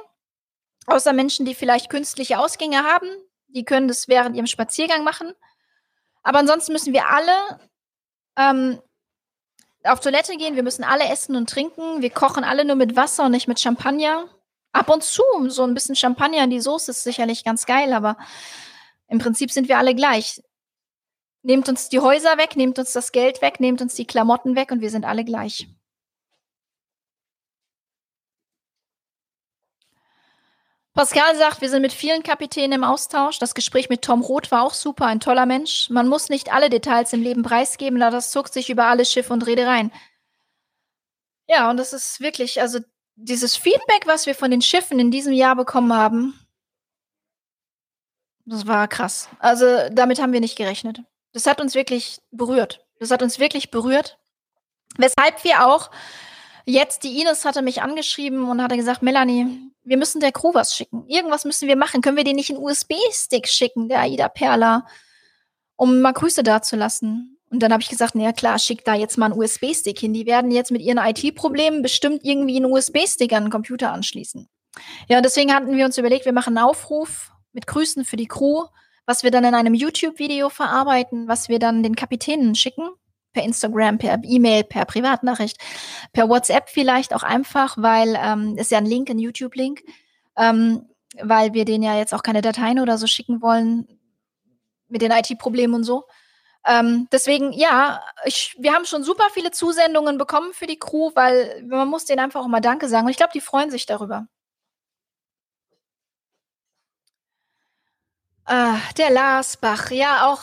außer 0.88 1.12
Menschen, 1.12 1.46
die 1.46 1.54
vielleicht 1.54 1.90
künstliche 1.90 2.38
Ausgänge 2.38 2.82
haben. 2.82 3.08
Die 3.48 3.64
können 3.64 3.88
das 3.88 4.08
während 4.08 4.36
ihrem 4.36 4.46
Spaziergang 4.46 5.04
machen. 5.04 5.32
Aber 6.22 6.38
ansonsten 6.38 6.72
müssen 6.72 6.92
wir 6.92 7.08
alle 7.08 7.60
ähm, 8.36 8.80
auf 9.84 10.00
Toilette 10.00 10.36
gehen, 10.36 10.56
wir 10.56 10.62
müssen 10.62 10.84
alle 10.84 11.08
essen 11.08 11.36
und 11.36 11.48
trinken. 11.48 12.02
Wir 12.02 12.10
kochen 12.10 12.44
alle 12.44 12.64
nur 12.64 12.76
mit 12.76 12.96
Wasser 12.96 13.26
und 13.26 13.32
nicht 13.32 13.48
mit 13.48 13.60
Champagner. 13.60 14.28
Ab 14.72 14.90
und 14.90 15.02
zu 15.02 15.22
so 15.48 15.64
ein 15.64 15.74
bisschen 15.74 15.96
Champagner 15.96 16.44
in 16.44 16.50
die 16.50 16.60
Soße 16.60 16.90
ist 16.90 17.02
sicherlich 17.02 17.44
ganz 17.44 17.64
geil, 17.64 17.92
aber 17.92 18.18
im 19.08 19.18
Prinzip 19.18 19.50
sind 19.50 19.68
wir 19.68 19.78
alle 19.78 19.94
gleich. 19.94 20.42
Nehmt 21.42 21.68
uns 21.68 21.88
die 21.88 22.00
Häuser 22.00 22.36
weg, 22.36 22.56
nehmt 22.56 22.78
uns 22.78 22.92
das 22.92 23.12
Geld 23.12 23.40
weg, 23.40 23.60
nehmt 23.60 23.80
uns 23.80 23.94
die 23.94 24.06
Klamotten 24.06 24.56
weg 24.56 24.70
und 24.70 24.80
wir 24.80 24.90
sind 24.90 25.06
alle 25.06 25.24
gleich. 25.24 25.68
Pascal 30.98 31.36
sagt, 31.36 31.60
wir 31.60 31.70
sind 31.70 31.82
mit 31.82 31.92
vielen 31.92 32.24
Kapitänen 32.24 32.72
im 32.72 32.82
Austausch. 32.82 33.38
Das 33.38 33.54
Gespräch 33.54 33.88
mit 33.88 34.02
Tom 34.02 34.20
Roth 34.20 34.50
war 34.50 34.64
auch 34.64 34.74
super, 34.74 35.06
ein 35.06 35.20
toller 35.20 35.46
Mensch. 35.46 35.88
Man 35.90 36.08
muss 36.08 36.28
nicht 36.28 36.52
alle 36.52 36.70
Details 36.70 37.12
im 37.12 37.22
Leben 37.22 37.44
preisgeben, 37.44 38.00
da 38.00 38.10
das 38.10 38.32
zuckt 38.32 38.52
sich 38.52 38.68
über 38.68 38.86
alle 38.86 39.04
Schiffe 39.04 39.32
und 39.32 39.46
Reedereien. 39.46 39.92
Ja, 41.46 41.70
und 41.70 41.76
das 41.76 41.92
ist 41.92 42.18
wirklich, 42.18 42.60
also 42.60 42.80
dieses 43.14 43.56
Feedback, 43.56 44.06
was 44.06 44.26
wir 44.26 44.34
von 44.34 44.50
den 44.50 44.60
Schiffen 44.60 44.98
in 44.98 45.12
diesem 45.12 45.32
Jahr 45.32 45.54
bekommen 45.54 45.92
haben, 45.92 46.36
das 48.44 48.66
war 48.66 48.88
krass. 48.88 49.28
Also 49.38 49.66
damit 49.92 50.20
haben 50.20 50.32
wir 50.32 50.40
nicht 50.40 50.58
gerechnet. 50.58 51.02
Das 51.32 51.46
hat 51.46 51.60
uns 51.60 51.76
wirklich 51.76 52.18
berührt. 52.32 52.84
Das 52.98 53.12
hat 53.12 53.22
uns 53.22 53.38
wirklich 53.38 53.70
berührt. 53.70 54.18
Weshalb 54.96 55.44
wir 55.44 55.64
auch 55.64 55.92
jetzt, 56.72 57.04
die 57.04 57.20
Ines 57.20 57.44
hatte 57.44 57.62
mich 57.62 57.82
angeschrieben 57.82 58.48
und 58.48 58.62
hatte 58.62 58.76
gesagt, 58.76 59.02
Melanie, 59.02 59.46
wir 59.84 59.96
müssen 59.96 60.20
der 60.20 60.32
Crew 60.32 60.54
was 60.54 60.74
schicken. 60.74 61.04
Irgendwas 61.08 61.44
müssen 61.44 61.68
wir 61.68 61.76
machen. 61.76 62.02
Können 62.02 62.16
wir 62.16 62.24
den 62.24 62.36
nicht 62.36 62.50
einen 62.50 62.62
USB-Stick 62.62 63.48
schicken, 63.48 63.88
der 63.88 64.00
Aida 64.00 64.28
Perla, 64.28 64.86
um 65.76 66.00
mal 66.00 66.12
Grüße 66.12 66.42
dazulassen? 66.42 67.38
Und 67.50 67.60
dann 67.60 67.72
habe 67.72 67.82
ich 67.82 67.88
gesagt, 67.88 68.14
naja 68.14 68.32
klar, 68.32 68.58
schick 68.58 68.84
da 68.84 68.94
jetzt 68.94 69.16
mal 69.16 69.26
einen 69.26 69.40
USB-Stick 69.40 69.98
hin. 69.98 70.12
Die 70.12 70.26
werden 70.26 70.50
jetzt 70.50 70.70
mit 70.70 70.82
ihren 70.82 70.98
IT-Problemen 70.98 71.82
bestimmt 71.82 72.20
irgendwie 72.22 72.56
einen 72.56 72.70
USB-Stick 72.70 73.32
an 73.32 73.44
den 73.44 73.50
Computer 73.50 73.92
anschließen. 73.92 74.48
Ja, 75.08 75.16
und 75.16 75.24
deswegen 75.24 75.54
hatten 75.54 75.76
wir 75.76 75.86
uns 75.86 75.96
überlegt, 75.96 76.26
wir 76.26 76.32
machen 76.32 76.56
einen 76.56 76.66
Aufruf 76.66 77.32
mit 77.52 77.66
Grüßen 77.66 78.04
für 78.04 78.16
die 78.16 78.28
Crew, 78.28 78.66
was 79.06 79.22
wir 79.22 79.30
dann 79.30 79.44
in 79.44 79.54
einem 79.54 79.74
YouTube-Video 79.74 80.50
verarbeiten, 80.50 81.28
was 81.28 81.48
wir 81.48 81.58
dann 81.58 81.82
den 81.82 81.96
Kapitänen 81.96 82.54
schicken. 82.54 82.90
Per 83.38 83.44
Instagram, 83.44 83.98
per 83.98 84.18
E-Mail, 84.24 84.64
per 84.64 84.84
Privatnachricht, 84.84 85.58
per 86.12 86.28
WhatsApp 86.28 86.68
vielleicht 86.68 87.14
auch 87.14 87.22
einfach, 87.22 87.76
weil 87.78 88.18
ähm, 88.20 88.58
ist 88.58 88.72
ja 88.72 88.78
ein 88.78 88.84
Link, 88.84 89.08
ein 89.10 89.20
YouTube-Link, 89.20 89.84
ähm, 90.36 90.88
weil 91.22 91.54
wir 91.54 91.64
denen 91.64 91.84
ja 91.84 91.96
jetzt 91.96 92.12
auch 92.12 92.24
keine 92.24 92.42
Dateien 92.42 92.80
oder 92.80 92.98
so 92.98 93.06
schicken 93.06 93.40
wollen 93.40 93.86
mit 94.88 95.02
den 95.02 95.12
IT-Problemen 95.12 95.74
und 95.74 95.84
so. 95.84 96.06
Ähm, 96.66 97.06
deswegen, 97.12 97.52
ja, 97.52 98.02
ich, 98.24 98.56
wir 98.58 98.72
haben 98.72 98.86
schon 98.86 99.04
super 99.04 99.28
viele 99.32 99.52
Zusendungen 99.52 100.18
bekommen 100.18 100.52
für 100.52 100.66
die 100.66 100.80
Crew, 100.80 101.12
weil 101.14 101.62
man 101.68 101.86
muss 101.86 102.04
denen 102.04 102.18
einfach 102.18 102.40
auch 102.40 102.48
mal 102.48 102.60
Danke 102.60 102.88
sagen. 102.88 103.06
Und 103.06 103.12
ich 103.12 103.18
glaube, 103.18 103.32
die 103.32 103.40
freuen 103.40 103.70
sich 103.70 103.86
darüber. 103.86 104.26
Ah, 108.46 108.78
der 108.96 109.10
Lars 109.10 109.56
Bach, 109.58 109.92
ja, 109.92 110.26
auch 110.26 110.42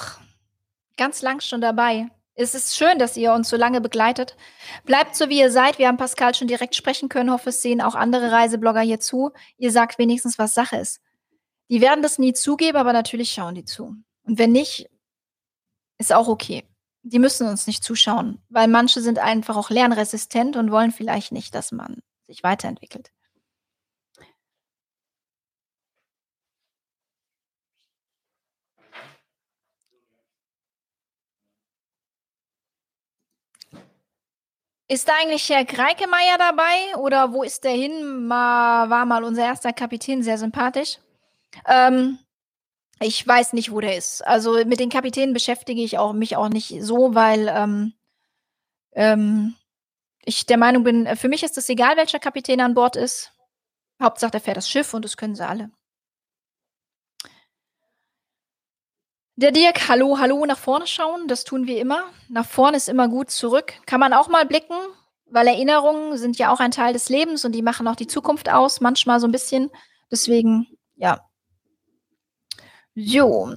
ganz 0.95 1.21
lang 1.21 1.41
schon 1.41 1.59
dabei. 1.59 2.09
Es 2.37 2.53
ist 2.53 2.75
schön, 2.75 2.99
dass 2.99 3.15
ihr 3.15 3.31
uns 3.31 3.49
so 3.49 3.55
lange 3.55 3.79
begleitet. 3.79 4.35
Bleibt 4.83 5.15
so, 5.15 5.29
wie 5.29 5.39
ihr 5.39 5.51
seid. 5.51 5.79
Wir 5.79 5.87
haben 5.87 5.95
Pascal 5.97 6.35
schon 6.35 6.49
direkt 6.49 6.75
sprechen 6.75 7.07
können. 7.07 7.31
Hoffe, 7.31 7.49
es 7.49 7.61
sehen 7.61 7.81
auch 7.81 7.95
andere 7.95 8.29
Reiseblogger 8.29 8.81
hier 8.81 8.99
zu. 8.99 9.31
Ihr 9.57 9.71
sagt 9.71 9.97
wenigstens, 9.97 10.37
was 10.37 10.53
Sache 10.53 10.75
ist. 10.75 10.99
Die 11.69 11.79
werden 11.79 12.03
das 12.03 12.19
nie 12.19 12.33
zugeben, 12.33 12.77
aber 12.77 12.91
natürlich 12.91 13.31
schauen 13.31 13.55
die 13.55 13.63
zu. 13.63 13.95
Und 14.23 14.37
wenn 14.37 14.51
nicht, 14.51 14.89
ist 15.97 16.11
auch 16.11 16.27
okay. 16.27 16.65
Die 17.03 17.19
müssen 17.19 17.47
uns 17.47 17.67
nicht 17.67 17.83
zuschauen, 17.83 18.41
weil 18.49 18.67
manche 18.67 18.99
sind 18.99 19.19
einfach 19.19 19.55
auch 19.55 19.69
lernresistent 19.69 20.57
und 20.57 20.71
wollen 20.71 20.91
vielleicht 20.91 21.31
nicht, 21.31 21.55
dass 21.55 21.71
man 21.71 22.01
sich 22.27 22.43
weiterentwickelt. 22.43 23.11
Ist 34.87 35.07
da 35.07 35.13
eigentlich 35.19 35.49
Herr 35.49 35.65
Greikemeier 35.65 36.37
dabei 36.37 36.97
oder 36.97 37.33
wo 37.33 37.41
ist 37.41 37.63
der 37.63 37.71
hin? 37.71 38.27
Mal, 38.27 38.89
war 38.89 39.05
mal 39.05 39.23
unser 39.23 39.43
erster 39.43 39.73
Kapitän, 39.73 40.21
sehr 40.21 40.37
sympathisch. 40.37 40.99
Ähm, 41.65 42.19
ich 42.99 43.25
weiß 43.25 43.53
nicht, 43.53 43.71
wo 43.71 43.81
der 43.81 43.97
ist. 43.97 44.25
Also 44.25 44.63
mit 44.65 44.79
den 44.79 44.89
Kapitänen 44.89 45.33
beschäftige 45.33 45.81
ich 45.81 45.97
auch, 45.97 46.13
mich 46.13 46.37
auch 46.37 46.49
nicht 46.49 46.81
so, 46.81 47.15
weil 47.15 47.47
ähm, 47.47 47.93
ähm, 48.93 49.55
ich 50.23 50.45
der 50.45 50.57
Meinung 50.57 50.83
bin, 50.83 51.07
für 51.15 51.29
mich 51.29 51.43
ist 51.43 51.57
es 51.57 51.67
egal, 51.69 51.97
welcher 51.97 52.19
Kapitän 52.19 52.61
an 52.61 52.75
Bord 52.75 52.95
ist. 52.95 53.31
Hauptsache, 54.01 54.31
der 54.31 54.41
fährt 54.41 54.57
das 54.57 54.69
Schiff 54.69 54.93
und 54.93 55.03
das 55.03 55.17
können 55.17 55.35
sie 55.35 55.47
alle. 55.47 55.71
Der 59.37 59.51
Dirk, 59.51 59.89
hallo, 59.89 60.17
hallo, 60.19 60.45
nach 60.45 60.57
vorne 60.57 60.87
schauen, 60.87 61.27
das 61.27 61.43
tun 61.43 61.67
wir 61.67 61.79
immer. 61.79 62.03
Nach 62.29 62.45
vorne 62.45 62.77
ist 62.77 62.87
immer 62.87 63.09
gut, 63.09 63.31
zurück 63.31 63.73
kann 63.85 63.99
man 63.99 64.13
auch 64.13 64.29
mal 64.29 64.45
blicken, 64.45 64.75
weil 65.25 65.47
Erinnerungen 65.47 66.17
sind 66.17 66.37
ja 66.37 66.53
auch 66.53 66.59
ein 66.59 66.71
Teil 66.71 66.93
des 66.93 67.09
Lebens 67.09 67.43
und 67.43 67.51
die 67.51 67.61
machen 67.61 67.87
auch 67.87 67.97
die 67.97 68.07
Zukunft 68.07 68.49
aus, 68.49 68.79
manchmal 68.79 69.19
so 69.19 69.27
ein 69.27 69.33
bisschen. 69.33 69.69
Deswegen, 70.09 70.67
ja, 70.95 71.19
so. 72.95 73.53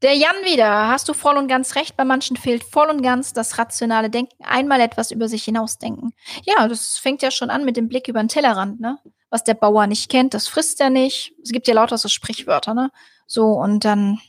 Der 0.00 0.14
Jan 0.14 0.36
wieder. 0.44 0.88
Hast 0.88 1.08
du 1.08 1.12
voll 1.12 1.36
und 1.36 1.48
ganz 1.48 1.74
recht. 1.74 1.96
Bei 1.96 2.04
manchen 2.04 2.36
fehlt 2.36 2.62
voll 2.62 2.88
und 2.88 3.02
ganz 3.02 3.32
das 3.32 3.58
rationale 3.58 4.10
Denken. 4.10 4.44
Einmal 4.44 4.80
etwas 4.80 5.10
über 5.10 5.28
sich 5.28 5.42
hinausdenken. 5.42 6.14
Ja, 6.44 6.68
das 6.68 6.98
fängt 6.98 7.20
ja 7.22 7.32
schon 7.32 7.50
an 7.50 7.64
mit 7.64 7.76
dem 7.76 7.88
Blick 7.88 8.06
über 8.06 8.20
den 8.20 8.28
Tellerrand, 8.28 8.80
ne? 8.80 8.98
Was 9.30 9.42
der 9.42 9.54
Bauer 9.54 9.88
nicht 9.88 10.08
kennt, 10.08 10.34
das 10.34 10.46
frisst 10.46 10.80
er 10.80 10.88
nicht. 10.88 11.34
Es 11.42 11.50
gibt 11.50 11.66
ja 11.66 11.74
lauter 11.74 11.98
so 11.98 12.08
Sprichwörter, 12.08 12.74
ne? 12.74 12.90
So, 13.26 13.48
und 13.48 13.84
dann, 13.84 14.20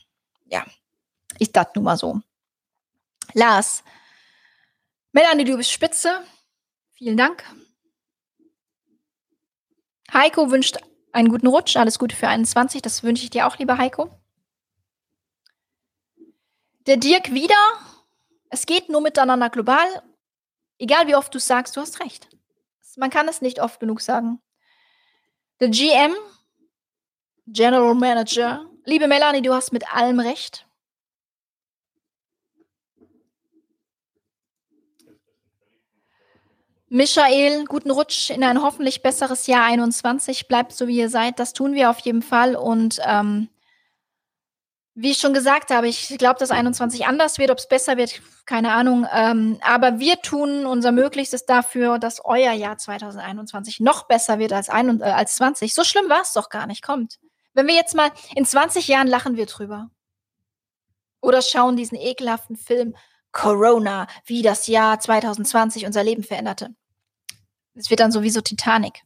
ja, 0.50 0.66
ist 1.38 1.56
das 1.56 1.68
nun 1.74 1.84
mal 1.84 1.96
so. 1.96 2.20
Lars. 3.32 3.82
Melanie, 5.12 5.44
du 5.44 5.56
bist 5.56 5.70
spitze. 5.72 6.24
Vielen 6.92 7.16
Dank. 7.16 7.44
Heiko 10.12 10.50
wünscht 10.50 10.76
einen 11.12 11.28
guten 11.28 11.46
Rutsch, 11.46 11.76
alles 11.76 11.98
Gute 11.98 12.16
für 12.16 12.28
21. 12.28 12.82
Das 12.82 13.02
wünsche 13.02 13.24
ich 13.24 13.30
dir 13.30 13.46
auch, 13.46 13.58
lieber 13.58 13.78
Heiko. 13.78 14.10
Der 16.86 16.96
Dirk 16.96 17.32
wieder. 17.32 17.54
Es 18.50 18.66
geht 18.66 18.88
nur 18.88 19.00
miteinander 19.00 19.50
global. 19.50 19.86
Egal 20.78 21.06
wie 21.06 21.14
oft 21.14 21.32
du 21.34 21.38
sagst, 21.38 21.76
du 21.76 21.80
hast 21.80 22.00
recht. 22.00 22.28
Man 22.96 23.10
kann 23.10 23.28
es 23.28 23.40
nicht 23.40 23.60
oft 23.60 23.78
genug 23.78 24.00
sagen. 24.00 24.42
Der 25.60 25.68
GM, 25.68 26.14
General 27.46 27.94
Manager. 27.94 28.68
Liebe 28.90 29.06
Melanie, 29.06 29.40
du 29.40 29.54
hast 29.54 29.72
mit 29.72 29.94
allem 29.94 30.18
recht. 30.18 30.66
Michael, 36.88 37.66
guten 37.66 37.92
Rutsch 37.92 38.30
in 38.30 38.42
ein 38.42 38.60
hoffentlich 38.62 39.00
besseres 39.00 39.46
Jahr 39.46 39.64
21. 39.64 40.48
Bleibt 40.48 40.72
so, 40.72 40.88
wie 40.88 40.96
ihr 40.96 41.08
seid. 41.08 41.38
Das 41.38 41.52
tun 41.52 41.74
wir 41.74 41.88
auf 41.88 42.00
jeden 42.00 42.20
Fall. 42.20 42.56
Und 42.56 42.98
ähm, 43.04 43.48
wie 44.96 45.12
ich 45.12 45.18
schon 45.18 45.34
gesagt 45.34 45.70
habe, 45.70 45.86
ich 45.86 46.18
glaube, 46.18 46.40
dass 46.40 46.50
21 46.50 47.06
anders 47.06 47.38
wird. 47.38 47.52
Ob 47.52 47.58
es 47.58 47.68
besser 47.68 47.96
wird, 47.96 48.20
keine 48.44 48.72
Ahnung. 48.72 49.06
Ähm, 49.14 49.60
aber 49.62 50.00
wir 50.00 50.20
tun 50.20 50.66
unser 50.66 50.90
Möglichstes 50.90 51.46
dafür, 51.46 52.00
dass 52.00 52.24
euer 52.24 52.54
Jahr 52.54 52.76
2021 52.76 53.78
noch 53.78 54.08
besser 54.08 54.40
wird 54.40 54.52
als, 54.52 54.68
ein, 54.68 55.00
äh, 55.00 55.04
als 55.04 55.36
20. 55.36 55.74
So 55.74 55.84
schlimm 55.84 56.08
war 56.08 56.22
es 56.22 56.32
doch 56.32 56.48
gar 56.48 56.66
nicht. 56.66 56.82
Kommt. 56.82 57.20
Wenn 57.52 57.66
wir 57.66 57.74
jetzt 57.74 57.94
mal 57.94 58.10
in 58.34 58.44
20 58.44 58.88
Jahren 58.88 59.08
lachen 59.08 59.36
wir 59.36 59.46
drüber. 59.46 59.90
Oder 61.20 61.42
schauen 61.42 61.76
diesen 61.76 61.98
ekelhaften 61.98 62.56
Film 62.56 62.96
Corona, 63.32 64.06
wie 64.24 64.42
das 64.42 64.66
Jahr 64.66 64.98
2020 64.98 65.86
unser 65.86 66.02
Leben 66.02 66.22
veränderte. 66.24 66.74
Es 67.74 67.90
wird 67.90 68.00
dann 68.00 68.12
sowieso 68.12 68.40
Titanic. 68.40 69.02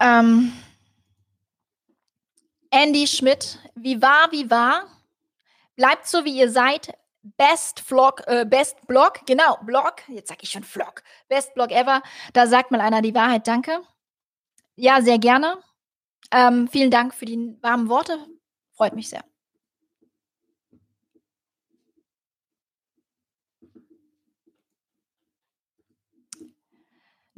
Ähm, 0.00 0.52
Andy 2.70 3.06
Schmidt, 3.06 3.58
wie 3.74 4.00
war, 4.00 4.30
wie 4.30 4.50
war? 4.50 4.86
Bleibt 5.76 6.06
so, 6.06 6.24
wie 6.24 6.36
ihr 6.36 6.50
seid. 6.50 6.92
Best 7.36 7.80
Vlog, 7.80 8.22
äh, 8.26 8.44
Best 8.44 8.86
Blog, 8.86 9.20
genau, 9.26 9.58
Blog, 9.62 10.02
jetzt 10.08 10.28
sag 10.28 10.42
ich 10.42 10.50
schon 10.50 10.64
Vlog, 10.64 11.02
Best 11.28 11.54
Blog 11.54 11.70
ever. 11.70 12.02
Da 12.32 12.46
sagt 12.46 12.70
mal 12.70 12.80
einer 12.80 13.02
die 13.02 13.14
Wahrheit, 13.14 13.46
danke. 13.46 13.82
Ja, 14.76 15.02
sehr 15.02 15.18
gerne. 15.18 15.58
Ähm, 16.32 16.68
vielen 16.68 16.90
Dank 16.90 17.14
für 17.14 17.24
die 17.24 17.56
warmen 17.62 17.88
Worte. 17.88 18.18
Freut 18.72 18.94
mich 18.94 19.08
sehr. 19.08 19.24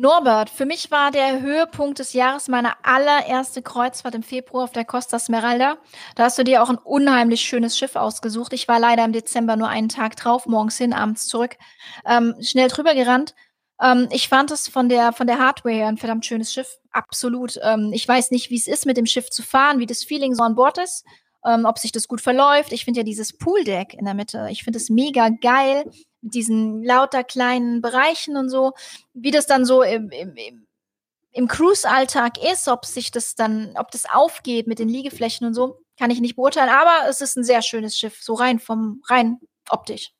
Norbert, 0.00 0.48
für 0.48 0.64
mich 0.64 0.90
war 0.90 1.10
der 1.10 1.42
Höhepunkt 1.42 1.98
des 1.98 2.14
Jahres 2.14 2.48
meine 2.48 2.72
allererste 2.86 3.60
Kreuzfahrt 3.60 4.14
im 4.14 4.22
Februar 4.22 4.64
auf 4.64 4.72
der 4.72 4.86
Costa 4.86 5.18
Smeralda. 5.18 5.76
Da 6.14 6.24
hast 6.24 6.38
du 6.38 6.42
dir 6.42 6.62
auch 6.62 6.70
ein 6.70 6.78
unheimlich 6.78 7.42
schönes 7.42 7.76
Schiff 7.76 7.96
ausgesucht. 7.96 8.54
Ich 8.54 8.66
war 8.66 8.80
leider 8.80 9.04
im 9.04 9.12
Dezember 9.12 9.56
nur 9.56 9.68
einen 9.68 9.90
Tag 9.90 10.16
drauf, 10.16 10.46
morgens 10.46 10.78
hin, 10.78 10.94
abends 10.94 11.26
zurück. 11.26 11.58
Ähm, 12.06 12.34
schnell 12.40 12.68
drüber 12.68 12.94
gerannt. 12.94 13.34
Ähm, 13.78 14.08
ich 14.10 14.30
fand 14.30 14.50
es 14.52 14.68
von 14.68 14.88
der, 14.88 15.12
von 15.12 15.26
der 15.26 15.38
Hardware 15.38 15.74
her 15.74 15.88
ein 15.88 15.98
verdammt 15.98 16.24
schönes 16.24 16.50
Schiff. 16.50 16.78
Absolut. 16.92 17.60
Ähm, 17.62 17.90
ich 17.92 18.08
weiß 18.08 18.30
nicht, 18.30 18.48
wie 18.48 18.56
es 18.56 18.68
ist, 18.68 18.86
mit 18.86 18.96
dem 18.96 19.04
Schiff 19.04 19.28
zu 19.28 19.42
fahren, 19.42 19.80
wie 19.80 19.86
das 19.86 20.02
Feeling 20.02 20.34
so 20.34 20.42
an 20.42 20.54
Bord 20.54 20.78
ist, 20.78 21.04
ähm, 21.44 21.66
ob 21.66 21.78
sich 21.78 21.92
das 21.92 22.08
gut 22.08 22.22
verläuft. 22.22 22.72
Ich 22.72 22.86
finde 22.86 23.00
ja 23.00 23.04
dieses 23.04 23.36
Pooldeck 23.36 23.92
in 23.92 24.06
der 24.06 24.14
Mitte, 24.14 24.48
ich 24.50 24.64
finde 24.64 24.78
es 24.78 24.88
mega 24.88 25.28
geil 25.28 25.84
mit 26.20 26.34
diesen 26.34 26.82
lauter 26.82 27.24
kleinen 27.24 27.80
Bereichen 27.80 28.36
und 28.36 28.48
so, 28.48 28.72
wie 29.14 29.30
das 29.30 29.46
dann 29.46 29.64
so 29.64 29.82
im, 29.82 30.10
im, 30.10 30.66
im, 31.32 31.48
Cruise-Alltag 31.48 32.42
ist, 32.42 32.68
ob 32.68 32.84
sich 32.84 33.10
das 33.10 33.34
dann, 33.34 33.74
ob 33.76 33.90
das 33.90 34.04
aufgeht 34.10 34.66
mit 34.66 34.78
den 34.78 34.88
Liegeflächen 34.88 35.46
und 35.46 35.54
so, 35.54 35.80
kann 35.98 36.10
ich 36.10 36.20
nicht 36.20 36.36
beurteilen, 36.36 36.70
aber 36.70 37.08
es 37.08 37.20
ist 37.20 37.36
ein 37.36 37.44
sehr 37.44 37.62
schönes 37.62 37.96
Schiff, 37.96 38.22
so 38.22 38.34
rein 38.34 38.58
vom, 38.58 39.02
rein 39.08 39.38
optisch. 39.68 40.12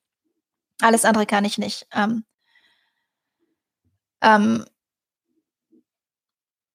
Alles 0.80 1.04
andere 1.04 1.26
kann 1.26 1.44
ich 1.44 1.58
nicht. 1.58 1.86
Ähm, 1.92 2.24
ähm, 4.22 4.64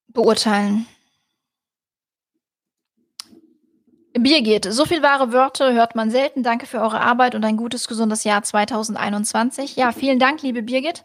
beurteilen. 0.08 0.88
Birgit, 4.18 4.66
so 4.72 4.86
viel 4.86 5.04
wahre 5.04 5.34
Wörter 5.34 5.74
hört 5.74 5.96
man 5.96 6.10
selten. 6.10 6.42
Danke 6.42 6.66
für 6.66 6.80
eure 6.80 7.02
Arbeit 7.02 7.36
und 7.36 7.44
ein 7.44 7.58
gutes, 7.58 7.88
gesundes 7.88 8.24
Jahr 8.24 8.44
2021. 8.44 9.76
Ja, 9.76 9.92
vielen 9.92 10.20
Dank, 10.20 10.42
liebe 10.42 10.64
Birgit. 10.64 11.04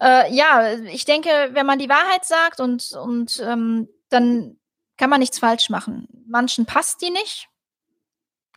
Äh, 0.00 0.32
ja, 0.32 0.74
ich 0.84 1.04
denke, 1.04 1.28
wenn 1.52 1.66
man 1.66 1.80
die 1.80 1.88
Wahrheit 1.88 2.24
sagt 2.24 2.60
und, 2.60 2.92
und 2.92 3.42
ähm, 3.44 3.88
dann 4.08 4.56
kann 4.96 5.10
man 5.10 5.18
nichts 5.18 5.40
falsch 5.40 5.68
machen. 5.68 6.06
Manchen 6.28 6.64
passt 6.64 7.02
die 7.02 7.10
nicht, 7.10 7.48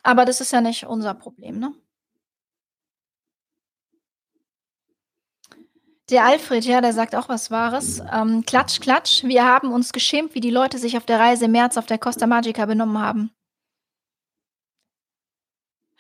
aber 0.04 0.26
das 0.26 0.42
ist 0.42 0.52
ja 0.52 0.62
nicht 0.62 0.86
unser 0.86 1.16
Problem, 1.16 1.60
ne? 1.60 1.74
Der 6.12 6.26
Alfred, 6.26 6.66
ja, 6.66 6.82
der 6.82 6.92
sagt 6.92 7.16
auch 7.16 7.30
was 7.30 7.52
Wahres. 7.52 8.02
Ähm, 8.12 8.44
klatsch, 8.46 8.82
klatsch. 8.82 9.24
Wir 9.24 9.46
haben 9.46 9.72
uns 9.72 9.94
geschämt, 9.94 10.36
wie 10.36 10.42
die 10.42 10.50
Leute 10.50 10.78
sich 10.78 10.98
auf 10.98 11.06
der 11.06 11.20
Reise 11.20 11.46
im 11.46 11.52
März 11.52 11.78
auf 11.78 11.86
der 11.86 12.00
Costa 12.00 12.28
Magica 12.28 12.66
benommen 12.66 13.00
haben. 13.00 13.32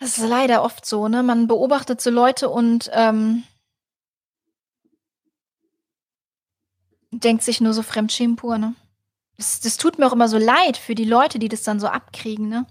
Das 0.02 0.18
ist 0.18 0.28
leider 0.28 0.64
oft 0.64 0.84
so, 0.84 1.08
ne? 1.08 1.22
Man 1.22 1.46
beobachtet 1.46 2.02
so 2.02 2.10
Leute 2.10 2.50
und 2.50 2.90
ähm, 2.92 3.44
denkt 7.12 7.44
sich 7.44 7.62
nur 7.62 7.76
so 7.76 7.84
Fremdschämen 7.84 8.36
pur, 8.36 8.58
ne? 8.58 8.74
Das, 9.38 9.60
das 9.60 9.78
tut 9.78 10.00
mir 10.00 10.08
auch 10.08 10.14
immer 10.14 10.28
so 10.28 10.40
leid 10.40 10.78
für 10.78 10.96
die 10.96 11.06
Leute, 11.06 11.38
die 11.38 11.50
das 11.50 11.62
dann 11.62 11.80
so 11.80 11.86
abkriegen, 11.86 12.50
ne? 12.50 12.66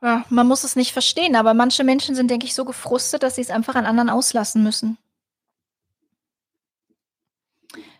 Ja, 0.00 0.24
man 0.28 0.46
muss 0.46 0.62
es 0.62 0.76
nicht 0.76 0.92
verstehen, 0.92 1.34
aber 1.34 1.52
manche 1.52 1.82
Menschen 1.82 2.14
sind, 2.14 2.30
denke 2.30 2.46
ich, 2.46 2.54
so 2.54 2.64
gefrustet, 2.64 3.24
dass 3.24 3.34
sie 3.34 3.40
es 3.40 3.50
einfach 3.50 3.74
an 3.74 3.84
anderen 3.84 4.10
auslassen 4.10 4.62
müssen. 4.62 4.96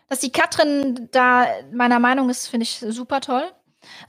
Dass 0.07 0.21
die 0.21 0.31
Katrin 0.31 1.09
da 1.11 1.45
meiner 1.73 1.99
Meinung 1.99 2.29
ist, 2.29 2.47
finde 2.47 2.63
ich 2.63 2.79
super 2.79 3.19
toll. 3.19 3.51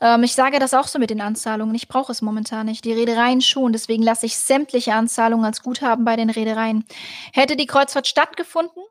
Ähm, 0.00 0.22
ich 0.22 0.34
sage 0.34 0.58
das 0.58 0.74
auch 0.74 0.86
so 0.86 0.98
mit 0.98 1.10
den 1.10 1.20
Anzahlungen. 1.20 1.74
Ich 1.74 1.88
brauche 1.88 2.12
es 2.12 2.22
momentan 2.22 2.66
nicht. 2.66 2.84
Die 2.84 2.92
Reedereien 2.92 3.40
schon. 3.40 3.72
Deswegen 3.72 4.02
lasse 4.02 4.26
ich 4.26 4.38
sämtliche 4.38 4.94
Anzahlungen 4.94 5.44
als 5.44 5.62
Guthaben 5.62 6.04
bei 6.04 6.16
den 6.16 6.30
Reedereien. 6.30 6.84
Hätte 7.32 7.56
die 7.56 7.66
Kreuzfahrt 7.66 8.06
stattgefunden, 8.06 8.82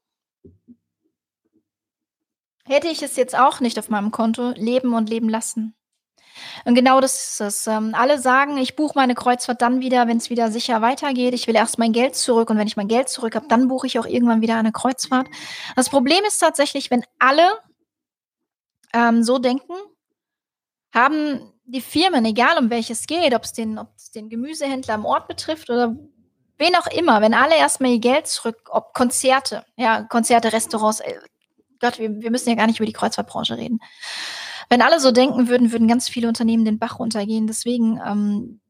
hätte 2.68 2.88
ich 2.88 3.02
es 3.02 3.16
jetzt 3.16 3.38
auch 3.38 3.60
nicht 3.60 3.78
auf 3.80 3.90
meinem 3.90 4.12
Konto 4.12 4.52
leben 4.56 4.94
und 4.94 5.10
leben 5.10 5.30
lassen. 5.30 5.76
Und 6.66 6.76
genau 6.76 7.00
das 7.00 7.30
ist 7.30 7.42
es. 7.42 7.68
Ähm, 7.68 7.94
alle 7.94 8.20
sagen, 8.20 8.58
ich 8.58 8.76
buche 8.76 8.94
meine 8.96 9.16
Kreuzfahrt 9.16 9.62
dann 9.62 9.80
wieder, 9.80 10.08
wenn 10.08 10.18
es 10.18 10.30
wieder 10.30 10.52
sicher 10.52 10.82
weitergeht. 10.82 11.34
Ich 11.34 11.48
will 11.48 11.56
erst 11.56 11.78
mein 11.78 11.94
Geld 11.94 12.16
zurück 12.16 12.50
und 12.50 12.58
wenn 12.58 12.68
ich 12.68 12.76
mein 12.76 12.88
Geld 12.88 13.10
zurück 13.10 13.36
habe, 13.36 13.48
dann 13.48 13.68
buche 13.68 13.88
ich 13.88 14.00
auch 14.00 14.06
irgendwann 14.06 14.42
wieder 14.42 14.58
eine 14.58 14.72
Kreuzfahrt. 14.72 15.28
Das 15.76 15.90
Problem 15.90 16.24
ist 16.28 16.40
tatsächlich, 16.40 16.92
wenn 16.92 17.06
alle 17.20 17.50
ähm, 18.94 19.24
so 19.24 19.40
denken, 19.40 19.74
haben 20.96 21.52
die 21.66 21.82
Firmen, 21.82 22.26
egal 22.26 22.58
um 22.58 22.70
welches 22.70 23.06
geht, 23.06 23.36
ob 23.36 23.44
es 23.44 23.54
den, 23.54 23.80
den 24.16 24.30
Gemüsehändler 24.30 24.96
am 24.96 25.06
Ort 25.06 25.28
betrifft 25.28 25.70
oder 25.70 25.96
wen 26.58 26.76
auch 26.76 26.88
immer, 26.88 27.22
wenn 27.22 27.34
alle 27.34 27.56
erstmal 27.56 27.92
ihr 27.92 28.00
Geld 28.00 28.28
zurück, 28.28 28.70
ob 28.70 28.94
Konzerte, 28.94 29.66
ja, 29.76 30.04
Konzerte, 30.04 30.54
Restaurants, 30.54 31.02
äh, 31.02 31.16
Gott, 31.80 32.00
wir, 32.00 32.22
wir 32.22 32.32
müssen 32.32 32.50
ja 32.50 32.56
gar 32.56 32.68
nicht 32.68 32.80
über 32.80 32.86
die 32.86 32.94
Kreuzfahrtbranche 32.94 33.58
reden. 33.58 33.80
Wenn 34.70 34.82
alle 34.82 35.00
so 35.00 35.12
denken 35.12 35.48
würden, 35.48 35.72
würden 35.72 35.88
ganz 35.88 36.08
viele 36.08 36.28
Unternehmen 36.28 36.66
den 36.66 36.80
Bach 36.80 37.00
runtergehen. 37.00 37.46
Deswegen, 37.46 38.00
ähm, 38.06 38.62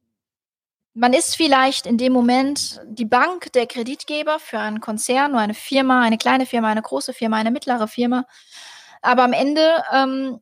man 0.94 1.14
ist 1.14 1.36
vielleicht 1.36 1.86
in 1.86 1.98
dem 1.98 2.14
Moment 2.14 2.82
die 2.88 3.06
Bank 3.06 3.52
der 3.54 3.68
Kreditgeber 3.68 4.40
für 4.40 4.60
einen 4.60 4.82
Konzern 4.82 5.32
oder 5.32 5.42
eine 5.42 5.54
Firma, 5.54 6.02
eine 6.02 6.18
kleine 6.18 6.46
Firma, 6.46 6.70
eine 6.70 6.82
große 6.82 7.14
Firma, 7.14 7.38
eine 7.38 7.52
mittlere 7.52 7.88
Firma. 7.88 8.26
Aber 9.02 9.24
am 9.24 9.34
Ende 9.34 9.84
ähm, 9.94 10.40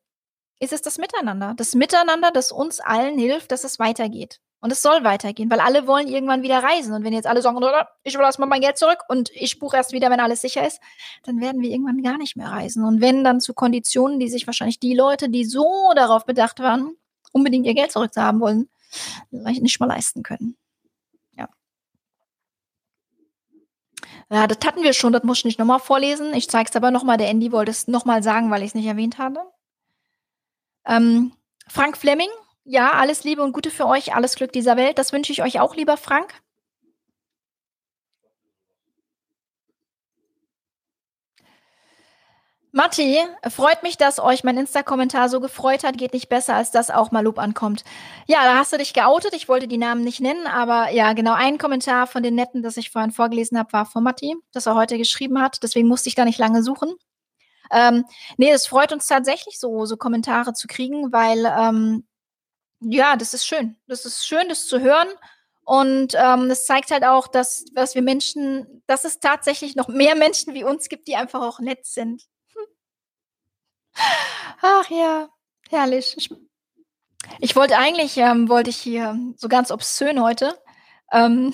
ist 0.64 0.74
es 0.74 0.82
das 0.82 0.98
Miteinander. 0.98 1.54
Das 1.58 1.76
Miteinander, 1.76 2.32
das 2.32 2.52
uns 2.52 2.80
allen 2.80 3.18
hilft, 3.18 3.52
dass 3.52 3.64
es 3.64 3.80
weitergeht. 3.80 4.40
Und 4.62 4.72
es 4.72 4.82
soll 4.82 5.04
weitergehen, 5.04 5.52
weil 5.52 5.60
alle 5.60 5.88
wollen 5.88 6.08
irgendwann 6.08 6.42
wieder 6.42 6.64
reisen. 6.64 6.94
Und 6.94 7.04
wenn 7.04 7.12
jetzt 7.12 7.28
alle 7.28 7.42
sagen, 7.42 7.60
ich 8.04 8.14
will 8.18 8.22
erstmal 8.22 8.48
mein 8.48 8.62
Geld 8.62 8.78
zurück 8.78 9.00
und 9.10 9.30
ich 9.34 9.60
buche 9.60 9.76
erst 9.76 9.92
wieder, 9.92 10.10
wenn 10.10 10.22
alles 10.22 10.40
sicher 10.40 10.66
ist, 10.66 10.80
dann 11.24 11.42
werden 11.42 11.62
wir 11.62 11.70
irgendwann 11.70 12.02
gar 12.02 12.18
nicht 12.18 12.38
mehr 12.38 12.48
reisen. 12.48 12.86
Und 12.86 13.02
wenn 13.02 13.26
dann 13.26 13.42
zu 13.42 13.54
Konditionen, 13.54 14.20
die 14.20 14.30
sich 14.30 14.48
wahrscheinlich 14.48 14.80
die 14.80 14.94
Leute, 14.94 15.28
die 15.28 15.44
so 15.44 15.92
darauf 15.98 16.26
bedacht 16.26 16.62
waren, 16.62 16.96
unbedingt 17.34 17.66
ihr 17.66 17.74
Geld 17.74 17.92
zurückzuhaben 17.92 18.40
wollen, 18.40 18.70
nicht 19.32 19.82
mal 19.82 19.88
leisten 19.88 20.24
können. 20.24 20.56
Ja. 21.38 21.50
Ja, 24.32 24.48
das 24.48 24.60
hatten 24.66 24.84
wir 24.84 24.94
schon, 24.94 25.12
das 25.12 25.24
muss 25.24 25.40
ich 25.40 25.46
nicht 25.46 25.60
nochmal 25.60 25.80
vorlesen. 25.80 26.34
Ich 26.34 26.50
zeige 26.50 26.70
es 26.70 26.76
aber 26.78 26.90
nochmal. 26.90 27.18
Der 27.18 27.28
Andy 27.28 27.52
wollte 27.52 27.72
es 27.72 27.90
nochmal 27.90 28.24
sagen, 28.24 28.50
weil 28.50 28.62
ich 28.62 28.70
es 28.70 28.76
nicht 28.76 28.88
erwähnt 28.88 29.18
habe. 29.18 29.42
Ähm, 30.86 31.34
Frank 31.68 31.98
Fleming, 31.98 32.30
ja, 32.66 32.92
alles 32.92 33.24
Liebe 33.24 33.42
und 33.44 33.54
Gute 33.54 33.72
für 33.72 33.88
euch, 33.88 34.16
alles 34.16 34.36
Glück 34.36 34.52
dieser 34.52 34.78
Welt. 34.78 34.98
Das 34.98 35.14
wünsche 35.14 35.32
ich 35.32 35.42
euch 35.42 35.60
auch, 35.60 35.76
lieber 35.76 35.98
Frank. 35.98 36.34
Matti, 42.76 43.20
freut 43.50 43.84
mich, 43.84 43.98
dass 43.98 44.20
euch 44.20 44.44
mein 44.44 44.58
Insta-Kommentar 44.58 45.30
so 45.30 45.40
gefreut 45.40 45.84
hat. 45.84 45.96
Geht 45.96 46.14
nicht 46.14 46.28
besser, 46.28 46.56
als 46.56 46.72
dass 46.72 46.90
auch 46.90 47.12
mal 47.12 47.24
Lob 47.24 47.38
ankommt. 47.38 47.84
Ja, 48.26 48.44
da 48.46 48.58
hast 48.58 48.74
du 48.74 48.78
dich 48.80 48.96
geoutet. 48.96 49.36
Ich 49.36 49.48
wollte 49.48 49.68
die 49.68 49.78
Namen 49.78 50.04
nicht 50.04 50.22
nennen, 50.22 50.48
aber 50.48 50.90
ja, 50.90 51.14
genau 51.14 51.34
ein 51.34 51.60
Kommentar 51.60 52.08
von 52.08 52.24
den 52.24 52.34
netten, 52.34 52.64
das 52.64 52.78
ich 52.78 52.90
vorhin 52.90 53.12
vorgelesen 53.12 53.60
habe, 53.60 53.72
war 53.74 53.86
von 53.86 54.04
Matti, 54.04 54.36
das 54.54 54.66
er 54.66 54.74
heute 54.74 54.98
geschrieben 54.98 55.40
hat. 55.40 55.62
Deswegen 55.62 55.88
musste 55.88 56.10
ich 56.10 56.16
da 56.16 56.26
nicht 56.26 56.40
lange 56.40 56.64
suchen. 56.64 56.96
Ähm, 57.74 58.06
nee, 58.38 58.52
es 58.52 58.68
freut 58.68 58.94
uns 58.94 59.08
tatsächlich 59.08 59.60
so, 59.60 59.86
so 59.86 59.98
Kommentare 59.98 60.54
zu 60.54 60.68
kriegen, 60.68 61.12
weil 61.12 61.46
ähm, 61.46 62.06
ja, 62.80 63.16
das 63.16 63.34
ist 63.34 63.46
schön. 63.46 63.78
Das 63.88 64.06
ist 64.06 64.26
schön, 64.26 64.50
das 64.50 64.68
zu 64.68 64.80
hören. 64.80 65.08
Und 65.66 66.14
ähm, 66.16 66.50
das 66.50 66.66
zeigt 66.66 66.92
halt 66.92 67.06
auch, 67.06 67.28
dass, 67.28 67.66
dass 67.74 67.96
wir 67.96 68.02
Menschen, 68.02 68.84
dass 68.86 69.06
es 69.06 69.20
tatsächlich 69.20 69.76
noch 69.76 69.88
mehr 69.88 70.16
Menschen 70.16 70.54
wie 70.54 70.66
uns 70.66 70.90
gibt, 70.90 71.08
die 71.08 71.16
einfach 71.16 71.42
auch 71.42 71.60
nett 71.60 71.86
sind. 71.86 72.24
Ach 74.62 74.90
ja, 74.90 75.30
herrlich. 75.70 76.16
Ich, 76.18 76.30
ich 77.40 77.56
wollte 77.56 77.78
eigentlich, 77.78 78.18
ähm, 78.18 78.50
wollte 78.50 78.70
ich 78.70 78.78
hier 78.78 79.18
so 79.38 79.48
ganz 79.48 79.72
obszön 79.72 80.22
heute 80.22 80.58
ähm, 81.14 81.54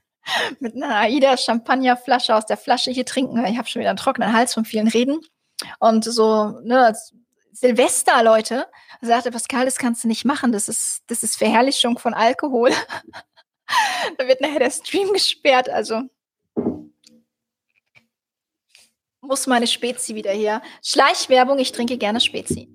mit 0.60 0.74
einer 0.74 0.96
Aida 0.96 1.36
Champagnerflasche 1.36 2.34
aus 2.34 2.46
der 2.46 2.56
Flasche 2.56 2.90
hier 2.90 3.04
trinken. 3.04 3.44
Ich 3.44 3.58
habe 3.58 3.68
schon 3.68 3.80
wieder 3.80 3.90
einen 3.90 3.98
trockenen 3.98 4.32
Hals 4.32 4.54
von 4.54 4.64
vielen 4.64 4.88
Reden. 4.88 5.20
Und 5.78 6.04
so, 6.04 6.60
ne, 6.62 6.94
Silvester, 7.52 8.22
Leute, 8.22 8.66
sagte 9.00 9.30
Pascal, 9.30 9.64
das 9.64 9.76
kannst 9.76 10.04
du 10.04 10.08
nicht 10.08 10.24
machen. 10.24 10.52
Das 10.52 10.68
ist, 10.68 11.02
das 11.06 11.22
ist 11.22 11.36
Verherrlichung 11.36 11.98
von 11.98 12.14
Alkohol. 12.14 12.70
da 14.18 14.26
wird 14.26 14.40
nachher 14.40 14.60
der 14.60 14.70
Stream 14.70 15.12
gesperrt. 15.12 15.68
Also 15.68 16.02
muss 19.20 19.46
meine 19.46 19.66
Spezi 19.66 20.14
wieder 20.14 20.32
her. 20.32 20.62
Schleichwerbung, 20.82 21.58
ich 21.58 21.72
trinke 21.72 21.96
gerne 21.96 22.20
Spezi. 22.20 22.68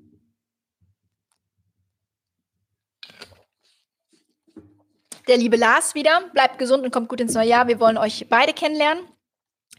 Der 5.28 5.38
liebe 5.38 5.58
Lars 5.58 5.94
wieder. 5.94 6.30
Bleibt 6.34 6.58
gesund 6.58 6.86
und 6.86 6.92
kommt 6.92 7.10
gut 7.10 7.20
ins 7.20 7.34
neue 7.34 7.50
Jahr. 7.50 7.68
Wir 7.68 7.80
wollen 7.80 7.98
euch 7.98 8.28
beide 8.30 8.54
kennenlernen. 8.54 9.04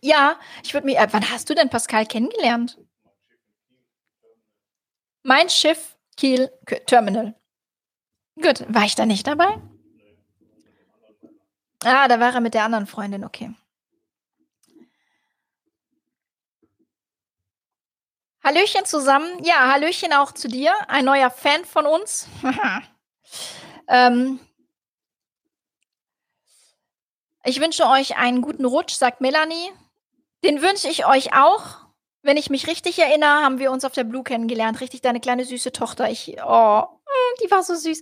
Ja, 0.03 0.39
ich 0.63 0.75
würde 0.75 0.87
mir, 0.87 0.99
Äh, 0.99 1.09
wann 1.11 1.31
hast 1.31 1.49
du 1.49 1.55
denn 1.55 1.71
Pascal 1.71 2.07
kennengelernt? 2.07 2.79
Mein 5.29 5.51
Schiff 5.51 5.95
Kiel 6.17 6.51
Terminal. 6.87 7.35
Gut, 8.41 8.65
war 8.67 8.87
ich 8.87 8.95
da 8.95 9.05
nicht 9.05 9.27
dabei? 9.27 9.61
Ah, 11.85 12.09
da 12.09 12.19
war 12.19 12.33
er 12.33 12.41
mit 12.41 12.55
der 12.55 12.65
anderen 12.65 12.87
Freundin, 12.87 13.27
okay. 13.27 13.55
Hallöchen 18.43 18.87
zusammen. 18.87 19.45
Ja, 19.45 19.71
Hallöchen 19.71 20.15
auch 20.15 20.33
zu 20.33 20.49
dir. 20.49 20.73
Ein 20.89 21.05
neuer 21.05 21.29
Fan 21.29 21.67
von 21.67 21.85
uns. 21.85 22.27
ähm, 23.89 24.41
ich 27.45 27.61
wünsche 27.61 27.87
euch 27.87 28.17
einen 28.17 28.41
guten 28.41 28.65
Rutsch, 28.65 28.95
sagt 28.95 29.21
Melanie. 29.21 29.73
Den 30.43 30.63
wünsche 30.63 30.89
ich 30.89 31.05
euch 31.05 31.35
auch. 31.35 31.88
Wenn 32.23 32.37
ich 32.37 32.51
mich 32.51 32.67
richtig 32.67 32.99
erinnere, 32.99 33.43
haben 33.43 33.59
wir 33.59 33.71
uns 33.71 33.85
auf 33.85 33.93
der 33.93 34.05
Blue 34.05 34.25
kennengelernt. 34.25 34.81
Richtig, 34.81 35.03
deine 35.03 35.21
kleine 35.21 35.45
süße 35.45 35.73
Tochter. 35.73 36.11
Ich, 36.11 36.37
oh, 36.45 36.83
mm, 36.83 37.43
die 37.43 37.51
war 37.51 37.63
so 37.63 37.75
süß. 37.75 38.01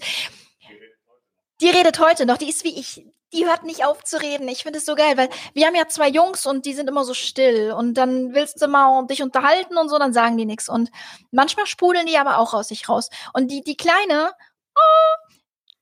Die 1.60 1.68
redet 1.68 1.98
heute 1.98 2.26
noch. 2.26 2.38
Die 2.38 2.48
ist 2.48 2.64
wie 2.64 2.78
ich. 2.78 3.04
Die 3.32 3.46
hört 3.46 3.64
nicht 3.64 3.84
auf 3.84 4.04
zu 4.04 4.20
reden. 4.20 4.48
Ich 4.48 4.62
finde 4.62 4.78
es 4.78 4.86
so 4.86 4.94
geil, 4.94 5.16
weil 5.16 5.28
wir 5.52 5.66
haben 5.66 5.74
ja 5.74 5.88
zwei 5.88 6.08
Jungs 6.08 6.46
und 6.46 6.64
die 6.64 6.74
sind 6.74 6.88
immer 6.88 7.04
so 7.04 7.12
still. 7.12 7.72
Und 7.72 7.94
dann 7.94 8.34
willst 8.34 8.62
du 8.62 8.68
mal 8.68 9.06
dich 9.06 9.22
unterhalten 9.22 9.76
und 9.76 9.88
so, 9.88 9.98
dann 9.98 10.12
sagen 10.12 10.36
die 10.38 10.46
nichts. 10.46 10.68
Und 10.68 10.90
manchmal 11.30 11.66
sprudeln 11.66 12.06
die 12.06 12.18
aber 12.18 12.38
auch 12.38 12.54
aus 12.54 12.68
sich 12.68 12.88
raus. 12.88 13.10
Und 13.32 13.50
die, 13.50 13.62
die 13.62 13.76
Kleine, 13.76 14.32
oh, 14.76 15.32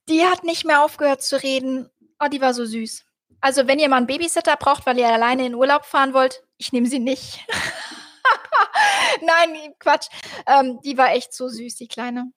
die 0.08 0.24
hat 0.24 0.42
nicht 0.42 0.64
mehr 0.64 0.82
aufgehört 0.82 1.22
zu 1.22 1.40
reden. 1.42 1.90
Oh, 2.18 2.28
die 2.28 2.40
war 2.40 2.54
so 2.54 2.64
süß. 2.64 3.04
Also, 3.40 3.66
wenn 3.66 3.78
ihr 3.78 3.90
mal 3.90 3.98
einen 3.98 4.06
Babysitter 4.06 4.56
braucht, 4.56 4.86
weil 4.86 4.98
ihr 4.98 5.08
alleine 5.08 5.44
in 5.44 5.54
Urlaub 5.54 5.84
fahren 5.84 6.14
wollt, 6.14 6.42
ich 6.56 6.72
nehme 6.72 6.88
sie 6.88 6.98
nicht. 6.98 7.40
Nein, 9.22 9.74
Quatsch. 9.78 10.08
Ähm, 10.46 10.80
die 10.84 10.96
war 10.98 11.12
echt 11.12 11.32
so 11.32 11.48
süß, 11.48 11.76
die 11.76 11.88
Kleine. 11.88 12.32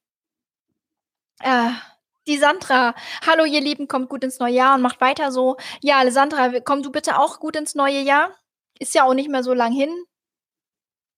Äh, 1.39 1.71
die 2.27 2.37
Sandra. 2.37 2.93
Hallo, 3.25 3.45
ihr 3.45 3.61
Lieben, 3.61 3.87
kommt 3.87 4.09
gut 4.09 4.23
ins 4.23 4.39
neue 4.39 4.53
Jahr 4.53 4.75
und 4.75 4.81
macht 4.81 5.01
weiter 5.01 5.31
so. 5.31 5.57
Ja, 5.81 5.97
Alessandra, 5.97 6.59
komm 6.59 6.83
du 6.83 6.91
bitte 6.91 7.19
auch 7.19 7.39
gut 7.39 7.55
ins 7.55 7.75
neue 7.75 8.01
Jahr. 8.01 8.35
Ist 8.79 8.93
ja 8.93 9.03
auch 9.03 9.13
nicht 9.13 9.29
mehr 9.29 9.43
so 9.43 9.53
lang 9.53 9.71
hin. 9.71 9.89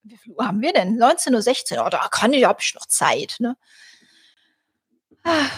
Wie 0.03 0.17
viel 0.17 0.33
Uhr 0.33 0.47
haben 0.47 0.61
wir 0.61 0.71
denn? 0.71 0.97
19.16 0.97 1.77
Uhr. 1.77 1.85
Oh, 1.85 1.89
da 1.89 2.07
kann 2.09 2.33
ich, 2.33 2.45
habe 2.45 2.61
ich 2.61 2.73
noch 2.73 2.85
Zeit. 2.85 3.35
Ne? 3.39 3.57
Ah. 5.23 5.49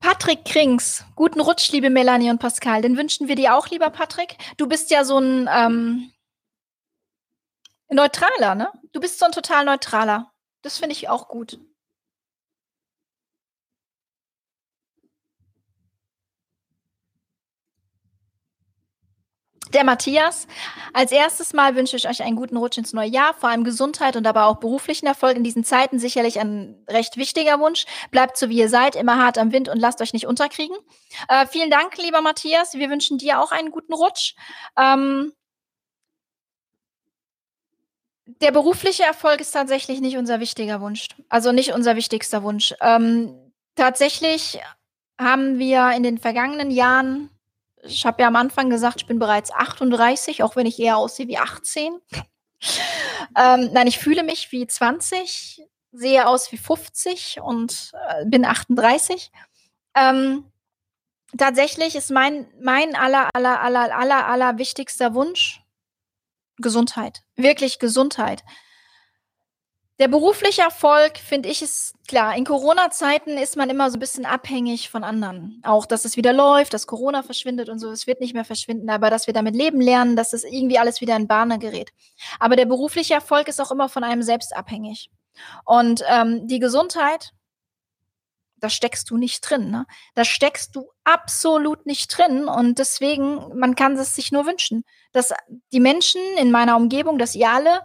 Patrick 0.00 0.44
Krings, 0.44 1.04
guten 1.16 1.40
Rutsch, 1.40 1.72
liebe 1.72 1.90
Melanie 1.90 2.30
und 2.30 2.38
Pascal. 2.38 2.82
Den 2.82 2.96
wünschen 2.96 3.26
wir 3.26 3.34
dir 3.34 3.56
auch, 3.56 3.68
lieber 3.68 3.90
Patrick. 3.90 4.36
Du 4.56 4.68
bist 4.68 4.90
ja 4.90 5.04
so 5.04 5.18
ein 5.18 5.48
ähm, 5.52 6.12
neutraler, 7.90 8.54
ne? 8.54 8.70
Du 8.92 9.00
bist 9.00 9.18
so 9.18 9.26
ein 9.26 9.32
total 9.32 9.64
neutraler. 9.64 10.32
Das 10.62 10.78
finde 10.78 10.94
ich 10.94 11.08
auch 11.08 11.28
gut. 11.28 11.58
Der 19.74 19.84
Matthias. 19.84 20.46
Als 20.94 21.12
erstes 21.12 21.52
Mal 21.52 21.74
wünsche 21.76 21.96
ich 21.96 22.08
euch 22.08 22.22
einen 22.22 22.36
guten 22.36 22.56
Rutsch 22.56 22.78
ins 22.78 22.94
neue 22.94 23.08
Jahr, 23.08 23.34
vor 23.34 23.50
allem 23.50 23.64
Gesundheit 23.64 24.16
und 24.16 24.26
aber 24.26 24.46
auch 24.46 24.56
beruflichen 24.56 25.06
Erfolg 25.06 25.36
in 25.36 25.44
diesen 25.44 25.62
Zeiten. 25.62 25.98
Sicherlich 25.98 26.40
ein 26.40 26.82
recht 26.88 27.18
wichtiger 27.18 27.60
Wunsch. 27.60 27.84
Bleibt 28.10 28.38
so, 28.38 28.48
wie 28.48 28.58
ihr 28.58 28.70
seid, 28.70 28.96
immer 28.96 29.18
hart 29.18 29.36
am 29.36 29.52
Wind 29.52 29.68
und 29.68 29.78
lasst 29.78 30.00
euch 30.00 30.14
nicht 30.14 30.26
unterkriegen. 30.26 30.76
Äh, 31.28 31.46
vielen 31.46 31.70
Dank, 31.70 31.98
lieber 31.98 32.22
Matthias. 32.22 32.74
Wir 32.74 32.88
wünschen 32.88 33.18
dir 33.18 33.40
auch 33.40 33.52
einen 33.52 33.70
guten 33.70 33.92
Rutsch. 33.92 34.34
Ähm, 34.78 35.32
der 38.40 38.52
berufliche 38.52 39.04
Erfolg 39.04 39.40
ist 39.40 39.52
tatsächlich 39.52 40.00
nicht 40.00 40.16
unser 40.16 40.40
wichtiger 40.40 40.80
Wunsch. 40.80 41.08
Also 41.28 41.52
nicht 41.52 41.72
unser 41.72 41.96
wichtigster 41.96 42.42
Wunsch. 42.42 42.74
Ähm, 42.80 43.52
tatsächlich 43.74 44.60
haben 45.20 45.58
wir 45.58 45.90
in 45.96 46.02
den 46.02 46.18
vergangenen 46.18 46.70
Jahren 46.70 47.30
ich 47.82 48.06
habe 48.06 48.22
ja 48.22 48.28
am 48.28 48.36
Anfang 48.36 48.70
gesagt, 48.70 49.02
ich 49.02 49.06
bin 49.06 49.18
bereits 49.18 49.52
38, 49.52 50.42
auch 50.42 50.56
wenn 50.56 50.66
ich 50.66 50.78
eher 50.78 50.96
aussehe 50.96 51.28
wie 51.28 51.38
18. 51.38 51.98
ähm, 53.36 53.70
nein, 53.72 53.86
ich 53.86 53.98
fühle 53.98 54.22
mich 54.22 54.52
wie 54.52 54.66
20, 54.66 55.62
sehe 55.92 56.26
aus 56.26 56.50
wie 56.52 56.58
50 56.58 57.40
und 57.40 57.92
äh, 58.08 58.24
bin 58.26 58.44
38. 58.44 59.30
Ähm, 59.94 60.44
tatsächlich 61.36 61.96
ist 61.96 62.10
mein, 62.10 62.46
mein 62.60 62.94
aller, 62.94 63.28
aller, 63.34 63.60
aller, 63.60 63.96
aller, 63.96 64.26
aller 64.26 64.58
wichtigster 64.58 65.14
Wunsch 65.14 65.62
Gesundheit. 66.58 67.22
Wirklich 67.36 67.78
Gesundheit. 67.78 68.42
Der 69.98 70.06
berufliche 70.06 70.62
Erfolg, 70.62 71.18
finde 71.18 71.48
ich, 71.48 71.60
ist 71.60 71.94
klar. 72.06 72.36
In 72.36 72.44
Corona-Zeiten 72.44 73.36
ist 73.36 73.56
man 73.56 73.68
immer 73.68 73.90
so 73.90 73.96
ein 73.96 74.00
bisschen 74.00 74.26
abhängig 74.26 74.90
von 74.90 75.02
anderen. 75.02 75.60
Auch, 75.64 75.86
dass 75.86 76.04
es 76.04 76.16
wieder 76.16 76.32
läuft, 76.32 76.72
dass 76.72 76.86
Corona 76.86 77.24
verschwindet 77.24 77.68
und 77.68 77.80
so. 77.80 77.90
Es 77.90 78.06
wird 78.06 78.20
nicht 78.20 78.32
mehr 78.32 78.44
verschwinden, 78.44 78.90
aber 78.90 79.10
dass 79.10 79.26
wir 79.26 79.34
damit 79.34 79.56
leben 79.56 79.80
lernen, 79.80 80.14
dass 80.14 80.30
das 80.30 80.44
irgendwie 80.44 80.78
alles 80.78 81.00
wieder 81.00 81.16
in 81.16 81.26
Bahne 81.26 81.58
gerät. 81.58 81.90
Aber 82.38 82.54
der 82.54 82.66
berufliche 82.66 83.14
Erfolg 83.14 83.48
ist 83.48 83.60
auch 83.60 83.72
immer 83.72 83.88
von 83.88 84.04
einem 84.04 84.22
selbst 84.22 84.54
abhängig. 84.54 85.10
Und 85.64 86.04
ähm, 86.08 86.46
die 86.46 86.60
Gesundheit, 86.60 87.32
da 88.60 88.70
steckst 88.70 89.10
du 89.10 89.16
nicht 89.16 89.40
drin. 89.40 89.70
Ne? 89.70 89.86
Da 90.14 90.24
steckst 90.24 90.74
du 90.76 90.90
absolut 91.04 91.86
nicht 91.86 92.16
drin. 92.16 92.48
Und 92.48 92.78
deswegen, 92.78 93.58
man 93.58 93.74
kann 93.74 93.96
es 93.96 94.14
sich 94.14 94.32
nur 94.32 94.46
wünschen, 94.46 94.84
dass 95.12 95.32
die 95.72 95.80
Menschen 95.80 96.20
in 96.38 96.50
meiner 96.50 96.76
Umgebung, 96.76 97.18
dass 97.18 97.34
ihr 97.34 97.50
alle 97.50 97.80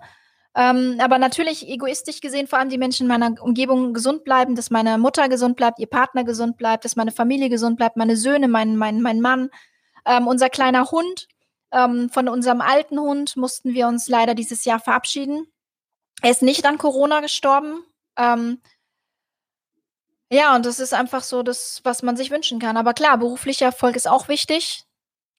ähm, 0.55 0.99
aber 0.99 1.17
natürlich 1.17 1.67
egoistisch 1.67 2.21
gesehen, 2.21 2.47
vor 2.47 2.59
allem 2.59 2.69
die 2.69 2.77
Menschen 2.77 3.03
in 3.03 3.07
meiner 3.07 3.41
Umgebung 3.41 3.93
gesund 3.93 4.23
bleiben, 4.23 4.55
dass 4.55 4.69
meine 4.69 4.99
Mutter 4.99 5.27
gesund 5.27 5.55
bleibt, 5.55 5.79
ihr 5.79 5.87
Partner 5.87 6.23
gesund 6.23 6.57
bleibt, 6.57 6.85
dass 6.85 6.95
meine 6.95 7.11
Familie 7.11 7.49
gesund 7.49 7.77
bleibt, 7.77 7.97
meine 7.97 8.15
Söhne, 8.15 8.47
mein, 8.47 8.77
mein, 8.77 9.01
mein 9.01 9.19
Mann, 9.19 9.49
ähm, 10.05 10.27
unser 10.27 10.49
kleiner 10.49 10.91
Hund. 10.91 11.27
Ähm, 11.71 12.11
von 12.11 12.29
unserem 12.29 12.61
alten 12.61 12.99
Hund 12.99 13.35
mussten 13.35 13.73
wir 13.73 13.87
uns 13.87 14.07
leider 14.07 14.35
dieses 14.35 14.63
Jahr 14.63 14.79
verabschieden. 14.79 15.47
Er 16.21 16.29
ist 16.29 16.43
nicht 16.43 16.67
an 16.67 16.77
Corona 16.77 17.21
gestorben. 17.21 17.83
Ähm, 18.15 18.61
ja, 20.33 20.55
und 20.55 20.65
das 20.65 20.79
ist 20.79 20.93
einfach 20.93 21.23
so 21.23 21.43
das, 21.43 21.81
was 21.83 22.01
man 22.01 22.17
sich 22.17 22.31
wünschen 22.31 22.59
kann. 22.59 22.75
Aber 22.75 22.93
klar, 22.93 23.17
beruflicher 23.17 23.67
Erfolg 23.67 23.95
ist 23.95 24.07
auch 24.07 24.27
wichtig, 24.27 24.83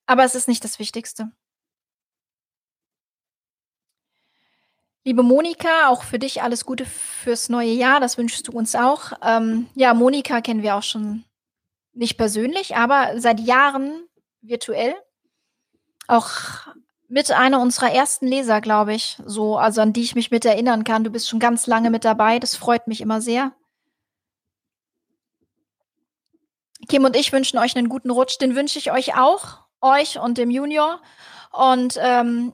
aber 0.06 0.24
es 0.24 0.34
ist 0.34 0.48
nicht 0.48 0.62
das 0.62 0.78
Wichtigste. 0.78 1.30
Liebe 5.06 5.22
Monika, 5.22 5.88
auch 5.88 6.02
für 6.02 6.18
dich 6.18 6.42
alles 6.42 6.64
Gute 6.64 6.86
fürs 6.86 7.48
neue 7.48 7.72
Jahr. 7.72 8.00
Das 8.00 8.16
wünschst 8.16 8.48
du 8.48 8.52
uns 8.52 8.74
auch. 8.74 9.12
Ähm, 9.20 9.68
ja, 9.74 9.92
Monika 9.92 10.40
kennen 10.40 10.62
wir 10.62 10.76
auch 10.76 10.82
schon 10.82 11.24
nicht 11.92 12.16
persönlich, 12.16 12.76
aber 12.76 13.20
seit 13.20 13.40
Jahren 13.40 14.06
virtuell. 14.40 14.94
Auch 16.06 16.30
mit 17.08 17.30
einer 17.32 17.60
unserer 17.60 17.92
ersten 17.92 18.26
Leser, 18.26 18.60
glaube 18.60 18.94
ich, 18.94 19.18
so, 19.26 19.58
also 19.58 19.80
an 19.80 19.92
die 19.92 20.02
ich 20.02 20.14
mich 20.14 20.30
mit 20.30 20.44
erinnern 20.44 20.84
kann. 20.84 21.04
Du 21.04 21.10
bist 21.10 21.28
schon 21.28 21.38
ganz 21.38 21.66
lange 21.66 21.90
mit 21.90 22.04
dabei. 22.04 22.38
Das 22.38 22.56
freut 22.56 22.86
mich 22.86 23.00
immer 23.00 23.20
sehr. 23.20 23.52
Kim 26.88 27.04
und 27.04 27.16
ich 27.16 27.32
wünschen 27.32 27.58
euch 27.58 27.76
einen 27.76 27.88
guten 27.88 28.10
Rutsch. 28.10 28.38
Den 28.40 28.56
wünsche 28.56 28.78
ich 28.78 28.92
euch 28.92 29.16
auch, 29.16 29.60
euch 29.80 30.18
und 30.18 30.38
dem 30.38 30.50
Junior. 30.50 31.00
Und 31.52 31.98
ähm, 32.00 32.52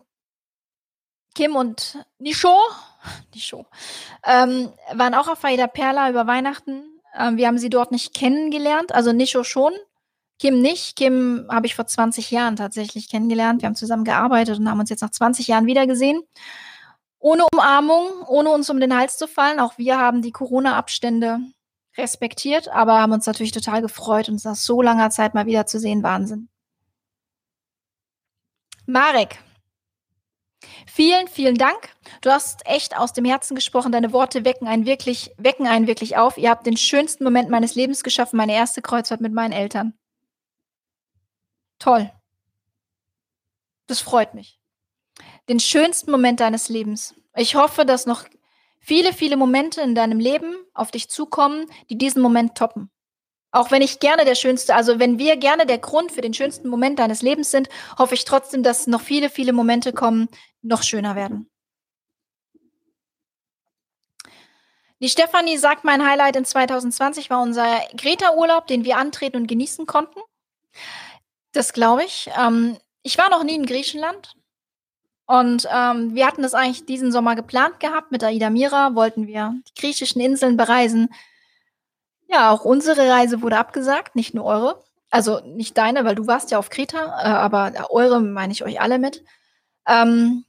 Kim 1.35 1.57
und 1.57 1.99
Nisho, 2.19 2.57
Nisho 3.35 3.67
ähm, 4.25 4.73
waren 4.93 5.15
auch 5.15 5.29
auf 5.29 5.45
Aida 5.45 5.67
Perla 5.67 6.11
über 6.11 6.27
Weihnachten. 6.27 6.83
Ähm, 7.19 7.37
wir 7.37 7.47
haben 7.47 7.59
sie 7.59 7.71
dort 7.71 7.93
nicht 7.93 8.15
kennengelernt, 8.15 8.93
also 8.95 9.13
Nisho 9.13 9.43
schon, 9.43 9.73
Kim 10.41 10.63
nicht. 10.63 10.97
Kim 10.97 11.47
habe 11.51 11.67
ich 11.67 11.75
vor 11.75 11.87
20 11.87 12.31
Jahren 12.31 12.57
tatsächlich 12.57 13.11
kennengelernt. 13.11 13.61
Wir 13.61 13.67
haben 13.67 13.77
zusammen 13.77 14.05
gearbeitet 14.05 14.59
und 14.59 14.69
haben 14.69 14.81
uns 14.81 14.89
jetzt 14.89 15.03
nach 15.03 15.11
20 15.11 15.47
Jahren 15.47 15.67
wiedergesehen. 15.67 16.23
Ohne 17.19 17.45
Umarmung, 17.53 18.07
ohne 18.27 18.51
uns 18.51 18.71
um 18.71 18.81
den 18.81 18.97
Hals 18.97 19.19
zu 19.19 19.29
fallen. 19.29 19.61
Auch 19.61 19.77
wir 19.77 19.99
haben 19.99 20.23
die 20.23 20.33
Corona-Abstände 20.33 21.41
respektiert, 22.01 22.69
aber 22.69 23.01
haben 23.01 23.13
uns 23.13 23.27
natürlich 23.27 23.53
total 23.53 23.83
gefreut, 23.83 24.29
uns 24.29 24.45
nach 24.45 24.57
so 24.57 24.83
langer 24.83 25.11
Zeit 25.11 25.35
mal 25.35 25.47
wiederzusehen. 25.47 26.03
Wahnsinn. 26.03 26.49
Marek, 28.87 29.39
Vielen, 30.87 31.29
vielen 31.29 31.57
Dank. 31.57 31.91
Du 32.21 32.31
hast 32.31 32.67
echt 32.67 32.97
aus 32.97 33.13
dem 33.13 33.25
Herzen 33.25 33.55
gesprochen. 33.55 33.93
Deine 33.93 34.13
Worte 34.13 34.45
wecken 34.45 34.69
einen 34.69 34.87
wirklich, 34.87 35.31
wecken 35.39 35.67
einen 35.67 35.87
wirklich 35.87 36.17
auf. 36.17 36.37
Ihr 36.37 36.51
habt 36.51 36.67
den 36.67 36.77
schönsten 36.77 37.25
Moment 37.25 37.49
meines 37.49 37.75
Lebens 37.75 38.03
geschaffen, 38.03 38.37
meine 38.37 38.55
erste 38.55 38.83
Kreuzfahrt 38.83 39.21
mit 39.21 39.33
meinen 39.33 39.53
Eltern. 39.53 39.95
Toll. 41.79 42.13
Das 43.87 44.01
freut 44.01 44.35
mich. 44.35 44.59
Den 45.49 45.61
schönsten 45.61 46.11
Moment 46.11 46.41
deines 46.41 46.69
Lebens. 46.69 47.15
Ich 47.35 47.55
hoffe, 47.55 47.85
dass 47.85 48.07
noch 48.07 48.25
viele, 48.81 49.13
viele 49.13 49.37
Momente 49.37 49.81
in 49.83 49.95
deinem 49.95 50.19
Leben 50.19 50.57
auf 50.75 50.91
dich 50.91 51.09
zukommen, 51.09 51.67
die 51.89 51.99
diesen 51.99 52.23
Moment 52.23 52.57
toppen. 52.57 52.91
Auch 53.53 53.71
wenn 53.71 53.83
ich 53.83 53.99
gerne 53.99 54.25
der 54.25 54.37
schönste, 54.37 54.75
also 54.75 54.99
wenn 54.99 55.19
wir 55.19 55.37
gerne 55.37 55.67
der 55.67 55.79
Grund 55.79 56.13
für 56.13 56.21
den 56.21 56.35
schönsten 56.35 56.69
Moment 56.69 56.99
deines 56.99 57.21
Lebens 57.21 57.51
sind, 57.51 57.69
hoffe 57.99 58.15
ich 58.15 58.25
trotzdem, 58.25 58.63
dass 58.63 58.87
noch 58.87 59.01
viele, 59.01 59.29
viele 59.29 59.53
Momente 59.53 59.93
kommen, 59.93 60.29
noch 60.63 60.83
schöner 60.83 61.17
werden. 61.17 61.51
Die 65.01 65.09
Stefanie 65.09 65.57
sagt, 65.57 65.83
mein 65.83 66.07
Highlight 66.07 66.37
in 66.37 66.45
2020 66.45 67.31
war 67.31 67.43
unser 67.43 67.81
Greta-Urlaub, 67.97 68.67
den 68.67 68.85
wir 68.85 68.99
antreten 68.99 69.39
und 69.39 69.47
genießen 69.47 69.87
konnten. 69.87 70.21
Das 71.53 71.73
glaube 71.73 72.05
ich. 72.05 72.31
Ähm, 72.39 72.79
ich 73.03 73.17
war 73.17 73.31
noch 73.31 73.43
nie 73.43 73.55
in 73.55 73.65
Griechenland. 73.65 74.35
Und 75.31 75.69
ähm, 75.73 76.13
wir 76.17 76.27
hatten 76.27 76.43
das 76.43 76.55
eigentlich 76.55 76.87
diesen 76.87 77.13
Sommer 77.13 77.37
geplant 77.37 77.79
gehabt. 77.79 78.11
Mit 78.11 78.25
Aida 78.25 78.51
Mira 78.51 78.97
wollten 78.97 79.29
wir 79.29 79.55
die 79.69 79.81
griechischen 79.81 80.21
Inseln 80.21 80.57
bereisen. 80.57 81.09
Ja, 82.27 82.51
auch 82.51 82.65
unsere 82.65 83.09
Reise 83.09 83.41
wurde 83.41 83.57
abgesagt, 83.57 84.17
nicht 84.17 84.35
nur 84.35 84.45
eure. 84.45 84.83
Also 85.09 85.39
nicht 85.45 85.79
deine, 85.79 86.05
weil 86.05 86.17
du 86.17 86.27
warst 86.27 86.51
ja 86.51 86.59
auf 86.59 86.69
Kreta, 86.69 87.05
äh, 87.23 87.29
aber 87.29 87.73
eure 87.91 88.21
meine 88.21 88.53
ich 88.53 88.65
euch 88.65 88.81
alle 88.81 88.99
mit. 88.99 89.23
Ähm, 89.87 90.47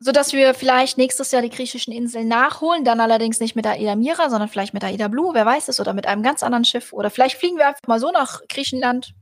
sodass 0.00 0.32
wir 0.32 0.52
vielleicht 0.52 0.98
nächstes 0.98 1.30
Jahr 1.30 1.42
die 1.42 1.50
griechischen 1.50 1.92
Inseln 1.92 2.26
nachholen, 2.26 2.84
dann 2.84 2.98
allerdings 2.98 3.38
nicht 3.38 3.54
mit 3.54 3.68
Aida 3.68 3.94
Mira, 3.94 4.30
sondern 4.30 4.48
vielleicht 4.48 4.74
mit 4.74 4.82
Aida 4.82 5.06
Blue, 5.06 5.32
wer 5.32 5.46
weiß 5.46 5.68
es, 5.68 5.78
oder 5.78 5.92
mit 5.92 6.08
einem 6.08 6.24
ganz 6.24 6.42
anderen 6.42 6.64
Schiff. 6.64 6.92
Oder 6.92 7.10
vielleicht 7.10 7.38
fliegen 7.38 7.56
wir 7.56 7.68
einfach 7.68 7.86
mal 7.86 8.00
so 8.00 8.10
nach 8.10 8.40
Griechenland, 8.48 9.14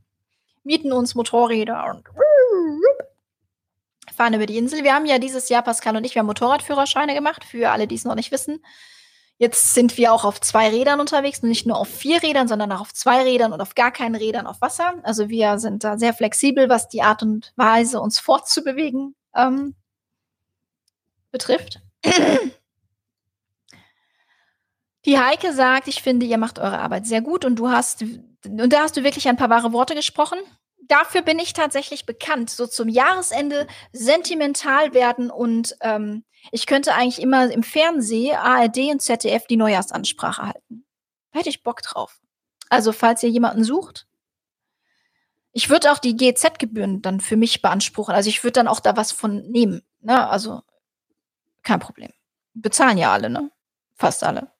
mieten 0.63 0.91
uns 0.91 1.13
Motorräder 1.13 1.85
und 1.93 2.03
fahren 4.17 4.33
über 4.33 4.45
die 4.45 4.57
Insel. 4.57 4.83
Wir 4.83 4.93
haben 4.93 5.05
ja 5.05 5.19
dieses 5.19 5.47
Jahr, 5.47 5.61
Pascal 5.61 5.95
und 5.95 6.03
ich, 6.03 6.15
wir 6.15 6.19
haben 6.19 6.27
Motorradführerscheine 6.27 7.13
gemacht, 7.13 7.45
für 7.45 7.69
alle, 7.71 7.87
die 7.87 7.95
es 7.95 8.03
noch 8.03 8.15
nicht 8.15 8.31
wissen. 8.31 8.61
Jetzt 9.37 9.75
sind 9.75 9.97
wir 9.97 10.11
auch 10.11 10.25
auf 10.25 10.41
zwei 10.41 10.69
Rädern 10.69 10.99
unterwegs, 10.99 11.43
nicht 11.43 11.67
nur 11.67 11.77
auf 11.77 11.87
vier 11.87 12.23
Rädern, 12.23 12.47
sondern 12.47 12.71
auch 12.71 12.81
auf 12.81 12.93
zwei 12.93 13.21
Rädern 13.21 13.53
und 13.53 13.61
auf 13.61 13.75
gar 13.75 13.91
keinen 13.91 14.15
Rädern 14.15 14.47
auf 14.47 14.59
Wasser. 14.61 14.95
Also 15.03 15.29
wir 15.29 15.59
sind 15.59 15.83
da 15.83 15.99
sehr 15.99 16.15
flexibel, 16.15 16.69
was 16.69 16.89
die 16.89 17.03
Art 17.03 17.21
und 17.21 17.53
Weise, 17.55 18.01
uns 18.01 18.19
fortzubewegen, 18.19 19.15
ähm, 19.35 19.75
betrifft. 21.29 21.81
Die 25.05 25.19
Heike 25.19 25.53
sagt, 25.53 25.87
ich 25.87 26.01
finde, 26.01 26.25
ihr 26.25 26.39
macht 26.39 26.57
eure 26.57 26.79
Arbeit 26.79 27.05
sehr 27.05 27.21
gut 27.21 27.45
und 27.45 27.57
du 27.57 27.69
hast, 27.69 28.01
und 28.01 28.73
da 28.73 28.81
hast 28.81 28.97
du 28.97 29.03
wirklich 29.03 29.29
ein 29.29 29.37
paar 29.37 29.49
wahre 29.49 29.71
Worte 29.71 29.93
gesprochen. 29.93 30.39
Dafür 30.87 31.21
bin 31.21 31.39
ich 31.39 31.53
tatsächlich 31.53 32.05
bekannt, 32.05 32.49
so 32.49 32.65
zum 32.65 32.87
Jahresende 32.87 33.67
sentimental 33.91 34.93
werden 34.93 35.29
und 35.29 35.75
ähm, 35.81 36.23
ich 36.51 36.65
könnte 36.65 36.93
eigentlich 36.93 37.21
immer 37.21 37.51
im 37.51 37.63
Fernsehen, 37.63 38.37
ARD 38.37 38.77
und 38.91 39.01
ZDF 39.01 39.47
die 39.47 39.57
Neujahrsansprache 39.57 40.43
halten. 40.43 40.85
Da 41.31 41.39
hätte 41.39 41.49
ich 41.49 41.63
Bock 41.63 41.81
drauf. 41.81 42.21
Also, 42.69 42.93
falls 42.93 43.23
ihr 43.23 43.29
jemanden 43.29 43.63
sucht, 43.63 44.07
ich 45.57 45.69
würde 45.69 45.91
auch 45.91 45.97
die 45.97 46.15
GZ-Gebühren 46.15 47.01
dann 47.01 47.19
für 47.19 47.35
mich 47.35 47.63
beanspruchen. 47.63 48.13
Also 48.13 48.29
ich 48.29 48.43
würde 48.43 48.53
dann 48.53 48.67
auch 48.67 48.79
da 48.79 48.95
was 48.95 49.11
von 49.11 49.41
nehmen. 49.49 49.81
Ne? 50.01 50.29
Also 50.29 50.61
kein 51.63 51.79
Problem. 51.79 52.11
Bezahlen 52.53 52.99
ja 52.99 53.11
alle, 53.11 53.31
ne? 53.31 53.49
Fast 53.95 54.23
alle. 54.23 54.51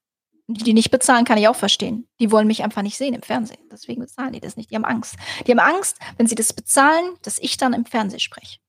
Die, 0.47 0.63
die 0.63 0.73
nicht 0.73 0.91
bezahlen, 0.91 1.25
kann 1.25 1.37
ich 1.37 1.47
auch 1.49 1.55
verstehen. 1.55 2.07
Die 2.19 2.31
wollen 2.31 2.47
mich 2.47 2.63
einfach 2.63 2.81
nicht 2.81 2.97
sehen 2.97 3.13
im 3.13 3.21
Fernsehen. 3.21 3.59
Deswegen 3.69 4.01
bezahlen 4.01 4.31
die 4.31 4.39
das 4.39 4.55
nicht. 4.55 4.71
Die 4.71 4.75
haben 4.75 4.85
Angst. 4.85 5.15
Die 5.45 5.51
haben 5.51 5.59
Angst, 5.59 5.97
wenn 6.17 6.27
sie 6.27 6.35
das 6.35 6.53
bezahlen, 6.53 7.15
dass 7.21 7.37
ich 7.37 7.57
dann 7.57 7.73
im 7.73 7.85
Fernsehen 7.85 8.21
spreche. 8.21 8.59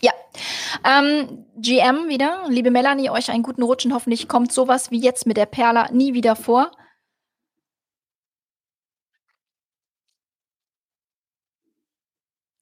Ja. 0.00 0.12
Ähm, 0.84 1.46
GM 1.56 2.08
wieder. 2.08 2.44
Liebe 2.48 2.70
Melanie, 2.70 3.10
euch 3.10 3.30
einen 3.30 3.42
guten 3.42 3.62
Rutsch 3.62 3.84
und 3.84 3.94
hoffentlich 3.94 4.28
kommt 4.28 4.52
sowas 4.52 4.92
wie 4.92 5.00
jetzt 5.00 5.26
mit 5.26 5.36
der 5.36 5.46
Perla 5.46 5.90
nie 5.90 6.14
wieder 6.14 6.36
vor. 6.36 6.70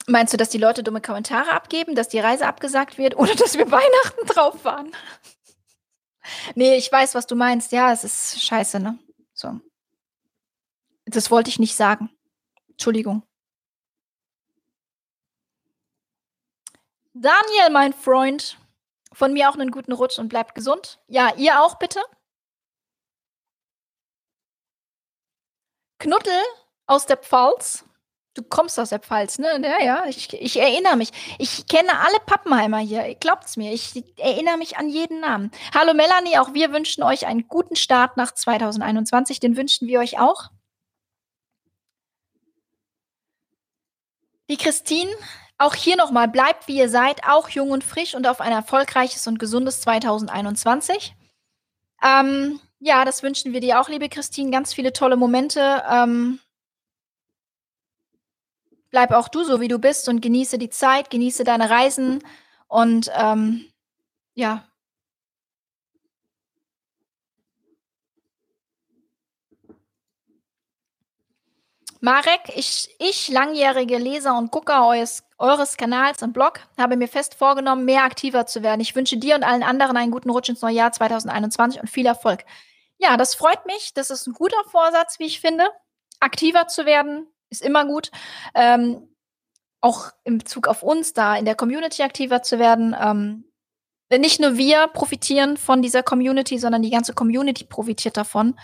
Meinst 0.08 0.32
du, 0.32 0.36
dass 0.36 0.50
die 0.50 0.58
Leute 0.58 0.84
dumme 0.84 1.00
Kommentare 1.00 1.50
abgeben, 1.50 1.96
dass 1.96 2.08
die 2.08 2.20
Reise 2.20 2.46
abgesagt 2.46 2.96
wird 2.96 3.16
oder 3.16 3.34
dass 3.36 3.58
wir 3.58 3.70
Weihnachten 3.70 4.26
drauf 4.26 4.64
waren? 4.64 4.92
Nee, 6.54 6.76
ich 6.76 6.90
weiß, 6.90 7.14
was 7.14 7.26
du 7.26 7.36
meinst. 7.36 7.72
Ja, 7.72 7.92
es 7.92 8.04
ist 8.04 8.42
scheiße, 8.42 8.80
ne? 8.80 8.98
So. 9.34 9.60
Das 11.04 11.30
wollte 11.30 11.50
ich 11.50 11.58
nicht 11.58 11.76
sagen. 11.76 12.10
Entschuldigung. 12.70 13.22
Daniel, 17.14 17.70
mein 17.72 17.94
Freund, 17.94 18.58
von 19.12 19.32
mir 19.32 19.48
auch 19.48 19.54
einen 19.54 19.70
guten 19.70 19.92
Rutsch 19.92 20.18
und 20.18 20.28
bleibt 20.28 20.54
gesund. 20.54 21.00
Ja, 21.08 21.34
ihr 21.36 21.62
auch 21.62 21.76
bitte. 21.78 22.02
Knuddel 25.98 26.42
aus 26.86 27.06
der 27.06 27.16
Pfalz. 27.16 27.84
Du 28.36 28.42
kommst 28.42 28.78
aus 28.78 28.90
der 28.90 28.98
Pfalz, 28.98 29.38
ne? 29.38 29.58
Ja, 29.62 29.82
ja, 29.82 30.04
ich, 30.06 30.30
ich 30.34 30.60
erinnere 30.60 30.96
mich. 30.96 31.10
Ich 31.38 31.66
kenne 31.66 31.98
alle 31.98 32.20
Pappenheimer 32.26 32.78
hier. 32.78 33.14
Glaubt's 33.14 33.56
mir. 33.56 33.72
Ich 33.72 34.04
erinnere 34.18 34.58
mich 34.58 34.76
an 34.76 34.90
jeden 34.90 35.20
Namen. 35.20 35.50
Hallo 35.74 35.94
Melanie, 35.94 36.36
auch 36.36 36.52
wir 36.52 36.70
wünschen 36.70 37.02
euch 37.02 37.26
einen 37.26 37.48
guten 37.48 37.76
Start 37.76 38.18
nach 38.18 38.32
2021. 38.32 39.40
Den 39.40 39.56
wünschen 39.56 39.88
wir 39.88 40.00
euch 40.00 40.18
auch. 40.20 40.50
Die 44.50 44.58
Christine, 44.58 45.10
auch 45.56 45.74
hier 45.74 45.96
nochmal, 45.96 46.28
bleibt 46.28 46.68
wie 46.68 46.76
ihr 46.76 46.90
seid, 46.90 47.26
auch 47.26 47.48
jung 47.48 47.70
und 47.70 47.84
frisch 47.84 48.14
und 48.14 48.26
auf 48.26 48.42
ein 48.42 48.52
erfolgreiches 48.52 49.26
und 49.26 49.38
gesundes 49.38 49.80
2021. 49.80 51.14
Ähm, 52.04 52.60
ja, 52.80 53.06
das 53.06 53.22
wünschen 53.22 53.54
wir 53.54 53.60
dir 53.60 53.80
auch, 53.80 53.88
liebe 53.88 54.10
Christine. 54.10 54.50
Ganz 54.50 54.74
viele 54.74 54.92
tolle 54.92 55.16
Momente. 55.16 55.82
Ähm, 55.90 56.38
bleib 58.96 59.12
auch 59.12 59.28
du 59.28 59.44
so, 59.44 59.60
wie 59.60 59.68
du 59.68 59.78
bist 59.78 60.08
und 60.08 60.22
genieße 60.22 60.56
die 60.56 60.70
Zeit, 60.70 61.10
genieße 61.10 61.44
deine 61.44 61.68
Reisen 61.68 62.24
und 62.66 63.10
ähm, 63.14 63.70
ja. 64.32 64.66
Marek, 72.00 72.40
ich, 72.54 72.88
ich, 72.98 73.28
langjährige 73.28 73.98
Leser 73.98 74.38
und 74.38 74.50
Gucker 74.50 74.86
eures, 74.86 75.24
eures 75.36 75.76
Kanals 75.76 76.22
und 76.22 76.32
Blog, 76.32 76.60
habe 76.78 76.96
mir 76.96 77.08
fest 77.08 77.34
vorgenommen, 77.34 77.84
mehr 77.84 78.04
aktiver 78.04 78.46
zu 78.46 78.62
werden. 78.62 78.80
Ich 78.80 78.96
wünsche 78.96 79.18
dir 79.18 79.34
und 79.34 79.42
allen 79.42 79.62
anderen 79.62 79.98
einen 79.98 80.10
guten 80.10 80.30
Rutsch 80.30 80.48
ins 80.48 80.62
neue 80.62 80.76
Jahr 80.76 80.92
2021 80.92 81.82
und 81.82 81.90
viel 81.90 82.06
Erfolg. 82.06 82.46
Ja, 82.96 83.18
das 83.18 83.34
freut 83.34 83.66
mich. 83.66 83.92
Das 83.92 84.08
ist 84.08 84.26
ein 84.26 84.32
guter 84.32 84.64
Vorsatz, 84.70 85.18
wie 85.18 85.26
ich 85.26 85.42
finde, 85.42 85.68
aktiver 86.18 86.66
zu 86.66 86.86
werden, 86.86 87.30
ist 87.50 87.62
immer 87.62 87.84
gut. 87.86 88.10
Ähm, 88.54 89.08
auch 89.80 90.10
in 90.24 90.38
Bezug 90.38 90.68
auf 90.68 90.82
uns, 90.82 91.12
da 91.12 91.36
in 91.36 91.44
der 91.44 91.54
Community 91.54 92.02
aktiver 92.02 92.42
zu 92.42 92.58
werden. 92.58 92.94
Ähm, 92.98 93.44
nicht 94.10 94.40
nur 94.40 94.56
wir 94.56 94.86
profitieren 94.88 95.56
von 95.56 95.82
dieser 95.82 96.02
Community, 96.02 96.58
sondern 96.58 96.82
die 96.82 96.90
ganze 96.90 97.12
Community 97.12 97.64
profitiert 97.64 98.16
davon. 98.16 98.58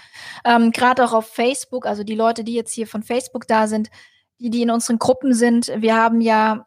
Ähm, 0.44 0.70
Gerade 0.70 1.04
auch 1.04 1.12
auf 1.12 1.28
Facebook, 1.28 1.86
also 1.86 2.04
die 2.04 2.14
Leute, 2.14 2.44
die 2.44 2.54
jetzt 2.54 2.72
hier 2.72 2.86
von 2.86 3.02
Facebook 3.02 3.46
da 3.48 3.66
sind, 3.66 3.90
die, 4.38 4.50
die 4.50 4.62
in 4.62 4.70
unseren 4.70 4.98
Gruppen 4.98 5.34
sind. 5.34 5.72
Wir 5.76 5.96
haben 5.96 6.20
ja 6.20 6.66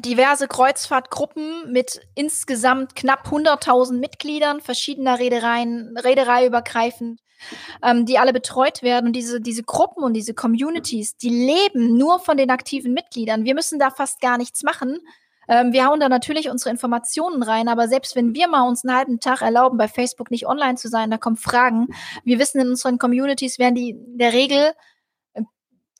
diverse 0.00 0.46
Kreuzfahrtgruppen 0.46 1.72
mit 1.72 2.00
insgesamt 2.14 2.94
knapp 2.96 3.28
100.000 3.28 3.98
Mitgliedern, 3.98 4.60
verschiedener 4.60 5.18
Reedereien, 5.18 5.96
Reedereiübergreifend 5.96 7.20
ähm, 7.82 8.06
die 8.06 8.18
alle 8.18 8.32
betreut 8.32 8.82
werden. 8.82 9.06
Und 9.06 9.12
diese, 9.12 9.40
diese 9.40 9.62
Gruppen 9.62 10.02
und 10.02 10.14
diese 10.14 10.34
Communities, 10.34 11.16
die 11.16 11.30
leben 11.30 11.96
nur 11.96 12.20
von 12.20 12.36
den 12.36 12.50
aktiven 12.50 12.92
Mitgliedern. 12.92 13.44
Wir 13.44 13.54
müssen 13.54 13.78
da 13.78 13.90
fast 13.90 14.20
gar 14.20 14.38
nichts 14.38 14.62
machen. 14.62 14.98
Ähm, 15.48 15.72
wir 15.72 15.86
hauen 15.86 16.00
da 16.00 16.08
natürlich 16.08 16.50
unsere 16.50 16.70
Informationen 16.70 17.42
rein, 17.42 17.68
aber 17.68 17.88
selbst 17.88 18.16
wenn 18.16 18.34
wir 18.34 18.48
mal 18.48 18.66
uns 18.66 18.84
einen 18.84 18.96
halben 18.96 19.20
Tag 19.20 19.42
erlauben, 19.42 19.78
bei 19.78 19.88
Facebook 19.88 20.30
nicht 20.30 20.46
online 20.46 20.74
zu 20.76 20.88
sein, 20.88 21.10
da 21.10 21.18
kommen 21.18 21.36
Fragen. 21.36 21.88
Wir 22.24 22.38
wissen, 22.38 22.60
in 22.60 22.68
unseren 22.70 22.98
Communities 22.98 23.58
werden 23.58 23.74
die 23.74 23.90
in 23.90 24.18
der 24.18 24.32
Regel 24.32 24.72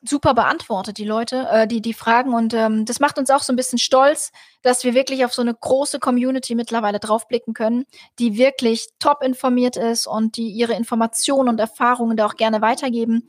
super 0.01 0.33
beantwortet, 0.33 0.97
die 0.97 1.05
Leute, 1.05 1.47
äh, 1.49 1.67
die, 1.67 1.81
die 1.81 1.93
Fragen. 1.93 2.33
Und 2.33 2.53
ähm, 2.53 2.85
das 2.85 2.99
macht 2.99 3.17
uns 3.17 3.29
auch 3.29 3.41
so 3.41 3.51
ein 3.51 3.55
bisschen 3.55 3.79
stolz, 3.79 4.31
dass 4.61 4.83
wir 4.83 4.93
wirklich 4.93 5.25
auf 5.25 5.33
so 5.33 5.41
eine 5.41 5.53
große 5.53 5.99
Community 5.99 6.55
mittlerweile 6.55 6.99
draufblicken 6.99 7.53
können, 7.53 7.85
die 8.19 8.37
wirklich 8.37 8.89
top 8.99 9.23
informiert 9.23 9.75
ist 9.75 10.07
und 10.07 10.37
die 10.37 10.49
ihre 10.49 10.73
Informationen 10.73 11.49
und 11.49 11.59
Erfahrungen 11.59 12.17
da 12.17 12.25
auch 12.25 12.35
gerne 12.35 12.61
weitergeben. 12.61 13.27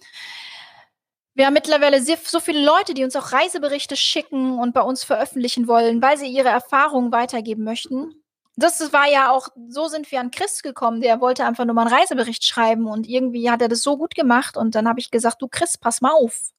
Wir 1.35 1.47
haben 1.47 1.55
mittlerweile 1.55 2.03
sehr, 2.03 2.19
so 2.23 2.41
viele 2.41 2.65
Leute, 2.65 2.95
die 2.95 3.05
uns 3.05 3.15
auch 3.15 3.33
Reiseberichte 3.33 3.97
schicken 3.97 4.59
und 4.59 4.75
bei 4.75 4.83
uns 4.83 5.05
veröffentlichen 5.05 5.69
wollen, 5.69 6.03
weil 6.03 6.19
sie 6.19 6.27
ihre 6.27 6.49
Erfahrungen 6.49 7.13
weitergeben 7.13 7.63
möchten. 7.65 8.13
Das 8.57 8.93
war 8.93 9.09
ja 9.09 9.31
auch, 9.31 9.49
so 9.69 9.87
sind 9.87 10.11
wir 10.11 10.19
an 10.19 10.33
Chris 10.33 10.63
gekommen. 10.63 11.01
Der 11.01 11.21
wollte 11.21 11.45
einfach 11.45 11.65
nur 11.65 11.77
mal 11.77 11.87
einen 11.87 11.95
Reisebericht 11.95 12.45
schreiben 12.45 12.89
und 12.89 13.07
irgendwie 13.07 13.53
hat 13.53 13.63
er 13.63 13.69
das 13.69 13.83
so 13.83 13.97
gut 13.97 14.17
gemacht. 14.17 14.57
Und 14.57 14.75
dann 14.75 14.89
habe 14.89 14.99
ich 14.99 15.13
gesagt, 15.13 15.41
du 15.41 15.47
Chris, 15.47 15.79
pass 15.79 16.01
mal 16.01 16.11
auf 16.11 16.51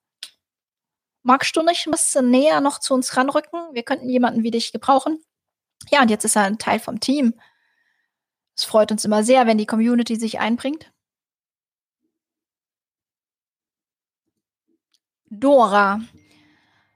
magst 1.23 1.55
du 1.55 1.61
nicht 1.63 1.87
ein 1.87 1.91
bisschen 1.91 2.29
näher 2.29 2.61
noch 2.61 2.79
zu 2.79 2.93
uns 2.93 3.15
ranrücken? 3.15 3.59
Wir 3.73 3.83
könnten 3.83 4.09
jemanden 4.09 4.43
wie 4.43 4.51
dich 4.51 4.71
gebrauchen. 4.71 5.23
Ja, 5.89 6.01
und 6.01 6.09
jetzt 6.09 6.25
ist 6.25 6.35
er 6.35 6.43
ein 6.43 6.57
Teil 6.57 6.79
vom 6.79 6.99
Team. 6.99 7.33
Es 8.55 8.65
freut 8.65 8.91
uns 8.91 9.05
immer 9.05 9.23
sehr, 9.23 9.47
wenn 9.47 9.57
die 9.57 9.65
Community 9.65 10.15
sich 10.17 10.39
einbringt. 10.39 10.91
Dora. 15.29 16.01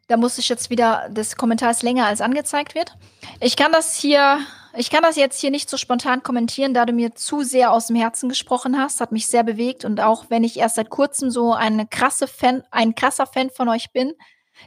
Da 0.07 0.17
muss 0.17 0.37
ich 0.37 0.49
jetzt 0.49 0.69
wieder 0.69 1.07
des 1.09 1.37
Kommentars 1.37 1.81
länger 1.81 2.05
als 2.05 2.19
angezeigt 2.19 2.75
wird. 2.75 2.97
Ich 3.39 3.55
kann 3.55 3.71
das 3.71 3.95
hier 3.95 4.45
ich 4.75 4.89
kann 4.89 5.03
das 5.03 5.15
jetzt 5.15 5.39
hier 5.39 5.51
nicht 5.51 5.69
so 5.69 5.77
spontan 5.77 6.23
kommentieren, 6.23 6.73
da 6.73 6.85
du 6.85 6.93
mir 6.93 7.13
zu 7.13 7.43
sehr 7.43 7.71
aus 7.71 7.87
dem 7.87 7.95
Herzen 7.95 8.29
gesprochen 8.29 8.77
hast. 8.77 9.01
Hat 9.01 9.11
mich 9.11 9.27
sehr 9.27 9.43
bewegt 9.43 9.85
und 9.85 9.99
auch 9.99 10.25
wenn 10.29 10.43
ich 10.43 10.57
erst 10.57 10.75
seit 10.75 10.89
kurzem 10.89 11.29
so 11.29 11.53
eine 11.53 11.85
krasse 11.85 12.27
Fan, 12.27 12.63
ein 12.71 12.95
krasser 12.95 13.27
Fan 13.27 13.49
von 13.51 13.69
euch 13.69 13.91
bin, 13.91 14.13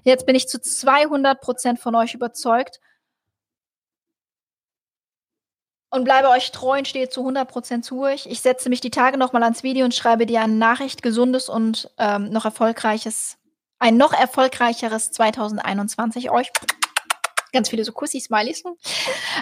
jetzt 0.05 0.27
bin 0.27 0.37
ich 0.37 0.49
zu 0.49 0.61
200 0.61 1.41
Prozent 1.41 1.81
von 1.81 1.95
euch 1.97 2.15
überzeugt 2.15 2.81
und 5.91 6.05
bleibe 6.05 6.29
euch 6.29 6.53
treu 6.53 6.79
und 6.79 6.87
stehe 6.87 7.09
zu 7.09 7.27
100% 7.27 7.83
zu 7.83 8.01
euch. 8.01 8.27
Ich 8.27 8.41
setze 8.41 8.69
mich 8.69 8.81
die 8.81 8.91
Tage 8.91 9.19
nochmal 9.19 9.43
ans 9.43 9.63
Video 9.65 9.85
und 9.85 9.95
schreibe 9.95 10.27
dir 10.27 10.41
eine 10.41 10.55
Nachricht, 10.55 11.03
gesundes 11.03 11.49
und 11.49 11.91
ähm, 11.99 12.31
noch 12.31 12.45
erfolgreiches, 12.45 13.39
ein 13.79 13.97
noch 13.97 14.13
erfolgreicheres 14.13 15.11
2021 15.11 16.31
euch. 16.31 16.51
Ganz 17.53 17.69
viele 17.69 17.85
so 17.85 17.93
Kussi-Smileys. 17.93 18.65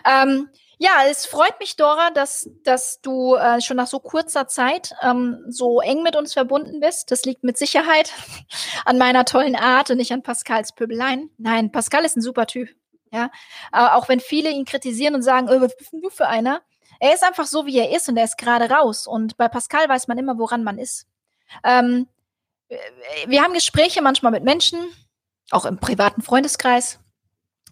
Ähm, 0.04 0.48
ja, 0.78 0.90
es 1.08 1.26
freut 1.26 1.58
mich, 1.60 1.76
Dora, 1.76 2.10
dass, 2.10 2.48
dass 2.64 3.00
du 3.00 3.36
äh, 3.36 3.60
schon 3.60 3.76
nach 3.76 3.86
so 3.86 4.00
kurzer 4.00 4.48
Zeit 4.48 4.92
ähm, 5.02 5.44
so 5.48 5.80
eng 5.80 6.02
mit 6.02 6.16
uns 6.16 6.32
verbunden 6.32 6.80
bist. 6.80 7.10
Das 7.10 7.24
liegt 7.24 7.44
mit 7.44 7.56
Sicherheit 7.56 8.12
an 8.84 8.98
meiner 8.98 9.24
tollen 9.24 9.56
Art 9.56 9.90
und 9.90 9.98
nicht 9.98 10.12
an 10.12 10.22
Pascals 10.22 10.74
Pöbeleien. 10.74 11.30
Nein, 11.38 11.70
Pascal 11.70 12.04
ist 12.04 12.16
ein 12.16 12.22
super 12.22 12.46
Typ. 12.46 12.68
Ja, 13.12 13.30
aber 13.70 13.94
auch 13.94 14.08
wenn 14.08 14.18
viele 14.18 14.50
ihn 14.50 14.64
kritisieren 14.64 15.14
und 15.14 15.22
sagen, 15.22 15.48
oh, 15.48 15.60
was 15.60 15.76
bist 15.76 15.92
du 15.92 16.10
für 16.10 16.26
einer? 16.26 16.62
Er 16.98 17.14
ist 17.14 17.22
einfach 17.22 17.46
so, 17.46 17.64
wie 17.64 17.78
er 17.78 17.94
ist 17.94 18.08
und 18.08 18.16
er 18.16 18.24
ist 18.24 18.36
gerade 18.36 18.68
raus. 18.68 19.06
Und 19.06 19.36
bei 19.36 19.46
Pascal 19.46 19.88
weiß 19.88 20.08
man 20.08 20.18
immer, 20.18 20.36
woran 20.36 20.64
man 20.64 20.78
ist. 20.78 21.06
Ähm, 21.62 22.08
wir 23.26 23.42
haben 23.42 23.54
Gespräche 23.54 24.02
manchmal 24.02 24.32
mit 24.32 24.42
Menschen, 24.42 24.80
auch 25.50 25.64
im 25.64 25.78
privaten 25.78 26.22
Freundeskreis, 26.22 26.98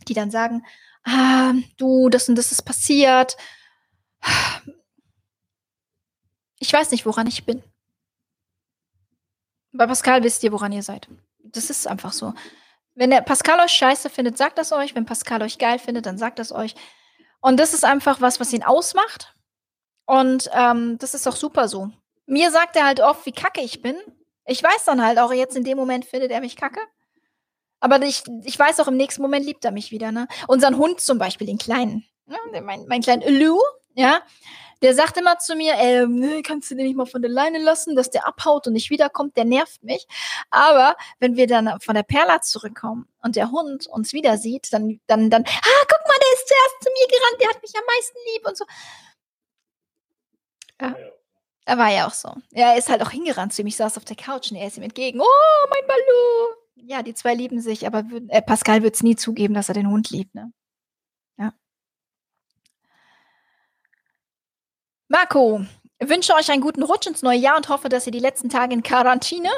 die 0.04 0.14
dann 0.14 0.30
sagen, 0.30 0.64
ah, 1.04 1.54
du, 1.76 2.08
das 2.08 2.28
und 2.28 2.36
das 2.36 2.52
ist 2.52 2.62
passiert. 2.62 3.36
Ich 6.58 6.72
weiß 6.72 6.90
nicht, 6.92 7.06
woran 7.06 7.26
ich 7.26 7.44
bin. 7.44 7.62
Bei 9.72 9.86
Pascal 9.86 10.22
wisst 10.22 10.44
ihr, 10.44 10.52
woran 10.52 10.72
ihr 10.72 10.82
seid. 10.82 11.08
Das 11.38 11.70
ist 11.70 11.86
einfach 11.86 12.12
so. 12.12 12.34
Wenn 12.94 13.10
der 13.10 13.22
Pascal 13.22 13.58
euch 13.60 13.72
scheiße 13.72 14.10
findet, 14.10 14.36
sagt 14.36 14.58
das 14.58 14.72
euch. 14.72 14.94
Wenn 14.94 15.06
Pascal 15.06 15.42
euch 15.42 15.58
geil 15.58 15.78
findet, 15.78 16.06
dann 16.06 16.18
sagt 16.18 16.38
das 16.38 16.52
euch. 16.52 16.74
Und 17.40 17.58
das 17.58 17.74
ist 17.74 17.84
einfach 17.84 18.20
was, 18.20 18.38
was 18.38 18.52
ihn 18.52 18.62
ausmacht. 18.62 19.34
Und 20.06 20.50
ähm, 20.52 20.98
das 20.98 21.14
ist 21.14 21.26
auch 21.26 21.36
super 21.36 21.68
so. 21.68 21.90
Mir 22.26 22.50
sagt 22.50 22.76
er 22.76 22.84
halt 22.84 23.00
oft, 23.00 23.26
wie 23.26 23.32
kacke 23.32 23.60
ich 23.60 23.82
bin. 23.82 23.96
Ich 24.44 24.62
weiß 24.62 24.84
dann 24.84 25.04
halt 25.04 25.18
auch, 25.18 25.32
jetzt 25.32 25.56
in 25.56 25.64
dem 25.64 25.78
Moment 25.78 26.04
findet 26.04 26.30
er 26.30 26.40
mich 26.40 26.56
kacke. 26.56 26.80
Aber 27.82 28.00
ich, 28.02 28.22
ich 28.44 28.56
weiß 28.56 28.78
auch, 28.78 28.86
im 28.86 28.96
nächsten 28.96 29.22
Moment 29.22 29.44
liebt 29.44 29.64
er 29.64 29.72
mich 29.72 29.90
wieder. 29.90 30.12
Ne? 30.12 30.28
Unseren 30.46 30.78
Hund 30.78 31.00
zum 31.00 31.18
Beispiel, 31.18 31.48
den 31.48 31.58
kleinen. 31.58 32.06
Ne? 32.26 32.38
Mein, 32.62 32.86
mein 32.86 33.02
kleinen 33.02 33.40
Lou, 33.40 33.58
ja, 33.94 34.22
der 34.82 34.94
sagt 34.94 35.16
immer 35.16 35.38
zu 35.38 35.56
mir, 35.56 35.74
äh, 35.74 36.06
ne, 36.06 36.42
kannst 36.42 36.70
du 36.70 36.76
den 36.76 36.86
nicht 36.86 36.96
mal 36.96 37.06
von 37.06 37.22
der 37.22 37.30
Leine 37.30 37.58
lassen, 37.58 37.96
dass 37.96 38.08
der 38.08 38.26
abhaut 38.26 38.68
und 38.68 38.74
nicht 38.74 38.90
wiederkommt, 38.90 39.36
der 39.36 39.44
nervt 39.44 39.82
mich. 39.82 40.06
Aber 40.50 40.96
wenn 41.18 41.34
wir 41.34 41.48
dann 41.48 41.80
von 41.80 41.96
der 41.96 42.04
Perla 42.04 42.40
zurückkommen 42.40 43.08
und 43.20 43.34
der 43.34 43.50
Hund 43.50 43.88
uns 43.88 44.12
wieder 44.12 44.38
sieht, 44.38 44.72
dann, 44.72 45.00
dann, 45.08 45.28
dann, 45.28 45.42
ah, 45.42 45.84
guck 45.88 46.08
mal, 46.08 46.18
der 46.20 46.32
ist 46.34 46.48
zuerst 46.48 46.82
zu 46.82 46.90
mir 46.90 47.08
gerannt, 47.08 47.40
der 47.40 47.48
hat 47.48 47.62
mich 47.62 47.72
am 47.74 47.84
meisten 47.84 48.18
lieb 48.32 48.46
und 48.46 48.56
so. 48.56 48.64
Ja. 50.80 50.96
Er 51.64 51.78
war 51.78 51.90
ja 51.90 52.06
auch 52.06 52.14
so. 52.14 52.28
Ja, 52.50 52.72
er 52.72 52.78
ist 52.78 52.88
halt 52.88 53.02
auch 53.02 53.10
hingerannt 53.10 53.52
zu 53.52 53.62
ihm. 53.62 53.68
Ich 53.68 53.76
saß 53.76 53.96
auf 53.96 54.04
der 54.04 54.16
Couch 54.16 54.50
und 54.50 54.56
er 54.56 54.68
ist 54.68 54.76
ihm 54.76 54.82
entgegen. 54.84 55.20
Oh, 55.20 55.66
mein 55.68 55.86
Balu! 55.86 56.61
Ja, 56.74 57.02
die 57.02 57.14
zwei 57.14 57.34
lieben 57.34 57.60
sich, 57.60 57.86
aber 57.86 58.04
äh, 58.28 58.42
Pascal 58.42 58.82
wird 58.82 58.94
es 58.94 59.02
nie 59.02 59.16
zugeben, 59.16 59.54
dass 59.54 59.68
er 59.68 59.74
den 59.74 59.88
Hund 59.88 60.10
liebt, 60.10 60.34
ne? 60.34 60.52
Marco, 65.12 65.60
wünsche 66.00 66.32
euch 66.32 66.50
einen 66.50 66.62
guten 66.62 66.82
Rutsch 66.82 67.06
ins 67.06 67.20
neue 67.20 67.36
Jahr 67.36 67.58
und 67.58 67.68
hoffe, 67.68 67.90
dass 67.90 68.06
ihr 68.06 68.12
die 68.12 68.18
letzten 68.18 68.48
Tage 68.48 68.72
in 68.72 68.82
Quarantäne, 68.82 69.50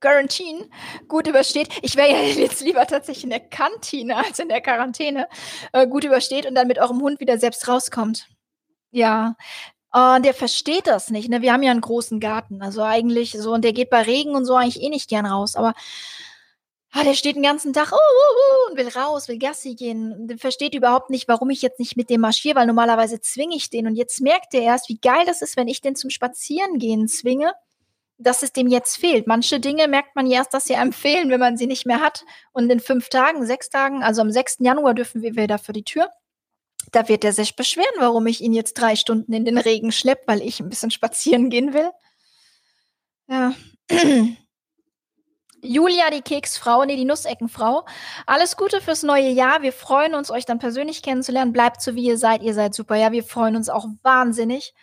Quarantine, 0.00 0.68
gut 1.06 1.28
übersteht. 1.28 1.68
Ich 1.82 1.94
wäre 1.94 2.10
ja 2.10 2.18
jetzt 2.34 2.62
lieber 2.62 2.84
tatsächlich 2.88 3.22
in 3.22 3.30
der 3.30 3.38
Kantine 3.38 4.16
als 4.16 4.40
in 4.40 4.48
der 4.48 4.60
Quarantäne 4.60 5.28
äh, 5.72 5.86
gut 5.86 6.02
übersteht 6.02 6.46
und 6.46 6.56
dann 6.56 6.66
mit 6.66 6.80
eurem 6.80 7.00
Hund 7.00 7.20
wieder 7.20 7.38
selbst 7.38 7.68
rauskommt. 7.68 8.26
Ja, 8.90 9.36
Uh, 9.94 10.18
der 10.22 10.32
versteht 10.32 10.86
das 10.86 11.10
nicht. 11.10 11.28
Ne? 11.28 11.42
Wir 11.42 11.52
haben 11.52 11.62
ja 11.62 11.70
einen 11.70 11.82
großen 11.82 12.18
Garten. 12.18 12.62
Also 12.62 12.82
eigentlich 12.82 13.32
so, 13.32 13.52
und 13.52 13.62
der 13.62 13.74
geht 13.74 13.90
bei 13.90 14.00
Regen 14.00 14.34
und 14.34 14.46
so 14.46 14.56
eigentlich 14.56 14.82
eh 14.82 14.88
nicht 14.88 15.10
gern 15.10 15.26
raus. 15.26 15.54
Aber 15.54 15.74
ah, 16.92 17.04
der 17.04 17.14
steht 17.14 17.36
den 17.36 17.42
ganzen 17.42 17.72
Tag 17.72 17.90
uh, 17.92 17.94
uh, 17.94 17.98
uh, 17.98 18.70
und 18.70 18.78
will 18.78 18.88
raus, 18.88 19.28
will 19.28 19.38
Gassi 19.38 19.74
gehen. 19.74 20.12
Und 20.12 20.40
versteht 20.40 20.74
überhaupt 20.74 21.10
nicht, 21.10 21.28
warum 21.28 21.50
ich 21.50 21.62
jetzt 21.62 21.80
nicht 21.80 21.96
mit 21.96 22.10
dem 22.10 22.20
marschiere, 22.20 22.56
weil 22.56 22.66
normalerweise 22.66 23.20
zwinge 23.20 23.56
ich 23.56 23.70
den. 23.70 23.86
Und 23.86 23.96
jetzt 23.96 24.20
merkt 24.20 24.54
er 24.54 24.62
erst, 24.62 24.88
wie 24.88 24.98
geil 24.98 25.24
das 25.26 25.42
ist, 25.42 25.56
wenn 25.56 25.68
ich 25.68 25.80
den 25.80 25.96
zum 25.96 26.10
Spazierengehen 26.10 27.08
zwinge, 27.08 27.52
dass 28.18 28.42
es 28.42 28.52
dem 28.52 28.68
jetzt 28.68 28.96
fehlt. 28.96 29.26
Manche 29.26 29.58
Dinge 29.58 29.88
merkt 29.88 30.14
man 30.14 30.30
erst, 30.30 30.54
dass 30.54 30.64
sie 30.64 30.76
einem 30.76 30.92
fehlen, 30.92 31.30
wenn 31.30 31.40
man 31.40 31.56
sie 31.56 31.66
nicht 31.66 31.86
mehr 31.86 32.00
hat. 32.00 32.24
Und 32.52 32.70
in 32.70 32.80
fünf 32.80 33.08
Tagen, 33.08 33.46
sechs 33.46 33.68
Tagen, 33.70 34.02
also 34.02 34.20
am 34.20 34.30
6. 34.30 34.58
Januar 34.60 34.94
dürfen 34.94 35.22
wir 35.22 35.34
wieder 35.34 35.58
vor 35.58 35.72
die 35.72 35.84
Tür. 35.84 36.08
Da 36.92 37.08
wird 37.08 37.24
er 37.24 37.32
sich 37.32 37.56
beschweren, 37.56 37.94
warum 37.98 38.26
ich 38.26 38.40
ihn 38.40 38.52
jetzt 38.52 38.74
drei 38.74 38.96
Stunden 38.96 39.32
in 39.32 39.44
den 39.44 39.56
Regen 39.58 39.92
schleppe, 39.92 40.24
weil 40.26 40.42
ich 40.42 40.60
ein 40.60 40.68
bisschen 40.68 40.90
spazieren 40.90 41.48
gehen 41.48 41.72
will. 41.72 41.90
Ja. 43.28 43.54
Julia, 45.64 46.10
die 46.10 46.22
Keksfrau, 46.22 46.84
nee, 46.84 46.96
die 46.96 47.04
Nusseckenfrau. 47.04 47.86
Alles 48.26 48.56
Gute 48.56 48.80
fürs 48.80 49.04
neue 49.04 49.28
Jahr. 49.28 49.62
Wir 49.62 49.72
freuen 49.72 50.14
uns, 50.14 50.30
euch 50.32 50.44
dann 50.44 50.58
persönlich 50.58 51.02
kennenzulernen. 51.02 51.52
Bleibt 51.52 51.80
so, 51.80 51.94
wie 51.94 52.04
ihr 52.04 52.18
seid. 52.18 52.42
Ihr 52.42 52.52
seid 52.52 52.74
super. 52.74 52.96
Ja, 52.96 53.12
wir 53.12 53.22
freuen 53.22 53.54
uns 53.54 53.68
auch 53.68 53.86
wahnsinnig. 54.02 54.74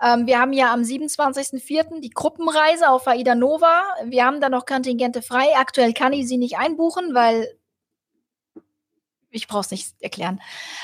Ähm, 0.00 0.26
wir 0.26 0.38
haben 0.38 0.52
ja 0.52 0.74
am 0.74 0.82
27.04. 0.82 2.00
die 2.00 2.10
Gruppenreise 2.10 2.90
auf 2.90 3.06
Aida 3.08 3.34
Nova. 3.34 3.82
Wir 4.04 4.26
haben 4.26 4.42
da 4.42 4.50
noch 4.50 4.66
Kontingente 4.66 5.22
frei. 5.22 5.56
Aktuell 5.56 5.94
kann 5.94 6.12
ich 6.12 6.28
sie 6.28 6.36
nicht 6.36 6.58
einbuchen, 6.58 7.14
weil 7.14 7.48
ich 9.30 9.48
brauche 9.48 9.60
es 9.60 9.70
nicht 9.70 9.94
erklären. 10.00 10.40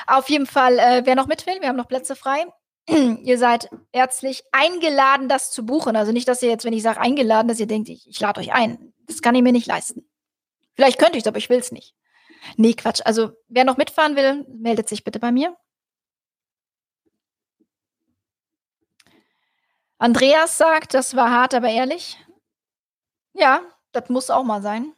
Auf 0.07 0.31
jeden 0.31 0.47
Fall, 0.47 0.79
äh, 0.79 1.03
wer 1.05 1.15
noch 1.15 1.27
mit 1.27 1.47
will, 1.47 1.61
wir 1.61 1.69
haben 1.69 1.77
noch 1.77 1.89
Plätze 1.89 2.17
frei. 2.17 2.47
ihr 2.89 3.39
seid 3.39 3.69
herzlich 3.93 4.45
eingeladen, 4.51 5.29
das 5.29 5.51
zu 5.51 5.67
buchen. 5.67 5.95
Also 5.95 6.13
nicht, 6.13 6.27
dass 6.27 6.43
ihr 6.43 6.49
jetzt, 6.49 6.65
wenn 6.65 6.73
ich 6.73 6.83
sage 6.83 7.01
eingeladen, 7.01 7.49
dass 7.49 7.61
ihr 7.61 7.67
denkt, 7.67 7.91
ich, 7.91 8.09
ich 8.09 8.19
lade 8.19 8.41
euch 8.41 8.53
ein. 8.53 8.92
Das 9.07 9.23
kann 9.23 9.35
ich 9.35 9.43
mir 9.43 9.53
nicht 9.53 9.67
leisten. 9.67 10.09
Vielleicht 10.75 10.99
könnte 10.99 11.19
ich 11.19 11.25
es, 11.25 11.27
aber 11.27 11.39
ich 11.39 11.51
will 11.51 11.59
es 11.59 11.73
nicht. 11.73 11.95
Nee, 12.57 12.75
Quatsch. 12.75 13.01
Also 13.05 13.33
wer 13.49 13.65
noch 13.65 13.77
mitfahren 13.77 14.17
will, 14.17 14.45
meldet 14.49 14.89
sich 14.89 15.05
bitte 15.05 15.19
bei 15.19 15.33
mir. 15.33 15.57
Andreas 19.99 20.59
sagt, 20.59 20.95
das 20.95 21.15
war 21.15 21.31
hart, 21.31 21.55
aber 21.55 21.69
ehrlich. 21.69 22.19
Ja, 23.35 23.63
das 23.93 24.09
muss 24.09 24.31
auch 24.31 24.43
mal 24.43 24.61
sein. 24.61 24.93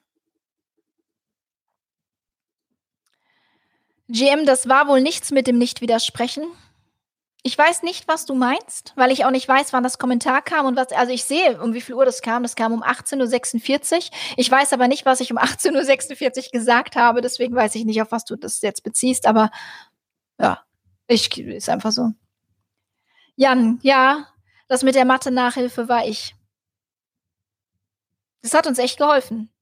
GM, 4.08 4.46
das 4.46 4.68
war 4.68 4.88
wohl 4.88 5.00
nichts 5.00 5.30
mit 5.30 5.46
dem 5.46 5.58
Nicht-Widersprechen. 5.58 6.44
Ich 7.46 7.58
weiß 7.58 7.82
nicht, 7.82 8.08
was 8.08 8.24
du 8.24 8.34
meinst, 8.34 8.94
weil 8.96 9.12
ich 9.12 9.26
auch 9.26 9.30
nicht 9.30 9.46
weiß, 9.46 9.74
wann 9.74 9.82
das 9.82 9.98
Kommentar 9.98 10.40
kam 10.40 10.64
und 10.64 10.76
was. 10.76 10.92
Also 10.92 11.12
ich 11.12 11.24
sehe, 11.24 11.60
um 11.60 11.74
wie 11.74 11.82
viel 11.82 11.94
Uhr 11.94 12.06
das 12.06 12.22
kam. 12.22 12.42
Das 12.42 12.56
kam 12.56 12.72
um 12.72 12.82
18.46 12.82 13.94
Uhr. 13.96 14.16
Ich 14.38 14.50
weiß 14.50 14.72
aber 14.72 14.88
nicht, 14.88 15.04
was 15.04 15.20
ich 15.20 15.30
um 15.30 15.36
18.46 15.36 16.46
Uhr 16.46 16.50
gesagt 16.52 16.96
habe. 16.96 17.20
Deswegen 17.20 17.54
weiß 17.54 17.74
ich 17.74 17.84
nicht, 17.84 18.00
auf 18.00 18.12
was 18.12 18.24
du 18.24 18.36
das 18.36 18.62
jetzt 18.62 18.82
beziehst. 18.82 19.26
Aber 19.26 19.50
ja, 20.40 20.64
ich 21.06 21.36
ist 21.38 21.68
einfach 21.68 21.92
so. 21.92 22.12
Jan, 23.36 23.78
ja, 23.82 24.26
das 24.68 24.82
mit 24.82 24.94
der 24.94 25.04
Mathe-Nachhilfe 25.04 25.86
war 25.86 26.06
ich. 26.06 26.34
Das 28.40 28.54
hat 28.54 28.66
uns 28.66 28.78
echt 28.78 28.96
geholfen. 28.96 29.52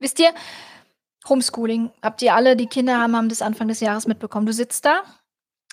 Wisst 0.00 0.18
ihr, 0.18 0.34
Homeschooling, 1.26 1.92
habt 2.02 2.20
ihr 2.20 2.34
alle, 2.34 2.56
die 2.56 2.66
Kinder 2.66 2.98
haben, 2.98 3.16
haben 3.16 3.30
das 3.30 3.40
Anfang 3.40 3.68
des 3.68 3.80
Jahres 3.80 4.06
mitbekommen. 4.06 4.44
Du 4.44 4.52
sitzt 4.52 4.84
da 4.84 5.02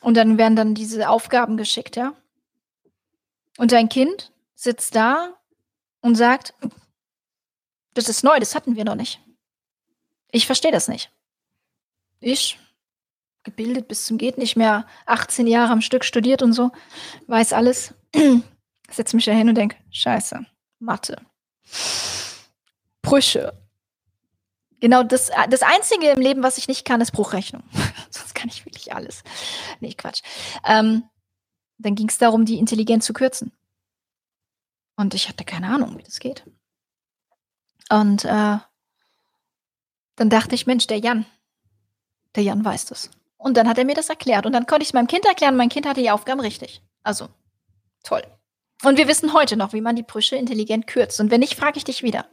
und 0.01 0.15
dann 0.15 0.38
werden 0.38 0.55
dann 0.55 0.76
diese 0.76 1.09
Aufgaben 1.09 1.57
geschickt, 1.57 1.95
ja. 1.95 2.13
Und 3.57 3.71
dein 3.71 3.89
Kind 3.89 4.31
sitzt 4.55 4.95
da 4.95 5.38
und 6.01 6.15
sagt, 6.15 6.53
das 7.93 8.07
ist 8.07 8.23
neu, 8.23 8.39
das 8.39 8.55
hatten 8.55 8.76
wir 8.76 8.85
noch 8.85 8.95
nicht. 8.95 9.19
Ich 10.31 10.45
verstehe 10.45 10.71
das 10.71 10.88
nicht. 10.88 11.11
Ich, 12.21 12.59
gebildet 13.43 13.88
bis 13.88 14.05
zum 14.05 14.17
geht 14.17 14.38
nicht 14.38 14.55
mehr, 14.55 14.85
18 15.05 15.47
Jahre 15.47 15.71
am 15.71 15.81
Stück 15.81 16.05
studiert 16.05 16.41
und 16.41 16.53
so, 16.53 16.71
weiß 17.27 17.53
alles, 17.53 17.93
setze 18.89 19.15
mich 19.15 19.26
da 19.26 19.31
hin 19.31 19.49
und 19.49 19.55
denke, 19.55 19.77
scheiße, 19.91 20.45
Mathe, 20.80 21.21
Brüche. 23.01 23.68
Genau 24.81 25.03
das, 25.03 25.31
das 25.49 25.61
Einzige 25.64 26.11
im 26.11 26.22
Leben, 26.22 26.43
was 26.43 26.57
ich 26.57 26.68
nicht 26.68 26.85
kann, 26.85 27.01
ist 27.01 27.11
Bruchrechnung. 27.11 27.64
Sonst 28.11 28.35
kann 28.35 28.49
ich 28.49 28.65
wirklich 28.65 28.93
alles. 28.95 29.23
Nee, 29.81 29.93
Quatsch. 29.93 30.22
Ähm, 30.65 31.03
dann 31.77 31.95
ging 31.95 32.10
es 32.10 32.18
darum, 32.18 32.45
die 32.45 32.60
Intelligenz 32.60 33.06
zu 33.06 33.14
kürzen. 33.14 33.51
Und 34.97 35.14
ich 35.14 35.30
hatte 35.30 35.45
keine 35.45 35.69
Ahnung, 35.69 35.97
wie 35.97 36.03
das 36.03 36.19
geht. 36.19 36.43
Und 37.89 38.26
äh, 38.26 38.57
Dann 40.15 40.30
dachte 40.30 40.56
ich, 40.56 40.68
Mensch, 40.68 40.88
der 40.88 40.99
Jan, 40.99 41.26
der 42.35 42.43
Jan 42.43 42.64
weiß 42.65 42.85
das. 42.88 43.10
Und 43.38 43.57
dann 43.57 43.69
hat 43.69 43.77
er 43.77 43.85
mir 43.85 43.95
das 43.95 44.10
erklärt. 44.10 44.45
Und 44.45 44.53
dann 44.53 44.68
konnte 44.68 44.84
ich 44.84 44.89
es 44.89 44.93
meinem 44.93 45.07
Kind 45.07 45.26
erklären. 45.26 45.56
Mein 45.56 45.69
Kind 45.69 45.88
hatte 45.88 46.01
die 46.01 46.11
Aufgaben 46.11 46.41
richtig. 46.41 46.81
Also, 47.03 47.30
toll. 48.03 48.23
Und 48.84 48.97
wir 48.97 49.07
wissen 49.07 49.34
heute 49.34 49.57
noch, 49.57 49.73
wie 49.73 49.81
man 49.81 49.95
die 49.95 50.03
Brüche 50.03 50.35
intelligent 50.35 50.88
kürzt. 50.88 51.19
Und 51.22 51.31
wenn 51.31 51.39
nicht, 51.39 51.56
frage 51.56 51.77
ich 51.77 51.85
dich 51.85 52.03
wieder. 52.03 52.26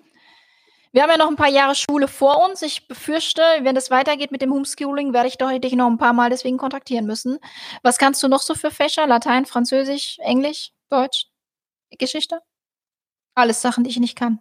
Wir 0.93 1.03
haben 1.03 1.11
ja 1.11 1.17
noch 1.17 1.29
ein 1.29 1.37
paar 1.37 1.51
Jahre 1.51 1.75
Schule 1.75 2.09
vor 2.09 2.45
uns. 2.45 2.63
Ich 2.63 2.89
befürchte, 2.89 3.43
wenn 3.63 3.75
das 3.75 3.91
weitergeht 3.91 4.31
mit 4.31 4.43
dem 4.43 4.53
Homeschooling, 4.53 5.13
werde 5.13 5.29
ich 5.29 5.39
doch 5.39 5.51
dich 5.59 5.75
noch 5.75 5.89
ein 5.89 5.99
paar 5.99 6.13
Mal 6.13 6.31
deswegen 6.31 6.59
kontaktieren 6.59 7.07
müssen. 7.07 7.39
Was 7.83 7.99
kannst 7.99 8.23
du 8.23 8.29
noch 8.29 8.41
so 8.41 8.55
für 8.55 8.71
Fächer? 8.71 9.07
Latein, 9.07 9.47
Französisch, 9.47 10.19
Englisch, 10.21 10.73
Deutsch, 10.89 11.27
Geschichte? 11.99 12.41
Alles 13.35 13.61
Sachen, 13.61 13.85
die 13.85 13.91
ich 13.91 13.99
nicht 13.99 14.17
kann. 14.17 14.41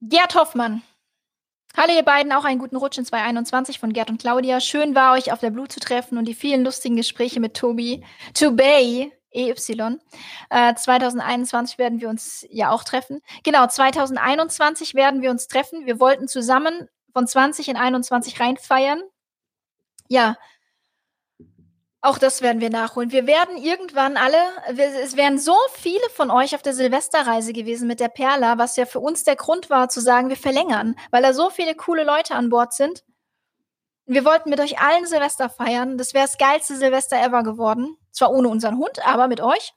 Gerd 0.00 0.34
Hoffmann. 0.34 0.82
Hallo 1.76 1.92
ihr 1.94 2.02
beiden, 2.02 2.32
auch 2.32 2.44
einen 2.44 2.58
guten 2.58 2.76
Rutsch 2.76 2.98
in 2.98 3.04
2021 3.04 3.78
von 3.78 3.92
Gerd 3.92 4.10
und 4.10 4.20
Claudia. 4.20 4.60
Schön 4.60 4.94
war 4.96 5.12
euch 5.12 5.30
auf 5.32 5.38
der 5.38 5.50
Blue 5.50 5.68
zu 5.68 5.78
treffen 5.78 6.18
und 6.18 6.24
die 6.24 6.34
vielen 6.34 6.64
lustigen 6.64 6.96
Gespräche 6.96 7.38
mit 7.38 7.56
Tobi. 7.56 8.04
Tobey, 8.34 9.12
EY. 9.32 9.54
Äh, 10.50 10.74
2021 10.74 11.78
werden 11.78 12.00
wir 12.00 12.08
uns 12.08 12.46
ja 12.50 12.70
auch 12.70 12.84
treffen. 12.84 13.20
Genau, 13.44 13.66
2021 13.66 14.94
werden 14.94 15.22
wir 15.22 15.30
uns 15.30 15.48
treffen. 15.48 15.86
Wir 15.86 16.00
wollten 16.00 16.28
zusammen 16.28 16.88
von 17.12 17.26
20 17.26 17.68
in 17.68 17.76
21 17.76 18.40
reinfeiern. 18.40 19.02
Ja, 20.08 20.36
auch 22.02 22.16
das 22.16 22.40
werden 22.40 22.62
wir 22.62 22.70
nachholen. 22.70 23.12
Wir 23.12 23.26
werden 23.26 23.58
irgendwann 23.58 24.16
alle, 24.16 24.38
es 25.02 25.16
wären 25.16 25.38
so 25.38 25.54
viele 25.74 26.08
von 26.14 26.30
euch 26.30 26.54
auf 26.54 26.62
der 26.62 26.72
Silvesterreise 26.72 27.52
gewesen 27.52 27.86
mit 27.86 28.00
der 28.00 28.08
Perla, 28.08 28.56
was 28.56 28.76
ja 28.76 28.86
für 28.86 29.00
uns 29.00 29.24
der 29.24 29.36
Grund 29.36 29.68
war 29.68 29.90
zu 29.90 30.00
sagen, 30.00 30.30
wir 30.30 30.36
verlängern, 30.36 30.96
weil 31.10 31.22
da 31.22 31.34
so 31.34 31.50
viele 31.50 31.74
coole 31.74 32.04
Leute 32.04 32.34
an 32.34 32.48
Bord 32.48 32.72
sind. 32.72 33.04
Wir 34.12 34.24
wollten 34.24 34.50
mit 34.50 34.58
euch 34.58 34.80
allen 34.80 35.06
Silvester 35.06 35.48
feiern. 35.48 35.96
Das 35.96 36.14
wäre 36.14 36.24
das 36.24 36.36
geilste 36.36 36.76
Silvester 36.76 37.16
ever 37.22 37.44
geworden. 37.44 37.96
Zwar 38.10 38.32
ohne 38.32 38.48
unseren 38.48 38.76
Hund, 38.76 39.06
aber 39.06 39.28
mit 39.28 39.40
euch. 39.40 39.72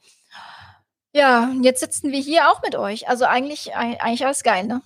Ja, 1.14 1.51
jetzt 1.61 1.81
sitzen 1.81 2.11
wir 2.11 2.19
hier 2.19 2.49
auch 2.49 2.64
mit 2.64 2.76
euch. 2.76 3.07
Also 3.07 3.26
eigentlich, 3.26 3.76
eigentlich 3.76 4.26
alles 4.26 4.41
geil, 4.41 4.65
ne? 4.65 4.81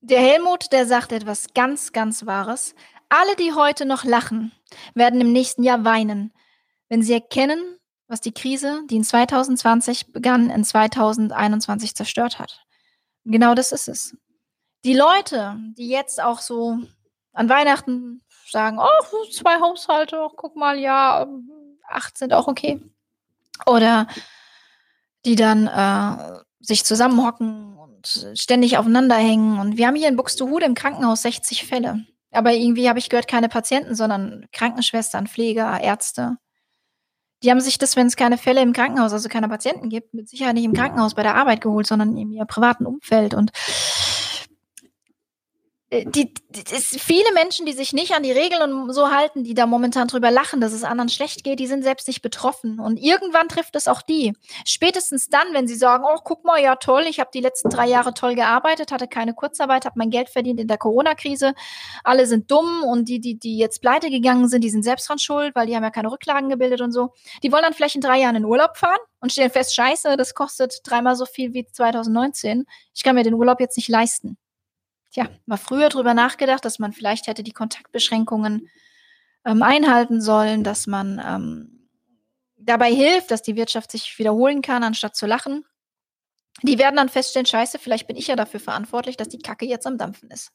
Der 0.00 0.18
Helmut, 0.18 0.72
der 0.72 0.84
sagt 0.84 1.12
etwas 1.12 1.54
ganz, 1.54 1.92
ganz 1.92 2.26
Wahres. 2.26 2.74
Alle, 3.08 3.36
die 3.36 3.52
heute 3.52 3.86
noch 3.86 4.02
lachen, 4.02 4.50
werden 4.94 5.20
im 5.20 5.30
nächsten 5.30 5.62
Jahr 5.62 5.84
weinen, 5.84 6.34
wenn 6.88 7.02
sie 7.02 7.12
erkennen, 7.12 7.78
was 8.08 8.20
die 8.20 8.32
Krise, 8.32 8.82
die 8.90 8.96
in 8.96 9.04
2020 9.04 10.12
begann, 10.12 10.50
in 10.50 10.64
2021 10.64 11.94
zerstört 11.94 12.40
hat. 12.40 12.67
Genau 13.28 13.54
das 13.54 13.72
ist 13.72 13.88
es. 13.88 14.16
Die 14.84 14.94
Leute, 14.94 15.56
die 15.76 15.88
jetzt 15.88 16.20
auch 16.22 16.40
so 16.40 16.78
an 17.34 17.48
Weihnachten 17.50 18.22
sagen, 18.50 18.78
oh, 18.80 19.30
zwei 19.30 19.60
Haushalte, 19.60 20.18
oh, 20.18 20.32
guck 20.34 20.56
mal, 20.56 20.78
ja, 20.78 21.26
acht 21.86 22.16
sind 22.16 22.32
auch 22.32 22.48
okay. 22.48 22.80
Oder 23.66 24.06
die 25.26 25.36
dann 25.36 25.66
äh, 25.66 26.40
sich 26.60 26.86
zusammenhocken 26.86 27.76
und 27.76 28.30
ständig 28.34 28.78
aufeinander 28.78 29.16
hängen. 29.16 29.58
Und 29.58 29.76
wir 29.76 29.86
haben 29.86 29.96
hier 29.96 30.08
in 30.08 30.16
Buxtehude 30.16 30.64
im 30.64 30.74
Krankenhaus 30.74 31.22
60 31.22 31.66
Fälle. 31.66 32.06
Aber 32.30 32.52
irgendwie 32.52 32.88
habe 32.88 32.98
ich 32.98 33.10
gehört, 33.10 33.28
keine 33.28 33.50
Patienten, 33.50 33.94
sondern 33.94 34.46
Krankenschwestern, 34.52 35.26
Pfleger, 35.26 35.80
Ärzte. 35.80 36.38
Die 37.42 37.50
haben 37.50 37.60
sich 37.60 37.78
das, 37.78 37.94
wenn 37.96 38.08
es 38.08 38.16
keine 38.16 38.36
Fälle 38.36 38.62
im 38.62 38.72
Krankenhaus, 38.72 39.12
also 39.12 39.28
keine 39.28 39.48
Patienten 39.48 39.88
gibt, 39.88 40.12
mit 40.12 40.28
Sicherheit 40.28 40.54
nicht 40.54 40.64
im 40.64 40.72
Krankenhaus 40.72 41.14
bei 41.14 41.22
der 41.22 41.36
Arbeit 41.36 41.60
geholt, 41.60 41.86
sondern 41.86 42.16
in 42.16 42.32
ihrem 42.32 42.48
privaten 42.48 42.84
Umfeld. 42.84 43.34
Und 43.34 43.52
die, 45.90 46.04
die, 46.04 46.34
die, 46.50 46.64
viele 46.64 47.32
Menschen, 47.32 47.64
die 47.64 47.72
sich 47.72 47.94
nicht 47.94 48.12
an 48.12 48.22
die 48.22 48.32
Regeln 48.32 48.60
und 48.60 48.92
so 48.92 49.10
halten, 49.10 49.42
die 49.42 49.54
da 49.54 49.64
momentan 49.64 50.06
drüber 50.06 50.30
lachen, 50.30 50.60
dass 50.60 50.74
es 50.74 50.84
anderen 50.84 51.08
schlecht 51.08 51.44
geht, 51.44 51.60
die 51.60 51.66
sind 51.66 51.82
selbst 51.82 52.08
nicht 52.08 52.20
betroffen. 52.20 52.78
Und 52.78 52.98
irgendwann 52.98 53.48
trifft 53.48 53.74
es 53.74 53.88
auch 53.88 54.02
die. 54.02 54.34
Spätestens 54.66 55.28
dann, 55.28 55.46
wenn 55.52 55.66
sie 55.66 55.76
sagen, 55.76 56.04
oh, 56.06 56.18
guck 56.22 56.44
mal, 56.44 56.60
ja 56.60 56.76
toll, 56.76 57.04
ich 57.08 57.20
habe 57.20 57.30
die 57.32 57.40
letzten 57.40 57.70
drei 57.70 57.88
Jahre 57.88 58.12
toll 58.12 58.34
gearbeitet, 58.34 58.92
hatte 58.92 59.08
keine 59.08 59.32
Kurzarbeit, 59.32 59.86
habe 59.86 59.94
mein 59.98 60.10
Geld 60.10 60.28
verdient 60.28 60.60
in 60.60 60.68
der 60.68 60.76
Corona-Krise. 60.76 61.54
Alle 62.04 62.26
sind 62.26 62.50
dumm 62.50 62.82
und 62.82 63.08
die, 63.08 63.18
die, 63.18 63.38
die 63.38 63.56
jetzt 63.56 63.80
pleite 63.80 64.10
gegangen 64.10 64.48
sind, 64.48 64.62
die 64.62 64.70
sind 64.70 64.82
selbst 64.82 65.08
dran 65.08 65.18
schuld, 65.18 65.54
weil 65.54 65.66
die 65.66 65.74
haben 65.74 65.84
ja 65.84 65.90
keine 65.90 66.12
Rücklagen 66.12 66.50
gebildet 66.50 66.82
und 66.82 66.92
so. 66.92 67.14
Die 67.42 67.50
wollen 67.50 67.62
dann 67.62 67.72
vielleicht 67.72 67.94
in 67.94 68.02
drei 68.02 68.18
Jahren 68.20 68.36
in 68.36 68.44
Urlaub 68.44 68.76
fahren 68.76 69.00
und 69.20 69.32
stellen 69.32 69.50
fest, 69.50 69.74
scheiße, 69.74 70.18
das 70.18 70.34
kostet 70.34 70.80
dreimal 70.84 71.16
so 71.16 71.24
viel 71.24 71.54
wie 71.54 71.64
2019. 71.64 72.66
Ich 72.94 73.02
kann 73.02 73.14
mir 73.14 73.24
den 73.24 73.34
Urlaub 73.34 73.58
jetzt 73.58 73.78
nicht 73.78 73.88
leisten. 73.88 74.36
Tja, 75.18 75.28
mal 75.46 75.56
früher 75.56 75.88
drüber 75.88 76.14
nachgedacht, 76.14 76.64
dass 76.64 76.78
man 76.78 76.92
vielleicht 76.92 77.26
hätte 77.26 77.42
die 77.42 77.52
Kontaktbeschränkungen 77.52 78.70
ähm, 79.44 79.64
einhalten 79.64 80.20
sollen, 80.20 80.62
dass 80.62 80.86
man 80.86 81.20
ähm, 81.26 81.88
dabei 82.56 82.94
hilft, 82.94 83.32
dass 83.32 83.42
die 83.42 83.56
Wirtschaft 83.56 83.90
sich 83.90 84.16
wiederholen 84.20 84.62
kann, 84.62 84.84
anstatt 84.84 85.16
zu 85.16 85.26
lachen. 85.26 85.64
Die 86.62 86.78
werden 86.78 86.94
dann 86.94 87.08
feststellen, 87.08 87.46
scheiße, 87.46 87.80
vielleicht 87.80 88.06
bin 88.06 88.14
ich 88.14 88.28
ja 88.28 88.36
dafür 88.36 88.60
verantwortlich, 88.60 89.16
dass 89.16 89.28
die 89.28 89.40
Kacke 89.40 89.66
jetzt 89.66 89.88
am 89.88 89.98
Dampfen 89.98 90.30
ist. 90.30 90.52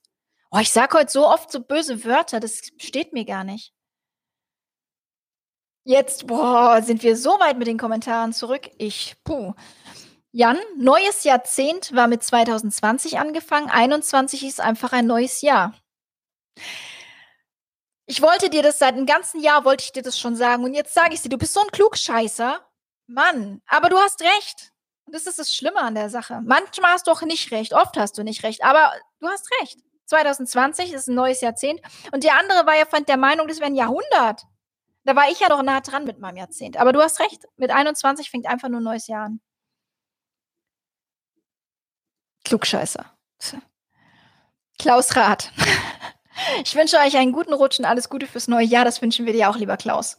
Oh, 0.50 0.60
ich 0.60 0.70
sage 0.70 0.98
heute 0.98 1.12
so 1.12 1.28
oft 1.28 1.52
so 1.52 1.60
böse 1.60 2.06
Wörter, 2.06 2.40
das 2.40 2.62
steht 2.78 3.12
mir 3.12 3.26
gar 3.26 3.44
nicht. 3.44 3.74
Jetzt, 5.84 6.26
boah, 6.26 6.82
sind 6.82 7.04
wir 7.04 7.18
so 7.18 7.32
weit 7.32 7.58
mit 7.58 7.68
den 7.68 7.78
Kommentaren 7.78 8.32
zurück. 8.32 8.70
Ich, 8.78 9.16
puh. 9.26 9.56
Jan, 10.36 10.58
neues 10.76 11.26
Jahrzehnt 11.26 11.94
war 11.94 12.08
mit 12.08 12.24
2020 12.24 13.20
angefangen. 13.20 13.70
21 13.70 14.44
ist 14.44 14.60
einfach 14.60 14.92
ein 14.92 15.06
neues 15.06 15.42
Jahr. 15.42 15.76
Ich 18.08 18.20
wollte 18.20 18.50
dir 18.50 18.64
das 18.64 18.80
seit 18.80 18.96
einem 18.96 19.06
ganzen 19.06 19.42
Jahr, 19.42 19.64
wollte 19.64 19.84
ich 19.84 19.92
dir 19.92 20.02
das 20.02 20.20
schon 20.20 20.36
sagen. 20.36 20.64
Und 20.64 20.74
jetzt 20.74 20.96
sage 20.96 21.14
ich 21.14 21.22
dir, 21.22 21.30
du 21.30 21.38
bist 21.38 21.54
so 21.54 21.62
ein 21.62 21.68
Klugscheißer. 21.68 22.68
Mann, 23.06 23.62
aber 23.68 23.90
du 23.90 23.98
hast 24.00 24.22
recht. 24.22 24.74
Und 25.06 25.14
das 25.14 25.28
ist 25.28 25.38
das 25.38 25.54
Schlimme 25.54 25.78
an 25.78 25.94
der 25.94 26.10
Sache. 26.10 26.42
Manchmal 26.44 26.94
hast 26.94 27.06
du 27.06 27.12
auch 27.12 27.22
nicht 27.22 27.52
recht, 27.52 27.74
oft 27.74 27.96
hast 27.96 28.18
du 28.18 28.24
nicht 28.24 28.42
recht, 28.42 28.64
aber 28.64 28.92
du 29.20 29.28
hast 29.28 29.52
recht. 29.62 29.82
2020 30.06 30.94
ist 30.94 31.10
ein 31.10 31.16
neues 31.16 31.42
Jahrzehnt. 31.42 31.80
Und 32.12 32.24
der 32.24 32.40
andere 32.40 32.66
war 32.66 32.76
ja 32.76 32.86
fand 32.86 33.08
der 33.08 33.18
Meinung, 33.18 33.48
das 33.48 33.60
wäre 33.60 33.70
ein 33.70 33.76
Jahrhundert. 33.76 34.48
Da 35.04 35.16
war 35.16 35.30
ich 35.30 35.42
ja 35.42 35.50
doch 35.50 35.62
nah 35.62 35.82
dran 35.82 36.06
mit 36.06 36.18
meinem 36.18 36.38
Jahrzehnt. 36.38 36.78
Aber 36.78 36.92
du 36.92 37.04
hast 37.04 37.20
recht. 37.20 37.44
Mit 37.56 37.70
21 37.70 38.32
fängt 38.32 38.48
einfach 38.48 38.70
nur 38.70 38.80
ein 38.80 38.84
neues 38.84 39.06
Jahr 39.06 39.26
an. 39.26 39.40
Klugscheißer. 42.46 43.06
Klaus 44.80 45.16
Rath. 45.16 45.52
Ich 46.64 46.76
wünsche 46.76 46.98
euch 46.98 47.16
einen 47.16 47.32
guten 47.32 47.54
Rutsch 47.54 47.78
und 47.78 47.86
alles 47.86 48.10
Gute 48.10 48.26
fürs 48.26 48.48
neue 48.48 48.66
Jahr. 48.66 48.86
Das 48.86 49.04
wünschen 49.04 49.28
wir 49.28 49.34
dir 49.34 49.52
auch, 49.52 49.56
lieber 49.56 49.78
Klaus. 49.78 50.18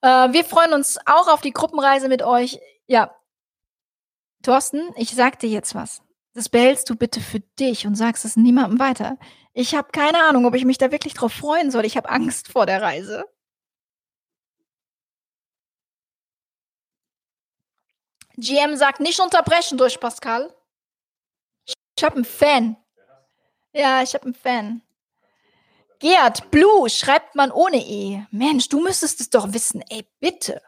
Äh, 0.00 0.32
wir 0.32 0.44
freuen 0.46 0.72
uns 0.72 0.98
auch 1.04 1.28
auf 1.28 1.42
die 1.42 1.52
Gruppenreise 1.52 2.08
mit 2.08 2.22
euch. 2.22 2.58
Ja, 2.86 3.14
Thorsten, 4.42 4.90
ich 4.96 5.10
sag 5.10 5.38
dir 5.38 5.50
jetzt 5.50 5.74
was. 5.74 6.00
Das 6.32 6.48
behältst 6.48 6.88
du 6.88 6.96
bitte 6.96 7.20
für 7.20 7.40
dich 7.40 7.86
und 7.86 7.96
sagst 7.96 8.24
es 8.24 8.36
niemandem 8.36 8.78
weiter. 8.78 9.18
Ich 9.52 9.74
habe 9.74 9.90
keine 9.92 10.24
Ahnung, 10.24 10.46
ob 10.46 10.54
ich 10.54 10.64
mich 10.64 10.78
da 10.78 10.90
wirklich 10.90 11.14
drauf 11.14 11.32
freuen 11.32 11.70
soll. 11.70 11.84
Ich 11.84 11.96
habe 11.96 12.08
Angst 12.08 12.48
vor 12.48 12.66
der 12.66 12.80
Reise. 12.80 13.24
GM 18.36 18.76
sagt, 18.76 19.00
nicht 19.00 19.20
unterbrechen 19.20 19.78
durch 19.78 20.00
Pascal. 20.00 20.54
Ich 21.96 22.04
habe 22.04 22.16
einen 22.16 22.24
Fan. 22.24 22.76
Ja, 23.72 24.02
ich 24.02 24.14
habe 24.14 24.24
einen 24.24 24.34
Fan. 24.34 24.82
Gerd, 25.98 26.50
Blue 26.50 26.88
schreibt 26.88 27.34
man 27.34 27.52
ohne 27.52 27.76
E. 27.76 28.22
Mensch, 28.30 28.68
du 28.68 28.80
müsstest 28.80 29.20
es 29.20 29.30
doch 29.30 29.52
wissen. 29.52 29.84
Ey, 29.90 30.06
bitte. 30.18 30.62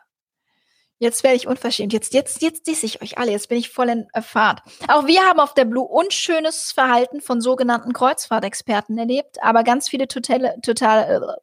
Jetzt 0.98 1.24
werde 1.24 1.36
ich 1.36 1.48
unverschämt. 1.48 1.92
Jetzt, 1.92 2.12
jetzt, 2.14 2.42
jetzt 2.42 2.68
disse 2.68 2.86
ich 2.86 3.02
euch 3.02 3.18
alle. 3.18 3.32
Jetzt 3.32 3.48
bin 3.48 3.58
ich 3.58 3.70
voll 3.70 3.88
in 3.88 4.06
Fahrt. 4.22 4.60
Auch 4.86 5.06
wir 5.06 5.24
haben 5.24 5.40
auf 5.40 5.52
der 5.52 5.64
Blue 5.64 5.84
unschönes 5.84 6.70
Verhalten 6.70 7.20
von 7.20 7.40
sogenannten 7.40 7.92
Kreuzfahrtexperten 7.92 8.96
erlebt, 8.98 9.42
aber 9.42 9.64
ganz 9.64 9.88
viele 9.88 10.06
totale, 10.06 10.60
total, 10.62 11.38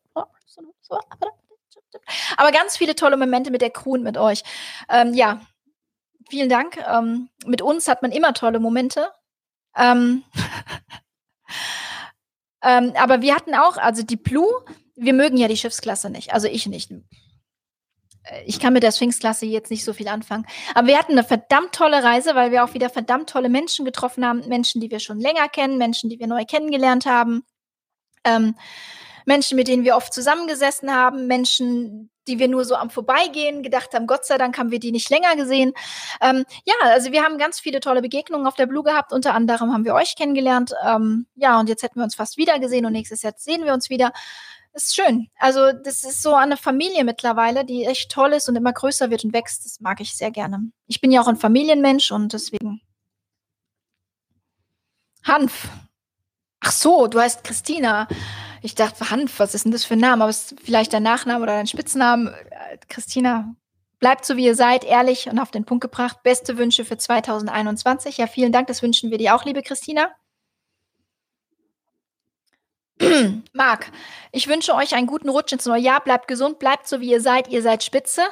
aber 2.37 2.51
ganz 2.51 2.77
viele 2.77 2.95
tolle 2.95 3.17
Momente 3.17 3.51
mit 3.51 3.61
der 3.61 3.71
Crew 3.71 3.95
und 3.95 4.03
mit 4.03 4.17
euch. 4.17 4.43
Ähm, 4.87 5.13
ja, 5.13 5.41
vielen 6.29 6.49
Dank. 6.49 6.77
Ähm, 6.77 7.29
mit 7.45 7.61
uns 7.61 7.87
hat 7.87 8.01
man 8.01 8.11
immer 8.11 8.33
tolle 8.33 8.59
Momente. 8.59 9.11
Ähm, 9.75 10.23
ähm, 12.63 12.93
aber 12.95 13.21
wir 13.21 13.35
hatten 13.35 13.55
auch, 13.55 13.77
also 13.77 14.03
die 14.03 14.17
Blue, 14.17 14.49
wir 14.95 15.13
mögen 15.13 15.37
ja 15.37 15.47
die 15.47 15.57
Schiffsklasse 15.57 16.09
nicht. 16.09 16.33
Also 16.33 16.47
ich 16.47 16.67
nicht. 16.67 16.91
Äh, 16.91 18.43
ich 18.45 18.59
kann 18.59 18.73
mit 18.73 18.83
der 18.83 18.91
Sphinx-Klasse 18.91 19.45
jetzt 19.45 19.71
nicht 19.71 19.83
so 19.83 19.93
viel 19.93 20.07
anfangen. 20.07 20.45
Aber 20.75 20.87
wir 20.87 20.97
hatten 20.97 21.13
eine 21.13 21.23
verdammt 21.23 21.73
tolle 21.73 22.03
Reise, 22.03 22.35
weil 22.35 22.51
wir 22.51 22.63
auch 22.63 22.73
wieder 22.73 22.89
verdammt 22.89 23.29
tolle 23.29 23.49
Menschen 23.49 23.85
getroffen 23.85 24.25
haben. 24.25 24.47
Menschen, 24.47 24.81
die 24.81 24.91
wir 24.91 24.99
schon 24.99 25.19
länger 25.19 25.49
kennen, 25.49 25.77
Menschen, 25.77 26.09
die 26.09 26.19
wir 26.19 26.27
neu 26.27 26.45
kennengelernt 26.45 27.05
haben. 27.05 27.43
Ähm, 28.23 28.55
Menschen, 29.29 29.57
mit 29.57 29.67
denen 29.67 29.83
wir 29.83 29.95
oft 29.95 30.11
zusammengesessen 30.11 30.91
haben, 30.91 31.27
Menschen, 31.27 32.09
die 32.27 32.39
wir 32.39 32.47
nur 32.47 32.65
so 32.65 32.73
am 32.73 32.89
Vorbeigehen 32.89 33.61
gedacht 33.61 33.93
haben, 33.93 34.07
Gott 34.07 34.25
sei 34.25 34.39
Dank 34.39 34.57
haben 34.57 34.71
wir 34.71 34.79
die 34.79 34.91
nicht 34.91 35.07
länger 35.11 35.35
gesehen. 35.35 35.73
Ähm, 36.19 36.45
ja, 36.65 36.73
also 36.81 37.11
wir 37.11 37.23
haben 37.23 37.37
ganz 37.37 37.59
viele 37.59 37.79
tolle 37.79 38.01
Begegnungen 38.01 38.47
auf 38.47 38.55
der 38.55 38.65
Blue 38.65 38.83
gehabt. 38.83 39.13
Unter 39.13 39.35
anderem 39.35 39.71
haben 39.71 39.85
wir 39.85 39.93
euch 39.93 40.15
kennengelernt. 40.15 40.73
Ähm, 40.83 41.27
ja, 41.35 41.59
und 41.59 41.69
jetzt 41.69 41.83
hätten 41.83 41.99
wir 41.99 42.03
uns 42.05 42.15
fast 42.15 42.37
wieder 42.37 42.57
gesehen 42.57 42.87
und 42.87 42.91
nächstes 42.91 43.21
Jahr 43.21 43.33
sehen 43.37 43.65
wir 43.65 43.73
uns 43.73 43.91
wieder. 43.91 44.11
Das 44.73 44.85
ist 44.85 44.95
schön. 44.95 45.29
Also 45.37 45.73
das 45.73 46.03
ist 46.03 46.23
so 46.23 46.33
eine 46.33 46.57
Familie 46.57 47.03
mittlerweile, 47.03 47.65
die 47.65 47.85
echt 47.85 48.11
toll 48.11 48.33
ist 48.33 48.49
und 48.49 48.55
immer 48.55 48.73
größer 48.73 49.11
wird 49.11 49.23
und 49.25 49.33
wächst. 49.33 49.63
Das 49.63 49.79
mag 49.79 50.01
ich 50.01 50.17
sehr 50.17 50.31
gerne. 50.31 50.71
Ich 50.87 51.01
bin 51.01 51.11
ja 51.11 51.21
auch 51.21 51.27
ein 51.27 51.37
Familienmensch 51.37 52.11
und 52.11 52.33
deswegen. 52.33 52.81
Hanf. 55.23 55.69
Ach 56.61 56.71
so, 56.71 57.05
du 57.05 57.19
heißt 57.19 57.43
Christina. 57.43 58.07
Ich 58.61 58.75
dachte, 58.75 59.09
Hanf, 59.09 59.39
was 59.39 59.55
ist 59.55 59.65
denn 59.65 59.71
das 59.71 59.85
für 59.85 59.93
ein 59.93 59.99
Name? 59.99 60.23
Aber 60.23 60.29
es 60.29 60.51
ist 60.51 60.61
vielleicht 60.61 60.93
dein 60.93 61.03
Nachname 61.03 61.43
oder 61.43 61.53
dein 61.53 61.67
Spitzname. 61.67 62.35
Christina, 62.87 63.55
bleibt 63.99 64.25
so, 64.25 64.37
wie 64.37 64.45
ihr 64.45 64.55
seid, 64.55 64.83
ehrlich 64.83 65.29
und 65.29 65.39
auf 65.39 65.51
den 65.51 65.65
Punkt 65.65 65.81
gebracht. 65.81 66.23
Beste 66.23 66.57
Wünsche 66.57 66.85
für 66.85 66.97
2021. 66.97 68.17
Ja, 68.17 68.27
vielen 68.27 68.51
Dank, 68.51 68.67
das 68.67 68.81
wünschen 68.81 69.11
wir 69.11 69.17
dir 69.17 69.35
auch, 69.35 69.45
liebe 69.45 69.61
Christina. 69.61 70.09
Marc, 73.53 73.91
ich 74.31 74.47
wünsche 74.47 74.75
euch 74.75 74.95
einen 74.95 75.07
guten 75.07 75.29
Rutsch 75.29 75.53
ins 75.53 75.65
neue 75.65 75.81
Jahr. 75.81 76.03
Bleibt 76.03 76.27
gesund, 76.27 76.59
bleibt 76.59 76.87
so, 76.87 76.99
wie 76.99 77.11
ihr 77.11 77.21
seid. 77.21 77.47
Ihr 77.47 77.61
seid 77.61 77.83
spitze. 77.83 78.23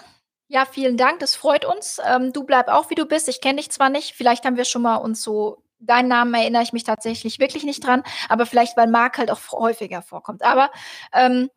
Ja, 0.49 0.65
vielen 0.65 0.97
Dank, 0.97 1.19
das 1.19 1.35
freut 1.35 1.65
uns. 1.65 1.99
Ähm, 2.05 2.31
du 2.31 2.43
bleib 2.43 2.69
auch, 2.69 2.89
wie 2.89 2.95
du 2.95 3.05
bist. 3.05 3.27
Ich 3.27 3.41
kenne 3.41 3.57
dich 3.57 3.69
zwar 3.69 3.89
nicht, 3.89 4.13
vielleicht 4.13 4.45
haben 4.45 4.55
wir 4.55 4.65
schon 4.65 4.81
mal 4.81 4.95
uns 4.95 5.21
so 5.21 5.61
deinen 5.79 6.07
Namen 6.07 6.33
erinnere 6.33 6.63
ich 6.63 6.73
mich 6.73 6.83
tatsächlich 6.83 7.39
wirklich 7.39 7.63
nicht 7.63 7.85
dran, 7.85 8.03
aber 8.29 8.45
vielleicht, 8.45 8.77
weil 8.77 8.87
Marc 8.87 9.17
halt 9.17 9.31
auch 9.31 9.39
häufiger 9.51 10.01
vorkommt. 10.01 10.43
Aber 10.43 10.71
ähm, 11.13 11.49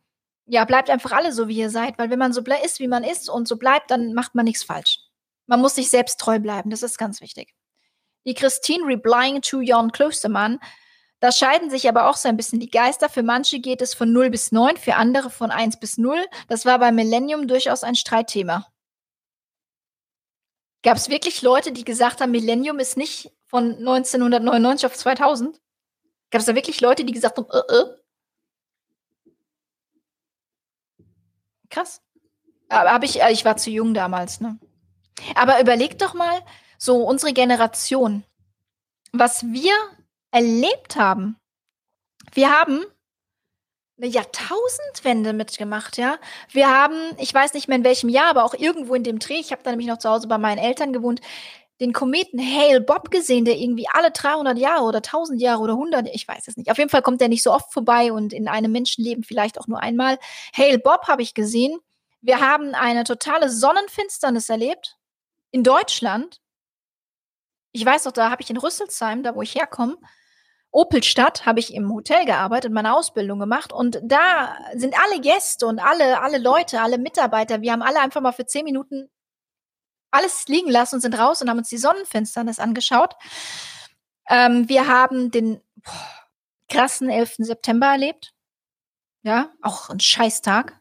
ja, 0.47 0.65
bleibt 0.65 0.91
einfach 0.91 1.13
alle 1.13 1.33
so, 1.33 1.49
wie 1.49 1.57
ihr 1.57 1.71
seid, 1.71 1.99
weil 1.99 2.11
wenn 2.11 2.19
man 2.19 2.33
so 2.33 2.43
ist, 2.65 2.81
wie 2.81 2.89
man 2.89 3.05
ist 3.05 3.31
und 3.31 3.47
so 3.47 3.57
bleibt, 3.57 3.91
dann 3.91 4.15
macht 4.15 4.35
man 4.35 4.45
nichts 4.45 4.65
falsch. 4.65 4.99
Man 5.47 5.61
muss 5.61 5.77
sich 5.77 5.91
selbst 5.91 6.21
treu 6.21 6.39
bleiben, 6.39 6.71
das 6.71 6.83
ist 6.83 6.99
ganz 6.99 7.21
wichtig. 7.21 7.55
Die 8.27 8.35
Christine 8.35 8.87
replying 8.87 9.43
to 9.43 9.61
Jon 9.61 9.93
Klostermann. 9.93 10.59
Da 11.21 11.33
scheiden 11.33 11.71
sich 11.71 11.89
aber 11.89 12.09
auch 12.09 12.17
so 12.17 12.29
ein 12.29 12.37
bisschen 12.37 12.61
die 12.61 12.71
Geister. 12.71 13.09
Für 13.09 13.23
manche 13.23 13.61
geht 13.61 13.83
es 13.83 13.95
von 13.95 14.13
0 14.13 14.31
bis 14.31 14.53
9, 14.53 14.77
für 14.77 14.95
andere 14.95 15.31
von 15.31 15.51
1 15.51 15.79
bis 15.79 15.99
0. 15.99 16.19
Das 16.49 16.67
war 16.67 16.79
bei 16.79 16.93
Millennium 16.93 17.47
durchaus 17.47 17.83
ein 17.83 17.95
Streitthema. 17.95 18.67
Gab 20.83 20.97
es 20.97 21.11
wirklich 21.11 21.43
Leute, 21.43 21.73
die 21.73 21.85
gesagt 21.85 22.21
haben, 22.21 22.31
Millennium 22.31 22.79
ist 22.79 22.97
nicht 22.97 23.31
von 23.51 23.77
1999 23.79 24.87
auf 24.87 24.97
2000? 24.97 25.61
Gab 26.31 26.41
es 26.41 26.47
da 26.47 26.55
wirklich 26.55 26.81
Leute, 26.81 27.05
die 27.05 27.13
gesagt 27.13 27.37
haben, 27.37 27.49
äh, 27.51 27.75
äh? 27.75 27.97
Krass. 31.69 32.01
Aber 32.69 32.93
hab 32.93 33.03
ich, 33.03 33.21
äh, 33.21 33.33
ich 33.33 33.45
war 33.45 33.57
zu 33.57 33.71
jung 33.71 33.93
damals, 33.93 34.41
ne? 34.41 34.59
Aber 35.35 35.61
überleg 35.61 35.99
doch 35.99 36.15
mal, 36.15 36.41
so 36.79 37.05
unsere 37.05 37.33
Generation, 37.33 38.25
was 39.13 39.43
wir 39.43 39.75
erlebt 40.31 40.97
haben. 40.97 41.37
Wir 42.33 42.51
haben 42.51 42.85
eine 43.99 44.07
Jahrtausendwende 44.07 45.33
mitgemacht, 45.33 45.99
ja. 45.99 46.19
Wir 46.53 46.71
haben, 46.71 46.95
ich 47.19 47.35
weiß 47.35 47.53
nicht 47.55 47.67
mehr 47.67 47.77
in 47.77 47.85
welchem 47.85 48.09
Jahr, 48.09 48.29
aber 48.31 48.45
auch 48.45 48.55
irgendwo 48.55 48.95
in 48.95 49.05
dem 49.05 49.19
Dreh, 49.19 49.41
ich 49.41 49.51
habe 49.51 49.63
da 49.63 49.71
nämlich 49.71 49.89
noch 49.89 49.99
zu 49.99 50.09
Hause 50.09 50.29
bei 50.29 50.39
meinen 50.39 50.59
Eltern 50.59 50.93
gewohnt, 50.93 51.21
den 51.81 51.93
Kometen 51.93 52.39
Hale 52.39 52.81
Bob 52.81 53.11
gesehen, 53.11 53.45
der 53.45 53.57
irgendwie 53.57 53.87
alle 53.93 54.11
300 54.11 54.59
Jahre 54.59 54.85
oder 54.85 54.99
1000 54.99 55.41
Jahre 55.41 55.63
oder 55.63 55.73
100, 55.73 56.09
ich 56.13 56.29
weiß 56.29 56.47
es 56.47 56.57
nicht. 56.57 56.71
Auf 56.71 56.79
jeden 56.79 56.91
Fall 56.91 57.03
kommt 57.03 57.21
der 57.21 57.29
nicht 57.29 57.43
so 57.43 57.53
oft 57.53 57.73
vorbei 57.73 58.13
und 58.13 58.33
in 58.33 58.49
einem 58.49 58.71
Menschenleben 58.71 59.25
vielleicht 59.25 59.59
auch 59.59 59.67
nur 59.67 59.81
einmal. 59.81 60.19
Hale 60.57 60.79
Bob 60.79 61.09
habe 61.09 61.23
ich 61.23 61.35
gesehen. 61.35 61.79
Wir 62.21 62.41
haben 62.41 62.75
eine 62.75 63.05
totale 63.05 63.49
Sonnenfinsternis 63.49 64.51
erlebt 64.51 64.99
in 65.51 65.65
Deutschland. 65.65 66.41
Ich 67.73 67.85
weiß 67.85 68.05
noch, 68.05 68.13
da 68.13 68.31
habe 68.31 68.43
ich 68.43 68.51
in 68.51 68.59
Rüsselsheim, 68.59 69.23
da 69.23 69.35
wo 69.35 69.43
ich 69.43 69.55
herkomme, 69.55 69.97
Opelstadt 70.73 71.47
habe 71.47 71.61
ich 71.61 71.75
im 71.75 71.93
Hotel 71.93 72.27
gearbeitet, 72.27 72.73
meine 72.73 72.95
Ausbildung 72.95 73.41
gemacht 73.41 73.73
und 73.73 74.01
da 74.05 74.57
sind 74.75 74.95
alle 74.95 75.21
Gäste 75.21 75.67
und 75.67 75.81
alle, 75.81 76.21
alle 76.21 76.39
Leute, 76.39 76.81
alle 76.81 76.99
Mitarbeiter, 76.99 77.61
wir 77.61 77.73
haben 77.73 77.83
alle 77.83 78.01
einfach 78.01 78.21
mal 78.21 78.33
für 78.33 78.47
zehn 78.47 78.65
Minuten 78.65 79.11
alles 80.11 80.47
liegen 80.49 80.71
lassen 80.71 80.97
und 80.97 81.01
sind 81.01 81.19
raus 81.19 81.43
und 81.43 81.51
haben 81.51 81.59
uns 81.59 81.69
die 81.69 81.79
Sonnenfinsternis 81.79 82.59
angeschaut. 82.59 83.15
Ähm, 84.29 84.69
wir 84.69 84.87
haben 84.87 85.31
den 85.31 85.61
boah, 85.77 85.93
krassen 86.69 87.11
11. 87.11 87.37
September 87.39 87.89
erlebt. 87.89 88.33
Ja, 89.23 89.51
auch 89.61 89.91
ein 89.91 90.01
Scheißtag. 90.01 90.79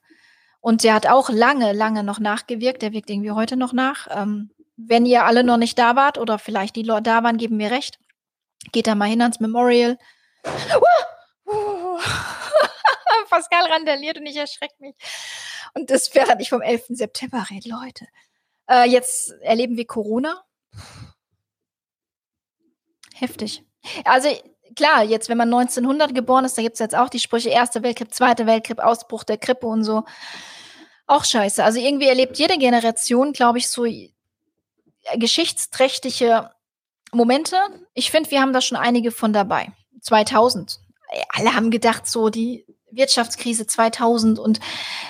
Und 0.61 0.83
der 0.83 0.93
hat 0.93 1.07
auch 1.07 1.29
lange, 1.29 1.73
lange 1.73 2.03
noch 2.03 2.19
nachgewirkt. 2.19 2.81
Der 2.81 2.91
wirkt 2.91 3.09
irgendwie 3.09 3.31
heute 3.31 3.57
noch 3.57 3.73
nach. 3.73 4.07
Ähm, 4.11 4.51
wenn 4.77 5.05
ihr 5.05 5.25
alle 5.25 5.43
noch 5.43 5.57
nicht 5.57 5.77
da 5.77 5.95
wart 5.95 6.17
oder 6.17 6.39
vielleicht 6.39 6.75
die 6.75 6.83
Leute 6.83 7.03
da 7.03 7.23
waren, 7.23 7.37
geben 7.37 7.57
mir 7.57 7.71
recht. 7.71 7.99
Geht 8.71 8.87
da 8.87 8.95
mal 8.95 9.09
hin 9.09 9.21
ans 9.21 9.39
Memorial. 9.39 9.97
Pascal 13.29 13.71
randaliert 13.71 14.17
und 14.17 14.25
ich 14.25 14.37
erschrecke 14.37 14.75
mich. 14.79 14.95
Und 15.73 15.91
das 15.91 16.13
während 16.15 16.41
ich 16.41 16.49
vom 16.49 16.61
11. 16.61 16.85
September 16.89 17.45
rede, 17.49 17.69
Leute. 17.69 18.07
Äh, 18.69 18.89
jetzt 18.89 19.31
erleben 19.41 19.77
wir 19.77 19.85
Corona. 19.85 20.43
Heftig. 23.15 23.63
Also 24.05 24.29
klar, 24.75 25.03
jetzt, 25.03 25.27
wenn 25.27 25.37
man 25.37 25.53
1900 25.53 26.13
geboren 26.13 26.45
ist, 26.45 26.57
da 26.57 26.61
gibt 26.61 26.73
es 26.73 26.79
jetzt 26.79 26.95
auch 26.95 27.09
die 27.09 27.19
Sprüche 27.19 27.49
Erster 27.49 27.83
Weltkrieg, 27.83 28.13
Zweiter 28.13 28.45
Weltkrieg, 28.45 28.79
Ausbruch 28.79 29.23
der 29.23 29.37
Grippe 29.37 29.67
und 29.67 29.83
so. 29.83 30.03
Auch 31.07 31.25
scheiße. 31.25 31.63
Also 31.63 31.79
irgendwie 31.79 32.07
erlebt 32.07 32.37
jede 32.37 32.57
Generation, 32.57 33.33
glaube 33.33 33.57
ich, 33.57 33.67
so 33.67 33.85
geschichtsträchtige 35.15 36.51
Momente. 37.11 37.57
Ich 37.95 38.11
finde, 38.11 38.29
wir 38.29 38.41
haben 38.41 38.53
da 38.53 38.61
schon 38.61 38.77
einige 38.77 39.11
von 39.11 39.33
dabei. 39.33 39.73
2000. 40.01 40.79
Alle 41.29 41.55
haben 41.55 41.71
gedacht, 41.71 42.07
so 42.07 42.29
die 42.29 42.65
Wirtschaftskrise 42.91 43.67
2000 43.67 44.39
und 44.39 44.59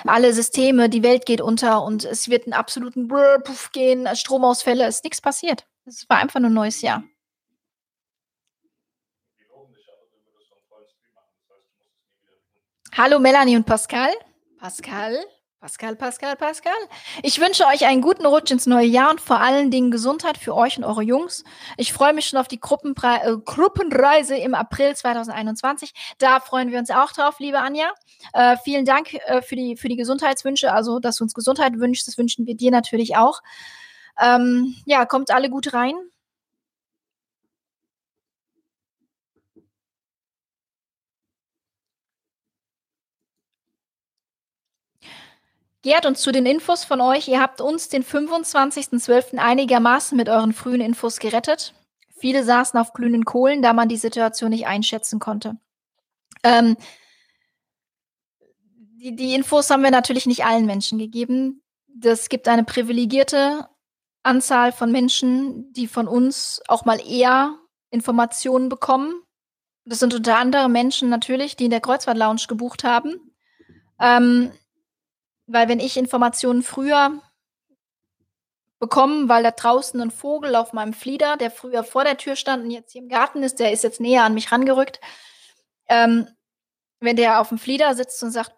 alle 0.04 0.32
Systeme, 0.32 0.88
die 0.88 1.02
Welt 1.02 1.26
geht 1.26 1.40
unter 1.40 1.82
und 1.82 2.04
es 2.04 2.28
wird 2.28 2.44
einen 2.44 2.52
absoluten 2.52 3.08
Puff 3.08 3.72
gehen, 3.72 4.08
Stromausfälle, 4.14 4.86
ist 4.86 5.04
nichts 5.04 5.20
passiert. 5.20 5.66
Es 5.84 6.08
war 6.08 6.18
einfach 6.18 6.40
nur 6.40 6.50
ein 6.50 6.54
neues 6.54 6.80
Jahr. 6.82 7.02
Hallo 12.92 13.20
Melanie 13.20 13.56
und 13.56 13.66
Pascal. 13.66 14.10
Pascal, 14.58 15.16
Pascal, 15.60 15.94
Pascal, 15.94 16.36
Pascal. 16.36 16.72
Ich 17.22 17.38
wünsche 17.38 17.66
euch 17.66 17.84
einen 17.84 18.00
guten 18.00 18.24
Rutsch 18.24 18.50
ins 18.50 18.64
neue 18.64 18.86
Jahr 18.86 19.10
und 19.10 19.20
vor 19.20 19.42
allen 19.42 19.70
Dingen 19.70 19.90
Gesundheit 19.90 20.38
für 20.38 20.54
euch 20.54 20.78
und 20.78 20.84
eure 20.84 21.02
Jungs. 21.02 21.44
Ich 21.76 21.92
freue 21.92 22.14
mich 22.14 22.28
schon 22.28 22.38
auf 22.38 22.48
die 22.48 22.58
Gruppenpre 22.58 23.20
äh, 23.22 23.36
Gruppenreise 23.44 24.38
im 24.38 24.54
April 24.54 24.96
2021. 24.96 25.92
Da 26.16 26.40
freuen 26.40 26.70
wir 26.70 26.78
uns 26.78 26.90
auch 26.90 27.12
drauf, 27.12 27.40
liebe 27.40 27.58
Anja. 27.58 27.92
Äh, 28.32 28.56
vielen 28.64 28.86
Dank 28.86 29.12
äh, 29.12 29.42
für, 29.42 29.54
die, 29.54 29.76
für 29.76 29.90
die 29.90 29.96
Gesundheitswünsche, 29.96 30.72
also 30.72 30.98
dass 30.98 31.16
du 31.16 31.24
uns 31.24 31.34
Gesundheit 31.34 31.78
wünschst, 31.78 32.08
das 32.08 32.16
wünschen 32.16 32.46
wir 32.46 32.56
dir 32.56 32.70
natürlich 32.70 33.18
auch. 33.18 33.42
Ähm, 34.18 34.76
ja, 34.86 35.04
kommt 35.04 35.30
alle 35.30 35.50
gut 35.50 35.74
rein. 35.74 35.94
Gerd, 45.82 46.04
und 46.04 46.18
zu 46.18 46.30
den 46.30 46.44
Infos 46.44 46.84
von 46.84 47.00
euch, 47.00 47.26
ihr 47.28 47.40
habt 47.40 47.60
uns 47.60 47.88
den 47.88 48.04
25.12. 48.04 49.38
einigermaßen 49.38 50.16
mit 50.16 50.28
euren 50.28 50.52
frühen 50.52 50.82
Infos 50.82 51.18
gerettet. 51.18 51.74
Viele 52.18 52.44
saßen 52.44 52.78
auf 52.78 52.92
glühenden 52.92 53.24
Kohlen, 53.24 53.62
da 53.62 53.72
man 53.72 53.88
die 53.88 53.96
Situation 53.96 54.50
nicht 54.50 54.66
einschätzen 54.66 55.20
konnte. 55.20 55.56
Ähm, 56.42 56.76
die, 59.00 59.16
die 59.16 59.34
Infos 59.34 59.70
haben 59.70 59.82
wir 59.82 59.90
natürlich 59.90 60.26
nicht 60.26 60.44
allen 60.44 60.66
Menschen 60.66 60.98
gegeben. 60.98 61.62
Es 62.02 62.28
gibt 62.28 62.46
eine 62.46 62.64
privilegierte 62.64 63.66
Anzahl 64.22 64.72
von 64.72 64.92
Menschen, 64.92 65.72
die 65.72 65.86
von 65.86 66.06
uns 66.06 66.60
auch 66.68 66.84
mal 66.84 67.00
eher 67.00 67.54
Informationen 67.88 68.68
bekommen. 68.68 69.14
Das 69.86 69.98
sind 69.98 70.12
unter 70.12 70.36
anderem 70.36 70.72
Menschen 70.72 71.08
natürlich, 71.08 71.56
die 71.56 71.64
in 71.64 71.70
der 71.70 71.80
Kreuzfahrt 71.80 72.18
Lounge 72.18 72.42
gebucht 72.48 72.84
haben. 72.84 73.32
Ähm, 73.98 74.52
weil 75.52 75.68
wenn 75.68 75.80
ich 75.80 75.96
Informationen 75.96 76.62
früher 76.62 77.20
bekommen, 78.78 79.28
weil 79.28 79.42
da 79.42 79.50
draußen 79.50 80.00
ein 80.00 80.10
Vogel 80.10 80.54
auf 80.56 80.72
meinem 80.72 80.94
Flieder, 80.94 81.36
der 81.36 81.50
früher 81.50 81.84
vor 81.84 82.04
der 82.04 82.16
Tür 82.16 82.36
stand 82.36 82.64
und 82.64 82.70
jetzt 82.70 82.92
hier 82.92 83.02
im 83.02 83.08
Garten 83.08 83.42
ist, 83.42 83.60
der 83.60 83.72
ist 83.72 83.84
jetzt 83.84 84.00
näher 84.00 84.24
an 84.24 84.34
mich 84.34 84.52
rangerückt. 84.52 85.00
Ähm, 85.88 86.28
wenn 87.00 87.16
der 87.16 87.40
auf 87.40 87.48
dem 87.48 87.58
Flieder 87.58 87.94
sitzt 87.94 88.22
und 88.22 88.30
sagt, 88.30 88.52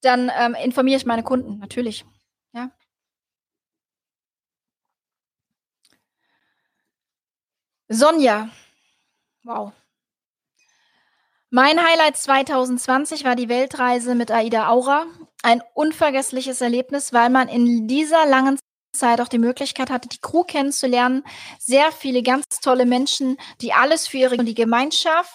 dann 0.00 0.30
ähm, 0.36 0.54
informiere 0.54 0.96
ich 0.96 1.06
meine 1.06 1.22
Kunden, 1.22 1.58
natürlich. 1.58 2.04
Ja. 2.52 2.70
Sonja. 7.88 8.48
Wow. 9.42 9.72
Mein 11.50 11.82
Highlight 11.82 12.18
2020 12.18 13.24
war 13.24 13.34
die 13.34 13.48
Weltreise 13.48 14.14
mit 14.14 14.30
Aida 14.30 14.68
Aura. 14.68 15.06
Ein 15.42 15.62
unvergessliches 15.72 16.60
Erlebnis, 16.60 17.14
weil 17.14 17.30
man 17.30 17.48
in 17.48 17.88
dieser 17.88 18.26
langen 18.26 18.58
Zeit 18.94 19.22
auch 19.22 19.28
die 19.28 19.38
Möglichkeit 19.38 19.88
hatte, 19.88 20.10
die 20.10 20.20
Crew 20.20 20.44
kennenzulernen. 20.44 21.24
Sehr 21.58 21.90
viele 21.90 22.22
ganz 22.22 22.44
tolle 22.60 22.84
Menschen, 22.84 23.38
die 23.62 23.72
alles 23.72 24.06
für 24.06 24.18
ihre 24.18 24.36
die 24.36 24.54
Gemeinschaft 24.54 25.32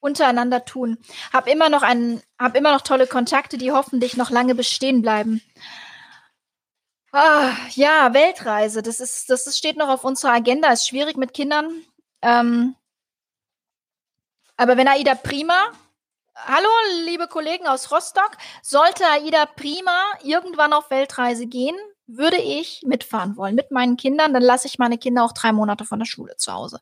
untereinander 0.00 0.66
tun. 0.66 0.98
Hab 1.32 1.46
immer 1.46 1.70
noch 1.70 1.82
einen, 1.82 2.20
hab 2.38 2.54
immer 2.54 2.72
noch 2.72 2.82
tolle 2.82 3.06
Kontakte, 3.06 3.56
die 3.56 3.72
hoffentlich 3.72 4.18
noch 4.18 4.28
lange 4.28 4.54
bestehen 4.54 5.00
bleiben. 5.00 5.40
Ah, 7.12 7.52
ja, 7.70 8.12
Weltreise, 8.12 8.82
das 8.82 9.00
ist, 9.00 9.30
das 9.30 9.56
steht 9.56 9.78
noch 9.78 9.88
auf 9.88 10.04
unserer 10.04 10.32
Agenda. 10.32 10.70
Ist 10.70 10.86
schwierig 10.86 11.16
mit 11.16 11.32
Kindern. 11.32 11.82
Ähm, 12.20 12.74
aber 14.56 14.76
wenn 14.76 14.88
Aida 14.88 15.14
Prima, 15.14 15.70
hallo 16.34 16.68
liebe 17.04 17.26
Kollegen 17.26 17.66
aus 17.66 17.90
Rostock, 17.90 18.36
sollte 18.62 19.04
Aida 19.06 19.46
Prima 19.46 20.02
irgendwann 20.22 20.72
auf 20.72 20.90
Weltreise 20.90 21.46
gehen, 21.46 21.76
würde 22.06 22.38
ich 22.38 22.82
mitfahren 22.84 23.36
wollen 23.36 23.54
mit 23.54 23.70
meinen 23.70 23.96
Kindern, 23.96 24.32
dann 24.32 24.42
lasse 24.42 24.66
ich 24.66 24.78
meine 24.78 24.98
Kinder 24.98 25.24
auch 25.24 25.32
drei 25.32 25.52
Monate 25.52 25.84
von 25.84 25.98
der 25.98 26.06
Schule 26.06 26.36
zu 26.36 26.52
Hause. 26.52 26.80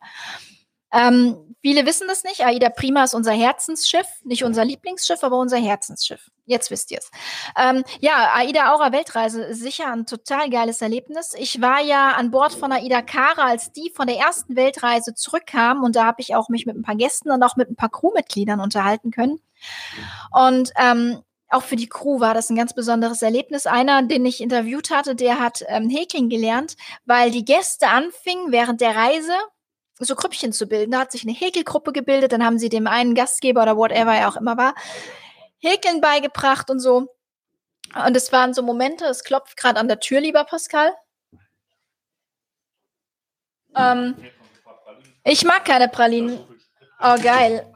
Ähm, 0.93 1.55
viele 1.63 1.87
wissen 1.87 2.09
das 2.09 2.25
nicht. 2.25 2.45
Aida 2.45 2.69
Prima 2.69 3.05
ist 3.05 3.15
unser 3.15 3.33
Herzensschiff, 3.33 4.07
nicht 4.25 4.45
unser 4.45 4.65
Lieblingsschiff, 4.65 5.23
aber 5.23 5.39
unser 5.39 5.59
Herzensschiff. 5.59 6.31
Jetzt 6.47 6.71
wisst 6.71 6.91
ihr 6.91 6.99
es. 6.99 7.11
Ähm, 7.57 7.85
ja, 8.01 8.33
Aida 8.35 8.73
Aura 8.75 8.93
Weltreise 8.93 9.43
ist 9.43 9.61
sicher 9.61 9.93
ein 9.93 10.07
total 10.07 10.51
geiles 10.51 10.83
Erlebnis. 10.83 11.35
Ich 11.39 11.61
war 11.61 11.81
ja 11.81 12.13
an 12.13 12.31
Bord 12.31 12.53
von 12.53 12.73
Aida 12.73 13.03
Kara, 13.03 13.47
als 13.47 13.73
die 13.73 13.93
von 13.95 14.07
der 14.07 14.17
ersten 14.17 14.57
Weltreise 14.57 15.15
zurückkam 15.15 15.85
und 15.85 15.97
da 15.97 16.05
habe 16.05 16.21
ich 16.21 16.35
auch 16.35 16.49
mich 16.49 16.67
mit 16.67 16.77
ein 16.77 16.83
paar 16.83 16.97
Gästen 16.97 17.31
und 17.31 17.43
auch 17.43 17.57
mit 17.57 17.71
ein 17.71 17.77
paar 17.77 17.91
Crewmitgliedern 17.91 18.61
unterhalten 18.61 19.11
können. 19.11 19.41
Und 20.33 20.73
ähm, 20.77 21.23
auch 21.51 21.63
für 21.63 21.77
die 21.77 21.89
Crew 21.89 22.21
war 22.21 22.33
das 22.33 22.49
ein 22.49 22.57
ganz 22.57 22.75
besonderes 22.75 23.23
Erlebnis. 23.23 23.67
Einer, 23.67 24.03
den 24.03 24.25
ich 24.25 24.41
interviewt 24.41 24.91
hatte, 24.91 25.17
der 25.17 25.41
hat 25.41 25.65
ähm, 25.67 25.91
Häkeln 25.91 26.29
gelernt, 26.29 26.77
weil 27.05 27.31
die 27.33 27.45
Gäste 27.45 27.89
anfingen 27.89 28.53
während 28.53 28.81
der 28.81 28.95
Reise 28.95 29.33
so 30.07 30.15
Krüppchen 30.15 30.53
zu 30.53 30.67
bilden. 30.67 30.93
Da 30.93 31.01
hat 31.01 31.13
sich 31.13 31.23
eine 31.23 31.33
Häkelgruppe 31.33 31.93
gebildet, 31.93 32.33
dann 32.33 32.45
haben 32.45 32.59
sie 32.59 32.69
dem 32.69 32.87
einen 32.87 33.15
Gastgeber 33.15 33.63
oder 33.63 33.77
whatever 33.77 34.15
er 34.15 34.29
auch 34.29 34.37
immer 34.37 34.57
war, 34.57 34.75
Häkeln 35.59 36.01
beigebracht 36.01 36.71
und 36.71 36.81
so. 36.81 37.15
Und 38.07 38.17
es 38.17 38.33
waren 38.33 38.55
so 38.55 38.63
Momente, 38.63 39.05
es 39.07 39.25
klopft 39.25 39.57
gerade 39.57 39.79
an 39.81 39.89
der 39.89 40.01
Tür, 40.01 40.21
lieber 40.21 40.45
Pascal. 40.45 40.93
Ähm, 43.77 44.17
ich 45.25 45.45
mag 45.45 45.65
keine 45.65 45.89
Pralinen. 45.89 46.41
Oh, 47.01 47.17
geil. 47.23 47.73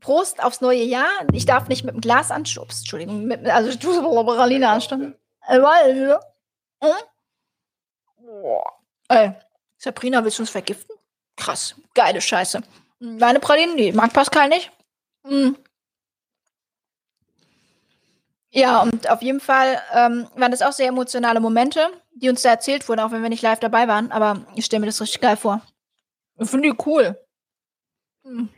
Prost 0.00 0.42
aufs 0.42 0.60
neue 0.60 0.82
Jahr. 0.82 1.08
Ich 1.32 1.46
darf 1.46 1.68
nicht 1.68 1.84
mit 1.84 1.94
dem 1.94 2.00
Glas 2.00 2.30
anstupsen. 2.30 2.82
Entschuldigung, 2.82 3.24
mit, 3.24 3.46
also 3.46 3.70
ich 3.70 3.78
tue 3.78 4.02
Praline 4.02 4.68
anstupsen. 4.68 5.16
Äh, 5.46 5.58
Ey, 9.08 9.32
Sabrina, 9.76 10.22
willst 10.24 10.38
du 10.38 10.42
uns 10.42 10.50
vergiften? 10.50 10.93
Krass, 11.36 11.74
geile 11.94 12.20
Scheiße. 12.20 12.60
Meine 13.00 13.40
Pralinen, 13.40 13.74
nee, 13.76 13.92
mag 13.92 14.12
Pascal 14.12 14.48
nicht. 14.48 14.70
Hm. 15.26 15.56
Ja, 18.50 18.82
und 18.82 19.10
auf 19.10 19.20
jeden 19.22 19.40
Fall 19.40 19.80
ähm, 19.92 20.28
waren 20.36 20.52
das 20.52 20.62
auch 20.62 20.72
sehr 20.72 20.88
emotionale 20.88 21.40
Momente, 21.40 21.88
die 22.14 22.28
uns 22.28 22.42
da 22.42 22.50
erzählt 22.50 22.88
wurden, 22.88 23.00
auch 23.00 23.10
wenn 23.10 23.22
wir 23.22 23.28
nicht 23.28 23.42
live 23.42 23.58
dabei 23.58 23.88
waren. 23.88 24.12
Aber 24.12 24.46
ich 24.54 24.64
stelle 24.64 24.80
mir 24.80 24.86
das 24.86 25.00
richtig 25.00 25.20
geil 25.20 25.36
vor. 25.36 25.60
Ich 26.38 26.50
finde 26.50 26.70
die 26.70 26.78
cool. 26.86 27.18
Hm. 28.24 28.48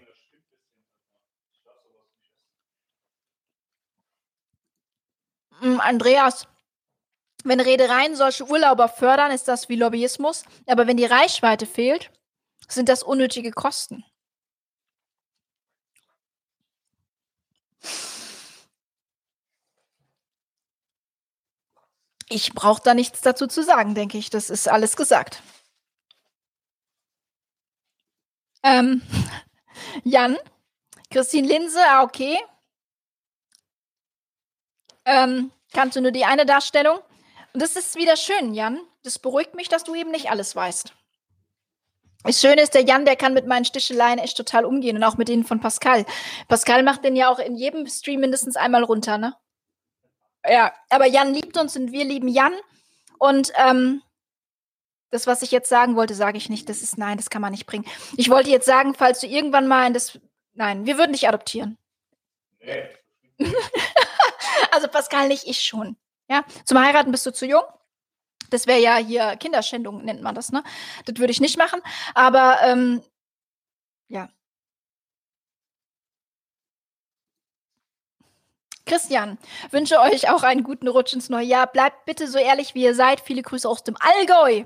Hm, 5.61 5.81
Andreas, 5.81 6.47
wenn 7.45 7.61
Reedereien 7.61 8.17
solche 8.17 8.47
Urlauber 8.49 8.89
fördern, 8.89 9.31
ist 9.33 9.49
das 9.49 9.69
wie 9.69 9.77
Lobbyismus. 9.77 10.45
Aber 10.67 10.87
wenn 10.87 10.97
die 10.97 11.05
Reichweite 11.07 11.67
fehlt, 11.67 12.11
sind 12.69 12.89
das 12.89 13.03
unnötige 13.03 13.51
Kosten. 13.53 14.05
Ich 22.29 22.53
brauche 22.55 22.83
da 22.83 22.95
nichts 22.95 23.21
dazu 23.21 23.47
zu 23.47 23.63
sagen, 23.63 23.95
denke 23.95 24.19
ich. 24.19 24.31
Das 24.31 24.51
ist 24.51 24.69
alles 24.69 24.97
gesagt. 24.97 25.43
Ähm, 28.65 29.03
Jan, 30.05 30.37
Christine 31.11 31.47
Linse, 31.47 31.79
ah, 31.89 32.03
okay. 32.03 32.39
Ähm, 35.05 35.53
kannst 35.73 35.97
du 35.97 36.01
nur 36.01 36.11
die 36.11 36.25
eine 36.25 36.47
Darstellung? 36.47 36.99
Und 37.53 37.63
das 37.63 37.77
ist 37.77 37.95
wieder 37.95 38.17
schön, 38.17 38.55
Jan. 38.55 38.81
Das 39.05 39.21
beruhigt 39.21 39.55
mich, 39.55 39.69
dass 39.69 39.85
du 39.85 39.95
eben 39.95 40.11
nicht 40.11 40.31
alles 40.31 40.57
weißt. 40.57 40.93
Das 42.27 42.41
Schöne 42.41 42.63
ist, 42.63 42.75
der 42.75 42.85
Jan, 42.85 43.05
der 43.05 43.17
kann 43.17 43.35
mit 43.35 43.47
meinen 43.47 43.65
Sticheleien 43.65 44.19
echt 44.19 44.37
total 44.37 44.65
umgehen 44.65 44.97
und 44.97 45.05
auch 45.05 45.17
mit 45.17 45.29
denen 45.29 45.45
von 45.45 45.61
Pascal. 45.61 46.05
Pascal 46.49 46.83
macht 46.83 47.05
den 47.05 47.17
ja 47.17 47.31
auch 47.31 47.39
in 47.39 47.57
jedem 47.57 47.87
Stream 47.87 48.21
mindestens 48.21 48.57
einmal 48.57 48.83
runter, 48.83 49.19
ne? 49.19 49.35
Ja, 50.49 50.73
aber 50.91 51.07
Jan 51.07 51.35
liebt 51.35 51.57
uns 51.57 51.77
und 51.77 51.93
wir 51.93 52.05
lieben 52.05 52.29
Jan. 52.29 52.55
Und 53.19 53.53
ähm, 53.57 54.03
das, 55.11 55.27
was 55.27 55.43
ich 55.43 55.51
jetzt 55.51 55.69
sagen 55.69 55.97
wollte, 55.97 56.15
sage 56.15 56.39
ich 56.39 56.49
nicht. 56.49 56.69
Das 56.69 56.83
ist 56.83 56.99
nein, 56.99 57.17
das 57.17 57.31
kann 57.31 57.43
man 57.43 57.53
nicht 57.53 57.67
bringen. 57.67 57.87
Ich 58.17 58.31
wollte 58.31 58.51
jetzt 58.51 58.67
sagen, 58.67 58.95
falls 58.95 59.21
du 59.21 59.27
irgendwann 59.27 59.67
mal 59.67 59.87
in 59.87 59.95
das. 59.95 60.19
Nein, 60.55 60.87
wir 60.87 60.99
würden 60.99 61.13
dich 61.13 61.29
adoptieren. 61.29 61.79
Nee. 62.61 62.89
also 64.71 64.89
Pascal 64.89 65.29
nicht, 65.29 65.47
ich 65.47 65.63
schon. 65.63 65.97
Ja, 66.29 66.45
zum 66.65 66.81
Heiraten 66.81 67.13
bist 67.13 67.27
du 67.27 67.33
zu 67.33 67.47
jung. 67.47 67.63
Das 68.51 68.67
wäre 68.67 68.81
ja 68.81 68.97
hier 68.97 69.37
Kinderschändung, 69.37 70.05
nennt 70.05 70.23
man 70.23 70.35
das, 70.35 70.53
ne? 70.53 70.63
Das 71.05 71.19
würde 71.19 71.33
ich 71.33 71.41
nicht 71.41 71.59
machen. 71.59 71.81
Aber 72.15 72.59
ähm, 72.63 73.03
ja. 74.09 74.29
Christian, 78.87 79.37
wünsche 79.71 79.99
euch 80.01 80.31
auch 80.31 80.45
einen 80.45 80.63
guten 80.63 80.87
Rutsch 80.87 81.13
ins 81.13 81.29
neue 81.29 81.45
Jahr. 81.45 81.67
Bleibt 81.67 82.05
bitte 82.07 82.29
so 82.29 82.39
ehrlich, 82.39 82.75
wie 82.75 82.85
ihr 82.85 82.95
seid. 82.95 83.21
Viele 83.21 83.43
Grüße 83.43 83.69
aus 83.69 83.83
dem 83.83 83.97
Allgäu. 83.99 84.65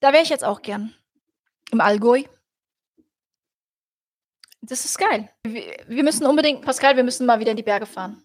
Da 0.00 0.12
wäre 0.12 0.22
ich 0.22 0.30
jetzt 0.30 0.44
auch 0.44 0.62
gern. 0.62 0.94
Im 1.70 1.80
Allgäu. 1.80 2.24
Das 4.62 4.86
ist 4.86 4.98
geil. 4.98 5.30
Wir, 5.42 5.84
wir 5.86 6.04
müssen 6.04 6.26
unbedingt, 6.26 6.62
Pascal, 6.62 6.96
wir 6.96 7.04
müssen 7.04 7.26
mal 7.26 7.38
wieder 7.38 7.50
in 7.50 7.58
die 7.58 7.62
Berge 7.62 7.84
fahren. 7.84 8.24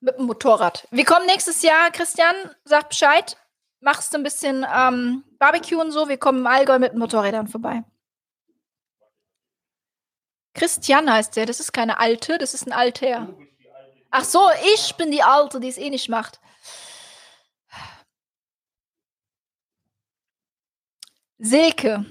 Mit 0.00 0.18
dem 0.18 0.26
Motorrad. 0.26 0.86
Wir 0.90 1.04
kommen 1.04 1.26
nächstes 1.26 1.62
Jahr, 1.62 1.90
Christian, 1.90 2.34
sag 2.64 2.90
Bescheid. 2.90 3.36
Machst 3.80 4.12
du 4.12 4.18
ein 4.18 4.22
bisschen 4.22 4.66
ähm, 4.74 5.24
Barbecue 5.38 5.80
und 5.80 5.90
so. 5.90 6.08
Wir 6.08 6.18
kommen 6.18 6.38
im 6.40 6.46
Allgäu 6.46 6.78
mit 6.78 6.94
Motorrädern 6.94 7.48
vorbei. 7.48 7.82
Christian 10.54 11.12
heißt 11.12 11.36
der. 11.36 11.46
Das 11.46 11.60
ist 11.60 11.72
keine 11.72 11.98
alte, 11.98 12.38
das 12.38 12.54
ist 12.54 12.66
ein 12.66 12.72
Alter. 12.72 13.28
Ach 14.10 14.24
so, 14.24 14.48
ich 14.74 14.96
bin 14.96 15.10
die 15.10 15.22
Alte, 15.22 15.60
die 15.60 15.68
es 15.68 15.78
eh 15.78 15.90
nicht 15.90 16.08
macht. 16.08 16.40
Silke. 21.38 22.06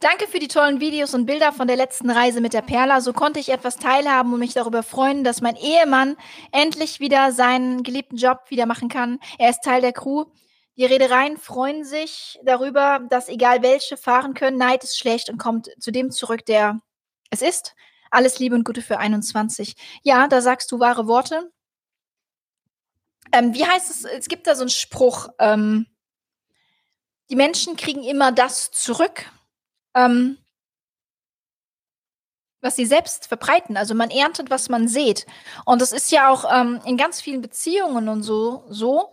Danke 0.00 0.26
für 0.28 0.38
die 0.38 0.48
tollen 0.48 0.80
Videos 0.80 1.14
und 1.14 1.26
Bilder 1.26 1.52
von 1.52 1.66
der 1.66 1.76
letzten 1.76 2.10
Reise 2.10 2.40
mit 2.40 2.52
der 2.52 2.62
Perla. 2.62 3.00
So 3.00 3.12
konnte 3.12 3.40
ich 3.40 3.50
etwas 3.50 3.76
teilhaben 3.76 4.32
und 4.32 4.38
mich 4.38 4.54
darüber 4.54 4.82
freuen, 4.82 5.24
dass 5.24 5.40
mein 5.40 5.56
Ehemann 5.56 6.16
endlich 6.52 7.00
wieder 7.00 7.32
seinen 7.32 7.82
geliebten 7.82 8.16
Job 8.16 8.44
wieder 8.48 8.66
machen 8.66 8.88
kann. 8.88 9.18
Er 9.38 9.50
ist 9.50 9.62
Teil 9.62 9.80
der 9.80 9.92
Crew. 9.92 10.26
Die 10.76 10.84
Reedereien 10.84 11.36
freuen 11.36 11.84
sich 11.84 12.38
darüber, 12.42 13.00
dass 13.10 13.28
egal 13.28 13.62
welche 13.62 13.96
fahren 13.96 14.34
können, 14.34 14.56
Neid 14.56 14.84
ist 14.84 14.98
schlecht 14.98 15.28
und 15.28 15.38
kommt 15.38 15.68
zu 15.78 15.90
dem 15.90 16.10
zurück, 16.10 16.46
der 16.46 16.80
es 17.30 17.42
ist. 17.42 17.74
Alles 18.10 18.38
Liebe 18.38 18.54
und 18.54 18.64
Gute 18.64 18.82
für 18.82 18.98
21. 18.98 19.76
Ja, 20.02 20.26
da 20.28 20.40
sagst 20.40 20.70
du 20.72 20.80
wahre 20.80 21.06
Worte. 21.06 21.50
Ähm, 23.32 23.54
wie 23.54 23.64
heißt 23.64 23.90
es? 23.90 24.04
Es 24.04 24.28
gibt 24.28 24.46
da 24.46 24.54
so 24.54 24.62
einen 24.62 24.70
Spruch. 24.70 25.28
Ähm, 25.38 25.86
die 27.30 27.36
Menschen 27.36 27.76
kriegen 27.76 28.02
immer 28.02 28.32
das 28.32 28.70
zurück, 28.72 29.30
ähm, 29.94 30.38
was 32.60 32.76
sie 32.76 32.86
selbst 32.86 33.26
verbreiten. 33.26 33.76
Also 33.76 33.94
man 33.94 34.10
erntet, 34.10 34.50
was 34.50 34.68
man 34.68 34.88
sät. 34.88 35.26
Und 35.64 35.80
das 35.80 35.92
ist 35.92 36.12
ja 36.12 36.30
auch 36.30 36.44
ähm, 36.52 36.80
in 36.84 36.96
ganz 36.96 37.20
vielen 37.20 37.40
Beziehungen 37.40 38.08
und 38.08 38.22
so, 38.22 38.64
so, 38.68 39.10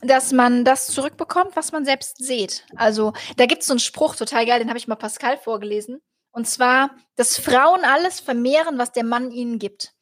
dass 0.00 0.32
man 0.32 0.64
das 0.64 0.88
zurückbekommt, 0.88 1.54
was 1.54 1.70
man 1.72 1.84
selbst 1.84 2.18
sät. 2.18 2.64
Also 2.74 3.12
da 3.36 3.46
gibt 3.46 3.62
es 3.62 3.68
so 3.68 3.74
einen 3.74 3.80
Spruch, 3.80 4.16
total 4.16 4.46
geil, 4.46 4.58
den 4.58 4.68
habe 4.68 4.78
ich 4.78 4.88
mal 4.88 4.96
Pascal 4.96 5.38
vorgelesen. 5.38 6.00
Und 6.32 6.48
zwar, 6.48 6.90
dass 7.16 7.38
Frauen 7.38 7.84
alles 7.84 8.18
vermehren, 8.18 8.78
was 8.78 8.90
der 8.92 9.04
Mann 9.04 9.30
ihnen 9.30 9.58
gibt. 9.58 9.92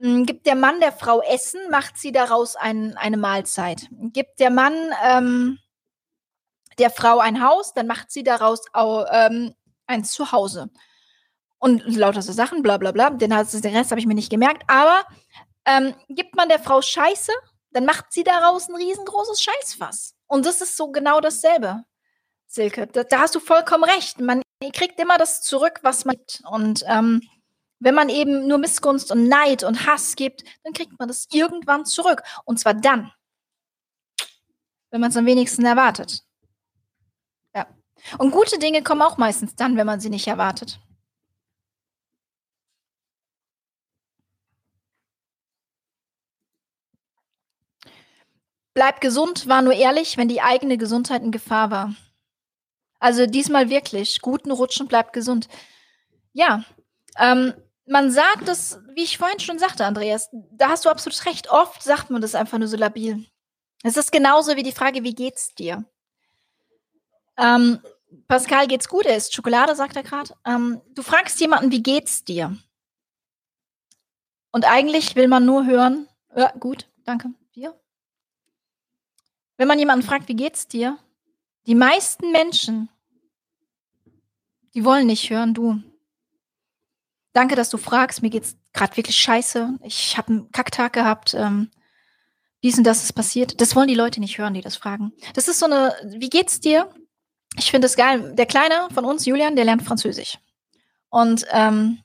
Hm, 0.00 0.26
gibt 0.26 0.46
der 0.46 0.56
Mann 0.56 0.80
der 0.80 0.92
Frau 0.92 1.22
Essen, 1.22 1.60
macht 1.70 1.96
sie 1.96 2.12
daraus 2.12 2.56
ein, 2.56 2.96
eine 2.98 3.16
Mahlzeit. 3.16 3.88
Gibt 3.90 4.40
der 4.40 4.50
Mann 4.50 4.74
ähm, 5.02 5.58
der 6.78 6.90
Frau 6.90 7.18
ein 7.18 7.42
Haus, 7.42 7.72
dann 7.74 7.86
macht 7.86 8.10
sie 8.10 8.22
daraus 8.22 8.62
auch, 8.72 9.06
ähm, 9.10 9.54
eins 9.86 10.12
zu 10.12 10.32
Hause. 10.32 10.70
Und 11.58 11.82
lauter 11.86 12.22
so 12.22 12.32
Sachen, 12.32 12.62
bla 12.62 12.76
bla 12.76 12.92
bla. 12.92 13.10
Den, 13.10 13.30
den 13.30 13.76
Rest 13.76 13.90
habe 13.90 14.00
ich 14.00 14.06
mir 14.06 14.14
nicht 14.14 14.30
gemerkt. 14.30 14.62
Aber 14.68 15.04
ähm, 15.64 15.94
gibt 16.08 16.36
man 16.36 16.48
der 16.48 16.58
Frau 16.58 16.82
Scheiße, 16.82 17.32
dann 17.70 17.84
macht 17.84 18.12
sie 18.12 18.24
daraus 18.24 18.68
ein 18.68 18.76
riesengroßes 18.76 19.42
Scheißfass. 19.42 20.14
Und 20.26 20.46
das 20.46 20.60
ist 20.60 20.76
so 20.76 20.90
genau 20.90 21.20
dasselbe, 21.20 21.84
Silke. 22.46 22.86
Da, 22.86 23.04
da 23.04 23.20
hast 23.20 23.34
du 23.34 23.40
vollkommen 23.40 23.84
recht. 23.84 24.20
Man 24.20 24.42
kriegt 24.72 25.00
immer 25.00 25.18
das 25.18 25.42
zurück, 25.42 25.80
was 25.82 26.04
man 26.04 26.16
gibt. 26.16 26.42
Und 26.50 26.84
ähm, 26.86 27.20
wenn 27.78 27.94
man 27.94 28.08
eben 28.08 28.46
nur 28.46 28.58
Missgunst 28.58 29.10
und 29.12 29.28
Neid 29.28 29.62
und 29.62 29.86
Hass 29.86 30.16
gibt, 30.16 30.44
dann 30.64 30.72
kriegt 30.72 30.98
man 30.98 31.08
das 31.08 31.26
irgendwann 31.30 31.84
zurück. 31.84 32.22
Und 32.44 32.58
zwar 32.58 32.74
dann, 32.74 33.12
wenn 34.90 35.00
man 35.00 35.10
es 35.10 35.16
am 35.16 35.26
wenigsten 35.26 35.64
erwartet. 35.64 36.25
Und 38.18 38.30
gute 38.30 38.58
Dinge 38.58 38.82
kommen 38.82 39.02
auch 39.02 39.18
meistens 39.18 39.56
dann, 39.56 39.76
wenn 39.76 39.86
man 39.86 40.00
sie 40.00 40.10
nicht 40.10 40.26
erwartet. 40.26 40.78
Bleib 48.74 49.00
gesund 49.00 49.48
war 49.48 49.62
nur 49.62 49.72
ehrlich, 49.72 50.18
wenn 50.18 50.28
die 50.28 50.42
eigene 50.42 50.76
Gesundheit 50.76 51.22
in 51.22 51.32
Gefahr 51.32 51.70
war. 51.70 51.94
Also 52.98 53.26
diesmal 53.26 53.70
wirklich. 53.70 54.20
Guten 54.20 54.50
Rutschen, 54.50 54.86
bleib 54.86 55.12
gesund. 55.12 55.48
Ja, 56.34 56.62
ähm, 57.18 57.54
man 57.86 58.10
sagt 58.10 58.48
es, 58.48 58.78
wie 58.94 59.04
ich 59.04 59.16
vorhin 59.16 59.40
schon 59.40 59.58
sagte, 59.58 59.86
Andreas, 59.86 60.28
da 60.32 60.68
hast 60.68 60.84
du 60.84 60.90
absolut 60.90 61.24
recht. 61.24 61.50
Oft 61.50 61.82
sagt 61.82 62.10
man 62.10 62.20
das 62.20 62.34
einfach 62.34 62.58
nur 62.58 62.68
so 62.68 62.76
labil. 62.76 63.24
Es 63.82 63.96
ist 63.96 64.12
genauso 64.12 64.56
wie 64.56 64.62
die 64.62 64.72
Frage, 64.72 65.04
wie 65.04 65.14
geht's 65.14 65.54
dir? 65.54 65.84
Ähm, 67.38 67.80
Pascal 68.28 68.66
geht's 68.66 68.88
gut, 68.88 69.06
er 69.06 69.16
isst 69.16 69.34
Schokolade, 69.34 69.74
sagt 69.74 69.96
er 69.96 70.02
gerade. 70.02 70.34
Ähm, 70.44 70.80
du 70.94 71.02
fragst 71.02 71.40
jemanden, 71.40 71.70
wie 71.70 71.82
geht's 71.82 72.24
dir? 72.24 72.56
Und 74.52 74.64
eigentlich 74.64 75.16
will 75.16 75.28
man 75.28 75.44
nur 75.44 75.66
hören, 75.66 76.08
ja, 76.34 76.50
gut, 76.58 76.88
danke, 77.04 77.30
dir. 77.54 77.78
Wenn 79.56 79.68
man 79.68 79.78
jemanden 79.78 80.06
fragt, 80.06 80.28
wie 80.28 80.36
geht's 80.36 80.68
dir? 80.68 80.98
Die 81.66 81.74
meisten 81.74 82.32
Menschen, 82.32 82.88
die 84.74 84.84
wollen 84.84 85.06
nicht 85.06 85.30
hören, 85.30 85.54
du, 85.54 85.82
Danke, 87.36 87.54
dass 87.54 87.68
du 87.68 87.76
fragst. 87.76 88.22
Mir 88.22 88.30
geht's 88.30 88.56
gerade 88.72 88.96
wirklich 88.96 89.18
scheiße. 89.18 89.78
Ich 89.82 90.16
habe 90.16 90.28
einen 90.28 90.52
Kacktag 90.52 90.94
gehabt. 90.94 91.34
Ähm, 91.34 91.70
dies 92.62 92.78
und 92.78 92.84
das 92.84 93.04
ist 93.04 93.12
passiert. 93.12 93.60
Das 93.60 93.76
wollen 93.76 93.88
die 93.88 93.94
Leute 93.94 94.20
nicht 94.20 94.38
hören, 94.38 94.54
die 94.54 94.62
das 94.62 94.76
fragen. 94.76 95.12
Das 95.34 95.46
ist 95.46 95.58
so 95.58 95.66
eine, 95.66 95.94
wie 96.16 96.30
geht's 96.30 96.60
dir? 96.60 96.88
Ich 97.58 97.70
finde 97.70 97.86
es 97.86 97.96
geil. 97.96 98.34
Der 98.34 98.46
Kleine 98.46 98.88
von 98.92 99.04
uns, 99.04 99.26
Julian, 99.26 99.56
der 99.56 99.64
lernt 99.64 99.82
Französisch. 99.82 100.38
Und 101.08 101.46
ähm, 101.50 102.02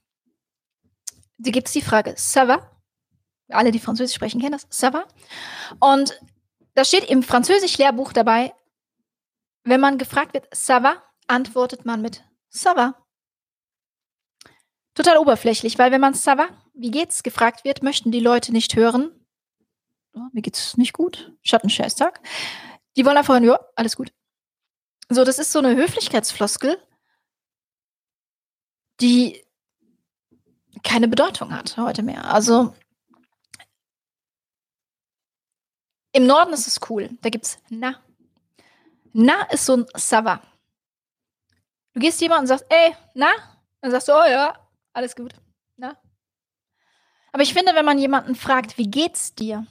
da 1.38 1.52
gibt 1.52 1.68
es 1.68 1.74
die 1.74 1.82
Frage, 1.82 2.12
ça 2.12 2.48
va? 2.48 2.70
Alle, 3.50 3.72
die 3.72 3.80
Französisch 3.80 4.16
sprechen, 4.16 4.40
kennen 4.40 4.54
das. 4.54 4.70
Ça 4.72 4.94
va? 4.94 5.06
Und 5.80 6.20
da 6.76 6.86
steht 6.86 7.10
im 7.10 7.22
Französisch-Lehrbuch 7.22 8.14
dabei, 8.14 8.54
wenn 9.64 9.82
man 9.82 9.98
gefragt 9.98 10.34
wird, 10.34 10.48
ça 10.54 10.82
va, 10.82 11.04
antwortet 11.28 11.86
man 11.86 12.02
mit 12.02 12.24
ça 12.50 12.76
va 12.76 13.02
total 14.94 15.18
oberflächlich, 15.18 15.78
weil 15.80 15.92
wenn 15.92 16.02
man 16.02 16.14
Sava, 16.14 16.48
wie 16.74 16.92
geht's, 16.92 17.24
gefragt 17.24 17.64
wird, 17.64 17.84
möchten 17.84 18.12
die 18.12 18.20
Leute 18.20 18.52
nicht 18.52 18.76
hören, 18.76 19.12
oh, 20.14 20.20
mir 20.34 20.42
geht's 20.42 20.78
nicht 20.78 20.94
gut, 20.94 21.34
ich 21.42 21.54
hatte 21.54 21.64
einen 21.64 21.70
Scheißtag. 21.70 22.22
Die 22.98 23.06
wollen 23.06 23.18
einfach 23.18 23.34
hören, 23.34 23.44
ja, 23.44 23.60
alles 23.76 23.96
gut. 23.96 24.12
So, 25.14 25.26
das 25.26 25.40
ist 25.40 25.52
so 25.52 25.60
eine 25.60 25.76
Höflichkeitsfloskel, 25.76 26.82
die 29.02 29.46
keine 30.84 31.10
Bedeutung 31.10 31.54
hat 31.54 31.76
heute 31.76 32.02
mehr. 32.02 32.24
Also 32.34 32.74
im 36.14 36.26
Norden 36.26 36.54
ist 36.54 36.66
es 36.66 36.80
cool. 36.90 37.10
Da 37.22 37.30
gibt's 37.30 37.60
Na. 37.68 38.02
Na 39.12 39.42
ist 39.52 39.66
so 39.66 39.76
ein 39.76 39.86
Sava. 39.96 40.42
Du 41.94 42.00
gehst 42.00 42.22
jemanden 42.22 42.44
und 42.44 42.48
sagst, 42.48 42.66
ey, 42.70 42.96
na? 43.14 43.32
Dann 43.82 43.92
sagst 43.92 44.08
du, 44.08 44.14
oh 44.14 44.26
ja, 44.26 44.66
alles 44.94 45.14
gut. 45.18 45.34
Na? 45.76 46.02
Aber 47.34 47.44
ich 47.44 47.54
finde, 47.54 47.76
wenn 47.76 47.84
man 47.84 48.00
jemanden 48.00 48.36
fragt, 48.36 48.78
wie 48.78 48.90
geht's 48.90 49.36
dir? 49.36 49.68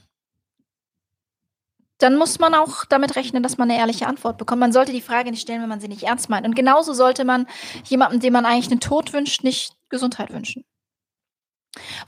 Dann 2.01 2.17
muss 2.17 2.39
man 2.39 2.53
auch 2.55 2.85
damit 2.85 3.15
rechnen, 3.15 3.43
dass 3.43 3.57
man 3.57 3.69
eine 3.69 3.79
ehrliche 3.79 4.07
Antwort 4.07 4.37
bekommt. 4.37 4.59
Man 4.59 4.73
sollte 4.73 4.91
die 4.91 5.01
Frage 5.01 5.31
nicht 5.31 5.41
stellen, 5.41 5.61
wenn 5.61 5.69
man 5.69 5.79
sie 5.79 5.87
nicht 5.87 6.03
ernst 6.03 6.29
meint. 6.29 6.45
Und 6.45 6.55
genauso 6.55 6.93
sollte 6.93 7.25
man 7.25 7.47
jemandem, 7.85 8.19
dem 8.19 8.33
man 8.33 8.45
eigentlich 8.45 8.71
einen 8.71 8.79
Tod 8.79 9.13
wünscht, 9.13 9.43
nicht 9.43 9.75
Gesundheit 9.89 10.31
wünschen. 10.31 10.65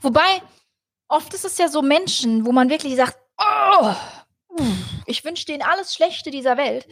Wobei, 0.00 0.42
oft 1.08 1.32
ist 1.32 1.44
es 1.44 1.58
ja 1.58 1.68
so 1.68 1.82
Menschen, 1.82 2.44
wo 2.44 2.52
man 2.52 2.70
wirklich 2.70 2.96
sagt, 2.96 3.16
oh, 3.38 3.94
ich 5.06 5.24
wünsche 5.24 5.46
denen 5.46 5.62
alles 5.62 5.94
Schlechte 5.94 6.30
dieser 6.30 6.56
Welt 6.56 6.86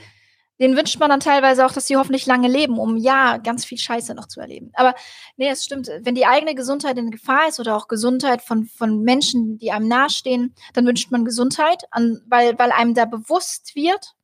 den 0.63 0.77
wünscht 0.77 1.01
man 1.01 1.11
dann 1.11 1.19
teilweise 1.19 1.67
auch, 1.67 1.73
dass 1.73 1.89
sie 1.89 1.97
hoffentlich 1.97 2.25
lange 2.25 2.47
leben, 2.47 2.79
um 2.79 2.97
ja 2.97 3.39
ganz 3.39 3.65
viel 3.65 3.79
Scheiße 3.79 4.15
noch 4.15 4.29
zu 4.29 4.41
erleben. 4.41 4.71
Aber 4.75 4.95
nee, 5.37 5.49
es 5.49 5.65
stimmt. 5.65 5.91
Wenn 6.03 6.15
die 6.15 6.25
eigene 6.25 6.55
Gesundheit 6.55 6.97
in 6.99 7.11
Gefahr 7.11 7.49
ist 7.49 7.59
oder 7.59 7.77
auch 7.77 7.89
Gesundheit 7.89 8.43
von, 8.43 8.67
von 8.67 9.03
Menschen, 9.03 9.59
die 9.59 9.73
einem 9.73 9.89
nahestehen, 9.89 10.55
dann 10.73 10.87
wünscht 10.87 11.11
man 11.11 11.25
Gesundheit, 11.25 11.83
an, 11.91 12.23
weil, 12.27 12.57
weil 12.61 12.71
einem 12.71 12.95
da 12.95 13.07
bewusst 13.07 13.75
wird, 13.75 14.15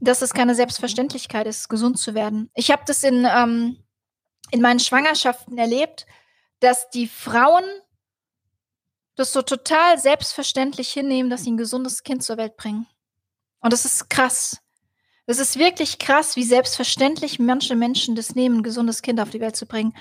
dass 0.00 0.20
es 0.20 0.34
keine 0.34 0.56
Selbstverständlichkeit 0.56 1.46
ist, 1.46 1.68
gesund 1.68 1.98
zu 1.98 2.14
werden. 2.14 2.50
Ich 2.54 2.72
habe 2.72 2.82
das 2.84 3.04
in, 3.04 3.24
ähm, 3.24 3.84
in 4.50 4.60
meinen 4.60 4.80
Schwangerschaften 4.80 5.58
erlebt, 5.58 6.06
dass 6.58 6.90
die 6.90 7.06
Frauen 7.06 7.64
das 9.14 9.32
so 9.32 9.42
total 9.42 9.98
selbstverständlich 9.98 10.92
hinnehmen, 10.92 11.30
dass 11.30 11.44
sie 11.44 11.52
ein 11.52 11.56
gesundes 11.56 12.02
Kind 12.02 12.24
zur 12.24 12.36
Welt 12.36 12.56
bringen. 12.56 12.88
Und 13.60 13.72
das 13.72 13.84
ist 13.84 14.10
krass. 14.10 14.60
Es 15.30 15.38
ist 15.38 15.58
wirklich 15.58 15.98
krass, 15.98 16.36
wie 16.36 16.42
selbstverständlich 16.42 17.38
manche 17.38 17.76
Menschen 17.76 18.16
das 18.16 18.34
nehmen, 18.34 18.60
ein 18.60 18.62
gesundes 18.62 19.02
Kind 19.02 19.20
auf 19.20 19.28
die 19.28 19.40
Welt 19.40 19.56
zu 19.56 19.66
bringen. 19.66 19.94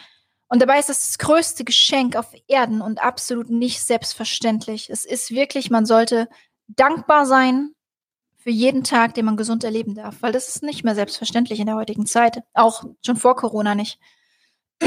Und 0.48 0.62
dabei 0.62 0.80
ist 0.80 0.90
es 0.90 1.02
das 1.02 1.18
größte 1.18 1.66
Geschenk 1.66 2.16
auf 2.16 2.34
Erden 2.48 2.82
und 2.82 3.04
absolut 3.04 3.50
nicht 3.50 3.84
selbstverständlich. 3.84 4.90
Es 4.90 5.04
ist 5.04 5.32
wirklich, 5.32 5.70
man 5.70 5.86
sollte 5.86 6.30
dankbar 6.68 7.26
sein 7.26 7.76
für 8.38 8.52
jeden 8.52 8.86
Tag, 8.86 9.16
den 9.16 9.26
man 9.26 9.36
gesund 9.36 9.66
erleben 9.66 9.96
darf, 9.96 10.22
weil 10.22 10.32
das 10.32 10.48
ist 10.48 10.64
nicht 10.64 10.86
mehr 10.86 10.96
selbstverständlich 10.96 11.60
in 11.60 11.66
der 11.66 11.76
heutigen 11.76 12.06
Zeit. 12.06 12.42
Auch 12.54 12.86
schon 13.06 13.18
vor 13.18 13.36
Corona 13.36 13.76
nicht. 13.76 14.00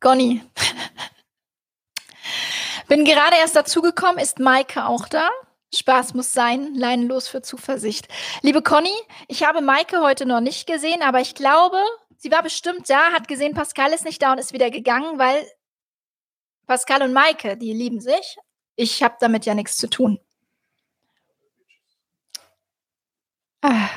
Conny. 0.00 0.42
Bin 2.88 3.04
gerade 3.04 3.36
erst 3.36 3.54
dazugekommen. 3.54 4.16
Ist 4.16 4.38
Maike 4.38 4.86
auch 4.86 5.08
da? 5.08 5.28
Spaß 5.74 6.14
muss 6.14 6.32
sein, 6.32 6.74
leinenlos 6.74 7.28
für 7.28 7.42
Zuversicht. 7.42 8.08
Liebe 8.42 8.62
Conny, 8.62 8.94
ich 9.28 9.44
habe 9.44 9.60
Maike 9.60 10.00
heute 10.00 10.26
noch 10.26 10.40
nicht 10.40 10.66
gesehen, 10.66 11.02
aber 11.02 11.20
ich 11.20 11.34
glaube, 11.34 11.78
sie 12.16 12.30
war 12.30 12.42
bestimmt 12.42 12.88
da, 12.88 13.12
hat 13.12 13.28
gesehen, 13.28 13.54
Pascal 13.54 13.92
ist 13.92 14.04
nicht 14.04 14.22
da 14.22 14.32
und 14.32 14.38
ist 14.38 14.52
wieder 14.52 14.70
gegangen, 14.70 15.18
weil 15.18 15.44
Pascal 16.66 17.02
und 17.02 17.12
Maike, 17.12 17.56
die 17.56 17.72
lieben 17.72 18.00
sich. 18.00 18.36
Ich 18.76 19.02
habe 19.02 19.16
damit 19.20 19.46
ja 19.46 19.54
nichts 19.54 19.76
zu 19.76 19.88
tun. 19.88 20.18
Ah. 23.62 23.88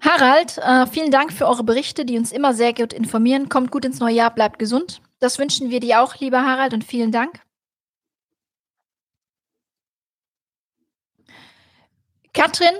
Harald, 0.00 0.58
äh, 0.58 0.86
vielen 0.86 1.10
Dank 1.10 1.32
für 1.32 1.46
eure 1.46 1.64
Berichte, 1.64 2.04
die 2.04 2.18
uns 2.18 2.32
immer 2.32 2.54
sehr 2.54 2.72
gut 2.72 2.92
informieren. 2.92 3.48
Kommt 3.48 3.70
gut 3.70 3.84
ins 3.84 3.98
neue 3.98 4.14
Jahr, 4.14 4.32
bleibt 4.32 4.58
gesund. 4.58 5.00
Das 5.18 5.38
wünschen 5.38 5.70
wir 5.70 5.80
dir 5.80 6.00
auch, 6.00 6.16
lieber 6.16 6.44
Harald, 6.44 6.72
und 6.72 6.84
vielen 6.84 7.10
Dank. 7.10 7.40
Katrin, 12.32 12.74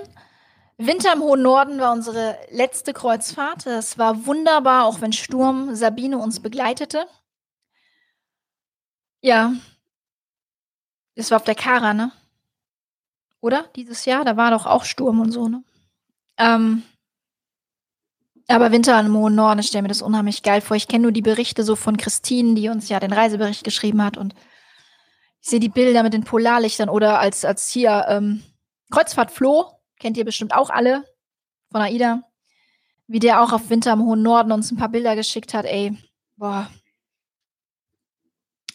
Winter 0.77 1.11
im 1.13 1.21
hohen 1.21 1.41
Norden 1.41 1.79
war 1.79 1.91
unsere 1.91 2.37
letzte 2.51 2.93
Kreuzfahrt. 2.93 3.65
Es 3.65 3.97
war 3.97 4.25
wunderbar, 4.25 4.85
auch 4.85 5.01
wenn 5.01 5.11
Sturm 5.11 5.75
Sabine 5.75 6.17
uns 6.17 6.39
begleitete. 6.39 7.05
Ja. 9.21 9.53
Es 11.15 11.31
war 11.31 11.37
auf 11.37 11.43
der 11.43 11.55
Kara, 11.55 11.93
ne? 11.93 12.13
Oder? 13.41 13.65
Dieses 13.75 14.05
Jahr? 14.05 14.23
Da 14.23 14.37
war 14.37 14.51
doch 14.51 14.65
auch 14.65 14.85
Sturm 14.85 15.19
und 15.19 15.31
so, 15.31 15.49
ne? 15.49 15.63
Ähm, 16.37 16.83
aber 18.47 18.71
Winter 18.71 18.99
im 18.99 19.15
hohen 19.15 19.35
Norden, 19.35 19.59
ich 19.59 19.67
stelle 19.67 19.83
mir 19.83 19.89
das 19.89 20.01
unheimlich 20.01 20.41
geil 20.41 20.61
vor. 20.61 20.75
Ich 20.75 20.87
kenne 20.87 21.03
nur 21.03 21.11
die 21.11 21.21
Berichte 21.21 21.63
so 21.63 21.75
von 21.75 21.97
Christine, 21.97 22.55
die 22.55 22.69
uns 22.69 22.89
ja 22.89 22.99
den 22.99 23.13
Reisebericht 23.13 23.63
geschrieben 23.63 24.03
hat. 24.03 24.17
Und 24.17 24.33
ich 25.41 25.49
sehe 25.49 25.59
die 25.59 25.69
Bilder 25.69 26.03
mit 26.03 26.13
den 26.13 26.23
Polarlichtern 26.23 26.89
oder 26.89 27.19
als, 27.19 27.45
als 27.45 27.69
hier 27.69 28.05
ähm, 28.07 28.43
Kreuzfahrt 28.91 29.31
Flo, 29.31 29.71
kennt 29.99 30.17
ihr 30.17 30.25
bestimmt 30.25 30.53
auch 30.53 30.69
alle 30.69 31.05
von 31.71 31.81
AIDA, 31.81 32.23
wie 33.07 33.19
der 33.19 33.41
auch 33.41 33.51
auf 33.51 33.69
Winter 33.69 33.93
im 33.93 34.03
hohen 34.03 34.21
Norden 34.21 34.51
uns 34.51 34.71
ein 34.71 34.77
paar 34.77 34.89
Bilder 34.89 35.15
geschickt 35.15 35.53
hat, 35.53 35.65
ey, 35.65 35.97
boah. 36.37 36.69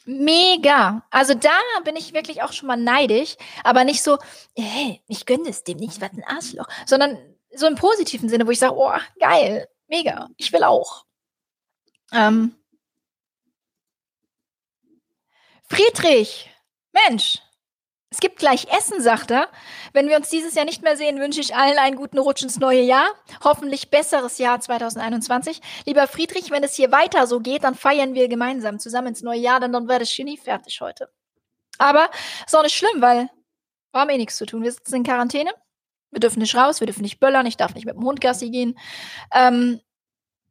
Mega. 0.06 1.06
Also 1.10 1.34
da 1.34 1.58
bin 1.84 1.96
ich 1.96 2.12
wirklich 2.12 2.42
auch 2.42 2.52
schon 2.52 2.66
mal 2.66 2.76
neidisch, 2.76 3.36
aber 3.62 3.84
nicht 3.84 4.02
so, 4.02 4.18
hey, 4.54 5.02
ich 5.08 5.24
gönne 5.24 5.48
es 5.48 5.64
dem 5.64 5.78
nicht, 5.78 6.00
was 6.00 6.12
ein 6.12 6.24
Arschloch, 6.24 6.68
sondern 6.84 7.18
so 7.54 7.66
im 7.66 7.76
positiven 7.76 8.28
Sinne, 8.28 8.46
wo 8.46 8.50
ich 8.50 8.58
sage, 8.58 8.74
oh, 8.76 8.92
geil, 9.18 9.66
mega, 9.88 10.28
ich 10.36 10.52
will 10.52 10.64
auch. 10.64 11.06
Ähm, 12.12 12.54
Friedrich, 15.68 16.50
Mensch, 16.92 17.40
es 18.14 18.20
gibt 18.20 18.38
gleich 18.38 18.68
Essen, 18.72 19.00
sagt 19.02 19.32
er. 19.32 19.48
Wenn 19.92 20.08
wir 20.08 20.16
uns 20.16 20.28
dieses 20.28 20.54
Jahr 20.54 20.64
nicht 20.64 20.82
mehr 20.82 20.96
sehen, 20.96 21.18
wünsche 21.18 21.40
ich 21.40 21.56
allen 21.56 21.78
einen 21.78 21.96
guten 21.96 22.18
Rutsch 22.18 22.44
ins 22.44 22.60
neue 22.60 22.82
Jahr. 22.82 23.06
Hoffentlich 23.42 23.90
besseres 23.90 24.38
Jahr 24.38 24.60
2021. 24.60 25.60
Lieber 25.84 26.06
Friedrich, 26.06 26.52
wenn 26.52 26.62
es 26.62 26.76
hier 26.76 26.92
weiter 26.92 27.26
so 27.26 27.40
geht, 27.40 27.64
dann 27.64 27.74
feiern 27.74 28.14
wir 28.14 28.28
gemeinsam 28.28 28.78
zusammen 28.78 29.08
ins 29.08 29.22
neue 29.22 29.40
Jahr, 29.40 29.58
denn 29.58 29.72
dann 29.72 29.88
werde 29.88 30.04
ich 30.04 30.16
nie 30.20 30.36
fertig 30.36 30.80
heute. 30.80 31.10
Aber 31.78 32.08
ist 32.46 32.54
auch 32.54 32.62
nicht 32.62 32.76
schlimm, 32.76 33.02
weil 33.02 33.28
wir 33.90 34.00
haben 34.00 34.10
eh 34.10 34.16
nichts 34.16 34.36
zu 34.36 34.46
tun. 34.46 34.62
Wir 34.62 34.70
sitzen 34.70 34.94
in 34.94 35.02
Quarantäne. 35.02 35.50
Wir 36.12 36.20
dürfen 36.20 36.38
nicht 36.38 36.54
raus, 36.54 36.78
wir 36.78 36.86
dürfen 36.86 37.02
nicht 37.02 37.18
böllern, 37.18 37.46
ich 37.46 37.56
darf 37.56 37.74
nicht 37.74 37.84
mit 37.86 37.96
dem 37.96 38.04
Hund 38.04 38.20
Gassi 38.20 38.50
gehen. 38.50 38.78
Ähm, 39.34 39.80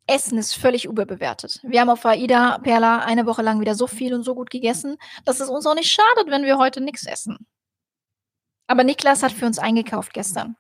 Essen 0.06 0.38
ist 0.38 0.56
völlig 0.56 0.86
überbewertet. 0.86 1.60
Wir 1.64 1.82
haben 1.82 1.90
auf 1.90 2.06
Aida 2.06 2.58
Perla 2.60 3.00
eine 3.00 3.26
Woche 3.26 3.42
lang 3.42 3.62
wieder 3.62 3.76
so 3.76 3.88
viel 3.88 4.14
und 4.14 4.24
so 4.24 4.36
gut 4.36 4.50
gegessen, 4.50 4.98
dass 5.24 5.40
es 5.40 5.50
uns 5.50 5.66
auch 5.66 5.76
nicht 5.76 5.92
schadet, 5.92 6.30
wenn 6.30 6.44
wir 6.44 6.58
heute 6.58 6.82
nichts 6.82 7.06
essen. 7.06 7.48
Aber 8.68 8.84
Niklas 8.84 9.24
hat 9.24 9.32
für 9.32 9.46
uns 9.46 9.60
eingekauft 9.60 10.14
gestern. 10.14 10.58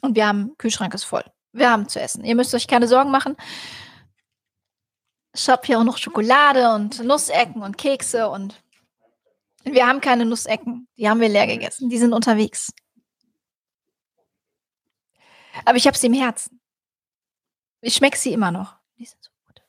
Und 0.00 0.16
wir 0.16 0.26
haben, 0.26 0.56
Kühlschrank 0.58 0.94
ist 0.94 1.04
voll. 1.04 1.24
Wir 1.52 1.70
haben 1.70 1.88
zu 1.88 2.00
essen. 2.00 2.24
Ihr 2.24 2.34
müsst 2.34 2.54
euch 2.54 2.66
keine 2.66 2.88
Sorgen 2.88 3.10
machen. 3.10 3.36
Ich 5.34 5.48
habe 5.48 5.66
hier 5.66 5.78
auch 5.78 5.84
noch 5.84 5.98
Schokolade 5.98 6.72
und 6.74 7.02
Nussecken 7.04 7.62
und 7.62 7.76
Kekse 7.76 8.28
und 8.28 8.62
wir 9.64 9.86
haben 9.86 10.00
keine 10.00 10.24
Nussecken. 10.24 10.88
Die 10.96 11.08
haben 11.08 11.20
wir 11.20 11.28
leer 11.28 11.46
gegessen. 11.46 11.90
Die 11.90 11.98
sind 11.98 12.12
unterwegs. 12.12 12.72
Aber 15.64 15.76
ich 15.76 15.86
habe 15.86 15.96
sie 15.96 16.06
im 16.06 16.14
Herzen. 16.14 16.60
Ich 17.80 17.94
schmecke 17.94 18.16
sie 18.16 18.32
immer 18.32 18.50
noch. 18.50 18.77
Die 18.98 19.06
sind 19.06 19.22
so 19.22 19.30
gut. 19.46 19.62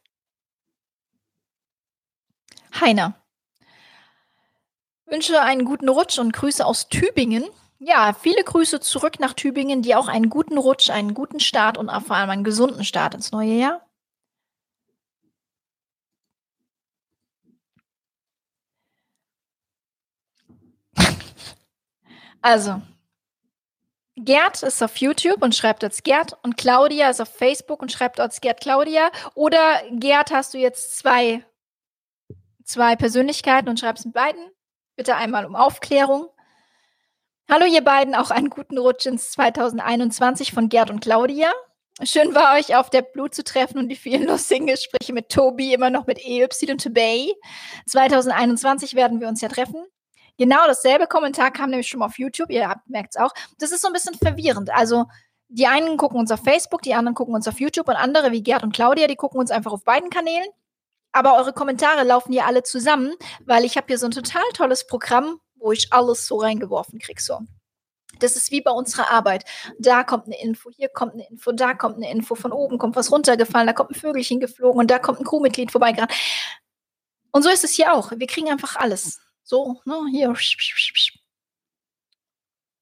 Heiner. 2.82 3.16
Wünsche 5.06 5.42
einen 5.42 5.66
guten 5.66 5.90
Rutsch 5.90 6.20
und 6.20 6.34
Grüße 6.34 6.66
aus 6.66 6.90
Tübingen. 6.90 7.46
Ja, 7.80 8.14
viele 8.14 8.44
Grüße 8.44 8.80
zurück 8.80 9.20
nach 9.20 9.34
Tübingen, 9.34 9.82
die 9.82 9.96
auch 9.96 10.08
einen 10.08 10.30
guten 10.30 10.58
Rutsch, 10.58 10.90
einen 10.90 11.14
guten 11.14 11.40
Start 11.40 11.78
und 11.78 11.90
vor 12.06 12.16
allem 12.16 12.30
einen 12.30 12.44
gesunden 12.44 12.84
Start 12.84 13.14
ins 13.14 13.32
neue 13.32 13.54
Jahr. 13.54 13.86
Also, 22.42 22.82
Gerd 24.26 24.64
ist 24.64 24.84
auf 24.84 24.98
YouTube 24.98 25.42
und 25.42 25.56
schreibt 25.56 25.84
als 25.84 26.04
Gerd 26.04 26.38
und 26.44 26.58
Claudia 26.58 27.10
ist 27.10 27.22
auf 27.22 27.34
Facebook 27.34 27.82
und 27.82 27.92
schreibt 27.92 28.20
als 28.20 28.42
Gerd 28.42 28.60
Claudia. 28.60 29.12
Oder 29.34 29.82
Gerd 29.92 30.32
hast 30.32 30.54
du 30.54 30.58
jetzt 30.58 30.98
zwei, 30.98 31.46
zwei 32.64 32.96
Persönlichkeiten 32.96 33.70
und 33.70 33.80
schreibst 33.80 34.06
mit 34.06 34.14
beiden. 34.14 34.42
Bitte 34.96 35.16
einmal 35.16 35.46
um 35.46 35.56
Aufklärung. 35.56 36.28
Hallo 37.50 37.66
ihr 37.66 37.84
beiden, 37.84 38.14
auch 38.14 38.30
einen 38.30 38.50
guten 38.50 38.78
Rutsch 38.78 39.06
ins 39.06 39.32
2021 39.32 40.52
von 40.52 40.70
Gerd 40.70 40.90
und 40.90 41.00
Claudia. 41.00 41.52
Schön 42.04 42.36
war 42.36 42.58
euch 42.58 42.76
auf 42.76 42.90
der 42.90 43.02
Blut 43.02 43.34
zu 43.34 43.44
treffen 43.44 43.78
und 43.78 43.90
die 43.90 43.96
vielen 43.96 44.24
lustigen 44.28 44.68
Gespräche 44.68 45.14
mit 45.14 45.30
Tobi, 45.30 45.74
immer 45.74 45.90
noch 45.90 46.08
mit 46.08 46.20
EY 46.20 46.48
und 46.70 46.84
Tobey. 46.84 47.34
2021 47.88 48.96
werden 48.96 49.20
wir 49.22 49.28
uns 49.28 49.42
ja 49.42 49.48
treffen. 49.48 49.86
Genau 50.40 50.66
dasselbe 50.68 51.06
Kommentar 51.06 51.52
kam 51.52 51.70
nämlich 51.70 51.90
schon 51.90 52.00
mal 52.00 52.06
auf 52.06 52.18
YouTube, 52.18 52.50
ihr 52.50 52.74
merkt 52.88 53.14
es 53.14 53.22
auch. 53.22 53.34
Das 53.58 53.74
ist 53.74 53.82
so 53.82 53.88
ein 53.88 53.94
bisschen 53.94 54.16
verwirrend. 54.16 54.70
Also 54.74 55.06
die 55.50 55.68
einen 55.68 55.98
gucken 55.98 56.18
uns 56.18 56.32
auf 56.32 56.42
Facebook, 56.42 56.82
die 56.82 56.94
anderen 56.94 57.14
gucken 57.14 57.36
uns 57.36 57.46
auf 57.46 57.60
YouTube 57.60 57.90
und 57.90 57.96
andere 57.96 58.32
wie 58.32 58.42
Gerd 58.42 58.64
und 58.64 58.74
Claudia, 58.74 59.08
die 59.08 59.18
gucken 59.18 59.38
uns 59.40 59.52
einfach 59.52 59.74
auf 59.74 59.84
beiden 59.84 60.10
Kanälen. 60.10 60.48
Aber 61.12 61.36
eure 61.36 61.52
Kommentare 61.52 62.04
laufen 62.04 62.32
hier 62.32 62.46
alle 62.46 62.64
zusammen, 62.64 63.16
weil 63.46 63.66
ich 63.66 63.76
habe 63.76 63.88
hier 63.88 63.98
so 63.98 64.06
ein 64.06 64.12
total 64.12 64.44
tolles 64.54 64.88
Programm, 64.88 65.42
wo 65.56 65.74
ich 65.74 65.92
alles 65.92 66.26
so 66.26 66.38
reingeworfen 66.38 67.00
kriege. 67.00 67.22
So. 67.22 67.40
Das 68.20 68.38
ist 68.38 68.50
wie 68.52 68.62
bei 68.62 68.72
unserer 68.72 69.12
Arbeit. 69.12 69.44
Da 69.78 70.06
kommt 70.06 70.28
eine 70.28 70.40
Info, 70.42 70.70
hier 70.72 70.88
kommt 70.88 71.16
eine 71.16 71.28
Info, 71.28 71.52
da 71.52 71.74
kommt 71.74 71.98
eine 71.98 72.10
Info, 72.10 72.36
von 72.36 72.54
oben 72.54 72.78
kommt 72.78 72.96
was 72.96 73.12
runtergefallen, 73.12 73.68
da 73.68 73.74
kommt 73.74 73.92
ein 73.92 73.96
Vögelchen 73.96 74.40
geflogen 74.40 74.80
und 74.80 74.90
da 74.90 75.00
kommt 75.00 75.20
ein 75.20 75.26
Crewmitglied 75.26 75.72
vorbeigerannt. 75.72 76.14
Und 77.32 77.44
so 77.44 77.50
ist 77.50 77.66
es 77.66 77.74
hier 77.74 77.94
auch. 77.94 78.12
Wir 78.16 78.28
kriegen 78.28 78.50
einfach 78.50 78.78
alles. 78.78 79.20
So, 79.50 79.82
ne, 79.84 80.06
hier. 80.12 80.32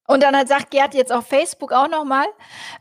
Und 0.06 0.22
dann 0.22 0.36
hat, 0.36 0.50
sagt 0.50 0.72
Gerd 0.72 0.94
jetzt 0.96 1.14
auf 1.14 1.26
Facebook 1.26 1.72
auch 1.72 1.88
nochmal, 1.88 2.26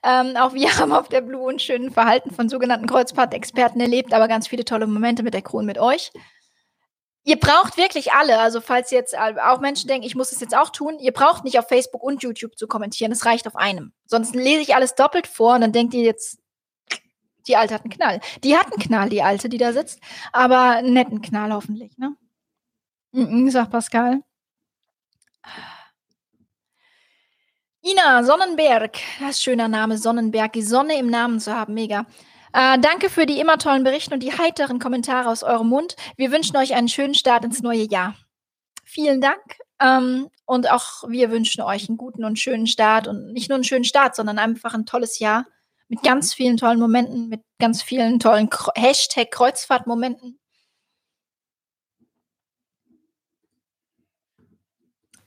ähm, 0.02 0.36
auch 0.36 0.54
wir 0.54 0.76
haben 0.78 0.90
auf 0.90 1.08
der 1.08 1.20
Blue 1.20 1.48
einen 1.48 1.60
schönen 1.60 1.92
Verhalten 1.92 2.32
von 2.32 2.48
sogenannten 2.48 2.88
Kreuzfahrt-Experten 2.88 3.78
erlebt, 3.78 4.12
aber 4.12 4.26
ganz 4.26 4.48
viele 4.48 4.64
tolle 4.64 4.88
Momente 4.88 5.22
mit 5.22 5.34
der 5.34 5.42
Crew 5.42 5.62
mit 5.62 5.78
euch. 5.78 6.10
Ihr 7.22 7.38
braucht 7.38 7.76
wirklich 7.76 8.12
alle, 8.12 8.40
also 8.40 8.60
falls 8.60 8.90
jetzt 8.90 9.16
auch 9.16 9.60
Menschen 9.60 9.86
denken, 9.86 10.04
ich 10.04 10.16
muss 10.16 10.32
es 10.32 10.40
jetzt 10.40 10.56
auch 10.56 10.70
tun, 10.70 10.98
ihr 10.98 11.12
braucht 11.12 11.44
nicht 11.44 11.56
auf 11.60 11.68
Facebook 11.68 12.02
und 12.02 12.24
YouTube 12.24 12.58
zu 12.58 12.66
kommentieren, 12.66 13.12
es 13.12 13.24
reicht 13.24 13.46
auf 13.46 13.54
einem. 13.54 13.92
Sonst 14.06 14.34
lese 14.34 14.62
ich 14.62 14.74
alles 14.74 14.96
doppelt 14.96 15.28
vor 15.28 15.54
und 15.54 15.60
dann 15.60 15.72
denkt 15.72 15.94
ihr 15.94 16.02
jetzt, 16.02 16.38
die 17.46 17.56
Alte 17.56 17.74
hat 17.74 17.82
einen 17.82 17.92
Knall. 17.92 18.20
Die 18.42 18.56
hat 18.56 18.66
einen 18.66 18.82
Knall, 18.82 19.10
die 19.10 19.22
Alte, 19.22 19.48
die 19.48 19.58
da 19.58 19.72
sitzt, 19.72 20.00
aber 20.32 20.70
einen 20.70 20.92
netten 20.92 21.22
Knall 21.22 21.52
hoffentlich, 21.52 21.96
ne? 21.98 22.16
Mhm, 23.16 23.50
sagt 23.50 23.70
Pascal. 23.70 24.20
Ina 27.82 28.22
Sonnenberg, 28.24 28.98
das 29.20 29.30
ist 29.30 29.36
ein 29.38 29.42
schöner 29.42 29.68
Name, 29.68 29.96
Sonnenberg, 29.96 30.52
die 30.52 30.62
Sonne 30.62 30.98
im 30.98 31.08
Namen 31.08 31.40
zu 31.40 31.54
haben, 31.54 31.72
mega. 31.72 32.04
Äh, 32.52 32.78
danke 32.78 33.08
für 33.08 33.24
die 33.24 33.40
immer 33.40 33.56
tollen 33.56 33.84
Berichte 33.84 34.12
und 34.12 34.22
die 34.22 34.36
heiteren 34.36 34.78
Kommentare 34.78 35.30
aus 35.30 35.42
eurem 35.42 35.68
Mund. 35.68 35.96
Wir 36.18 36.30
wünschen 36.30 36.58
euch 36.58 36.74
einen 36.74 36.88
schönen 36.88 37.14
Start 37.14 37.42
ins 37.46 37.62
neue 37.62 37.88
Jahr. 37.88 38.14
Vielen 38.84 39.22
Dank. 39.22 39.40
Ähm, 39.80 40.28
und 40.44 40.70
auch 40.70 41.04
wir 41.08 41.30
wünschen 41.30 41.62
euch 41.62 41.88
einen 41.88 41.96
guten 41.96 42.22
und 42.22 42.38
schönen 42.38 42.66
Start 42.66 43.08
und 43.08 43.32
nicht 43.32 43.48
nur 43.48 43.56
einen 43.56 43.64
schönen 43.64 43.84
Start, 43.84 44.14
sondern 44.14 44.38
einfach 44.38 44.74
ein 44.74 44.84
tolles 44.84 45.20
Jahr 45.20 45.46
mit 45.88 46.02
ganz 46.02 46.34
vielen 46.34 46.58
tollen 46.58 46.80
Momenten, 46.80 47.30
mit 47.30 47.40
ganz 47.58 47.82
vielen 47.82 48.20
tollen 48.20 48.50
Hashtag 48.74 49.30
Kreuzfahrtmomenten. 49.30 50.38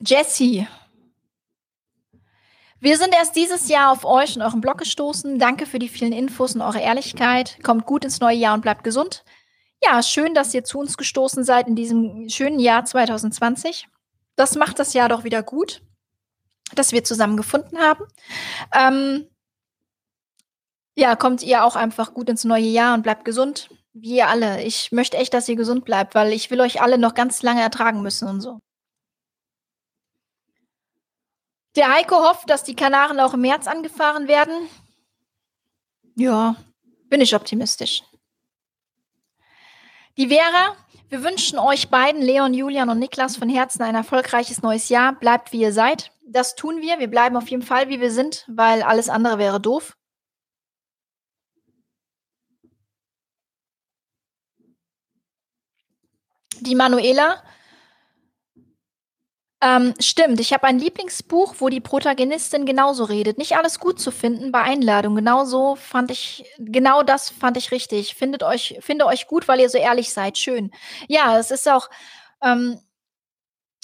Jessie. 0.05 0.67
Wir 2.79 2.97
sind 2.97 3.13
erst 3.13 3.35
dieses 3.35 3.67
Jahr 3.67 3.91
auf 3.91 4.05
euch 4.05 4.37
und 4.37 4.41
euren 4.41 4.61
Blog 4.61 4.77
gestoßen. 4.77 5.37
Danke 5.37 5.65
für 5.65 5.79
die 5.79 5.89
vielen 5.89 6.13
Infos 6.13 6.55
und 6.55 6.61
eure 6.61 6.79
Ehrlichkeit. 6.79 7.57
Kommt 7.61 7.85
gut 7.85 8.05
ins 8.05 8.21
neue 8.21 8.37
Jahr 8.37 8.53
und 8.53 8.61
bleibt 8.61 8.85
gesund. 8.85 9.25
Ja, 9.83 10.01
schön, 10.01 10.33
dass 10.33 10.53
ihr 10.53 10.63
zu 10.63 10.79
uns 10.79 10.95
gestoßen 10.95 11.43
seid 11.43 11.67
in 11.67 11.75
diesem 11.75 12.29
schönen 12.29 12.59
Jahr 12.59 12.85
2020. 12.85 13.87
Das 14.37 14.55
macht 14.55 14.79
das 14.79 14.93
Jahr 14.93 15.09
doch 15.09 15.25
wieder 15.25 15.43
gut, 15.43 15.81
dass 16.73 16.93
wir 16.93 17.03
zusammen 17.03 17.35
gefunden 17.35 17.77
haben. 17.77 18.05
Ähm, 18.73 19.27
ja, 20.95 21.17
kommt 21.17 21.43
ihr 21.43 21.65
auch 21.65 21.75
einfach 21.75 22.13
gut 22.13 22.29
ins 22.29 22.45
neue 22.45 22.63
Jahr 22.63 22.93
und 22.93 23.03
bleibt 23.03 23.25
gesund. 23.25 23.69
Wie 23.93 24.17
ihr 24.17 24.29
alle. 24.29 24.61
Ich 24.63 24.93
möchte 24.93 25.17
echt, 25.17 25.33
dass 25.33 25.49
ihr 25.49 25.55
gesund 25.57 25.83
bleibt, 25.83 26.15
weil 26.15 26.31
ich 26.31 26.51
will 26.51 26.61
euch 26.61 26.81
alle 26.81 26.97
noch 26.97 27.13
ganz 27.15 27.41
lange 27.41 27.61
ertragen 27.61 28.01
müssen 28.01 28.29
und 28.29 28.39
so. 28.39 28.59
Der 31.75 31.93
Heiko 31.93 32.15
hofft, 32.15 32.49
dass 32.49 32.63
die 32.63 32.75
Kanaren 32.75 33.19
auch 33.19 33.33
im 33.33 33.41
März 33.41 33.67
angefahren 33.67 34.27
werden. 34.27 34.69
Ja, 36.15 36.55
bin 37.09 37.21
ich 37.21 37.35
optimistisch. 37.35 38.03
Die 40.17 40.27
Vera, 40.27 40.75
wir 41.07 41.23
wünschen 41.23 41.57
euch 41.57 41.89
beiden, 41.89 42.21
Leon, 42.21 42.53
Julian 42.53 42.89
und 42.89 42.99
Niklas, 42.99 43.37
von 43.37 43.49
Herzen 43.49 43.83
ein 43.83 43.95
erfolgreiches 43.95 44.61
neues 44.61 44.89
Jahr. 44.89 45.13
Bleibt 45.13 45.53
wie 45.53 45.61
ihr 45.61 45.71
seid. 45.71 46.11
Das 46.25 46.55
tun 46.55 46.81
wir. 46.81 46.99
Wir 46.99 47.07
bleiben 47.07 47.37
auf 47.37 47.47
jeden 47.49 47.63
Fall, 47.63 47.89
wie 47.89 48.01
wir 48.01 48.11
sind, 48.11 48.45
weil 48.47 48.83
alles 48.83 49.09
andere 49.09 49.37
wäre 49.37 49.61
doof. 49.61 49.95
Die 56.59 56.75
Manuela, 56.75 57.41
ähm, 59.61 59.93
stimmt, 59.99 60.39
ich 60.39 60.53
habe 60.53 60.67
ein 60.67 60.79
Lieblingsbuch, 60.79 61.55
wo 61.59 61.67
die 61.67 61.81
Protagonistin 61.81 62.65
genauso 62.65 63.03
redet. 63.03 63.37
Nicht 63.37 63.57
alles 63.57 63.79
gut 63.79 63.99
zu 63.99 64.09
finden 64.11 64.53
bei 64.53 64.61
Einladung. 64.61 65.15
Genauso 65.15 65.75
fand 65.75 66.11
ich, 66.11 66.45
genau 66.57 67.03
das 67.03 67.29
fand 67.29 67.57
ich 67.57 67.71
richtig. 67.71 68.15
Findet 68.15 68.43
euch, 68.43 68.77
finde 68.79 69.05
euch 69.05 69.27
gut, 69.27 69.49
weil 69.49 69.59
ihr 69.59 69.69
so 69.69 69.77
ehrlich 69.77 70.13
seid. 70.13 70.37
Schön. 70.37 70.71
Ja, 71.09 71.37
es 71.37 71.51
ist 71.51 71.67
auch, 71.67 71.89
ähm, 72.41 72.79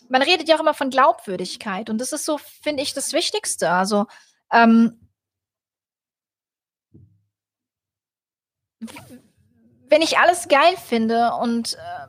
man 0.08 0.22
redet 0.22 0.48
ja 0.48 0.56
auch 0.56 0.62
immer 0.62 0.74
von 0.74 0.90
Glaubwürdigkeit 0.90 1.90
und 1.90 2.00
das 2.00 2.14
ist 2.14 2.26
so, 2.26 2.38
finde 2.38 2.82
ich, 2.84 2.94
das 2.94 3.12
Wichtigste. 3.12 3.70
Also, 3.70 4.06
ähm, 4.52 5.00
wenn 9.90 10.02
ich 10.02 10.18
alles 10.18 10.48
geil 10.48 10.76
finde 10.78 11.34
und 11.34 11.74
äh, 11.74 12.08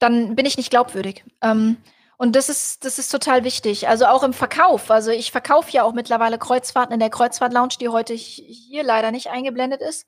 dann 0.00 0.34
bin 0.34 0.46
ich 0.46 0.56
nicht 0.56 0.70
glaubwürdig. 0.70 1.24
Ähm, 1.40 1.76
und 2.18 2.36
das 2.36 2.48
ist, 2.48 2.84
das 2.84 2.98
ist 2.98 3.08
total 3.08 3.44
wichtig. 3.44 3.88
Also 3.88 4.06
auch 4.06 4.22
im 4.22 4.32
Verkauf. 4.32 4.90
Also 4.90 5.10
ich 5.10 5.32
verkaufe 5.32 5.70
ja 5.70 5.82
auch 5.82 5.92
mittlerweile 5.92 6.38
Kreuzfahrten 6.38 6.92
in 6.94 7.00
der 7.00 7.10
Kreuzfahrt-Lounge, 7.10 7.76
die 7.80 7.88
heute 7.88 8.14
hier 8.14 8.84
leider 8.84 9.10
nicht 9.10 9.28
eingeblendet 9.28 9.80
ist. 9.80 10.06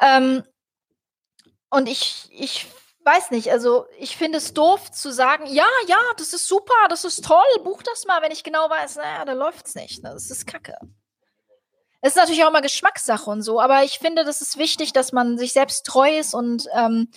Ähm, 0.00 0.42
und 1.70 1.88
ich, 1.88 2.28
ich 2.32 2.66
weiß 3.04 3.30
nicht, 3.30 3.50
also 3.50 3.86
ich 3.98 4.16
finde 4.16 4.38
es 4.38 4.54
doof 4.54 4.90
zu 4.90 5.12
sagen, 5.12 5.46
ja, 5.46 5.66
ja, 5.86 5.98
das 6.16 6.32
ist 6.32 6.48
super, 6.48 6.74
das 6.88 7.04
ist 7.04 7.24
toll, 7.24 7.42
buch 7.62 7.82
das 7.82 8.06
mal, 8.06 8.22
wenn 8.22 8.32
ich 8.32 8.44
genau 8.44 8.68
weiß, 8.70 8.96
naja, 8.96 9.24
da 9.24 9.32
läuft 9.32 9.66
es 9.66 9.74
nicht. 9.74 10.02
Ne? 10.02 10.10
Das 10.10 10.30
ist 10.30 10.46
Kacke. 10.46 10.76
Es 12.00 12.10
ist 12.10 12.16
natürlich 12.16 12.44
auch 12.44 12.50
immer 12.50 12.62
Geschmackssache 12.62 13.30
und 13.30 13.42
so, 13.42 13.60
aber 13.60 13.84
ich 13.84 13.98
finde, 13.98 14.24
das 14.24 14.40
ist 14.40 14.58
wichtig, 14.58 14.92
dass 14.92 15.12
man 15.12 15.38
sich 15.38 15.52
selbst 15.52 15.86
treu 15.86 16.18
ist 16.18 16.34
und, 16.34 16.66
ähm, 16.74 17.10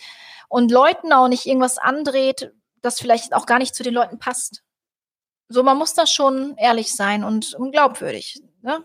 und 0.49 0.71
Leuten 0.71 1.11
auch 1.11 1.27
nicht 1.27 1.45
irgendwas 1.45 1.77
andreht, 1.77 2.53
das 2.81 2.99
vielleicht 2.99 3.33
auch 3.33 3.45
gar 3.45 3.59
nicht 3.59 3.75
zu 3.75 3.83
den 3.83 3.93
Leuten 3.93 4.19
passt. 4.19 4.63
So, 5.49 5.63
man 5.63 5.77
muss 5.77 5.93
da 5.93 6.05
schon 6.05 6.55
ehrlich 6.57 6.93
sein 6.93 7.23
und, 7.23 7.53
und 7.53 7.71
glaubwürdig. 7.71 8.41
Ne? 8.61 8.83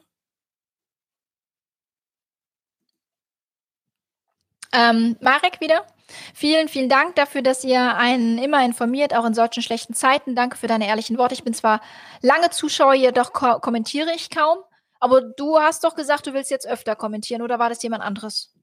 Ähm, 4.73 5.16
Marek 5.20 5.60
wieder. 5.60 5.86
Vielen, 6.35 6.69
vielen 6.69 6.89
Dank 6.89 7.14
dafür, 7.16 7.43
dass 7.43 7.64
ihr 7.64 7.97
einen 7.97 8.39
immer 8.39 8.64
informiert, 8.64 9.14
auch 9.14 9.24
in 9.24 9.35
solchen 9.35 9.62
schlechten 9.62 9.94
Zeiten. 9.94 10.35
Danke 10.35 10.56
für 10.56 10.66
deine 10.66 10.86
ehrlichen 10.86 11.19
Worte. 11.19 11.35
Ich 11.35 11.44
bin 11.44 11.55
zwar 11.55 11.81
lange 12.20 12.51
Zuschauer, 12.51 12.94
jedoch 12.94 13.32
ko 13.32 13.60
kommentiere 13.60 14.14
ich 14.14 14.31
kaum. 14.31 14.59
Aber 15.01 15.20
du 15.20 15.59
hast 15.59 15.85
doch 15.85 15.94
gesagt, 15.94 16.27
du 16.27 16.32
willst 16.32 16.51
jetzt 16.51 16.66
öfter 16.66 16.97
kommentieren, 16.97 17.43
oder 17.43 17.59
war 17.59 17.69
das 17.69 17.82
jemand 17.82 18.02
anderes? 18.02 18.55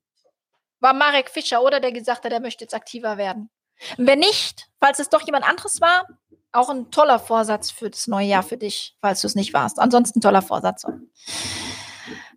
War 0.80 0.94
Marek 0.94 1.30
Fischer, 1.30 1.62
oder 1.62 1.80
der 1.80 1.92
gesagt 1.92 2.24
hat, 2.24 2.32
er 2.32 2.40
möchte 2.40 2.64
jetzt 2.64 2.74
aktiver 2.74 3.18
werden? 3.18 3.50
Wenn 3.98 4.20
nicht, 4.20 4.70
falls 4.80 5.00
es 5.00 5.10
doch 5.10 5.22
jemand 5.22 5.48
anderes 5.48 5.82
war, 5.82 6.06
auch 6.52 6.70
ein 6.70 6.90
toller 6.92 7.20
Vorsatz 7.20 7.72
für 7.72 7.90
das 7.90 8.08
neue 8.08 8.28
Jahr 8.28 8.44
für 8.44 8.58
dich, 8.58 8.96
falls 9.02 9.22
du 9.22 9.28
es 9.28 9.36
nicht 9.36 9.54
warst. 9.54 9.80
Ansonsten 9.80 10.22
toller 10.22 10.42
Vorsatz. 10.42 10.86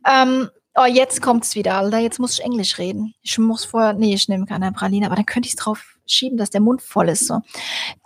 Ähm, 0.06 0.51
oh, 0.74 0.85
jetzt 0.85 1.23
kommt's 1.23 1.55
wieder, 1.55 1.74
Alter. 1.74 1.98
Jetzt 1.98 2.19
muss 2.19 2.39
ich 2.39 2.44
Englisch 2.44 2.78
reden. 2.78 3.14
Ich 3.23 3.39
muss 3.39 3.64
vorher, 3.64 3.94
nee, 3.94 4.14
ich 4.14 4.28
nehme 4.28 4.47
keine 4.47 4.73
Praline, 4.73 5.06
aber 5.06 5.16
dann 5.16 5.27
könnte 5.27 5.47
ich 5.47 5.55
es 5.55 5.56
drauf 5.56 5.97
schieben, 6.06 6.36
dass 6.36 6.51
der 6.51 6.60
Mund 6.60 6.82
voll 6.82 7.09
ist. 7.09 7.27
So. 7.27 7.40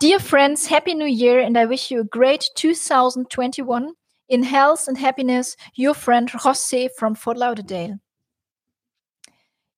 Dear 0.01 0.19
friends, 0.19 0.69
Happy 0.69 0.95
New 0.95 1.05
Year 1.05 1.45
and 1.45 1.57
I 1.57 1.69
wish 1.69 1.91
you 1.91 2.01
a 2.01 2.05
great 2.09 2.45
2021 2.55 3.93
in 4.27 4.43
health 4.43 4.87
and 4.87 5.01
happiness. 5.01 5.57
Your 5.77 5.93
friend 5.93 6.29
José 6.29 6.89
from 6.95 7.15
Fort 7.15 7.37
Lauderdale. 7.37 7.99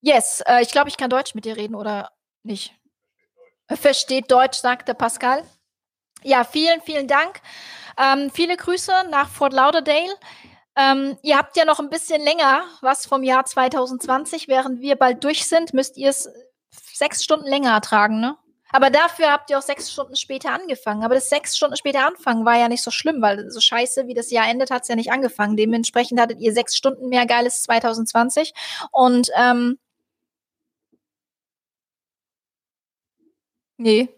Yes, 0.02 0.42
äh, 0.48 0.62
ich 0.62 0.72
glaube, 0.72 0.90
ich 0.90 0.98
kann 0.98 1.10
Deutsch 1.10 1.36
mit 1.36 1.46
dir 1.46 1.58
reden 1.58 1.76
oder 1.76 2.12
nicht. 2.44 2.79
Versteht 3.70 4.32
Deutsch, 4.32 4.60
sagte 4.60 4.94
Pascal. 4.94 5.44
Ja, 6.24 6.44
vielen, 6.44 6.82
vielen 6.82 7.08
Dank. 7.08 7.42
Ähm, 7.98 8.32
viele 8.32 8.58
Grüße 8.58 8.92
nach 9.10 9.30
Fort 9.30 9.54
Lauderdale. 9.54 10.14
Ähm, 10.76 11.18
ihr 11.22 11.38
habt 11.38 11.56
ja 11.58 11.66
noch 11.66 11.80
ein 11.80 11.90
bisschen 11.90 12.22
länger 12.22 12.64
was 12.82 13.06
vom 13.06 13.24
Jahr 13.24 13.46
2020. 13.46 14.48
Während 14.48 14.82
wir 14.82 14.96
bald 14.96 15.24
durch 15.24 15.48
sind, 15.48 15.74
müsst 15.74 15.98
ihr 15.98 16.10
es 16.10 16.30
sechs 16.94 17.24
Stunden 17.24 17.48
länger 17.48 17.72
ertragen, 17.72 18.20
ne? 18.20 18.38
Aber 18.72 18.92
dafür 18.92 19.32
habt 19.32 19.50
ihr 19.50 19.58
auch 19.58 19.64
sechs 19.64 19.92
Stunden 19.92 20.16
später 20.16 20.52
angefangen. 20.52 21.04
Aber 21.04 21.16
das 21.16 21.30
sechs 21.30 21.58
Stunden 21.58 21.76
später 21.76 22.06
anfangen 22.06 22.46
war 22.46 22.56
ja 22.56 22.68
nicht 22.68 22.84
so 22.84 22.92
schlimm, 22.92 23.22
weil 23.22 23.50
so 23.50 23.60
scheiße 23.60 24.06
wie 24.08 24.14
das 24.14 24.30
Jahr 24.30 24.48
endet, 24.48 24.70
hat 24.70 24.84
es 24.84 24.90
ja 24.90 24.96
nicht 24.96 25.12
angefangen. 25.12 25.58
Dementsprechend 25.58 26.20
hattet 26.20 26.40
ihr 26.40 26.54
sechs 26.54 26.76
Stunden 26.76 27.10
mehr 27.10 27.26
geiles 27.26 27.64
2020. 27.64 28.54
Und 28.92 29.30
ähm, 29.36 29.80
Nee. 33.80 34.10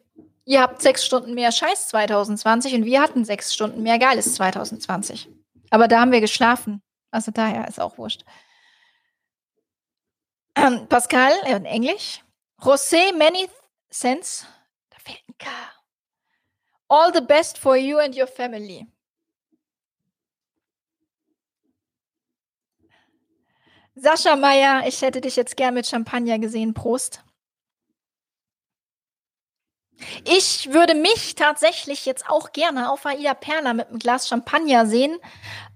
Ihr 0.46 0.60
habt 0.60 0.82
sechs 0.82 1.06
Stunden 1.06 1.36
mehr 1.36 1.52
Scheiß 1.52 1.90
2020 1.90 2.74
und 2.74 2.86
wir 2.86 3.00
hatten 3.00 3.24
sechs 3.24 3.54
Stunden 3.54 3.84
mehr 3.84 4.00
Geiles 4.00 4.34
2020. 4.34 5.30
Aber 5.70 5.88
da 5.88 6.02
haben 6.02 6.12
wir 6.12 6.20
geschlafen. 6.20 6.82
Also 7.12 7.32
daher 7.32 7.68
ist 7.68 7.80
auch 7.80 8.00
wurscht. 8.00 8.26
Ähm, 10.56 10.88
Pascal 10.90 11.32
in 11.46 11.66
Englisch. 11.66 12.24
José, 12.60 13.16
many 13.16 13.48
sense. 13.92 14.48
Da 14.90 14.98
fehlt 15.00 15.22
ein 15.30 15.38
K. 15.38 15.48
All 16.88 17.14
the 17.14 17.22
best 17.22 17.60
for 17.60 17.76
you 17.76 18.00
and 18.00 18.18
your 18.18 18.28
family. 18.28 18.88
Sascha 23.94 24.36
Meier, 24.36 24.88
ich 24.88 25.00
hätte 25.04 25.22
dich 25.22 25.36
jetzt 25.36 25.56
gern 25.56 25.76
mit 25.76 25.86
Champagner 25.86 26.40
gesehen. 26.40 26.74
Prost. 26.74 27.24
Ich 30.26 30.72
würde 30.74 30.94
mich 30.94 31.36
tatsächlich 31.36 32.06
jetzt 32.06 32.30
auch 32.30 32.52
gerne 32.52 32.92
auf 32.92 33.06
Aida 33.06 33.34
Perla 33.34 33.74
mit 33.74 33.88
einem 33.88 34.00
Glas 34.00 34.28
Champagner 34.28 34.86
sehen. 34.86 35.20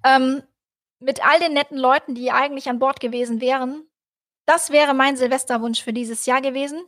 Ähm, 0.04 0.44
mit 1.00 1.26
all 1.26 1.40
den 1.40 1.54
netten 1.54 1.78
Leuten, 1.78 2.16
die 2.16 2.32
eigentlich 2.32 2.70
an 2.70 2.80
Bord 2.80 3.00
gewesen 3.00 3.42
wären. 3.42 3.88
Das 4.46 4.70
wäre 4.72 4.94
mein 4.94 5.18
Silvesterwunsch 5.18 5.84
für 5.84 5.94
dieses 5.94 6.26
Jahr 6.26 6.42
gewesen. 6.42 6.84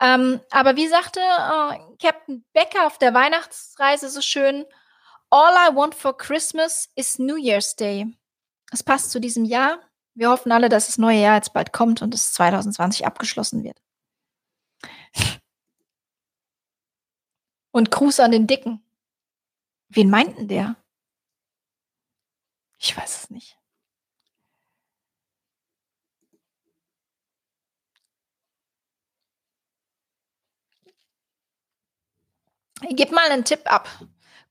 Ähm, 0.00 0.40
aber 0.50 0.76
wie 0.76 0.88
sagte 0.88 1.20
äh, 1.20 1.78
Captain 2.02 2.44
Becker 2.52 2.86
auf 2.86 2.98
der 2.98 3.14
Weihnachtsreise 3.14 4.08
so 4.08 4.20
schön, 4.20 4.64
All 5.30 5.52
I 5.52 5.74
want 5.74 5.94
for 5.94 6.16
Christmas 6.16 6.88
is 6.94 7.18
New 7.18 7.36
Year's 7.36 7.74
Day. 7.74 8.06
Es 8.70 8.82
passt 8.82 9.10
zu 9.10 9.20
diesem 9.20 9.44
Jahr. 9.44 9.80
Wir 10.14 10.30
hoffen 10.30 10.52
alle, 10.52 10.68
dass 10.68 10.86
das 10.86 10.98
neue 10.98 11.20
Jahr 11.20 11.36
jetzt 11.36 11.52
bald 11.52 11.72
kommt 11.72 12.02
und 12.02 12.14
es 12.14 12.32
2020 12.34 13.04
abgeschlossen 13.04 13.64
wird. 13.64 13.80
Und 17.74 17.90
Gruß 17.90 18.20
an 18.20 18.30
den 18.30 18.46
Dicken. 18.46 18.84
Wen 19.88 20.08
meinten 20.08 20.46
der? 20.46 20.76
Ich 22.78 22.96
weiß 22.96 23.24
es 23.24 23.30
nicht. 23.30 23.58
Gib 32.90 33.10
mal 33.10 33.28
einen 33.28 33.44
Tipp 33.44 33.62
ab. 33.64 33.88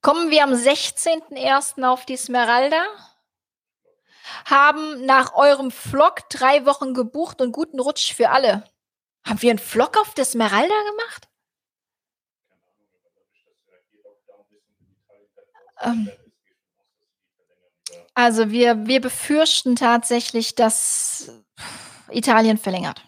Kommen 0.01 0.29
wir 0.29 0.43
am 0.43 0.51
16.01. 0.51 1.81
auf 1.87 2.05
die 2.05 2.17
Smeralda? 2.17 2.83
Haben 4.43 5.05
nach 5.05 5.33
eurem 5.33 5.71
Vlog 5.71 6.27
drei 6.27 6.65
Wochen 6.65 6.93
gebucht 6.93 7.39
und 7.39 7.53
guten 7.53 7.79
Rutsch 7.79 8.13
für 8.13 8.31
alle. 8.31 8.69
Haben 9.25 9.41
wir 9.41 9.51
einen 9.51 9.59
Vlog 9.59 9.95
auf 9.97 10.13
der 10.13 10.25
Smeralda 10.25 10.75
gemacht? 10.89 11.29
Ähm, 15.83 16.09
also 18.13 18.51
wir, 18.51 18.85
wir 18.87 19.01
befürchten 19.01 19.75
tatsächlich, 19.75 20.55
dass 20.55 21.31
Italien 22.09 22.57
verlängert. 22.57 23.03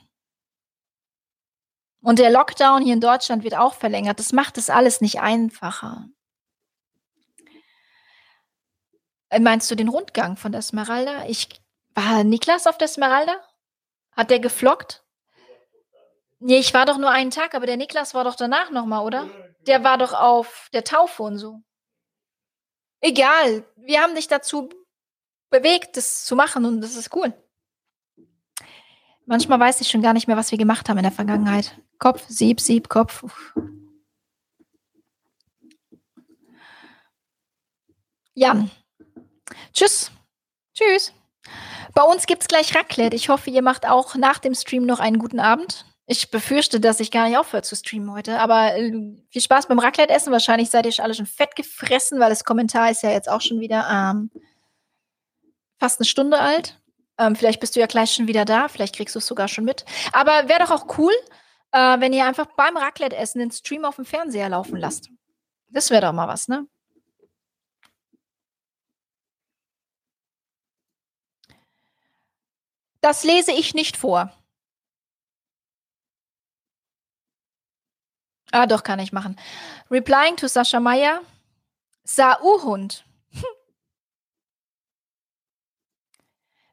Und 2.01 2.19
der 2.19 2.29
Lockdown 2.29 2.83
hier 2.83 2.93
in 2.93 3.01
Deutschland 3.01 3.43
wird 3.43 3.55
auch 3.55 3.73
verlängert. 3.73 4.19
Das 4.19 4.31
macht 4.31 4.57
es 4.57 4.69
alles 4.69 5.01
nicht 5.01 5.21
einfacher. 5.21 6.07
Äh, 9.29 9.39
meinst 9.39 9.69
du 9.71 9.75
den 9.75 9.89
Rundgang 9.89 10.37
von 10.37 10.51
der 10.51 10.61
Smeralda? 10.61 11.25
Ich 11.27 11.49
war 11.95 12.23
Niklas 12.23 12.67
auf 12.67 12.77
der 12.77 12.87
Smeralda? 12.87 13.35
Hat 14.11 14.29
der 14.29 14.39
geflockt? 14.39 15.03
Nee, 16.39 16.59
ich 16.59 16.73
war 16.73 16.85
doch 16.85 16.97
nur 16.97 17.09
einen 17.09 17.31
Tag, 17.31 17.55
aber 17.55 17.65
der 17.65 17.77
Niklas 17.77 18.13
war 18.13 18.23
doch 18.23 18.35
danach 18.35 18.69
nochmal, 18.69 19.03
oder? 19.03 19.27
Der 19.61 19.83
war 19.83 19.97
doch 19.97 20.13
auf 20.13 20.69
der 20.73 20.83
Taufe 20.83 21.23
und 21.23 21.37
so. 21.37 21.63
Egal, 23.05 23.63
wir 23.75 24.01
haben 24.01 24.15
dich 24.15 24.27
dazu 24.27 24.67
bewegt, 25.51 25.95
das 25.95 26.25
zu 26.25 26.35
machen 26.35 26.65
und 26.65 26.81
das 26.81 26.95
ist 26.95 27.15
cool. 27.15 27.35
Manchmal 29.27 29.59
weiß 29.59 29.79
ich 29.81 29.89
schon 29.89 30.01
gar 30.01 30.13
nicht 30.13 30.27
mehr, 30.27 30.37
was 30.37 30.49
wir 30.49 30.57
gemacht 30.57 30.89
haben 30.89 30.97
in 30.97 31.03
der 31.03 31.11
Vergangenheit. 31.11 31.79
Kopf, 31.99 32.25
Sieb, 32.27 32.59
Sieb, 32.59 32.89
Kopf. 32.89 33.23
Jan. 38.33 38.71
Tschüss. 39.71 40.09
Tschüss. 40.73 41.13
Bei 41.93 42.01
uns 42.01 42.25
gibt 42.25 42.41
es 42.41 42.47
gleich 42.47 42.73
Raclette. 42.73 43.15
Ich 43.15 43.29
hoffe, 43.29 43.51
ihr 43.51 43.61
macht 43.61 43.87
auch 43.87 44.15
nach 44.15 44.39
dem 44.39 44.55
Stream 44.55 44.87
noch 44.87 44.99
einen 44.99 45.19
guten 45.19 45.39
Abend. 45.39 45.85
Ich 46.07 46.29
befürchte, 46.29 46.79
dass 46.79 46.99
ich 46.99 47.09
gar 47.09 47.27
nicht 47.27 47.37
aufhöre 47.37 47.63
zu 47.63 47.75
streamen 47.75 48.11
heute. 48.11 48.39
Aber 48.39 48.75
äh, 48.75 48.91
viel 49.29 49.41
Spaß 49.41 49.67
beim 49.67 49.79
Raclette-Essen. 49.79 50.31
Wahrscheinlich 50.31 50.69
seid 50.69 50.85
ihr 50.85 50.91
schon 50.91 51.03
alle 51.03 51.15
schon 51.15 51.25
fett 51.25 51.55
gefressen, 51.55 52.19
weil 52.19 52.29
das 52.29 52.43
Kommentar 52.43 52.91
ist 52.91 53.01
ja 53.01 53.09
jetzt 53.11 53.29
auch 53.29 53.41
schon 53.41 53.59
wieder 53.59 53.87
ähm, 53.89 54.29
fast 55.79 55.99
eine 55.99 56.05
Stunde 56.05 56.39
alt. 56.39 56.79
Ähm, 57.17 57.35
vielleicht 57.35 57.59
bist 57.59 57.75
du 57.75 57.79
ja 57.79 57.87
gleich 57.87 58.13
schon 58.13 58.27
wieder 58.27 58.45
da. 58.45 58.67
Vielleicht 58.67 58.95
kriegst 58.95 59.15
du 59.15 59.19
es 59.19 59.25
sogar 59.25 59.47
schon 59.47 59.65
mit. 59.65 59.85
Aber 60.13 60.47
wäre 60.47 60.59
doch 60.59 60.71
auch 60.71 60.97
cool, 60.99 61.13
äh, 61.71 61.99
wenn 61.99 62.13
ihr 62.13 62.25
einfach 62.25 62.47
beim 62.55 62.77
Raclette-Essen 62.77 63.39
den 63.39 63.51
Stream 63.51 63.83
auf 63.83 63.95
dem 63.95 64.05
Fernseher 64.05 64.49
laufen 64.49 64.77
lasst. 64.77 65.09
Das 65.69 65.89
wäre 65.89 66.01
doch 66.03 66.13
mal 66.13 66.27
was, 66.27 66.47
ne? 66.47 66.67
Das 73.01 73.23
lese 73.23 73.51
ich 73.51 73.73
nicht 73.73 73.97
vor. 73.97 74.31
Ah, 78.51 78.67
doch, 78.67 78.83
kann 78.83 78.99
ich 78.99 79.11
machen. 79.11 79.35
Replying 79.91 80.37
to 80.37 80.47
Sascha 80.47 80.79
Meyer. 80.79 81.21
Sau-Hund. 82.03 83.05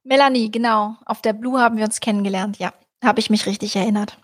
Melanie, 0.05 0.51
genau. 0.51 0.97
Auf 1.07 1.23
der 1.23 1.33
Blue 1.33 1.61
haben 1.61 1.77
wir 1.77 1.85
uns 1.85 2.01
kennengelernt. 2.01 2.59
Ja, 2.59 2.73
habe 3.03 3.21
ich 3.21 3.31
mich 3.31 3.47
richtig 3.47 3.77
erinnert. 3.77 4.19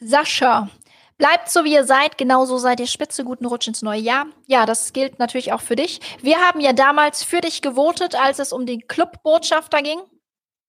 Sascha, 0.00 0.68
bleibt 1.16 1.50
so 1.50 1.64
wie 1.64 1.72
ihr 1.72 1.84
seid, 1.84 2.18
genauso 2.18 2.58
seid 2.58 2.78
ihr 2.78 2.86
spitze, 2.86 3.24
guten 3.24 3.46
Rutsch 3.46 3.66
ins 3.66 3.82
neue 3.82 4.00
Jahr. 4.00 4.26
Ja, 4.46 4.64
das 4.64 4.92
gilt 4.92 5.18
natürlich 5.18 5.52
auch 5.52 5.60
für 5.60 5.74
dich. 5.74 6.00
Wir 6.22 6.38
haben 6.38 6.60
ja 6.60 6.72
damals 6.72 7.24
für 7.24 7.40
dich 7.40 7.62
gewotet, 7.62 8.14
als 8.14 8.38
es 8.38 8.52
um 8.52 8.64
den 8.64 8.86
Clubbotschafter 8.86 9.82
ging. 9.82 9.98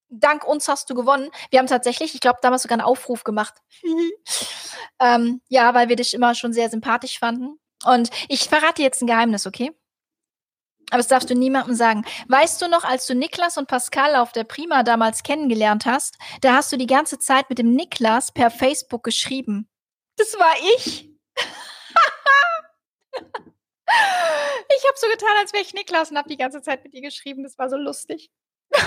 Dank 0.10 0.46
uns 0.46 0.68
hast 0.68 0.90
du 0.90 0.96
gewonnen. 0.96 1.30
Wir 1.52 1.60
haben 1.60 1.68
tatsächlich, 1.68 2.16
ich 2.16 2.22
glaube, 2.22 2.40
damals 2.42 2.64
sogar 2.64 2.78
einen 2.78 2.88
Aufruf 2.88 3.24
gemacht. 3.24 3.56
ähm, 5.00 5.42
ja, 5.48 5.74
weil 5.74 5.88
wir 5.90 5.96
dich 5.96 6.14
immer 6.14 6.34
schon 6.36 6.52
sehr 6.54 6.70
sympathisch 6.70 7.20
fanden. 7.20 7.60
Und 7.86 8.10
ich 8.28 8.50
verrate 8.50 8.82
jetzt 8.82 9.02
ein 9.02 9.08
Geheimnis, 9.08 9.46
okay? 9.46 9.72
Aber 10.90 10.98
das 10.98 11.08
darfst 11.08 11.30
du 11.30 11.36
niemandem 11.36 11.76
sagen. 11.76 12.04
Weißt 12.28 12.62
du 12.62 12.68
noch, 12.68 12.84
als 12.84 13.06
du 13.06 13.14
Niklas 13.14 13.58
und 13.58 13.68
Pascal 13.68 14.16
auf 14.16 14.32
der 14.32 14.44
Prima 14.44 14.82
damals 14.84 15.22
kennengelernt 15.22 15.86
hast, 15.86 16.18
da 16.42 16.56
hast 16.56 16.72
du 16.72 16.78
die 16.78 16.88
ganze 16.88 17.20
Zeit 17.20 17.50
mit 17.50 17.60
dem 17.60 17.76
Niklas 17.76 18.32
per 18.32 18.50
Facebook 18.50 19.04
geschrieben. 19.04 19.70
Das 20.18 20.34
war 20.40 20.56
ich. 20.76 21.08
ich 23.06 24.84
habe 24.88 24.98
so 24.98 25.08
getan, 25.08 25.38
als 25.40 25.54
wäre 25.54 25.64
ich 25.64 25.74
Niklas 25.74 26.10
und 26.10 26.18
habe 26.18 26.30
die 26.30 26.38
ganze 26.38 26.62
Zeit 26.64 26.84
mit 26.84 26.94
dir 26.94 27.02
geschrieben. 27.02 27.44
Das 27.44 27.58
war 27.60 27.70
so 27.70 27.78
lustig. 27.78 28.32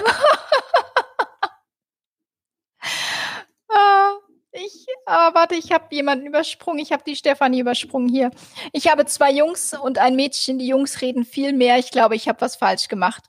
Ah, 3.74 4.18
ich, 4.52 4.86
ah, 5.06 5.32
warte, 5.34 5.54
ich 5.54 5.72
habe 5.72 5.94
jemanden 5.94 6.26
übersprungen. 6.26 6.80
Ich 6.80 6.92
habe 6.92 7.02
die 7.04 7.16
Stefanie 7.16 7.60
übersprungen 7.60 8.08
hier. 8.08 8.30
Ich 8.72 8.88
habe 8.88 9.06
zwei 9.06 9.32
Jungs 9.32 9.74
und 9.74 9.98
ein 9.98 10.16
Mädchen. 10.16 10.58
Die 10.58 10.66
Jungs 10.66 11.00
reden 11.00 11.24
viel 11.24 11.52
mehr. 11.52 11.78
Ich 11.78 11.90
glaube, 11.90 12.16
ich 12.16 12.28
habe 12.28 12.40
was 12.40 12.56
falsch 12.56 12.88
gemacht. 12.88 13.24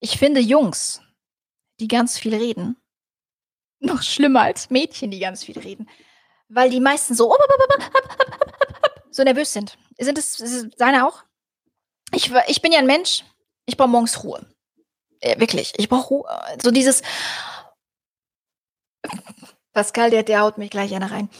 Ich 0.00 0.18
finde 0.18 0.40
Jungs, 0.40 1.00
die 1.80 1.88
ganz 1.88 2.18
viel 2.18 2.34
reden, 2.34 2.76
noch 3.80 4.02
schlimmer 4.02 4.42
als 4.42 4.70
Mädchen, 4.70 5.10
die 5.10 5.18
ganz 5.18 5.44
viel 5.44 5.58
reden. 5.58 5.88
Weil 6.48 6.70
die 6.70 6.80
meisten 6.80 7.14
so, 7.14 7.36
so 9.10 9.22
nervös 9.22 9.52
sind. 9.52 9.76
Sind 9.98 10.18
es, 10.18 10.36
seine 10.76 11.06
auch? 11.06 11.24
Ich, 12.12 12.30
ich 12.46 12.62
bin 12.62 12.72
ja 12.72 12.78
ein 12.78 12.86
Mensch, 12.86 13.24
ich 13.66 13.76
brauche 13.76 13.88
morgens 13.88 14.22
Ruhe. 14.22 14.46
Äh, 15.20 15.38
wirklich, 15.40 15.72
ich 15.76 15.88
brauche 15.88 16.08
Ruhe. 16.08 16.28
So 16.62 16.70
dieses. 16.70 17.02
Pascal, 19.78 20.10
der, 20.10 20.24
der 20.24 20.40
haut 20.40 20.58
mich 20.58 20.70
gleich 20.70 20.92
einer 20.92 21.12
rein. 21.12 21.30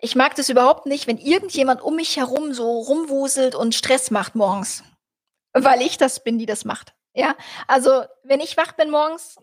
Ich 0.00 0.16
mag 0.16 0.34
das 0.34 0.48
überhaupt 0.48 0.84
nicht, 0.84 1.06
wenn 1.06 1.16
irgendjemand 1.16 1.80
um 1.80 1.94
mich 1.94 2.16
herum 2.16 2.52
so 2.52 2.68
rumwuselt 2.68 3.54
und 3.54 3.72
Stress 3.72 4.10
macht 4.10 4.34
morgens. 4.34 4.82
Weil 5.52 5.80
ich 5.82 5.96
das 5.96 6.24
bin, 6.24 6.40
die 6.40 6.46
das 6.46 6.64
macht. 6.64 6.96
Ja, 7.12 7.36
also 7.68 8.02
wenn 8.24 8.40
ich 8.40 8.56
wach 8.56 8.72
bin 8.72 8.90
morgens, 8.90 9.36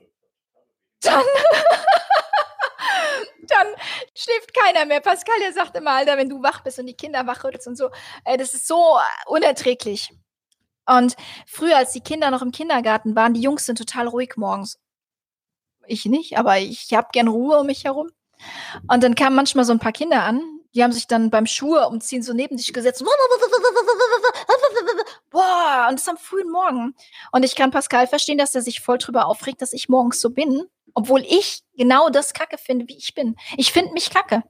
dann, 0.99 1.23
dann 3.47 3.67
schläft 4.13 4.53
keiner 4.53 4.85
mehr. 4.85 4.99
Pascal, 4.99 5.39
der 5.39 5.53
sagt 5.53 5.77
immer, 5.77 5.91
Alter, 5.91 6.17
wenn 6.17 6.27
du 6.27 6.43
wach 6.43 6.59
bist 6.59 6.77
und 6.77 6.87
die 6.87 6.97
Kinder 6.97 7.25
wach 7.25 7.45
rüttelst 7.45 7.69
und 7.69 7.77
so, 7.77 7.89
äh, 8.25 8.35
das 8.35 8.53
ist 8.53 8.67
so 8.67 8.99
unerträglich. 9.27 10.11
Und 10.85 11.15
früher, 11.47 11.77
als 11.77 11.93
die 11.93 12.01
Kinder 12.01 12.31
noch 12.31 12.41
im 12.41 12.51
Kindergarten 12.51 13.15
waren, 13.15 13.33
die 13.33 13.41
Jungs 13.41 13.65
sind 13.65 13.77
total 13.77 14.09
ruhig 14.09 14.33
morgens. 14.35 14.77
Ich 15.87 16.05
nicht, 16.05 16.37
aber 16.37 16.59
ich 16.59 16.93
habe 16.93 17.09
gern 17.11 17.27
Ruhe 17.27 17.59
um 17.59 17.67
mich 17.67 17.83
herum. 17.85 18.09
Und 18.91 19.03
dann 19.03 19.15
kamen 19.15 19.35
manchmal 19.35 19.65
so 19.65 19.73
ein 19.73 19.79
paar 19.79 19.91
Kinder 19.91 20.23
an, 20.23 20.41
die 20.75 20.83
haben 20.83 20.91
sich 20.91 21.07
dann 21.07 21.29
beim 21.29 21.45
Schuhe 21.45 21.87
umziehen 21.87 22.21
so 22.21 22.33
neben 22.33 22.57
sich 22.57 22.73
gesetzt. 22.73 23.03
Boah, 25.31 25.87
und 25.89 25.97
das 25.99 26.07
am 26.07 26.17
frühen 26.17 26.51
Morgen. 26.51 26.95
Und 27.31 27.43
ich 27.45 27.55
kann 27.55 27.71
Pascal 27.71 28.07
verstehen, 28.07 28.37
dass 28.37 28.53
er 28.55 28.61
sich 28.61 28.81
voll 28.81 28.97
drüber 28.97 29.25
aufregt, 29.27 29.61
dass 29.61 29.71
ich 29.73 29.87
morgens 29.89 30.19
so 30.19 30.29
bin, 30.29 30.65
obwohl 30.93 31.21
ich 31.21 31.63
genau 31.77 32.09
das 32.09 32.33
Kacke 32.33 32.57
finde, 32.57 32.87
wie 32.89 32.97
ich 32.97 33.13
bin. 33.13 33.37
Ich 33.57 33.71
finde 33.71 33.93
mich 33.93 34.09
Kacke. 34.09 34.43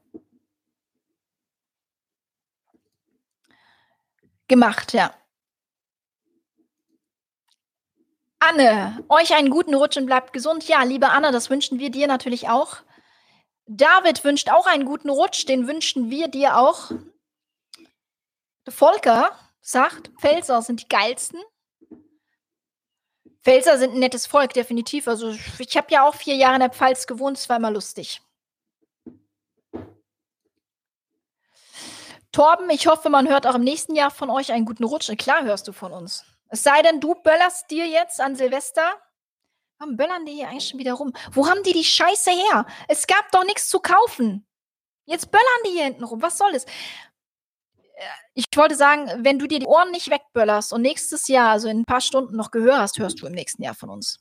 Gemacht, 4.48 4.94
ja. 4.94 5.14
Anne, 8.40 9.03
euch 9.10 9.34
einen 9.34 9.49
guten 9.49 9.74
Rutsch 9.74 9.98
und 9.98 10.06
bleibt 10.06 10.34
gesund. 10.34 10.68
Ja, 10.68 10.84
liebe 10.84 11.10
Anne, 11.10 11.32
das 11.32 11.49
wünschen 11.49 11.80
wir 11.80 11.90
dir 11.90 12.07
natürlich 12.07 12.49
auch. 12.49 12.78
David 13.68 14.24
wünscht 14.24 14.49
auch 14.49 14.68
einen 14.68 14.86
guten 14.86 15.10
Rutsch, 15.10 15.48
den 15.48 15.68
wünschen 15.68 16.10
wir 16.10 16.28
dir 16.28 16.57
auch. 16.57 16.91
Volker 18.68 19.32
sagt, 19.62 20.12
Pfälzer 20.20 20.62
sind 20.62 20.82
die 20.84 20.88
geilsten. 20.88 21.40
Pfälzer 23.41 23.78
sind 23.78 23.94
ein 23.94 23.99
nettes 23.99 24.28
Volk, 24.28 24.53
definitiv. 24.53 25.07
Also 25.07 25.36
ich 25.60 25.78
habe 25.78 25.88
ja 25.91 26.07
auch 26.07 26.16
vier 26.16 26.36
Jahre 26.36 26.56
in 26.56 26.62
der 26.62 26.72
Pfalz 26.72 27.07
gewohnt, 27.07 27.38
es 27.38 27.49
war 27.49 27.57
immer 27.57 27.72
lustig. 27.72 28.22
Torben, 32.32 32.70
ich 32.70 32.88
hoffe, 32.88 33.10
man 33.10 33.30
hört 33.30 33.48
auch 33.48 33.56
im 33.56 33.64
nächsten 33.64 33.95
Jahr 33.95 34.12
von 34.12 34.30
euch 34.30 34.52
einen 34.52 34.66
guten 34.66 34.84
Rutsch. 34.84 35.10
Klar 35.18 35.44
hörst 35.44 35.68
du 35.68 35.72
von 35.72 35.94
uns. 35.94 36.26
Es 36.50 36.64
sei 36.64 36.82
denn, 36.82 37.00
du 37.00 37.16
böllerst 37.16 37.70
dir 37.72 37.88
jetzt 37.88 38.22
an 38.22 38.36
Silvester. 38.36 39.02
Warum 39.78 39.98
böllern 39.98 40.26
die 40.26 40.34
hier 40.34 40.48
eigentlich 40.48 40.70
schon 40.70 40.80
wieder 40.80 40.94
rum? 40.94 41.14
Wo 41.32 41.48
haben 41.48 41.64
die 41.64 41.74
die 41.74 41.84
Scheiße 41.84 42.32
her? 42.32 42.66
Es 42.88 43.08
gab 43.08 43.32
doch 43.32 43.44
nichts 43.44 43.68
zu 43.68 43.80
kaufen. 43.80 44.48
Jetzt 45.06 45.32
böllern 45.32 45.64
die 45.66 45.72
hier 45.72 45.84
hinten 45.86 46.04
rum. 46.04 46.22
Was 46.22 46.38
soll 46.38 46.54
es? 46.56 46.66
Äh, 47.96 48.04
ich 48.34 48.46
wollte 48.56 48.76
sagen, 48.76 49.10
wenn 49.24 49.40
du 49.40 49.48
dir 49.48 49.60
die 49.60 49.66
Ohren 49.66 49.92
nicht 49.92 50.10
wegböllerst 50.10 50.74
und 50.74 50.82
nächstes 50.82 51.28
Jahr, 51.28 51.52
also 51.52 51.68
in 51.68 51.82
ein 51.82 51.86
paar 51.86 52.02
Stunden 52.02 52.36
noch 52.36 52.52
Gehör 52.52 52.80
hast, 52.80 52.98
hörst 53.00 53.22
du 53.22 53.28
im 53.28 53.34
nächsten 53.34 53.64
Jahr 53.64 53.76
von 53.76 53.90
uns. 53.90 54.20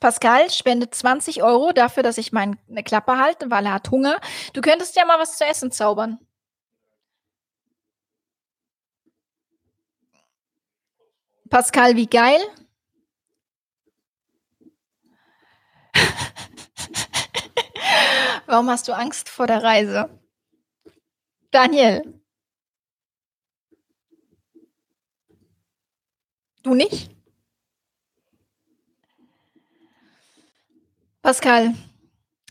Pascal 0.00 0.50
spendet 0.50 0.94
20 0.94 1.42
Euro 1.42 1.72
dafür, 1.72 2.02
dass 2.02 2.18
ich 2.18 2.32
meine 2.32 2.56
Klappe 2.84 3.18
halte, 3.18 3.50
weil 3.50 3.66
er 3.66 3.74
hat 3.74 3.90
Hunger. 3.90 4.20
Du 4.52 4.60
könntest 4.60 4.96
ja 4.96 5.04
mal 5.04 5.18
was 5.18 5.38
zu 5.38 5.44
essen 5.44 5.70
zaubern. 5.70 6.18
Pascal, 11.52 11.96
wie 11.96 12.06
geil. 12.06 12.40
Warum 18.46 18.70
hast 18.70 18.88
du 18.88 18.96
Angst 18.96 19.28
vor 19.28 19.46
der 19.46 19.62
Reise? 19.62 20.08
Daniel. 21.50 22.22
Du 26.62 26.74
nicht? 26.74 27.10
Pascal. 31.20 31.74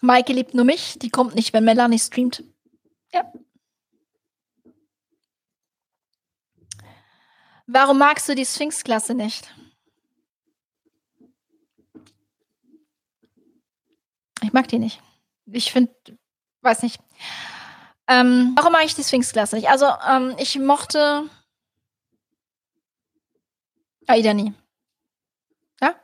Maike 0.04 0.34
liebt 0.34 0.54
nur 0.54 0.66
mich. 0.66 1.00
Die 1.00 1.10
kommt 1.10 1.34
nicht, 1.34 1.54
wenn 1.54 1.66
Melanie 1.66 1.98
streamt. 1.98 2.44
Ja. 3.12 3.34
Warum 7.74 8.00
magst 8.00 8.28
du 8.28 8.36
die 8.36 8.46
Sphinx-Klasse 8.46 9.14
nicht? 9.14 9.50
Ich 14.44 14.52
mag 14.52 14.68
die 14.68 14.78
nicht. 14.78 15.02
Ich 15.46 15.72
finde, 15.72 15.94
weiß 16.62 16.84
nicht. 16.84 17.00
Ähm, 18.08 18.54
warum 18.58 18.74
mag 18.74 18.84
ich 18.84 18.96
die 18.96 19.04
Sphinx-Klasse 19.04 19.56
nicht? 19.56 19.70
Also, 19.70 19.86
ähm, 20.06 20.36
ich 20.38 20.60
mochte 20.60 21.30
Aida 24.06 24.34
nie. 24.34 24.54
Ja? 25.80 25.96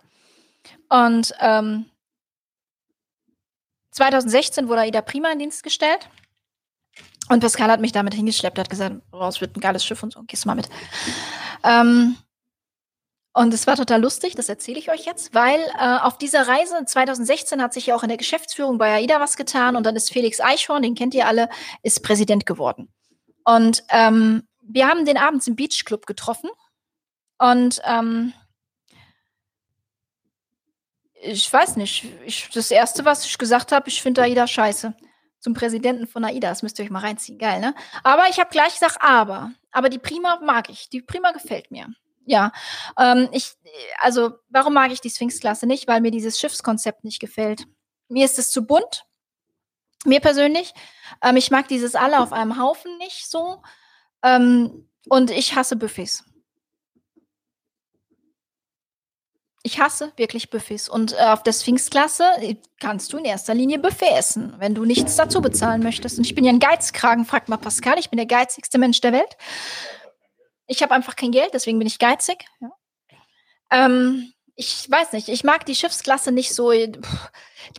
Und 0.88 1.34
ähm, 1.42 1.92
2016 3.92 4.70
wurde 4.70 4.82
Aida 4.82 5.02
prima 5.02 5.32
in 5.32 5.40
Dienst 5.40 5.64
gestellt. 5.64 6.10
Und 7.28 7.42
Pascal 7.42 7.70
hat 7.70 7.82
mich 7.82 7.92
damit 7.92 8.14
hingeschleppt, 8.14 8.58
hat 8.58 8.70
gesagt, 8.70 9.02
raus 9.12 9.42
wird 9.42 9.58
ein 9.58 9.60
geiles 9.60 9.84
Schiff 9.84 10.02
und 10.02 10.14
so, 10.14 10.24
gehst 10.24 10.46
du 10.46 10.48
mal 10.48 10.56
mit. 10.56 10.70
Ähm, 11.68 12.16
und 13.34 13.54
es 13.54 13.68
war 13.68 13.76
total 13.76 14.02
lustig, 14.02 14.34
das 14.36 14.50
erzähle 14.50 14.80
ich 14.80 14.90
euch 14.90 15.06
jetzt, 15.06 15.36
weil 15.36 15.60
äh, 15.80 15.98
auf 16.00 16.18
dieser 16.18 16.48
Reise 16.48 16.84
2016 16.84 17.62
hat 17.62 17.74
sich 17.74 17.88
ja 17.88 17.96
auch 17.96 18.02
in 18.02 18.10
der 18.10 18.18
Geschäftsführung 18.18 18.80
bei 18.80 18.96
AIDA 18.96 19.20
was 19.20 19.38
getan 19.38 19.76
und 19.76 19.86
dann 19.86 19.96
ist 19.96 20.12
Felix 20.12 20.40
Eichhorn, 20.40 20.82
den 20.82 20.96
kennt 20.96 21.14
ihr 21.14 21.28
alle, 21.28 21.50
ist 21.84 22.02
Präsident 22.02 22.48
geworden. 22.48 22.92
Und 23.46 23.84
ähm, 23.90 24.48
wir 24.62 24.88
haben 24.88 25.06
den 25.06 25.18
abends 25.18 25.46
im 25.46 25.56
Beach 25.56 25.84
Club 25.86 26.08
getroffen 26.08 26.50
und 27.38 27.80
ähm, 27.86 28.34
ich 31.22 31.52
weiß 31.52 31.76
nicht, 31.76 32.06
ich, 32.26 32.50
das 32.54 32.72
Erste, 32.72 33.06
was 33.06 33.26
ich 33.26 33.38
gesagt 33.38 33.72
habe, 33.72 33.90
ich 33.90 34.02
finde 34.02 34.24
AIDA 34.24 34.48
scheiße 34.48 34.96
zum 35.40 35.54
Präsidenten 35.54 36.08
von 36.08 36.24
AIDA. 36.24 36.50
Das 36.50 36.64
müsst 36.64 36.80
ihr 36.80 36.86
euch 36.86 36.92
mal 36.92 37.00
reinziehen. 37.00 37.38
Geil, 37.38 37.60
ne? 37.60 37.76
Aber 38.04 38.28
ich 38.30 38.40
habe 38.40 38.50
gleich 38.50 38.74
gesagt, 38.74 38.98
aber. 39.00 39.52
Aber 39.72 39.90
die 39.90 40.00
Prima 40.00 40.40
mag 40.42 40.70
ich. 40.70 40.90
Die 40.90 41.02
Prima 41.02 41.32
gefällt 41.32 41.72
mir. 41.72 41.88
Ja, 42.26 42.52
ähm, 43.00 43.30
ich, 43.32 43.54
also 44.00 44.34
warum 44.50 44.74
mag 44.74 44.92
ich 44.92 45.00
die 45.00 45.10
Sphinx-Klasse 45.10 45.66
nicht? 45.66 45.88
Weil 45.88 46.02
mir 46.02 46.12
dieses 46.12 46.40
Schiffskonzept 46.40 47.04
nicht 47.04 47.20
gefällt. 47.20 47.66
Mir 48.10 48.26
ist 48.26 48.38
es 48.38 48.52
zu 48.52 48.66
bunt. 48.66 49.06
Mir 50.06 50.20
persönlich. 50.20 50.74
Ähm, 51.24 51.38
ich 51.38 51.52
mag 51.52 51.68
dieses 51.68 51.96
alle 51.96 52.20
auf 52.20 52.34
einem 52.34 52.60
Haufen 52.60 52.98
nicht 52.98 53.30
so. 53.30 53.62
Ähm, 54.24 54.90
und 55.08 55.32
ich 55.32 55.56
hasse 55.56 55.78
Buffets. 55.78 56.26
Ich 59.68 59.82
hasse 59.82 60.14
wirklich 60.16 60.50
Buffets. 60.50 60.88
Und 60.88 61.12
äh, 61.12 61.26
auf 61.26 61.44
der 61.44 61.52
Sphinx-Klasse 61.52 62.24
äh, 62.40 62.56
kannst 62.80 63.12
du 63.12 63.18
in 63.18 63.26
erster 63.26 63.54
Linie 63.54 63.80
Buffet 63.80 64.12
essen, 64.18 64.56
wenn 64.60 64.74
du 64.74 64.86
nichts 64.86 65.18
dazu 65.18 65.42
bezahlen 65.42 65.84
möchtest. 65.84 66.18
Und 66.18 66.26
ich 66.26 66.34
bin 66.34 66.46
ja 66.46 66.54
ein 66.54 66.60
Geizkragen, 66.60 67.26
fragt 67.26 67.50
mal 67.50 67.58
Pascal. 67.58 68.00
Ich 68.00 68.10
bin 68.10 68.16
der 68.16 68.28
geizigste 68.28 68.78
Mensch 68.78 69.02
der 69.02 69.12
Welt. 69.12 69.36
Ich 70.68 70.82
habe 70.82 70.94
einfach 70.94 71.18
kein 71.18 71.32
Geld, 71.32 71.50
deswegen 71.54 71.80
bin 71.80 71.88
ich 71.88 72.00
geizig. 72.00 72.46
Ja. 72.62 72.72
Ähm, 73.70 74.32
ich 74.56 74.90
weiß 74.90 75.12
nicht, 75.12 75.28
ich 75.28 75.44
mag 75.44 75.66
die 75.66 75.76
Schiffsklasse 75.76 76.32
nicht 76.32 76.56
so. 76.56 76.72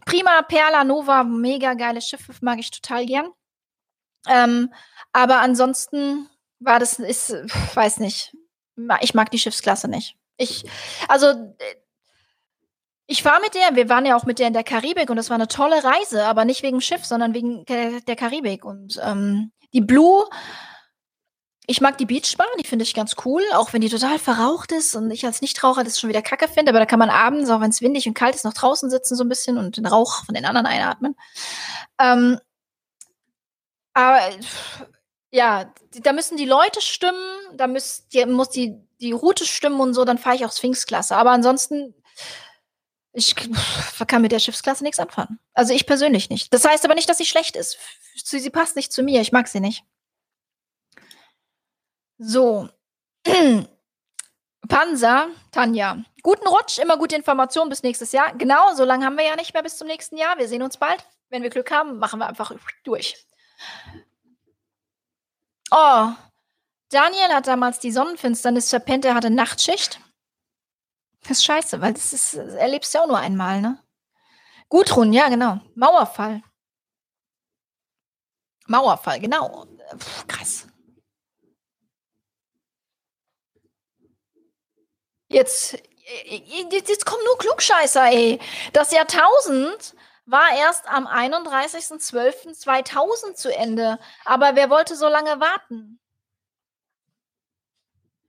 Prima, 0.05 0.43
Perla, 0.43 0.85
Nova, 0.85 1.24
mega 1.24 1.73
geile 1.73 2.02
Schiffe, 2.02 2.35
mag 2.43 2.59
ich 2.59 2.70
total 2.70 3.06
gern. 3.06 3.31
Ähm, 4.27 4.74
aber 5.15 5.40
ansonsten 5.40 6.28
war 6.60 6.81
das, 6.81 6.98
ist, 6.98 7.31
weiß 7.74 8.01
nicht, 8.01 8.36
ich 9.01 9.15
mag 9.15 9.31
die 9.31 9.39
Schiffsklasse 9.39 9.89
nicht. 9.89 10.18
Ich, 10.39 10.65
also, 11.09 11.55
ich 13.06 13.23
fahre 13.23 13.43
mit 13.43 13.55
der, 13.55 13.77
wir 13.77 13.89
waren 13.90 14.06
ja 14.06 14.16
auch 14.16 14.24
mit 14.24 14.39
der 14.39 14.47
in 14.47 14.55
der 14.55 14.65
Karibik 14.65 15.10
und 15.10 15.16
das 15.16 15.28
war 15.28 15.35
eine 15.35 15.48
tolle 15.48 15.85
Reise, 15.85 16.24
aber 16.24 16.47
nicht 16.47 16.62
wegen 16.62 16.81
Schiff, 16.81 17.05
sondern 17.05 17.35
wegen 17.35 17.65
der 17.66 18.16
Karibik. 18.16 18.65
Und 18.65 18.98
ähm, 19.05 19.52
die 19.74 19.82
Blue 19.82 20.27
ich 21.70 21.82
mag 21.82 21.98
die 21.98 22.06
Beachbar, 22.06 22.47
die 22.59 22.66
finde 22.66 22.85
ich 22.85 22.94
ganz 22.94 23.15
cool, 23.27 23.43
auch 23.52 23.74
wenn 23.74 23.82
die 23.82 23.90
total 23.90 24.19
verraucht 24.19 24.73
ist 24.73 24.97
und 24.97 25.10
ich 25.10 25.27
als 25.27 25.43
Nichtraucher 25.43 25.85
das 25.85 26.01
schon 26.01 26.09
wieder 26.09 26.23
kacke 26.23 26.48
finde, 26.48 26.70
aber 26.70 26.78
da 26.78 26.86
kann 26.86 26.98
man 26.98 27.10
abends, 27.10 27.51
auch 27.51 27.60
wenn 27.60 27.69
es 27.69 27.82
windig 27.82 28.09
und 28.09 28.15
kalt 28.15 28.35
ist, 28.35 28.47
noch 28.47 28.55
draußen 28.55 28.89
sitzen 28.89 29.16
so 29.16 29.23
ein 29.23 29.28
bisschen 29.28 29.59
und 29.59 29.77
den 29.77 29.85
Rauch 29.85 30.24
von 30.24 30.35
den 30.35 30.47
anderen 30.47 30.66
einatmen. 30.66 31.15
Ähm, 32.01 32.40
aber 33.93 34.19
ja, 35.31 35.73
da 36.03 36.13
müssen 36.13 36.37
die 36.37 36.47
Leute 36.47 36.81
stimmen, 36.81 37.39
da 37.55 37.67
müsst, 37.67 38.13
die, 38.13 38.25
muss 38.27 38.51
die, 38.51 38.77
die 39.01 39.13
Route 39.13 39.45
stimmen 39.45 39.81
und 39.81 39.95
so, 39.95 40.05
dann 40.05 40.19
fahre 40.19 40.37
ich 40.37 40.45
auch 40.45 40.53
Sphinx-Klasse. 40.53 41.17
Aber 41.17 41.31
ansonsten, 41.31 41.95
ich 43.13 43.35
kann 43.35 44.23
mit 44.23 44.33
der 44.33 44.39
Schiffsklasse 44.39 44.85
nichts 44.85 44.99
anfangen. 44.99 45.39
Also 45.53 45.75
ich 45.75 45.87
persönlich 45.87 46.31
nicht. 46.31 46.53
Das 46.55 46.65
heißt 46.65 46.85
aber 46.85 46.95
nicht, 46.95 47.09
dass 47.09 47.19
sie 47.19 47.27
schlecht 47.27 47.57
ist. 47.57 47.79
Sie 48.15 48.51
passt 48.51 48.77
nicht 48.77 48.93
zu 48.93 49.03
mir, 49.03 49.21
ich 49.21 49.33
mag 49.33 49.49
sie 49.49 49.61
nicht. 49.61 49.85
So. 52.19 52.69
Panzer, 54.69 55.29
Tanja. 55.51 56.05
Guten 56.23 56.47
Rutsch, 56.49 56.79
immer 56.79 56.99
gute 56.99 57.17
Informationen 57.17 57.71
bis 57.71 57.83
nächstes 57.83 58.13
Jahr. 58.13 58.35
Genau, 58.37 58.75
so 58.75 58.85
lange 58.85 59.07
haben 59.07 59.17
wir 59.17 59.25
ja 59.25 59.37
nicht 59.37 59.55
mehr 59.55 59.63
bis 59.63 59.79
zum 59.79 59.87
nächsten 59.87 60.17
Jahr. 60.17 60.39
Wir 60.39 60.49
sehen 60.49 60.63
uns 60.63 60.77
bald. 60.77 61.05
Wenn 61.31 61.43
wir 61.43 61.51
Glück 61.51 61.71
haben, 61.71 61.99
machen 61.99 62.19
wir 62.19 62.27
einfach 62.27 62.53
durch. 62.85 63.27
Oh, 65.70 66.12
Daniel 66.90 67.28
hat 67.35 67.47
damals 67.47 67.78
die 67.78 67.93
Sonnenfinsternis 67.93 68.70
verpennt, 68.70 69.05
er 69.05 69.15
hatte 69.15 69.31
Nachtschicht. 69.31 70.01
Das 71.23 71.32
ist 71.32 71.45
scheiße, 71.45 71.81
weil 71.81 71.93
das 71.93 72.12
ist, 72.12 72.36
das 72.36 72.55
erlebst 72.55 72.95
du 72.95 72.99
ja 72.99 73.05
auch 73.05 73.09
nur 73.09 73.19
einmal, 73.19 73.61
ne? 73.61 73.82
Gudrun, 74.69 75.12
ja, 75.12 75.28
genau. 75.28 75.61
Mauerfall. 75.74 76.43
Mauerfall, 78.66 79.20
genau. 79.20 79.66
Puh, 79.66 80.27
krass. 80.27 80.66
Jetzt, 85.28 85.78
jetzt 86.24 87.07
kommen 87.07 87.24
nur 87.24 87.39
Klugscheißer, 87.39 88.07
ey. 88.07 88.40
Das 88.73 88.93
Jahrtausend 88.93 89.95
war 90.31 90.57
erst 90.57 90.89
am 90.89 91.07
31.12.2000 91.07 93.35
zu 93.35 93.55
Ende. 93.55 93.99
Aber 94.25 94.55
wer 94.55 94.71
wollte 94.71 94.97
so 94.97 95.09
lange 95.09 95.41
warten? 95.41 96.01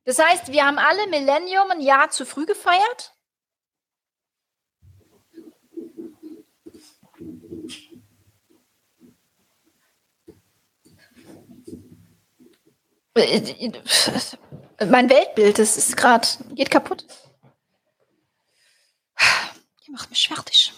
Das 0.06 0.18
heißt, 0.18 0.52
wir 0.52 0.66
haben 0.66 0.80
alle 0.80 1.08
Millennium 1.08 1.70
ein 1.72 1.82
Jahr 1.82 2.10
zu 2.10 2.26
früh 2.26 2.46
gefeiert? 2.46 3.14
mein 14.90 15.10
Weltbild, 15.10 15.60
das 15.60 15.76
ist 15.76 15.98
gerade, 15.98 16.26
geht 16.56 16.72
kaputt. 16.72 17.06
Die 19.86 19.92
macht 19.92 20.10
mich 20.10 20.28
fertig. 20.28 20.74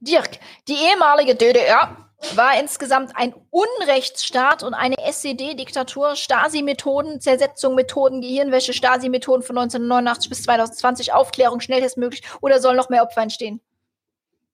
Dirk, 0.00 0.38
die 0.68 0.74
ehemalige 0.74 1.34
DDR 1.34 1.96
war 2.34 2.58
insgesamt 2.58 3.12
ein 3.14 3.34
Unrechtsstaat 3.50 4.62
und 4.62 4.74
eine 4.74 4.96
SED-Diktatur, 4.98 6.16
Stasi-Methoden, 6.16 7.20
Zersetzung, 7.20 7.74
Methoden, 7.74 8.20
Gehirnwäsche, 8.20 8.72
Stasi-Methoden 8.72 9.42
von 9.42 9.58
1989 9.58 10.28
bis 10.28 10.42
2020, 10.42 11.12
Aufklärung, 11.12 11.60
schnellstmöglich 11.60 12.22
oder 12.40 12.60
soll 12.60 12.76
noch 12.76 12.88
mehr 12.88 13.02
Opfer 13.02 13.22
entstehen? 13.22 13.60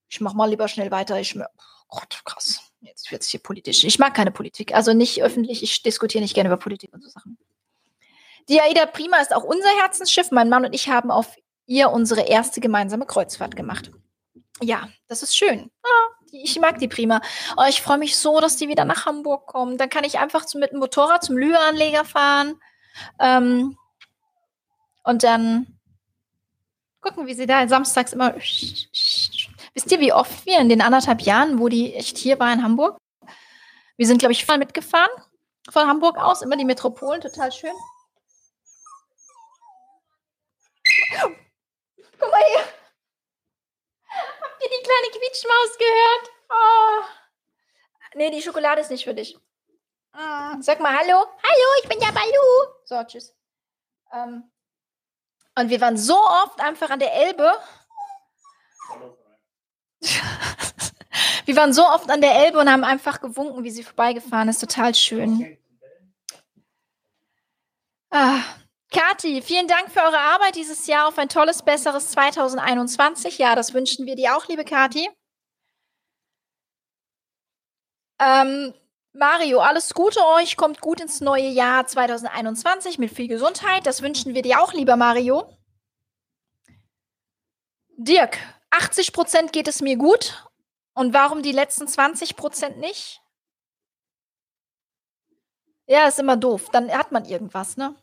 Ich 0.09 0.21
mach 0.21 0.33
mal 0.33 0.49
lieber 0.49 0.67
schnell 0.67 0.91
weiter. 0.91 1.19
Ich, 1.19 1.37
oh 1.39 1.43
Gott, 1.87 2.21
krass. 2.25 2.59
Jetzt 2.81 3.11
wird 3.11 3.21
es 3.21 3.29
hier 3.29 3.39
politisch. 3.39 3.83
Ich 3.83 3.97
mag 3.97 4.13
keine 4.13 4.31
Politik. 4.31 4.75
Also 4.75 4.93
nicht 4.93 5.23
öffentlich. 5.23 5.63
Ich 5.63 5.81
diskutiere 5.81 6.21
nicht 6.21 6.35
gerne 6.35 6.49
über 6.49 6.57
Politik 6.57 6.93
und 6.93 7.01
so 7.01 7.09
Sachen. 7.09 7.37
Die 8.49 8.61
Aida 8.61 8.85
Prima 8.85 9.17
ist 9.17 9.33
auch 9.33 9.43
unser 9.43 9.69
Herzensschiff. 9.81 10.31
Mein 10.31 10.49
Mann 10.49 10.65
und 10.65 10.73
ich 10.73 10.89
haben 10.89 11.09
auf 11.09 11.35
ihr 11.65 11.89
unsere 11.91 12.21
erste 12.21 12.59
gemeinsame 12.59 13.05
Kreuzfahrt 13.05 13.55
gemacht. 13.55 13.91
Ja, 14.63 14.87
das 15.07 15.23
ist 15.23 15.35
schön. 15.35 15.69
Ah, 15.83 16.09
ich 16.31 16.57
mag 16.59 16.79
die 16.79 16.87
Prima. 16.87 17.21
Oh, 17.57 17.65
ich 17.67 17.81
freue 17.81 17.97
mich 17.97 18.15
so, 18.15 18.39
dass 18.39 18.55
die 18.55 18.69
wieder 18.69 18.85
nach 18.85 19.05
Hamburg 19.05 19.45
kommen. 19.45 19.77
Dann 19.77 19.89
kann 19.89 20.05
ich 20.05 20.19
einfach 20.19 20.45
mit 20.53 20.71
dem 20.71 20.79
Motorrad 20.79 21.23
zum 21.23 21.37
Lüanleger 21.37 22.05
fahren. 22.05 22.59
Ähm, 23.19 23.77
und 25.03 25.23
dann 25.23 25.79
gucken, 27.01 27.27
wie 27.27 27.33
sie 27.33 27.45
da 27.45 27.67
samstags 27.67 28.13
immer. 28.13 28.35
Wisst 28.35 29.91
ihr, 29.91 29.99
wie 29.99 30.13
oft 30.13 30.45
wir 30.45 30.59
in 30.59 30.69
den 30.69 30.81
anderthalb 30.81 31.21
Jahren, 31.21 31.59
wo 31.59 31.67
die 31.67 31.93
echt 31.93 32.17
hier 32.17 32.39
war 32.39 32.53
in 32.53 32.63
Hamburg? 32.63 32.97
Wir 33.97 34.07
sind, 34.07 34.19
glaube 34.19 34.31
ich, 34.31 34.45
voll 34.45 34.57
mitgefahren 34.57 35.11
von 35.69 35.87
Hamburg 35.87 36.17
aus, 36.17 36.41
immer 36.41 36.55
die 36.55 36.65
Metropolen, 36.65 37.21
total 37.21 37.51
schön. 37.51 37.73
Guck 42.17 42.31
mal 42.31 42.41
hier. 42.47 42.82
Ihr 44.63 44.69
die 44.69 44.83
kleine 44.83 45.09
Quietschmaus 45.11 45.77
gehört? 45.77 46.31
Oh. 46.49 47.03
Nee, 48.15 48.31
die 48.31 48.41
Schokolade 48.41 48.81
ist 48.81 48.91
nicht 48.91 49.03
für 49.03 49.13
dich. 49.13 49.37
Ah, 50.13 50.55
sag 50.61 50.79
mal 50.79 50.95
Hallo. 50.97 51.25
Hallo, 51.43 51.67
ich 51.81 51.89
bin 51.89 51.99
der 51.99 52.11
Balu. 52.11 52.71
So, 52.85 53.03
tschüss. 53.03 53.35
Ähm, 54.13 54.49
und 55.55 55.69
wir 55.69 55.81
waren 55.81 55.97
so 55.97 56.17
oft 56.17 56.61
einfach 56.61 56.89
an 56.91 56.99
der 56.99 57.13
Elbe. 57.13 57.51
wir 61.45 61.55
waren 61.55 61.73
so 61.73 61.85
oft 61.85 62.09
an 62.09 62.21
der 62.21 62.33
Elbe 62.45 62.59
und 62.59 62.71
haben 62.71 62.83
einfach 62.83 63.19
gewunken, 63.19 63.63
wie 63.63 63.71
sie 63.71 63.83
vorbeigefahren 63.83 64.49
ist. 64.49 64.59
Total 64.59 64.95
schön. 64.95 65.57
Ah, 68.11 68.41
Kathi, 68.93 69.41
vielen 69.41 69.67
Dank 69.67 69.91
für 69.91 70.01
eure 70.01 70.19
Arbeit 70.19 70.55
dieses 70.55 70.85
Jahr 70.85 71.07
auf 71.07 71.17
ein 71.17 71.27
tolles, 71.27 71.63
besseres 71.63 72.11
2021. 72.11 73.39
Ja, 73.39 73.55
das 73.55 73.73
wünschen 73.73 74.05
wir 74.05 74.15
dir 74.15 74.37
auch, 74.37 74.47
liebe 74.47 74.63
Kathi. 74.63 75.09
Ähm, 78.19 78.73
Mario, 79.13 79.59
alles 79.59 79.95
Gute 79.95 80.19
euch, 80.35 80.57
kommt 80.57 80.79
gut 80.79 81.01
ins 81.01 81.21
neue 81.21 81.47
Jahr 81.47 81.87
2021 81.87 82.99
mit 82.99 83.11
viel 83.11 83.27
Gesundheit. 83.27 83.87
Das 83.87 84.03
wünschen 84.03 84.35
wir 84.35 84.43
dir 84.43 84.61
auch, 84.61 84.73
lieber 84.73 84.95
Mario. 84.95 85.57
Dirk, 87.97 88.37
80 88.69 89.11
Prozent 89.11 89.53
geht 89.53 89.67
es 89.67 89.81
mir 89.81 89.97
gut. 89.97 90.47
Und 90.93 91.15
warum 91.15 91.41
die 91.41 91.51
letzten 91.51 91.87
20 91.87 92.35
Prozent 92.35 92.77
nicht? 92.77 93.21
Ja, 95.87 96.07
ist 96.07 96.19
immer 96.19 96.37
doof. 96.37 96.69
Dann 96.71 96.91
hat 96.91 97.11
man 97.11 97.25
irgendwas, 97.25 97.75
ne? 97.75 97.95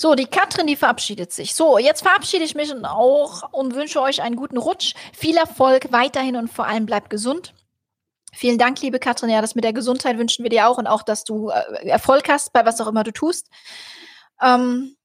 So, 0.00 0.14
die 0.14 0.24
Katrin, 0.24 0.66
die 0.66 0.76
verabschiedet 0.76 1.30
sich. 1.30 1.54
So, 1.54 1.76
jetzt 1.76 2.00
verabschiede 2.00 2.42
ich 2.42 2.54
mich 2.54 2.72
auch 2.86 3.52
und 3.52 3.74
wünsche 3.74 4.00
euch 4.00 4.22
einen 4.22 4.34
guten 4.34 4.56
Rutsch. 4.56 4.94
Viel 5.12 5.36
Erfolg 5.36 5.92
weiterhin 5.92 6.36
und 6.36 6.48
vor 6.48 6.66
allem 6.66 6.86
bleibt 6.86 7.10
gesund. 7.10 7.52
Vielen 8.32 8.56
Dank, 8.56 8.80
liebe 8.80 8.98
Katrin. 8.98 9.28
Ja, 9.28 9.42
das 9.42 9.54
mit 9.54 9.62
der 9.62 9.74
Gesundheit 9.74 10.16
wünschen 10.16 10.42
wir 10.42 10.48
dir 10.48 10.68
auch 10.68 10.78
und 10.78 10.86
auch, 10.86 11.02
dass 11.02 11.24
du 11.24 11.50
äh, 11.50 11.86
Erfolg 11.86 12.30
hast 12.30 12.54
bei 12.54 12.64
was 12.64 12.80
auch 12.80 12.86
immer 12.86 13.04
du 13.04 13.12
tust. 13.12 13.50
Ähm 14.42 14.96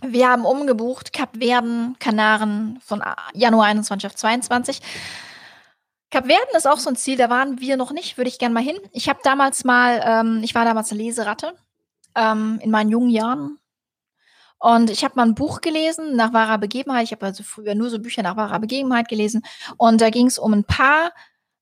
wir 0.00 0.28
haben 0.28 0.44
umgebucht 0.44 1.12
Kapverden, 1.12 1.94
Kanaren 2.00 2.80
von 2.84 3.04
Januar 3.34 3.66
21 3.66 4.10
auf 4.10 4.16
22. 4.16 4.80
Kapverden 6.12 6.54
ist 6.54 6.68
auch 6.68 6.78
so 6.78 6.90
ein 6.90 6.96
Ziel, 6.96 7.16
da 7.16 7.30
waren 7.30 7.58
wir 7.58 7.78
noch 7.78 7.90
nicht, 7.90 8.18
würde 8.18 8.28
ich 8.28 8.38
gerne 8.38 8.52
mal 8.52 8.62
hin. 8.62 8.76
Ich 8.92 9.08
habe 9.08 9.20
damals 9.24 9.64
mal, 9.64 10.02
ähm, 10.04 10.40
ich 10.44 10.54
war 10.54 10.66
damals 10.66 10.92
eine 10.92 11.02
Leseratte 11.02 11.54
ähm, 12.14 12.60
in 12.62 12.70
meinen 12.70 12.90
jungen 12.90 13.08
Jahren. 13.08 13.58
Und 14.58 14.90
ich 14.90 15.04
habe 15.04 15.14
mal 15.16 15.26
ein 15.26 15.34
Buch 15.34 15.62
gelesen 15.62 16.14
nach 16.14 16.34
wahrer 16.34 16.58
Begebenheit. 16.58 17.04
Ich 17.04 17.12
habe 17.12 17.24
also 17.24 17.42
früher 17.42 17.74
nur 17.74 17.88
so 17.88 17.98
Bücher 17.98 18.22
nach 18.22 18.36
wahrer 18.36 18.60
Begebenheit 18.60 19.08
gelesen. 19.08 19.42
Und 19.78 20.02
da 20.02 20.10
ging 20.10 20.26
es 20.26 20.38
um 20.38 20.52
ein 20.52 20.64
Paar, 20.64 21.12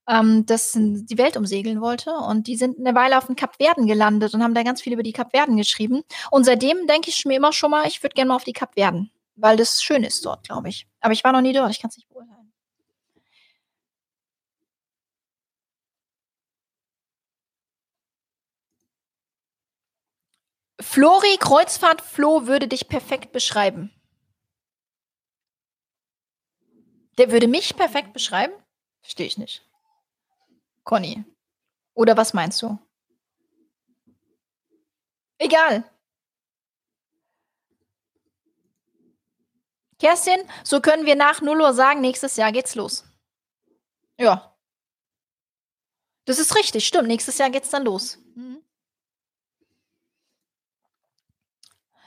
ähm, 0.07 0.45
das 0.45 0.73
die 0.75 1.17
Welt 1.17 1.37
umsegeln 1.37 1.79
wollte. 1.79 2.11
Und 2.11 2.47
die 2.47 2.57
sind 2.57 2.77
eine 2.77 2.93
Weile 2.93 3.17
auf 3.17 3.27
den 3.27 3.37
Kapverden 3.37 3.87
gelandet 3.87 4.33
und 4.33 4.43
haben 4.43 4.53
da 4.53 4.63
ganz 4.63 4.81
viel 4.81 4.91
über 4.91 5.03
die 5.03 5.13
Kapverden 5.13 5.55
geschrieben. 5.55 6.03
Und 6.29 6.43
seitdem 6.43 6.87
denke 6.87 7.09
ich 7.09 7.23
mir 7.23 7.37
immer 7.37 7.53
schon 7.53 7.71
mal, 7.71 7.87
ich 7.87 8.03
würde 8.03 8.15
gerne 8.15 8.27
mal 8.27 8.35
auf 8.35 8.43
die 8.43 8.53
Kapverden, 8.53 9.11
weil 9.35 9.55
das 9.55 9.81
schön 9.81 10.03
ist 10.03 10.25
dort, 10.25 10.43
glaube 10.43 10.67
ich. 10.67 10.87
Aber 10.99 11.13
ich 11.13 11.23
war 11.23 11.31
noch 11.31 11.41
nie 11.41 11.53
dort, 11.53 11.71
ich 11.71 11.81
kann 11.81 11.89
es 11.89 11.95
nicht 11.95 12.09
beurteilen. 12.09 12.40
Flori 20.91 21.37
Kreuzfahrt 21.39 22.01
Flo 22.01 22.47
würde 22.47 22.67
dich 22.67 22.89
perfekt 22.89 23.31
beschreiben. 23.31 23.93
Der 27.17 27.31
würde 27.31 27.47
mich 27.47 27.77
perfekt 27.77 28.11
beschreiben? 28.11 28.53
Verstehe 28.99 29.25
ich 29.25 29.37
nicht. 29.37 29.65
Conny. 30.83 31.23
Oder 31.93 32.17
was 32.17 32.33
meinst 32.33 32.61
du? 32.61 32.77
Egal. 35.37 35.89
Kerstin, 39.97 40.41
so 40.65 40.81
können 40.81 41.05
wir 41.05 41.15
nach 41.15 41.39
0 41.39 41.61
Uhr 41.61 41.73
sagen, 41.73 42.01
nächstes 42.01 42.35
Jahr 42.35 42.51
geht's 42.51 42.75
los. 42.75 43.05
Ja. 44.19 44.57
Das 46.25 46.37
ist 46.37 46.53
richtig, 46.57 46.85
stimmt. 46.85 47.07
Nächstes 47.07 47.37
Jahr 47.37 47.49
geht's 47.49 47.69
dann 47.69 47.85
los. 47.85 48.17
Mhm. 48.35 48.60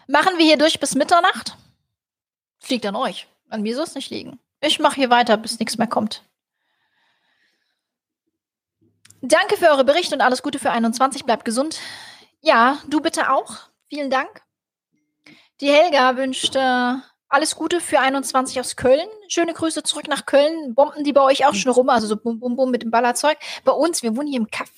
Machen 0.07 0.39
wir 0.39 0.45
hier 0.45 0.59
durch 0.59 0.81
bis 0.81 0.95
Mitternacht? 0.95 1.57
Fliegt 2.59 2.87
an 2.87 2.97
euch. 2.97 3.27
An 3.49 3.63
mir 3.63 3.75
soll 3.75 3.85
es 3.85 3.95
nicht 3.95 4.11
liegen. 4.11 4.39
Ich 4.61 4.79
mache 4.79 4.97
hier 4.97 5.11
weiter, 5.11 5.37
bis 5.37 5.59
nichts 5.59 5.79
mehr 5.79 5.87
kommt. 5.87 6.23
Danke 9.21 9.57
für 9.57 9.69
eure 9.69 9.85
Berichte 9.85 10.15
und 10.15 10.21
alles 10.21 10.43
Gute 10.43 10.59
für 10.59 10.71
21. 10.71 11.25
Bleibt 11.25 11.45
gesund. 11.45 11.79
Ja, 12.43 12.79
du 12.89 13.01
bitte 13.01 13.31
auch. 13.31 13.57
Vielen 13.89 14.11
Dank. 14.11 14.43
Die 15.61 15.71
Helga 15.71 16.17
wünscht 16.17 16.57
äh, 16.57 16.95
alles 17.29 17.57
Gute 17.57 17.81
für 17.81 18.01
21 18.01 18.61
aus 18.61 18.77
Köln. 18.77 19.09
Schöne 19.29 19.55
Grüße 19.55 19.83
zurück 19.83 20.09
nach 20.09 20.27
Köln. 20.27 20.75
Bomben 20.75 21.05
die 21.05 21.13
bei 21.13 21.23
euch 21.23 21.47
auch 21.47 21.55
schon 21.55 21.73
rum, 21.73 21.89
also 21.89 22.07
so 22.07 22.17
bum 22.17 22.39
bum 22.39 22.57
bum 22.57 22.71
mit 22.71 22.83
dem 22.83 22.91
Ballerzeug. 22.91 23.39
Bei 23.65 23.73
uns, 23.73 24.03
wir 24.03 24.15
wohnen 24.17 24.29
hier 24.29 24.41
im 24.41 24.51
Kaff. 24.51 24.71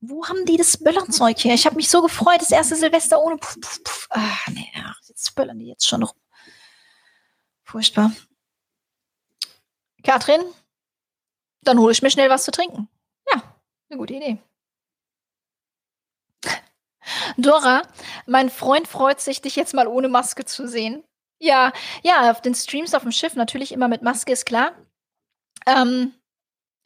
Wo 0.00 0.26
haben 0.26 0.44
die 0.44 0.56
das 0.56 0.76
Böllerzeug 0.76 1.38
her? 1.44 1.54
Ich 1.54 1.66
habe 1.66 1.76
mich 1.76 1.88
so 1.88 2.02
gefreut, 2.02 2.40
das 2.40 2.50
erste 2.50 2.76
Silvester 2.76 3.20
ohne 3.20 3.38
Puff, 3.38 3.60
Puff, 3.60 3.82
Puff. 3.82 4.06
Ah, 4.10 4.50
nee, 4.50 4.70
jetzt 5.08 5.34
böllern 5.34 5.58
die 5.58 5.66
jetzt 5.66 5.86
schon 5.86 6.02
rum. 6.02 6.16
Furchtbar. 7.64 8.12
Katrin, 10.04 10.42
dann 11.62 11.78
hole 11.78 11.92
ich 11.92 12.02
mir 12.02 12.10
schnell 12.10 12.30
was 12.30 12.44
zu 12.44 12.50
trinken. 12.52 12.88
Eine 13.88 13.98
gute 13.98 14.14
Idee. 14.14 14.38
Dora, 17.36 17.82
mein 18.26 18.50
Freund 18.50 18.88
freut 18.88 19.20
sich, 19.20 19.40
dich 19.40 19.54
jetzt 19.54 19.74
mal 19.74 19.86
ohne 19.86 20.08
Maske 20.08 20.44
zu 20.44 20.66
sehen. 20.66 21.04
Ja, 21.38 21.72
ja, 22.02 22.30
auf 22.30 22.40
den 22.40 22.54
Streams 22.54 22.94
auf 22.94 23.02
dem 23.02 23.12
Schiff 23.12 23.34
natürlich 23.34 23.72
immer 23.72 23.88
mit 23.88 24.02
Maske, 24.02 24.32
ist 24.32 24.46
klar. 24.46 24.72
Ähm, 25.66 26.14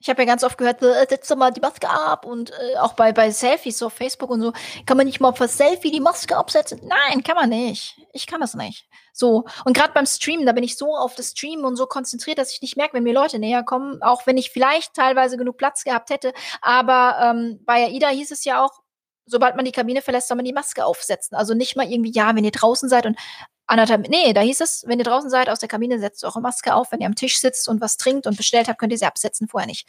ich 0.01 0.09
habe 0.09 0.23
ja 0.23 0.27
ganz 0.27 0.43
oft 0.43 0.57
gehört, 0.57 0.83
äh, 0.83 1.07
setz 1.09 1.29
doch 1.29 1.37
mal 1.37 1.53
die 1.53 1.61
Maske 1.61 1.89
ab 1.89 2.25
und 2.25 2.51
äh, 2.51 2.79
auch 2.79 2.95
bei, 2.95 3.13
bei 3.13 3.31
Selfies 3.31 3.79
so 3.79 3.87
auf 3.87 3.93
Facebook 3.93 4.31
und 4.31 4.41
so, 4.41 4.53
kann 4.87 4.97
man 4.97 5.07
nicht 5.07 5.21
mal 5.21 5.33
für 5.33 5.47
Selfie 5.47 5.91
die 5.91 6.01
Maske 6.01 6.37
absetzen? 6.37 6.81
Nein, 6.85 7.23
kann 7.23 7.37
man 7.37 7.51
nicht. 7.51 8.01
Ich 8.13 8.27
kann 8.27 8.41
das 8.41 8.55
nicht. 8.55 8.87
So, 9.13 9.45
und 9.65 9.77
gerade 9.77 9.93
beim 9.93 10.07
Streamen, 10.07 10.47
da 10.47 10.53
bin 10.53 10.65
ich 10.65 10.79
so 10.79 10.97
auf 10.97 11.15
das 11.15 11.33
Streamen 11.33 11.67
und 11.67 11.77
so 11.77 11.87
konzentriert, 11.87 12.39
dass 12.39 12.53
ich 12.53 12.63
nicht 12.63 12.79
merke, 12.79 12.95
wenn 12.95 13.03
mir 13.03 13.13
Leute 13.13 13.39
näher 13.39 13.63
kommen, 13.63 14.03
auch 14.03 14.27
wenn 14.27 14.39
ich 14.39 14.51
vielleicht 14.51 14.95
teilweise 14.95 15.37
genug 15.37 15.59
Platz 15.59 15.85
gehabt 15.85 16.09
hätte. 16.09 16.33
Aber 16.63 17.19
ähm, 17.23 17.61
bei 17.67 17.85
AIDA 17.85 18.09
hieß 18.09 18.31
es 18.31 18.45
ja 18.45 18.65
auch, 18.65 18.81
sobald 19.27 19.57
man 19.57 19.65
die 19.65 19.73
Kabine 19.73 20.03
verlässt, 20.03 20.29
soll 20.29 20.37
man 20.37 20.45
die 20.45 20.53
Maske 20.53 20.85
aufsetzen. 20.85 21.37
Also 21.37 21.55
nicht 21.55 21.77
mal 21.77 21.91
irgendwie, 21.91 22.13
ja, 22.13 22.35
wenn 22.35 22.45
ihr 22.45 22.51
draußen 22.51 22.89
seid 22.89 23.07
und 23.07 23.19
anderthalb, 23.67 24.09
nee, 24.09 24.33
da 24.33 24.41
hieß 24.41 24.61
es, 24.61 24.85
wenn 24.87 24.99
ihr 24.99 25.05
draußen 25.05 25.31
seid, 25.31 25.49
aus 25.49 25.61
der 25.61 25.69
Kabine 25.69 25.99
setzt 25.99 26.25
eure 26.25 26.41
Maske 26.41 26.75
auf. 26.75 26.93
Wenn 26.93 27.01
ihr 27.01 27.07
am 27.07 27.15
Tisch 27.15 27.39
sitzt 27.39 27.69
und 27.69 27.81
was 27.81 27.97
trinkt 27.97 28.27
und 28.27 28.37
bestellt 28.37 28.69
habt, 28.69 28.79
könnt 28.79 28.93
ihr 28.93 28.99
sie 28.99 29.07
absetzen, 29.07 29.49
vorher 29.49 29.69
nicht. 29.69 29.89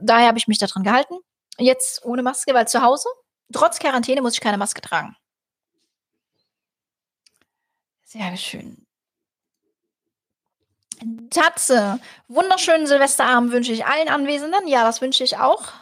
Daher 0.00 0.28
habe 0.28 0.38
ich 0.38 0.48
mich 0.48 0.58
daran 0.58 0.82
gehalten. 0.82 1.14
Jetzt 1.58 2.04
ohne 2.04 2.22
Maske, 2.22 2.52
weil 2.52 2.68
zu 2.68 2.82
Hause, 2.82 3.08
trotz 3.52 3.78
Quarantäne, 3.78 4.22
muss 4.22 4.34
ich 4.34 4.40
keine 4.40 4.58
Maske 4.58 4.80
tragen. 4.80 5.16
Sehr 8.04 8.36
schön. 8.36 8.86
Tatze, 11.30 11.98
wunderschönen 12.28 12.86
Silvesterabend 12.86 13.52
wünsche 13.52 13.72
ich 13.72 13.84
allen 13.84 14.08
Anwesenden. 14.08 14.68
Ja, 14.68 14.84
das 14.84 15.00
wünsche 15.00 15.24
ich 15.24 15.36
auch. 15.38 15.72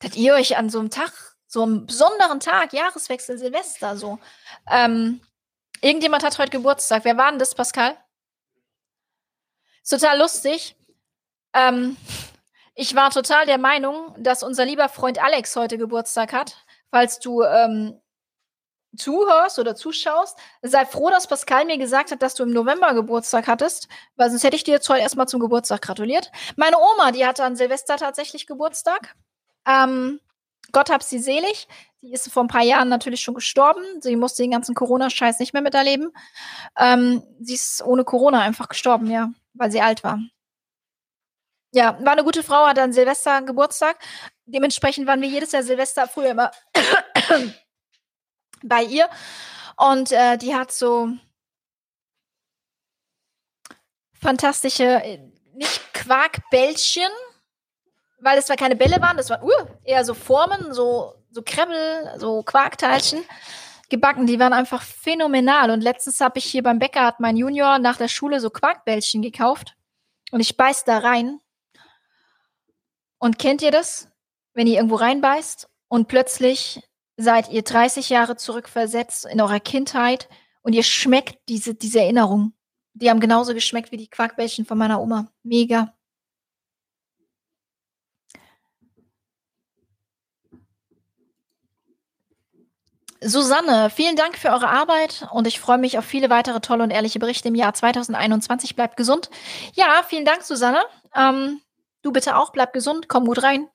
Dass 0.00 0.16
ihr 0.16 0.34
euch 0.34 0.56
an 0.56 0.70
so 0.70 0.80
einem 0.80 0.90
Tag, 0.90 1.12
so 1.46 1.62
einem 1.62 1.86
besonderen 1.86 2.40
Tag, 2.40 2.72
Jahreswechsel, 2.72 3.38
Silvester, 3.38 3.96
so, 3.96 4.18
ähm, 4.70 5.20
Irgendjemand 5.80 6.22
hat 6.22 6.38
heute 6.38 6.50
Geburtstag. 6.50 7.04
Wer 7.04 7.16
war 7.16 7.30
denn 7.30 7.38
das, 7.38 7.54
Pascal? 7.54 7.96
Ist 9.82 9.90
total 9.90 10.18
lustig. 10.18 10.76
Ähm, 11.54 11.96
ich 12.74 12.94
war 12.94 13.10
total 13.10 13.46
der 13.46 13.58
Meinung, 13.58 14.14
dass 14.18 14.42
unser 14.42 14.66
lieber 14.66 14.88
Freund 14.88 15.22
Alex 15.22 15.56
heute 15.56 15.78
Geburtstag 15.78 16.32
hat. 16.34 16.56
Falls 16.90 17.18
du 17.18 17.42
ähm, 17.42 17.98
zuhörst 18.94 19.58
oder 19.58 19.74
zuschaust, 19.74 20.36
sei 20.60 20.84
froh, 20.84 21.08
dass 21.08 21.26
Pascal 21.26 21.64
mir 21.64 21.78
gesagt 21.78 22.10
hat, 22.10 22.20
dass 22.20 22.34
du 22.34 22.42
im 22.42 22.50
November 22.50 22.92
Geburtstag 22.92 23.46
hattest, 23.46 23.88
weil 24.16 24.28
sonst 24.28 24.44
hätte 24.44 24.56
ich 24.56 24.64
dir 24.64 24.74
jetzt 24.74 24.88
heute 24.88 25.00
erstmal 25.00 25.28
zum 25.28 25.40
Geburtstag 25.40 25.80
gratuliert. 25.80 26.30
Meine 26.56 26.76
Oma, 26.78 27.12
die 27.12 27.24
hatte 27.24 27.44
an 27.44 27.56
Silvester 27.56 27.96
tatsächlich 27.96 28.46
Geburtstag. 28.46 29.14
Ähm, 29.66 30.20
Gott 30.72 30.90
hab 30.90 31.02
sie 31.02 31.18
selig. 31.18 31.68
Die 32.02 32.12
ist 32.12 32.32
vor 32.32 32.44
ein 32.44 32.48
paar 32.48 32.62
Jahren 32.62 32.88
natürlich 32.88 33.20
schon 33.20 33.34
gestorben. 33.34 33.82
Sie 34.00 34.16
musste 34.16 34.42
den 34.42 34.52
ganzen 34.52 34.74
Corona-Scheiß 34.74 35.38
nicht 35.38 35.52
mehr 35.52 35.62
miterleben. 35.62 36.12
Ähm, 36.78 37.22
sie 37.40 37.54
ist 37.54 37.82
ohne 37.82 38.04
Corona 38.04 38.40
einfach 38.40 38.68
gestorben, 38.68 39.10
ja, 39.10 39.30
weil 39.54 39.70
sie 39.70 39.82
alt 39.82 40.02
war. 40.02 40.18
Ja, 41.72 41.98
war 42.04 42.12
eine 42.12 42.24
gute 42.24 42.42
Frau, 42.42 42.66
hatte 42.66 42.82
an 42.82 42.92
Silvester 42.92 43.42
Geburtstag. 43.42 43.98
Dementsprechend 44.46 45.06
waren 45.06 45.20
wir 45.20 45.28
jedes 45.28 45.52
Jahr 45.52 45.62
Silvester 45.62 46.08
früher 46.08 46.30
immer 46.30 46.50
bei 48.62 48.82
ihr. 48.82 49.08
Und 49.76 50.10
äh, 50.10 50.36
die 50.36 50.54
hat 50.54 50.72
so 50.72 51.10
fantastische, 54.20 54.84
äh, 54.84 55.18
nicht 55.54 55.92
Quarkbällchen, 55.92 57.10
weil 58.20 58.38
es 58.38 58.46
zwar 58.46 58.56
keine 58.56 58.76
Bälle 58.76 59.00
waren, 59.00 59.16
das 59.16 59.30
waren 59.30 59.42
uh, 59.42 59.66
eher 59.84 60.04
so 60.04 60.14
Formen, 60.14 60.72
so, 60.72 61.14
so 61.30 61.42
Krebbel, 61.44 62.18
so 62.18 62.42
Quarkteilchen 62.42 63.22
gebacken. 63.88 64.26
Die 64.26 64.38
waren 64.38 64.52
einfach 64.52 64.82
phänomenal. 64.82 65.70
Und 65.70 65.82
letztens 65.82 66.20
habe 66.20 66.38
ich 66.38 66.44
hier 66.44 66.62
beim 66.62 66.78
Bäcker, 66.78 67.04
hat 67.04 67.20
mein 67.20 67.36
Junior 67.36 67.78
nach 67.78 67.96
der 67.96 68.08
Schule 68.08 68.40
so 68.40 68.50
Quarkbällchen 68.50 69.22
gekauft. 69.22 69.76
Und 70.30 70.40
ich 70.40 70.56
beiß 70.56 70.84
da 70.84 70.98
rein. 70.98 71.40
Und 73.18 73.38
kennt 73.38 73.62
ihr 73.62 73.70
das? 73.70 74.08
Wenn 74.54 74.66
ihr 74.66 74.76
irgendwo 74.76 74.96
reinbeißt 74.96 75.68
und 75.88 76.08
plötzlich 76.08 76.82
seid 77.16 77.50
ihr 77.50 77.62
30 77.62 78.08
Jahre 78.08 78.36
zurückversetzt 78.36 79.26
in 79.26 79.40
eurer 79.40 79.60
Kindheit 79.60 80.28
und 80.62 80.72
ihr 80.72 80.82
schmeckt 80.82 81.38
diese, 81.48 81.74
diese 81.74 82.00
Erinnerung. 82.00 82.54
Die 82.94 83.10
haben 83.10 83.20
genauso 83.20 83.54
geschmeckt 83.54 83.92
wie 83.92 83.96
die 83.96 84.08
Quarkbällchen 84.08 84.64
von 84.64 84.78
meiner 84.78 85.00
Oma. 85.00 85.30
Mega. 85.42 85.94
Susanne, 93.22 93.90
vielen 93.90 94.16
Dank 94.16 94.38
für 94.38 94.48
eure 94.48 94.68
Arbeit 94.68 95.28
und 95.30 95.46
ich 95.46 95.60
freue 95.60 95.76
mich 95.76 95.98
auf 95.98 96.06
viele 96.06 96.30
weitere 96.30 96.60
tolle 96.60 96.82
und 96.82 96.90
ehrliche 96.90 97.18
Berichte 97.18 97.48
im 97.48 97.54
Jahr 97.54 97.74
2021. 97.74 98.76
Bleibt 98.76 98.96
gesund. 98.96 99.28
Ja, 99.74 100.02
vielen 100.08 100.24
Dank, 100.24 100.42
Susanne. 100.42 100.80
Ähm, 101.14 101.60
du 102.00 102.12
bitte 102.12 102.36
auch, 102.36 102.50
bleib 102.50 102.72
gesund, 102.72 103.08
komm 103.08 103.26
gut 103.26 103.42
rein. 103.42 103.68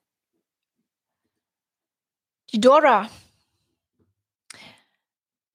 Die 2.52 2.60
Dora. 2.60 3.08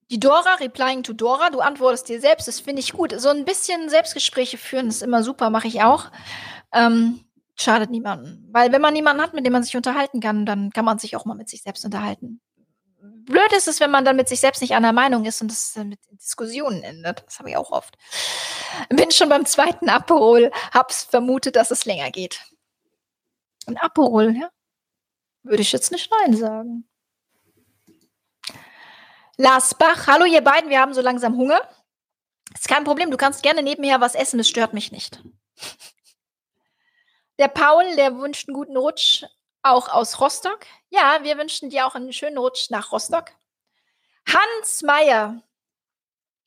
Die 0.09 0.19
Dora, 0.19 0.55
replying 0.55 1.03
to 1.03 1.11
Dora, 1.11 1.49
du 1.49 1.59
antwortest 1.59 2.07
dir 2.07 2.21
selbst, 2.21 2.47
das 2.47 2.61
finde 2.61 2.81
ich 2.81 2.93
gut. 2.93 3.13
So 3.17 3.29
ein 3.29 3.43
bisschen 3.43 3.89
Selbstgespräche 3.89 4.57
führen 4.57 4.87
ist 4.87 5.01
immer 5.01 5.21
super, 5.21 5.49
mache 5.49 5.67
ich 5.67 5.83
auch. 5.83 6.11
Ähm, 6.71 7.25
schadet 7.55 7.89
niemandem. 7.89 8.47
Weil 8.51 8.71
wenn 8.71 8.81
man 8.81 8.93
niemanden 8.93 9.21
hat, 9.21 9.33
mit 9.33 9.45
dem 9.45 9.51
man 9.51 9.63
sich 9.63 9.75
unterhalten 9.75 10.21
kann, 10.21 10.45
dann 10.45 10.71
kann 10.71 10.85
man 10.85 10.97
sich 10.97 11.17
auch 11.17 11.25
mal 11.25 11.35
mit 11.35 11.49
sich 11.49 11.61
selbst 11.61 11.83
unterhalten 11.83 12.41
blöd 13.25 13.51
ist 13.53 13.67
es, 13.67 13.79
wenn 13.79 13.91
man 13.91 14.05
dann 14.05 14.15
mit 14.15 14.27
sich 14.27 14.39
selbst 14.39 14.61
nicht 14.61 14.73
einer 14.73 14.93
Meinung 14.93 15.25
ist 15.25 15.41
und 15.41 15.51
das 15.51 15.75
mit 15.75 15.99
Diskussionen 16.11 16.83
endet. 16.83 17.23
Das 17.25 17.39
habe 17.39 17.49
ich 17.49 17.57
auch 17.57 17.71
oft. 17.71 17.97
Bin 18.89 19.11
schon 19.11 19.29
beim 19.29 19.45
zweiten 19.45 19.89
Abhol, 19.89 20.51
hab's 20.73 21.03
vermutet, 21.03 21.55
dass 21.55 21.71
es 21.71 21.85
länger 21.85 22.11
geht. 22.11 22.41
Ein 23.67 23.77
Aperol, 23.77 24.35
ja? 24.35 24.49
Würde 25.43 25.61
ich 25.61 25.71
jetzt 25.71 25.91
nicht 25.91 26.11
nein 26.11 26.35
sagen. 26.35 26.87
Lars 29.37 29.73
Bach, 29.75 30.07
hallo 30.07 30.25
ihr 30.25 30.41
beiden, 30.41 30.69
wir 30.69 30.79
haben 30.79 30.93
so 30.93 31.01
langsam 31.01 31.35
Hunger. 31.35 31.61
Ist 32.53 32.67
kein 32.67 32.83
Problem, 32.83 33.11
du 33.11 33.17
kannst 33.17 33.43
gerne 33.43 33.63
nebenher 33.63 34.01
was 34.01 34.13
essen, 34.13 34.39
es 34.39 34.49
stört 34.49 34.73
mich 34.73 34.91
nicht. 34.91 35.23
Der 37.39 37.47
Paul, 37.47 37.95
der 37.95 38.17
wünscht 38.17 38.47
einen 38.47 38.55
guten 38.55 38.77
Rutsch 38.77 39.23
auch 39.63 39.89
aus 39.89 40.19
Rostock. 40.19 40.59
Ja, 40.89 41.19
wir 41.23 41.37
wünschen 41.37 41.69
dir 41.69 41.87
auch 41.87 41.95
einen 41.95 42.13
schönen 42.13 42.37
Rutsch 42.37 42.69
nach 42.69 42.91
Rostock. 42.91 43.31
Hans 44.27 44.81
Meyer, 44.81 45.41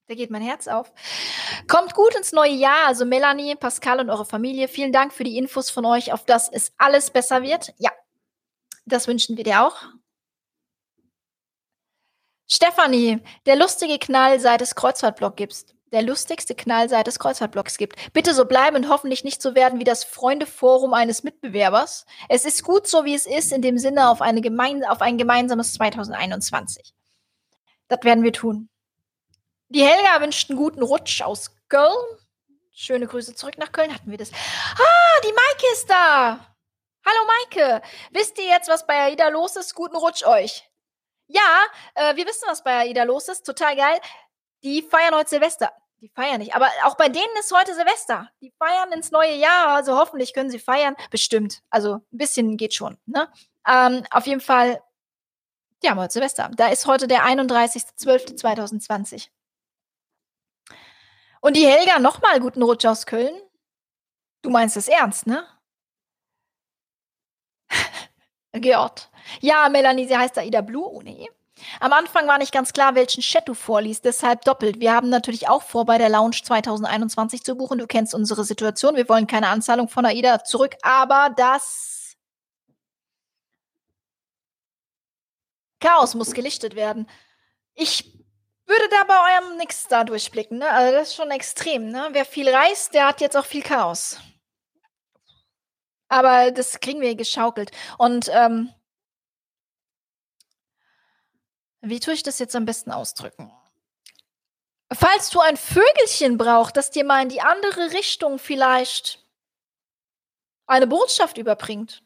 da 0.07 0.15
geht 0.15 0.31
mein 0.31 0.43
Herz 0.43 0.69
auf. 0.69 0.93
Kommt 1.67 1.95
gut 1.95 2.15
ins 2.15 2.33
neue 2.33 2.53
Jahr. 2.53 2.87
Also 2.87 3.05
Melanie, 3.05 3.55
Pascal 3.55 4.01
und 4.01 4.11
eure 4.11 4.27
Familie. 4.27 4.69
Vielen 4.69 4.93
Dank 4.93 5.13
für 5.13 5.25
die 5.25 5.39
Infos 5.39 5.71
von 5.71 5.85
euch, 5.87 6.13
auf 6.13 6.25
dass 6.25 6.51
es 6.51 6.73
alles 6.77 7.11
besser 7.11 7.43
wird. 7.43 7.73
Ja, 7.79 7.91
das 8.85 9.09
wünschen 9.09 9.37
wir 9.37 9.45
dir 9.45 9.63
auch. 9.63 9.77
Stefanie, 12.47 13.21
der 13.47 13.57
lustige 13.57 13.99
Knall, 13.99 14.39
seit 14.39 14.61
es 14.61 14.75
Kreuzfahrtblog 14.75 15.37
gibt. 15.37 15.75
Der 15.95 16.03
lustigste 16.03 16.57
Knall, 16.57 16.89
seit 16.89 17.07
es 17.07 17.21
Kreuzfahrtblogs 17.21 17.79
gibt. 17.79 18.13
Bitte 18.13 18.35
so 18.35 18.47
bleiben 18.47 18.75
und 18.75 18.89
hoffentlich 18.89 19.23
nicht 19.23 19.41
so 19.41 19.55
werden 19.55 19.79
wie 19.79 19.85
das 19.85 20.03
Freundeforum 20.03 20.93
eines 20.93 21.23
Mitbewerbers. 21.23 22.05
Es 22.29 22.45
ist 22.45 22.65
gut 22.65 22.89
so, 22.89 23.05
wie 23.05 23.15
es 23.15 23.27
ist, 23.27 23.53
in 23.53 23.63
dem 23.63 23.79
Sinne 23.79 24.09
auf, 24.09 24.21
eine 24.21 24.41
gemein 24.41 24.85
auf 24.85 25.03
ein 25.03 25.19
gemeinsames 25.19 25.75
2021. 25.75 26.93
Das 27.87 28.01
werden 28.03 28.25
wir 28.25 28.33
tun. 28.33 28.69
Die 29.69 29.85
Helga 29.85 30.21
wünscht 30.21 30.51
einen 30.51 30.59
guten 30.59 30.83
Rutsch 30.83 31.23
aus 31.23 31.53
Köln. 31.69 31.95
Schöne 32.73 33.07
Grüße 33.07 33.37
zurück 33.37 33.57
nach 33.59 33.71
Köln. 33.71 33.95
Hatten 33.95 34.11
wir 34.11 34.19
das? 34.19 34.33
Ah, 34.33 35.21
die 35.23 35.33
Maike 35.33 35.73
ist 35.75 35.89
da. 35.89 36.57
Hallo 37.07 37.21
Maike. 37.29 37.83
Wisst 38.11 38.37
ihr 38.39 38.47
jetzt, 38.47 38.69
was 38.69 38.85
bei 38.85 39.01
AIDA 39.01 39.29
los 39.29 39.55
ist? 39.55 39.77
Guten 39.77 39.95
Rutsch 39.95 40.27
euch. 40.27 40.69
Ja, 41.29 41.63
äh, 41.95 42.17
wir 42.17 42.27
wissen, 42.27 42.49
was 42.49 42.65
bei 42.65 42.79
AIDA 42.79 43.05
los 43.05 43.29
ist. 43.29 43.47
Total 43.47 43.77
geil. 43.77 44.01
Die 44.65 44.83
feiern 44.83 45.15
heute 45.15 45.31
Silvester. 45.31 45.73
Die 46.05 46.11
feiern 46.11 46.39
nicht. 46.39 46.55
Aber 46.55 46.69
auch 46.85 46.97
bei 46.99 47.09
denen 47.09 47.35
ist 47.41 47.51
heute 47.51 47.75
Silvester. 47.75 48.31
Die 48.43 48.53
feiern 48.59 48.93
ins 48.93 49.11
neue 49.11 49.37
Jahr. 49.37 49.69
Also 49.69 49.97
hoffentlich 49.97 50.35
können 50.35 50.51
sie 50.51 50.59
feiern. 50.59 50.95
Bestimmt. 51.11 51.63
Also 51.71 51.95
ein 51.95 52.19
bisschen 52.19 52.59
geht 52.59 52.75
schon. 52.75 52.99
Ne? 53.07 53.33
Ähm, 53.67 54.05
auf 54.11 54.27
jeden 54.27 54.43
Fall, 54.43 54.83
haben 55.87 55.99
heute 55.99 56.13
Silvester. 56.13 56.51
Da 56.55 56.69
ist 56.69 56.87
heute 56.87 57.09
der 57.09 57.25
31.12.2020. 57.25 59.29
Und 61.41 61.57
die 61.57 61.67
Helga 61.67 61.99
nochmal 61.99 62.39
guten 62.39 62.63
Rutsch 62.63 62.85
aus 62.85 63.07
Köln. 63.07 63.41
Du 64.43 64.51
meinst 64.51 64.77
es 64.77 64.89
ernst, 64.89 65.27
ne? 65.27 65.49
Georg. 68.53 69.09
Ja, 69.41 69.71
Melanie, 69.71 70.07
sie 70.07 70.19
heißt 70.19 70.37
Aida 70.37 70.61
Blue. 70.61 70.87
Oh 70.87 71.01
nee. 71.01 71.31
Am 71.81 71.93
Anfang 71.93 72.27
war 72.27 72.39
nicht 72.39 72.53
ganz 72.53 72.73
klar, 72.73 72.95
welchen 72.95 73.21
Chat 73.21 73.49
du 73.49 73.55
vorliest, 73.55 74.05
deshalb 74.05 74.43
doppelt. 74.43 74.81
Wir 74.81 74.93
haben 74.93 75.09
natürlich 75.09 75.49
auch 75.49 75.63
vor, 75.63 75.85
bei 75.85 75.99
der 75.99 76.09
Lounge 76.09 76.41
2021 76.43 77.45
zu 77.45 77.55
buchen. 77.57 77.79
Du 77.79 77.87
kennst 77.87 78.15
unsere 78.15 78.45
Situation. 78.45 78.97
Wir 78.97 79.09
wollen 79.09 79.27
keine 79.27 79.49
Anzahlung 79.49 79.89
von 79.89 80.07
AIDA 80.07 80.45
zurück, 80.45 80.75
aber 80.83 81.31
das 81.37 82.17
Chaos 85.81 86.15
muss 86.15 86.33
gelichtet 86.33 86.77
werden. 86.77 87.07
Ich 87.75 88.05
würde 88.67 88.89
da 88.91 89.05
bei 89.05 89.15
eurem 89.35 89.59
nix 89.59 89.87
da 89.89 90.05
durchblicken, 90.05 90.59
ne? 90.59 90.71
Also 90.71 90.97
das 90.97 91.09
ist 91.09 91.15
schon 91.15 91.31
extrem, 91.31 91.91
ne? 91.91 92.09
Wer 92.13 92.25
viel 92.25 92.49
reist, 92.49 92.95
der 92.95 93.07
hat 93.07 93.21
jetzt 93.21 93.37
auch 93.37 93.45
viel 93.45 93.63
Chaos. 93.63 94.19
Aber 96.09 96.51
das 96.53 96.81
kriegen 96.81 97.01
wir 97.01 97.15
geschaukelt. 97.17 97.71
Und 97.99 98.31
ähm, 98.33 98.73
wie 101.85 102.01
tue 102.01 102.15
ich 102.15 102.23
das 102.23 102.39
jetzt 102.39 102.57
am 102.57 102.65
besten 102.65 102.91
ausdrücken? 102.91 103.53
Falls 104.93 105.31
du 105.31 105.41
ein 105.41 105.57
Vögelchen 105.57 106.39
brauchst, 106.39 106.77
das 106.77 106.91
dir 106.91 107.05
mal 107.05 107.23
in 107.23 107.29
die 107.29 107.41
andere 107.41 107.93
Richtung 107.93 108.39
vielleicht 108.39 109.25
eine 110.67 110.87
Botschaft 110.87 111.39
überbringt, 111.39 112.03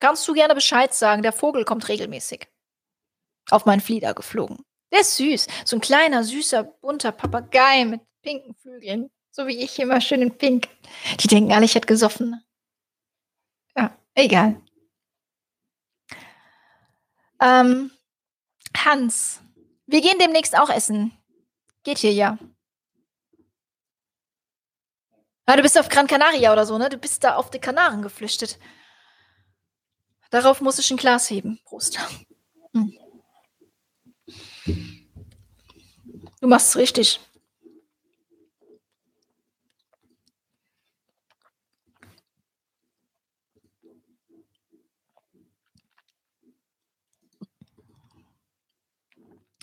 kannst 0.00 0.26
du 0.28 0.32
gerne 0.32 0.54
Bescheid 0.54 0.94
sagen. 0.94 1.22
Der 1.22 1.32
Vogel 1.32 1.64
kommt 1.64 1.88
regelmäßig 1.88 2.48
auf 3.50 3.66
meinen 3.66 3.80
Flieder 3.80 4.14
geflogen. 4.14 4.64
Der 4.92 5.00
ist 5.00 5.16
süß. 5.16 5.46
So 5.64 5.76
ein 5.76 5.80
kleiner, 5.80 6.24
süßer, 6.24 6.64
bunter 6.64 7.12
Papagei 7.12 7.84
mit 7.84 8.00
pinken 8.22 8.54
Flügeln. 8.54 9.10
So 9.30 9.46
wie 9.46 9.62
ich 9.62 9.78
immer 9.78 10.00
schön 10.00 10.22
in 10.22 10.36
pink. 10.36 10.68
Die 11.20 11.28
denken 11.28 11.52
alle, 11.52 11.64
ich 11.64 11.74
hätte 11.74 11.86
gesoffen. 11.86 12.44
Ja, 13.76 13.96
egal. 14.14 14.60
Ähm, 17.40 17.90
Hans, 18.84 19.40
wir 19.86 20.00
gehen 20.00 20.18
demnächst 20.18 20.56
auch 20.56 20.70
essen. 20.70 21.12
Geht 21.82 21.98
hier 21.98 22.12
ja. 22.12 22.38
Ah, 25.46 25.56
du 25.56 25.62
bist 25.62 25.78
auf 25.78 25.88
Gran 25.88 26.06
Canaria 26.06 26.52
oder 26.52 26.64
so, 26.64 26.78
ne? 26.78 26.88
Du 26.88 26.96
bist 26.96 27.24
da 27.24 27.34
auf 27.34 27.50
die 27.50 27.58
Kanaren 27.58 28.02
geflüchtet. 28.02 28.58
Darauf 30.30 30.60
muss 30.60 30.78
ich 30.78 30.90
ein 30.90 30.96
Glas 30.96 31.28
heben. 31.28 31.58
Prost. 31.64 31.98
Hm. 32.72 32.96
Du 36.40 36.46
machst 36.46 36.68
es 36.68 36.76
richtig. 36.76 37.20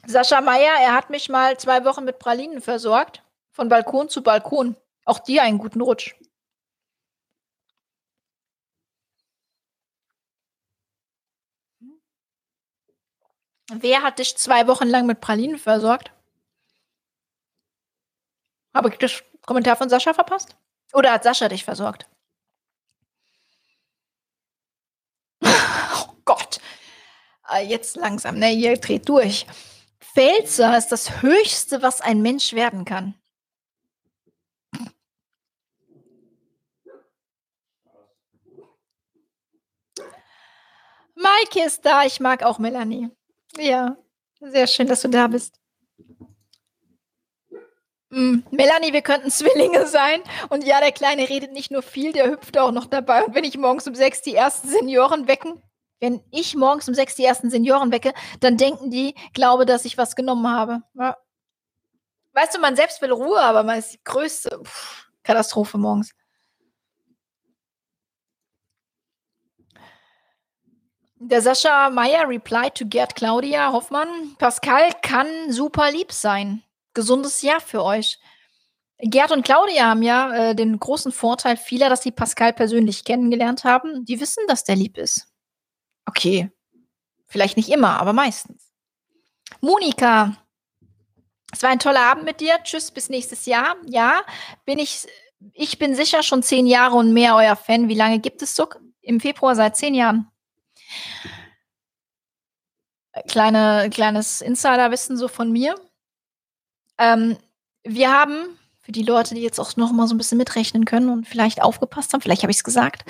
Sascha 0.09 0.39
Meier, 0.39 0.73
er 0.79 0.93
hat 0.93 1.09
mich 1.09 1.27
mal 1.27 1.57
zwei 1.57 1.83
Wochen 1.83 2.05
mit 2.05 2.17
Pralinen 2.17 2.61
versorgt. 2.61 3.23
Von 3.51 3.67
Balkon 3.67 4.07
zu 4.07 4.23
Balkon. 4.23 4.77
Auch 5.03 5.19
dir 5.19 5.43
einen 5.43 5.57
guten 5.57 5.81
Rutsch. 5.81 6.15
Wer 13.69 14.01
hat 14.01 14.19
dich 14.19 14.37
zwei 14.37 14.65
Wochen 14.67 14.87
lang 14.87 15.07
mit 15.07 15.19
Pralinen 15.19 15.57
versorgt? 15.57 16.13
Habe 18.73 18.89
ich 18.89 18.97
das 18.99 19.23
Kommentar 19.45 19.75
von 19.75 19.89
Sascha 19.89 20.13
verpasst? 20.13 20.55
Oder 20.93 21.11
hat 21.11 21.23
Sascha 21.23 21.49
dich 21.49 21.65
versorgt? 21.65 22.07
oh 25.43 26.13
Gott. 26.23 26.61
Ah, 27.43 27.59
jetzt 27.59 27.97
langsam, 27.97 28.39
ne? 28.39 28.53
Ihr 28.53 28.77
dreht 28.77 29.09
durch. 29.09 29.45
Pfälzer 30.17 30.75
ist 30.75 30.87
das 30.87 31.21
Höchste, 31.21 31.83
was 31.83 32.01
ein 32.01 32.23
Mensch 32.23 32.53
werden 32.53 32.85
kann. 32.85 33.13
Maike 41.13 41.63
ist 41.63 41.85
da. 41.85 42.03
Ich 42.03 42.19
mag 42.19 42.41
auch 42.41 42.57
Melanie. 42.57 43.11
Ja, 43.59 43.95
sehr 44.39 44.65
schön, 44.65 44.87
dass 44.87 45.01
du 45.01 45.09
da 45.09 45.27
bist. 45.27 45.59
Mm, 48.09 48.39
Melanie, 48.49 48.93
wir 48.93 49.03
könnten 49.03 49.29
Zwillinge 49.29 49.85
sein. 49.85 50.23
Und 50.49 50.63
ja, 50.63 50.79
der 50.79 50.93
Kleine 50.93 51.29
redet 51.29 51.51
nicht 51.51 51.69
nur 51.69 51.83
viel, 51.83 52.11
der 52.11 52.31
hüpft 52.31 52.57
auch 52.57 52.71
noch 52.71 52.85
dabei. 52.85 53.23
Und 53.23 53.35
wenn 53.35 53.43
ich 53.43 53.55
morgens 53.55 53.87
um 53.87 53.93
sechs 53.93 54.23
die 54.23 54.33
ersten 54.33 54.67
Senioren 54.67 55.27
wecken, 55.27 55.61
wenn 55.99 56.21
ich 56.31 56.55
morgens 56.55 56.87
um 56.87 56.93
sechs 56.93 57.15
die 57.15 57.25
ersten 57.25 57.49
Senioren 57.49 57.91
wecke, 57.91 58.13
dann 58.39 58.57
denken 58.57 58.91
die, 58.91 59.15
glaube, 59.33 59.65
dass 59.65 59.85
ich 59.85 59.97
was 59.97 60.15
genommen 60.15 60.47
habe. 60.47 60.81
Ja. 60.93 61.17
Weißt 62.33 62.55
du, 62.55 62.59
man 62.59 62.75
selbst 62.75 63.01
will 63.01 63.11
Ruhe, 63.11 63.39
aber 63.41 63.63
man 63.63 63.79
ist 63.79 63.93
die 63.93 64.03
größte 64.03 64.59
Pff, 64.63 65.09
Katastrophe 65.23 65.77
morgens. 65.77 66.13
Der 71.19 71.41
Sascha 71.41 71.89
Meyer 71.89 72.29
replied 72.29 72.75
to 72.75 72.85
Gerd 72.85 73.15
Claudia 73.15 73.71
Hoffmann. 73.71 74.35
Pascal 74.37 74.91
kann 75.01 75.51
super 75.51 75.91
lieb 75.91 76.11
sein 76.11 76.63
gesundes 76.97 77.43
Jahr 77.43 77.61
für 77.61 77.83
euch. 77.83 78.19
Gerd 78.97 79.31
und 79.31 79.45
Claudia 79.45 79.85
haben 79.85 80.01
ja 80.01 80.33
äh, 80.33 80.55
den 80.55 80.79
großen 80.79 81.11
Vorteil 81.11 81.55
vieler, 81.55 81.89
dass 81.89 82.01
sie 82.01 82.11
Pascal 82.11 82.53
persönlich 82.53 83.05
kennengelernt 83.05 83.63
haben. 83.63 84.03
Die 84.05 84.19
wissen, 84.19 84.43
dass 84.47 84.63
der 84.63 84.75
lieb 84.75 84.97
ist. 84.97 85.27
Okay. 86.07 86.49
Vielleicht 87.27 87.57
nicht 87.57 87.69
immer, 87.69 87.99
aber 87.99 88.13
meistens. 88.13 88.71
Monika, 89.61 90.35
es 91.51 91.61
war 91.61 91.69
ein 91.69 91.79
toller 91.79 92.01
Abend 92.01 92.25
mit 92.25 92.39
dir. 92.39 92.57
Tschüss, 92.63 92.91
bis 92.91 93.09
nächstes 93.09 93.45
Jahr. 93.45 93.75
Ja, 93.85 94.21
bin 94.65 94.79
ich, 94.79 95.05
ich 95.53 95.77
bin 95.77 95.95
sicher 95.95 96.23
schon 96.23 96.43
zehn 96.43 96.65
Jahre 96.65 96.95
und 96.95 97.13
mehr 97.13 97.35
euer 97.35 97.55
Fan. 97.55 97.89
Wie 97.89 97.95
lange 97.95 98.19
gibt 98.19 98.41
es 98.41 98.55
Zuck? 98.55 98.79
Im 99.01 99.19
Februar 99.19 99.55
seit 99.55 99.77
zehn 99.77 99.93
Jahren. 99.93 100.31
Kleine, 103.27 103.89
kleines 103.89 104.41
Insiderwissen 104.41 105.17
so 105.17 105.27
von 105.27 105.51
mir. 105.51 105.75
Ähm, 106.97 107.37
wir 107.83 108.11
haben, 108.11 108.59
für 108.87 108.93
die 108.93 109.03
Leute, 109.03 109.35
die 109.35 109.41
jetzt 109.41 109.59
auch 109.59 109.75
noch 109.75 109.91
mal 109.91 110.07
so 110.07 110.15
ein 110.15 110.17
bisschen 110.17 110.37
mitrechnen 110.37 110.85
können 110.85 111.09
und 111.09 111.27
vielleicht 111.27 111.61
aufgepasst 111.61 112.13
haben, 112.13 112.21
vielleicht 112.21 112.43
habe 112.43 112.51
ich 112.51 112.57
es 112.59 112.63
gesagt, 112.63 113.03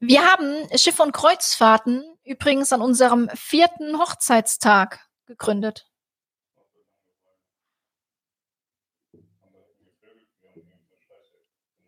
Wir 0.00 0.24
haben 0.24 0.66
Schiffe 0.74 1.02
und 1.02 1.12
Kreuzfahrten 1.12 2.02
übrigens 2.24 2.72
an 2.72 2.80
unserem 2.80 3.28
vierten 3.34 3.98
Hochzeitstag 3.98 5.06
gegründet. 5.26 5.86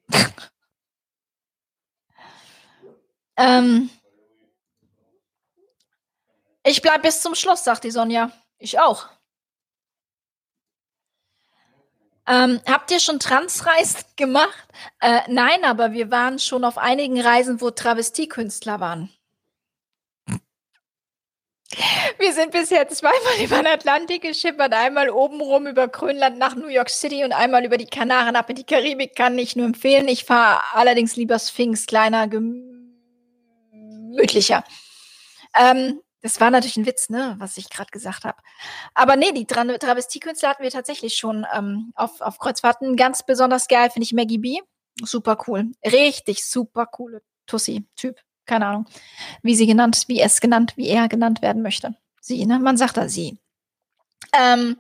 ähm, 3.39 3.89
ich 6.65 6.83
bleib 6.83 7.01
bis 7.01 7.23
zum 7.23 7.35
Schluss, 7.35 7.65
sagt 7.65 7.85
die 7.85 7.91
Sonja. 7.91 8.31
Ich 8.59 8.79
auch. 8.79 9.09
Ähm, 12.27 12.61
habt 12.67 12.91
ihr 12.91 13.01
schon 13.01 13.19
Transreis 13.19 14.07
gemacht? 14.17 14.69
Äh, 15.01 15.21
nein, 15.29 15.65
aber 15.65 15.93
wir 15.93 16.11
waren 16.11 16.39
schon 16.39 16.65
auf 16.65 16.79
einigen 16.79 17.21
Reisen, 17.21 17.61
wo 17.61 17.71
Travestiekünstler 17.71 18.79
waren. 18.81 19.11
Wir 22.19 22.33
sind 22.35 22.53
bisher 22.53 22.87
zweimal 22.89 23.19
über 23.45 23.57
den 23.57 23.67
Atlantik 23.67 24.23
geschippert, 24.23 24.73
einmal 24.73 25.11
obenrum 25.11 25.67
über 25.67 25.89
Grönland 25.89 26.39
nach 26.39 26.55
New 26.55 26.69
York 26.69 26.91
City 26.91 27.25
und 27.25 27.33
einmal 27.33 27.65
über 27.65 27.79
die 27.79 27.87
Kanaren 27.87 28.37
ab 28.37 28.51
in 28.51 28.57
die 28.57 28.65
Karibik. 28.65 29.17
Kann 29.17 29.39
ich 29.39 29.57
nur 29.57 29.67
empfehlen. 29.67 30.07
Ich 30.09 30.25
fahre 30.25 30.61
allerdings 30.75 31.17
lieber 31.17 31.39
Sphinx, 31.39 31.87
kleiner, 31.87 32.29
gemütlicher. 33.73 34.65
Ähm, 35.59 36.01
das 36.23 36.41
war 36.41 36.51
natürlich 36.51 36.77
ein 36.77 36.87
Witz, 36.87 37.09
ne, 37.11 37.35
was 37.39 37.57
ich 37.57 37.69
gerade 37.69 37.91
gesagt 37.91 38.25
habe. 38.25 38.39
Aber 38.95 39.17
nee, 39.17 39.33
die 39.33 39.45
Tra 39.45 39.65
Travestiekünstler 39.65 40.51
hatten 40.51 40.63
wir 40.63 40.71
tatsächlich 40.71 41.17
schon 41.17 41.45
ähm, 41.55 41.93
auf, 41.97 42.21
auf 42.21 42.39
Kreuzfahrten. 42.39 42.97
Ganz 42.97 43.25
besonders 43.25 43.69
geil 43.69 43.91
finde 43.91 44.05
ich 44.05 44.13
Maggie 44.13 44.39
B. 44.39 44.59
Super 45.03 45.37
cool. 45.47 45.73
Richtig 45.85 46.47
super 46.47 46.87
coole 46.87 47.23
Tussi-Typ. 47.47 48.21
Keine 48.47 48.67
Ahnung, 48.67 48.87
wie 49.43 49.55
sie 49.55 49.67
genannt, 49.67 50.05
wie 50.09 50.21
es 50.21 50.41
genannt, 50.41 50.73
wie 50.77 50.89
er 50.89 51.09
genannt 51.09 51.43
werden 51.43 51.63
möchte. 51.63 51.97
Sie, 52.21 52.45
ne? 52.47 52.59
Man 52.59 52.77
sagt 52.77 52.97
da 52.97 53.09
sie. 53.09 53.39
Ähm, 54.33 54.77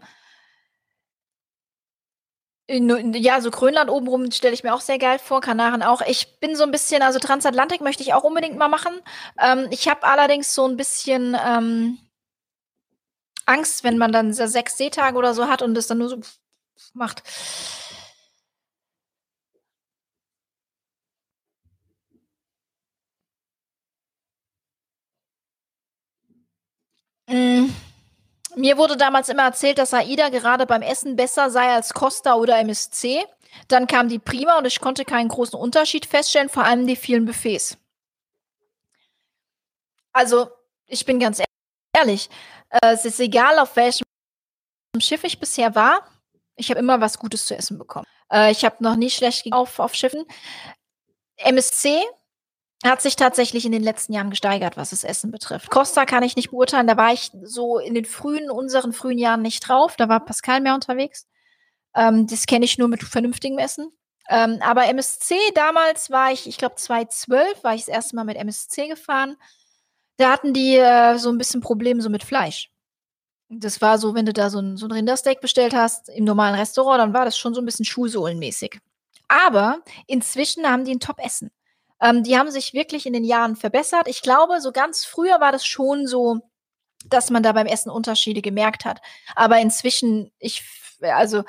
ja, 2.68 3.40
so 3.40 3.50
Grönland 3.50 3.90
obenrum 3.90 4.30
stelle 4.30 4.54
ich 4.54 4.62
mir 4.62 4.72
auch 4.74 4.80
sehr 4.80 4.98
geil 4.98 5.18
vor, 5.18 5.40
Kanaren 5.40 5.82
auch. 5.82 6.00
Ich 6.02 6.38
bin 6.40 6.56
so 6.56 6.64
ein 6.64 6.70
bisschen, 6.70 7.02
also 7.02 7.18
Transatlantik 7.18 7.80
möchte 7.80 8.02
ich 8.02 8.14
auch 8.14 8.24
unbedingt 8.24 8.56
mal 8.56 8.68
machen. 8.68 8.92
Ähm, 9.40 9.66
ich 9.70 9.88
habe 9.88 10.04
allerdings 10.04 10.54
so 10.54 10.66
ein 10.66 10.76
bisschen 10.76 11.36
ähm, 11.44 11.98
Angst, 13.46 13.84
wenn 13.84 13.98
man 13.98 14.12
dann 14.12 14.32
sechs 14.32 14.76
Seetage 14.76 15.16
oder 15.16 15.34
so 15.34 15.48
hat 15.48 15.62
und 15.62 15.74
das 15.74 15.86
dann 15.86 15.98
nur 15.98 16.08
so 16.08 16.20
macht. 16.94 17.22
Mm. 27.28 27.70
Mir 28.56 28.76
wurde 28.76 28.96
damals 28.96 29.28
immer 29.28 29.44
erzählt, 29.44 29.78
dass 29.78 29.94
AIDA 29.94 30.28
gerade 30.28 30.66
beim 30.66 30.82
Essen 30.82 31.16
besser 31.16 31.50
sei 31.50 31.72
als 31.72 31.94
Costa 31.94 32.34
oder 32.34 32.58
MSC. 32.58 33.24
Dann 33.68 33.86
kam 33.86 34.08
die 34.08 34.18
Prima 34.18 34.58
und 34.58 34.66
ich 34.66 34.80
konnte 34.80 35.04
keinen 35.04 35.28
großen 35.28 35.58
Unterschied 35.58 36.06
feststellen, 36.06 36.48
vor 36.48 36.64
allem 36.64 36.86
die 36.86 36.96
vielen 36.96 37.24
Buffets. 37.24 37.78
Also, 40.12 40.50
ich 40.86 41.04
bin 41.06 41.18
ganz 41.18 41.42
ehrlich, 41.96 42.28
äh, 42.70 42.92
es 42.92 43.04
ist 43.04 43.20
egal, 43.20 43.58
auf 43.58 43.76
welchem 43.76 44.04
Schiff 45.00 45.24
ich 45.24 45.40
bisher 45.40 45.74
war. 45.74 46.06
Ich 46.56 46.70
habe 46.70 46.80
immer 46.80 47.00
was 47.00 47.18
Gutes 47.18 47.46
zu 47.46 47.56
essen 47.56 47.78
bekommen. 47.78 48.06
Äh, 48.30 48.50
ich 48.50 48.64
habe 48.64 48.76
noch 48.80 48.96
nie 48.96 49.10
schlecht 49.10 49.50
auf, 49.52 49.78
auf 49.78 49.94
Schiffen. 49.94 50.26
MSC 51.36 52.02
hat 52.90 53.00
sich 53.00 53.16
tatsächlich 53.16 53.64
in 53.64 53.72
den 53.72 53.82
letzten 53.82 54.12
Jahren 54.12 54.30
gesteigert, 54.30 54.76
was 54.76 54.90
das 54.90 55.04
Essen 55.04 55.30
betrifft. 55.30 55.70
Costa 55.70 56.04
kann 56.04 56.22
ich 56.22 56.36
nicht 56.36 56.50
beurteilen, 56.50 56.86
da 56.86 56.96
war 56.96 57.12
ich 57.12 57.30
so 57.42 57.78
in 57.78 57.94
den 57.94 58.04
frühen, 58.04 58.50
unseren 58.50 58.92
frühen 58.92 59.18
Jahren 59.18 59.42
nicht 59.42 59.68
drauf. 59.68 59.94
Da 59.96 60.08
war 60.08 60.24
Pascal 60.24 60.60
mehr 60.60 60.74
unterwegs. 60.74 61.26
Ähm, 61.94 62.26
das 62.26 62.46
kenne 62.46 62.64
ich 62.64 62.78
nur 62.78 62.88
mit 62.88 63.02
vernünftigem 63.02 63.58
Essen. 63.58 63.92
Ähm, 64.28 64.58
aber 64.60 64.86
MSC, 64.86 65.34
damals 65.54 66.10
war 66.10 66.32
ich, 66.32 66.46
ich 66.46 66.58
glaube 66.58 66.76
2012, 66.76 67.62
war 67.62 67.74
ich 67.74 67.82
das 67.82 67.94
erste 67.94 68.16
Mal 68.16 68.24
mit 68.24 68.36
MSC 68.36 68.88
gefahren. 68.88 69.36
Da 70.16 70.30
hatten 70.30 70.54
die 70.54 70.76
äh, 70.76 71.18
so 71.18 71.30
ein 71.30 71.38
bisschen 71.38 71.60
Probleme 71.60 72.02
so 72.02 72.10
mit 72.10 72.24
Fleisch. 72.24 72.70
Das 73.48 73.80
war 73.82 73.98
so, 73.98 74.14
wenn 74.14 74.26
du 74.26 74.32
da 74.32 74.48
so 74.50 74.60
ein, 74.60 74.76
so 74.76 74.86
ein 74.86 74.92
Rindersteak 74.92 75.40
bestellt 75.40 75.74
hast 75.74 76.08
im 76.08 76.24
normalen 76.24 76.54
Restaurant, 76.54 77.00
dann 77.00 77.12
war 77.12 77.24
das 77.24 77.36
schon 77.36 77.54
so 77.54 77.60
ein 77.60 77.66
bisschen 77.66 77.84
Schuhsohlenmäßig. 77.84 78.80
Aber 79.28 79.82
inzwischen 80.06 80.66
haben 80.66 80.84
die 80.84 80.94
ein 80.94 81.00
Top-Essen. 81.00 81.50
Ähm, 82.02 82.24
die 82.24 82.36
haben 82.36 82.50
sich 82.50 82.74
wirklich 82.74 83.06
in 83.06 83.12
den 83.12 83.24
Jahren 83.24 83.56
verbessert. 83.56 84.08
Ich 84.08 84.22
glaube, 84.22 84.60
so 84.60 84.72
ganz 84.72 85.04
früher 85.04 85.40
war 85.40 85.52
das 85.52 85.64
schon 85.64 86.06
so, 86.06 86.40
dass 87.06 87.30
man 87.30 87.42
da 87.42 87.52
beim 87.52 87.66
Essen 87.66 87.90
Unterschiede 87.90 88.42
gemerkt 88.42 88.84
hat. 88.84 89.00
Aber 89.36 89.58
inzwischen, 89.60 90.32
ich, 90.38 90.64
also, 91.00 91.44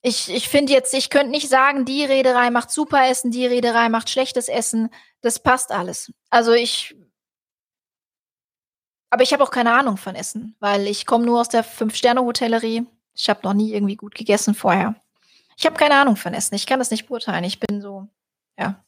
ich, 0.00 0.30
ich 0.30 0.48
finde 0.48 0.72
jetzt, 0.72 0.94
ich 0.94 1.10
könnte 1.10 1.30
nicht 1.30 1.48
sagen, 1.48 1.84
die 1.84 2.04
Reederei 2.04 2.50
macht 2.50 2.70
super 2.70 3.08
Essen, 3.08 3.30
die 3.30 3.46
Reederei 3.46 3.88
macht 3.88 4.08
schlechtes 4.08 4.48
Essen. 4.48 4.90
Das 5.20 5.42
passt 5.42 5.72
alles. 5.72 6.12
Also 6.30 6.52
ich, 6.52 6.96
aber 9.10 9.24
ich 9.24 9.32
habe 9.32 9.42
auch 9.42 9.50
keine 9.50 9.72
Ahnung 9.72 9.96
von 9.96 10.14
Essen, 10.14 10.56
weil 10.60 10.86
ich 10.86 11.04
komme 11.04 11.26
nur 11.26 11.40
aus 11.40 11.48
der 11.48 11.64
Fünf-Sterne-Hotellerie. 11.64 12.86
Ich 13.14 13.28
habe 13.28 13.40
noch 13.42 13.54
nie 13.54 13.74
irgendwie 13.74 13.96
gut 13.96 14.14
gegessen 14.14 14.54
vorher. 14.54 14.94
Ich 15.56 15.66
habe 15.66 15.76
keine 15.76 15.96
Ahnung 15.96 16.16
von 16.16 16.32
Essen. 16.32 16.54
Ich 16.54 16.64
kann 16.64 16.78
das 16.78 16.92
nicht 16.92 17.08
beurteilen. 17.08 17.44
Ich 17.44 17.58
bin 17.60 17.82
so 17.82 18.08
ja, 18.60 18.84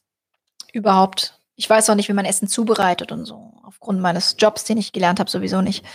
überhaupt. 0.71 1.39
Ich 1.55 1.69
weiß 1.69 1.89
auch 1.89 1.95
nicht, 1.95 2.09
wie 2.09 2.13
man 2.13 2.25
Essen 2.25 2.47
zubereitet 2.47 3.11
und 3.11 3.25
so. 3.25 3.53
Aufgrund 3.63 3.99
meines 3.99 4.35
Jobs, 4.39 4.63
den 4.63 4.77
ich 4.77 4.91
gelernt 4.91 5.19
habe, 5.19 5.29
sowieso 5.29 5.61
nicht. 5.61 5.85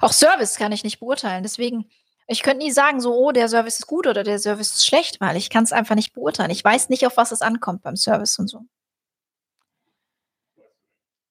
Auch 0.00 0.12
Service 0.12 0.56
kann 0.56 0.72
ich 0.72 0.84
nicht 0.84 0.98
beurteilen. 0.98 1.42
Deswegen, 1.42 1.88
ich 2.26 2.42
könnte 2.42 2.64
nie 2.64 2.72
sagen, 2.72 3.00
so, 3.00 3.14
oh, 3.14 3.32
der 3.32 3.48
Service 3.48 3.78
ist 3.78 3.86
gut 3.86 4.06
oder 4.06 4.24
der 4.24 4.38
Service 4.38 4.72
ist 4.72 4.86
schlecht, 4.86 5.20
weil 5.20 5.36
ich 5.36 5.50
kann 5.50 5.64
es 5.64 5.72
einfach 5.72 5.94
nicht 5.94 6.12
beurteilen. 6.12 6.50
Ich 6.50 6.64
weiß 6.64 6.88
nicht, 6.88 7.06
auf 7.06 7.16
was 7.16 7.32
es 7.32 7.42
ankommt 7.42 7.82
beim 7.82 7.96
Service 7.96 8.38
und 8.38 8.48
so. 8.48 8.64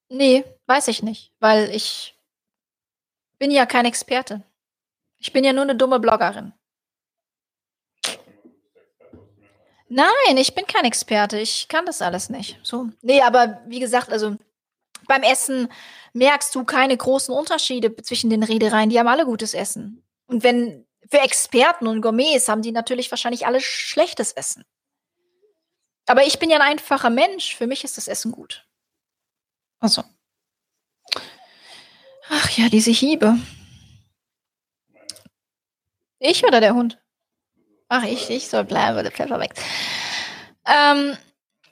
Nee, 0.09 0.43
weiß 0.67 0.87
ich 0.89 1.03
nicht, 1.03 1.31
weil 1.39 1.69
ich 1.69 2.17
bin 3.39 3.49
ja 3.49 3.65
kein 3.65 3.85
Experte. 3.85 4.43
Ich 5.17 5.31
bin 5.33 5.43
ja 5.43 5.53
nur 5.53 5.63
eine 5.63 5.75
dumme 5.75 5.99
Bloggerin. 5.99 6.53
Nein, 9.93 10.37
ich 10.37 10.55
bin 10.55 10.65
kein 10.65 10.85
Experte. 10.85 11.37
Ich 11.37 11.67
kann 11.67 11.85
das 11.85 12.01
alles 12.01 12.29
nicht. 12.29 12.57
So. 12.63 12.87
Nee, 13.01 13.21
aber 13.21 13.61
wie 13.67 13.81
gesagt, 13.81 14.09
also 14.09 14.37
beim 15.05 15.21
Essen 15.21 15.67
merkst 16.13 16.55
du 16.55 16.63
keine 16.63 16.95
großen 16.95 17.35
Unterschiede 17.35 17.93
zwischen 17.97 18.29
den 18.29 18.41
Reedereien. 18.41 18.89
Die 18.89 18.97
haben 18.97 19.09
alle 19.09 19.25
gutes 19.25 19.53
Essen. 19.53 20.01
Und 20.27 20.43
wenn 20.43 20.87
für 21.09 21.19
Experten 21.19 21.87
und 21.87 22.01
Gourmets 22.01 22.47
haben 22.47 22.61
die 22.61 22.71
natürlich 22.71 23.11
wahrscheinlich 23.11 23.45
alle 23.45 23.59
schlechtes 23.59 24.31
Essen. 24.31 24.63
Aber 26.05 26.25
ich 26.25 26.39
bin 26.39 26.49
ja 26.49 26.55
ein 26.55 26.71
einfacher 26.71 27.09
Mensch. 27.09 27.53
Für 27.57 27.67
mich 27.67 27.83
ist 27.83 27.97
das 27.97 28.07
Essen 28.07 28.31
gut. 28.31 28.65
Also. 29.81 30.05
Ach 32.29 32.49
ja, 32.51 32.69
diese 32.69 32.91
Hiebe. 32.91 33.37
Ich 36.19 36.45
oder 36.45 36.61
der 36.61 36.75
Hund? 36.75 36.97
Ach, 37.93 38.03
ich, 38.03 38.29
ich 38.29 38.47
soll 38.47 38.63
bleiben, 38.63 38.97
wo 38.97 39.01
der 39.01 39.11
Pfeffer 39.11 39.37
wächst. 39.37 39.61
Ähm, 40.65 41.17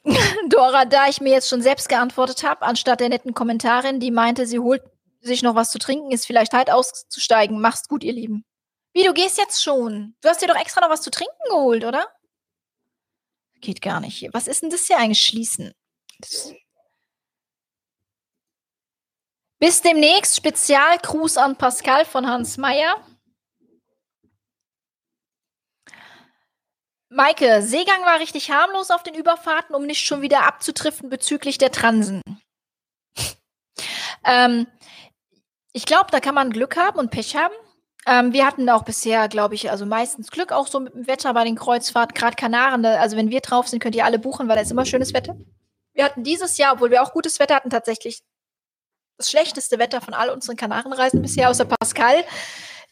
Dora, 0.50 0.84
da 0.84 1.08
ich 1.08 1.22
mir 1.22 1.32
jetzt 1.32 1.48
schon 1.48 1.62
selbst 1.62 1.88
geantwortet 1.88 2.44
habe, 2.44 2.64
anstatt 2.64 3.00
der 3.00 3.08
netten 3.08 3.34
Kommentarin, 3.34 4.02
die 4.02 4.12
meinte, 4.12 4.46
sie 4.46 4.60
holt 4.60 4.82
sich 5.22 5.44
noch 5.44 5.56
was 5.56 5.72
zu 5.72 5.80
trinken, 5.80 6.12
ist 6.12 6.28
vielleicht 6.28 6.52
halt 6.52 6.70
auszusteigen. 6.72 7.62
Mach's 7.62 7.88
gut, 7.88 8.04
ihr 8.04 8.12
Lieben. 8.12 8.44
Wie, 8.92 9.06
du 9.06 9.14
gehst 9.14 9.38
jetzt 9.38 9.64
schon? 9.64 10.14
Du 10.20 10.28
hast 10.28 10.42
dir 10.42 10.50
doch 10.50 10.60
extra 10.60 10.82
noch 10.82 10.90
was 10.90 11.04
zu 11.04 11.10
trinken 11.10 11.32
geholt, 11.52 11.86
oder? 11.86 12.06
Geht 13.62 13.82
gar 13.82 14.02
nicht. 14.02 14.28
Was 14.34 14.50
ist 14.50 14.62
denn 14.62 14.72
das 14.72 14.88
hier 14.88 14.98
eigentlich 14.98 15.24
schließen? 15.24 15.74
Das 16.20 16.54
Bis 19.60 19.82
demnächst. 19.82 20.36
Spezialgruß 20.36 21.38
an 21.38 21.56
Pascal 21.56 22.04
von 22.04 22.28
Hans 22.28 22.58
Meyer. 22.58 22.98
Maike, 27.10 27.64
Seegang 27.64 28.04
war 28.06 28.20
richtig 28.20 28.52
harmlos 28.52 28.92
auf 28.92 29.02
den 29.02 29.16
Überfahrten, 29.16 29.76
um 29.76 29.86
nicht 29.86 30.06
schon 30.06 30.22
wieder 30.22 30.46
abzutriften 30.46 31.10
bezüglich 31.10 31.58
der 31.58 31.72
Transen. 31.72 32.22
ähm, 34.26 34.68
ich 35.74 35.86
glaube, 35.86 36.12
da 36.12 36.20
kann 36.20 36.36
man 36.36 36.52
Glück 36.52 36.78
haben 36.78 37.00
und 37.00 37.10
Pech 37.10 37.36
haben. 37.36 37.54
Ähm, 38.06 38.32
wir 38.32 38.46
hatten 38.46 38.70
auch 38.70 38.84
bisher, 38.84 39.28
glaube 39.28 39.56
ich, 39.56 39.72
also 39.72 39.86
meistens 39.86 40.30
Glück 40.30 40.52
auch 40.52 40.68
so 40.68 40.80
mit 40.80 40.94
dem 40.94 41.08
Wetter 41.08 41.34
bei 41.34 41.44
den 41.44 41.56
Kreuzfahrten, 41.56 42.14
gerade 42.14 42.36
Kanaren. 42.36 42.86
Also 42.86 43.18
wenn 43.18 43.32
wir 43.32 43.42
drauf 43.42 43.68
sind, 43.68 43.82
könnt 43.82 43.96
ihr 43.96 44.06
alle 44.06 44.20
buchen, 44.20 44.48
weil 44.48 44.56
da 44.56 44.62
ist 44.62 44.72
immer 44.72 44.86
schönes 44.86 45.14
Wetter. 45.14 45.36
Wir 45.94 46.06
hatten 46.06 46.24
dieses 46.24 46.58
Jahr, 46.58 46.74
obwohl 46.74 46.92
wir 46.92 47.02
auch 47.02 47.12
gutes 47.12 47.40
Wetter 47.40 47.56
hatten, 47.56 47.72
tatsächlich 47.72 48.22
das 49.18 49.30
schlechteste 49.30 49.80
Wetter 49.80 50.00
von 50.00 50.14
all 50.14 50.30
unseren 50.30 50.56
Kanarenreisen 50.56 51.22
bisher, 51.22 51.50
außer 51.50 51.66
Pascal. 51.66 52.24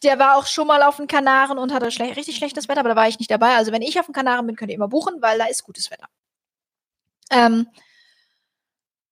Der 0.04 0.18
war 0.20 0.36
auch 0.36 0.46
schon 0.46 0.66
mal 0.68 0.82
auf 0.82 0.96
den 0.96 1.08
Kanaren 1.08 1.58
und 1.58 1.72
hatte 1.72 1.90
schle 1.90 2.14
richtig 2.16 2.36
schlechtes 2.36 2.68
Wetter, 2.68 2.80
aber 2.80 2.90
da 2.90 2.96
war 2.96 3.08
ich 3.08 3.18
nicht 3.18 3.30
dabei. 3.30 3.56
Also 3.56 3.72
wenn 3.72 3.82
ich 3.82 3.98
auf 3.98 4.06
den 4.06 4.12
Kanaren 4.14 4.46
bin, 4.46 4.54
könnt 4.56 4.70
ihr 4.70 4.76
immer 4.76 4.88
buchen, 4.88 5.20
weil 5.20 5.38
da 5.38 5.46
ist 5.46 5.64
gutes 5.64 5.90
Wetter. 5.90 6.08
Ähm, 7.30 7.66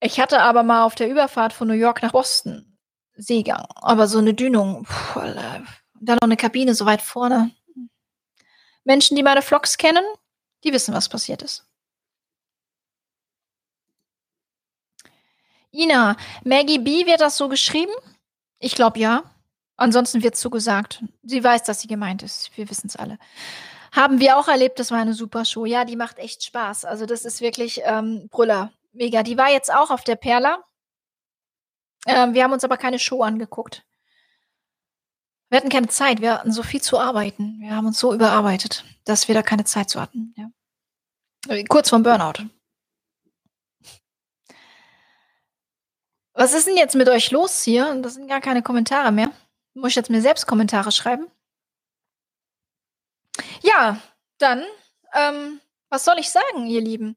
Ich 0.02 0.20
hatte 0.20 0.40
aber 0.42 0.62
mal 0.62 0.84
auf 0.84 0.94
der 0.94 1.08
Überfahrt 1.08 1.52
von 1.52 1.68
New 1.68 1.74
York 1.74 2.02
nach 2.02 2.12
Boston 2.12 2.76
Seegang, 3.16 3.64
aber 3.76 4.06
so 4.08 4.20
'ne 4.20 4.34
Dünung, 4.34 4.86
Alter. 5.14 5.62
Dann 6.00 6.18
noch 6.20 6.28
'ne 6.28 6.36
Kabine 6.36 6.74
so 6.74 6.84
weit 6.84 7.00
vorne. 7.00 7.50
Menschen, 8.84 9.16
die 9.16 9.22
meine 9.24 9.42
Vlogs 9.42 9.78
kennen, 9.78 10.04
die 10.64 10.72
wissen, 10.72 10.94
was 10.94 11.08
passiert 11.08 11.42
ist. 11.42 11.66
Ina, 15.72 16.16
Maggie 16.44 16.78
B, 16.78 17.06
wird 17.06 17.20
das 17.20 17.36
so 17.36 17.48
geschrieben? 17.48 17.92
Ich 18.60 18.74
glaube, 18.74 18.98
ja. 19.00 19.24
Ansonsten 19.76 20.22
wird's 20.22 20.40
so 20.40 20.50
gesagt. 20.50 21.02
Sie 21.22 21.42
weiß, 21.42 21.64
dass 21.64 21.80
sie 21.80 21.88
gemeint 21.88 22.22
ist. 22.22 22.56
Wir 22.56 22.68
wissen's 22.70 22.96
alle. 22.96 23.18
Haben 23.92 24.20
wir 24.20 24.38
auch 24.38 24.48
erlebt, 24.48 24.78
das 24.78 24.90
war 24.90 24.98
eine 24.98 25.14
super 25.14 25.44
Show. 25.44 25.64
Ja, 25.64 25.84
die 25.84 25.96
macht 25.96 26.18
echt 26.18 26.44
Spaß. 26.44 26.84
Also, 26.84 27.06
das 27.06 27.24
ist 27.24 27.40
wirklich, 27.40 27.82
ähm, 27.84 28.28
Brüller. 28.30 28.72
Mega. 28.92 29.22
Die 29.22 29.36
war 29.36 29.50
jetzt 29.50 29.72
auch 29.72 29.90
auf 29.90 30.04
der 30.04 30.16
Perla. 30.16 30.64
Ähm, 32.06 32.34
wir 32.34 32.44
haben 32.44 32.52
uns 32.52 32.64
aber 32.64 32.76
keine 32.76 32.98
Show 32.98 33.22
angeguckt. 33.22 33.84
Wir 35.48 35.58
hatten 35.58 35.68
keine 35.68 35.88
Zeit. 35.88 36.20
Wir 36.20 36.34
hatten 36.34 36.52
so 36.52 36.62
viel 36.62 36.80
zu 36.82 36.98
arbeiten. 36.98 37.60
Wir 37.60 37.76
haben 37.76 37.86
uns 37.86 37.98
so 37.98 38.12
überarbeitet, 38.14 38.84
dass 39.04 39.28
wir 39.28 39.34
da 39.34 39.42
keine 39.42 39.64
Zeit 39.64 39.90
zu 39.90 40.00
hatten, 40.00 40.34
ja. 40.36 40.50
Äh, 41.48 41.64
kurz 41.64 41.90
vorm 41.90 42.02
Burnout. 42.02 42.44
Was 46.32 46.52
ist 46.52 46.66
denn 46.66 46.76
jetzt 46.76 46.94
mit 46.94 47.08
euch 47.08 47.30
los 47.30 47.62
hier? 47.62 47.94
Das 48.02 48.14
sind 48.14 48.28
gar 48.28 48.40
keine 48.40 48.62
Kommentare 48.62 49.10
mehr. 49.12 49.30
Muss 49.76 49.90
ich 49.90 49.96
jetzt 49.96 50.08
mir 50.08 50.22
selbst 50.22 50.46
Kommentare 50.46 50.90
schreiben? 50.90 51.26
Ja, 53.62 53.98
dann, 54.38 54.64
ähm, 55.14 55.60
was 55.88 56.04
soll 56.04 56.18
ich 56.18 56.30
sagen, 56.30 56.66
ihr 56.66 56.80
Lieben? 56.80 57.16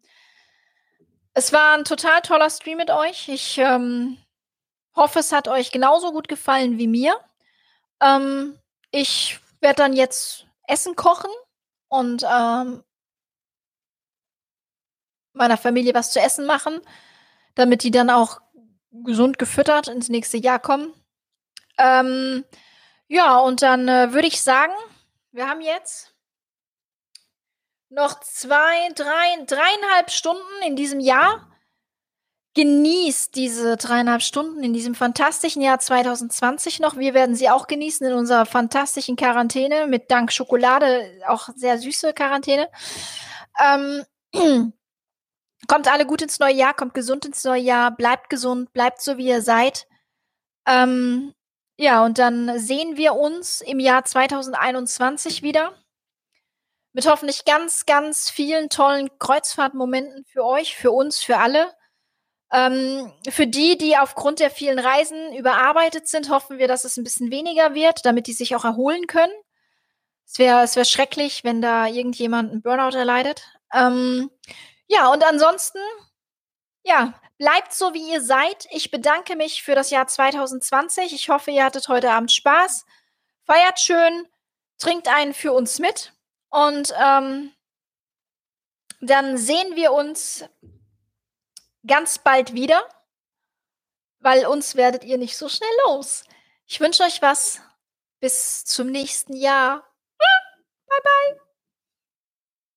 Es 1.36 1.54
war 1.54 1.76
'n 1.78 1.86
total 1.86 2.22
toller 2.22 2.50
Stream 2.50 2.78
mit 2.78 2.90
euch. 2.90 3.30
Ich, 3.30 3.58
ähm, 3.60 4.18
hoffe, 4.96 5.20
es 5.20 5.32
hat 5.34 5.48
euch 5.48 5.72
genauso 5.72 6.12
gut 6.14 6.28
gefallen 6.30 6.78
wie 6.80 6.88
mir. 6.88 7.16
Ähm, 8.02 8.60
ich 8.92 9.40
werde 9.62 9.78
dann 9.78 9.94
jetzt 9.94 10.48
Essen 10.68 10.96
kochen 10.96 11.32
und, 11.90 12.24
ähm 12.30 12.84
meiner 15.36 15.58
Familie 15.58 15.94
was 15.94 16.12
zu 16.12 16.20
essen 16.20 16.46
machen, 16.46 16.80
damit 17.56 17.84
die 17.84 17.92
dann 17.92 18.10
auch 18.10 18.42
gesund 18.92 19.40
gefüttert 19.40 19.88
ins 19.88 20.10
nächste 20.10 20.38
Jahr 20.38 20.60
kommen. 20.60 20.94
Ähm, 21.80 22.46
ja, 23.08 23.40
und 23.40 23.64
dann, 23.64 23.88
äh, 23.88 24.14
würde 24.14 24.28
ich 24.28 24.42
sagen, 24.42 24.74
wir 25.32 25.48
haben 25.48 25.62
jetzt 25.62 26.14
noch 27.90 28.20
2, 28.20 28.90
3, 28.96 29.46
3,5 29.46 30.10
Stunden 30.10 30.64
in 30.66 30.76
diesem 30.76 31.00
Jahr. 31.00 31.48
Genießt 32.56 33.36
diese 33.36 33.78
3,5 33.78 34.20
Stunden 34.22 34.64
in 34.64 34.74
diesem 34.74 34.96
fantastischen 34.96 35.62
Jahr 35.62 35.80
2020 35.80 36.80
noch. 36.80 36.98
Wir 36.98 37.14
werden 37.14 37.36
sie 37.36 37.50
auch 37.50 37.68
genießen 37.68 38.06
in 38.06 38.14
unserer 38.14 38.46
fantastischen 38.46 39.16
Quarantäne 39.16 39.88
mit 39.88 40.12
dank 40.12 40.32
Schokolade, 40.32 41.22
auch 41.28 41.50
sehr 41.56 41.78
süße 41.78 42.14
Quarantäne. 42.14 42.70
Ähm, 43.60 44.04
kommt 45.68 45.88
alle 45.88 46.06
gut 46.06 46.22
ins 46.22 46.40
neue 46.40 46.56
Jahr, 46.56 46.74
kommt 46.74 46.94
gesund 46.94 47.26
ins 47.26 47.44
neue 47.44 47.62
Jahr, 47.62 47.92
bleibt 47.92 48.30
gesund, 48.30 48.74
bleibt 48.74 49.02
so, 49.02 49.18
wie 49.18 49.28
ihr 49.28 49.42
seid. 49.42 49.88
Ähm, 50.68 51.34
ja, 51.80 52.04
und 52.04 52.18
dann 52.20 52.60
sehen 52.60 52.98
wir 52.98 53.16
uns 53.16 53.62
im 53.62 53.80
Jahr 53.80 54.04
2021 54.06 55.44
wieder 55.44 55.74
mit 56.96 57.08
hoffentlich 57.08 57.46
ganz, 57.46 57.86
ganz 57.86 58.30
vielen 58.30 58.70
tollen 58.70 59.10
Kreuzfahrtmomenten 59.20 60.26
für 60.26 60.44
euch, 60.44 60.76
für 60.76 60.92
uns, 60.92 61.20
für 61.20 61.38
alle. 61.38 61.72
Ähm, 62.54 63.12
für 63.30 63.48
die, 63.48 63.78
die 63.78 63.98
aufgrund 63.98 64.40
der 64.40 64.52
vielen 64.52 64.80
Reisen 64.80 65.34
überarbeitet 65.36 66.08
sind, 66.08 66.30
hoffen 66.30 66.60
wir, 66.60 66.68
dass 66.68 66.86
es 66.86 66.98
'n 66.98 67.04
bisschen 67.04 67.32
weniger 67.32 67.76
wird, 67.76 68.06
damit 68.06 68.28
die 68.28 68.34
sich 68.34 68.56
auch 68.56 68.66
erholen 68.66 69.08
können. 69.08 69.34
Es 70.28 70.40
wäre 70.40 70.64
es 70.64 70.76
wäre 70.76 70.86
schrecklich, 70.86 71.44
wenn 71.44 71.62
da 71.62 71.88
irgendjemand 71.88 72.54
'n 72.54 72.62
Burnout 72.62 72.98
erleidet. 72.98 73.44
Ähm, 73.74 74.30
ja, 74.88 75.12
und 75.12 75.24
ansonsten, 75.26 75.80
ja, 76.84 77.14
bleibt 77.40 77.74
so, 77.74 77.96
wie 77.96 78.12
ihr 78.12 78.22
seid. 78.22 78.68
Ich 78.70 78.92
bedanke 78.92 79.36
mich 79.36 79.64
für 79.64 79.74
das 79.74 79.90
Jahr 79.90 80.06
2020. 80.06 81.14
Ich 81.14 81.30
hoffe, 81.30 81.50
ihr 81.50 81.66
hattet 81.66 81.88
heute 81.88 82.12
Abend 82.12 82.32
Spaß. 82.32 82.86
Feiert 83.46 83.80
schön, 83.80 84.28
trinkt 84.78 85.08
einen 85.08 85.34
für 85.34 85.54
uns 85.54 85.80
mit 85.80 86.14
und, 86.50 86.94
ähm 87.02 87.52
dann 89.02 89.38
sehen 89.38 89.76
wir 89.76 89.94
uns 89.94 90.46
ganz 91.88 92.20
bald 92.20 92.54
wieder, 92.54 92.84
weil 94.20 94.46
uns 94.46 94.76
werdet 94.76 95.04
ihr 95.04 95.18
nicht 95.18 95.38
so 95.38 95.48
schnell 95.48 95.70
los. 95.86 96.24
Ich 96.66 96.80
wünsche 96.80 97.04
euch 97.04 97.22
was. 97.22 97.62
Bis 98.20 98.66
zum 98.66 98.88
nächsten 98.88 99.34
Jahr. 99.34 99.88
Bye, 100.18 101.00
bye. 101.02 101.49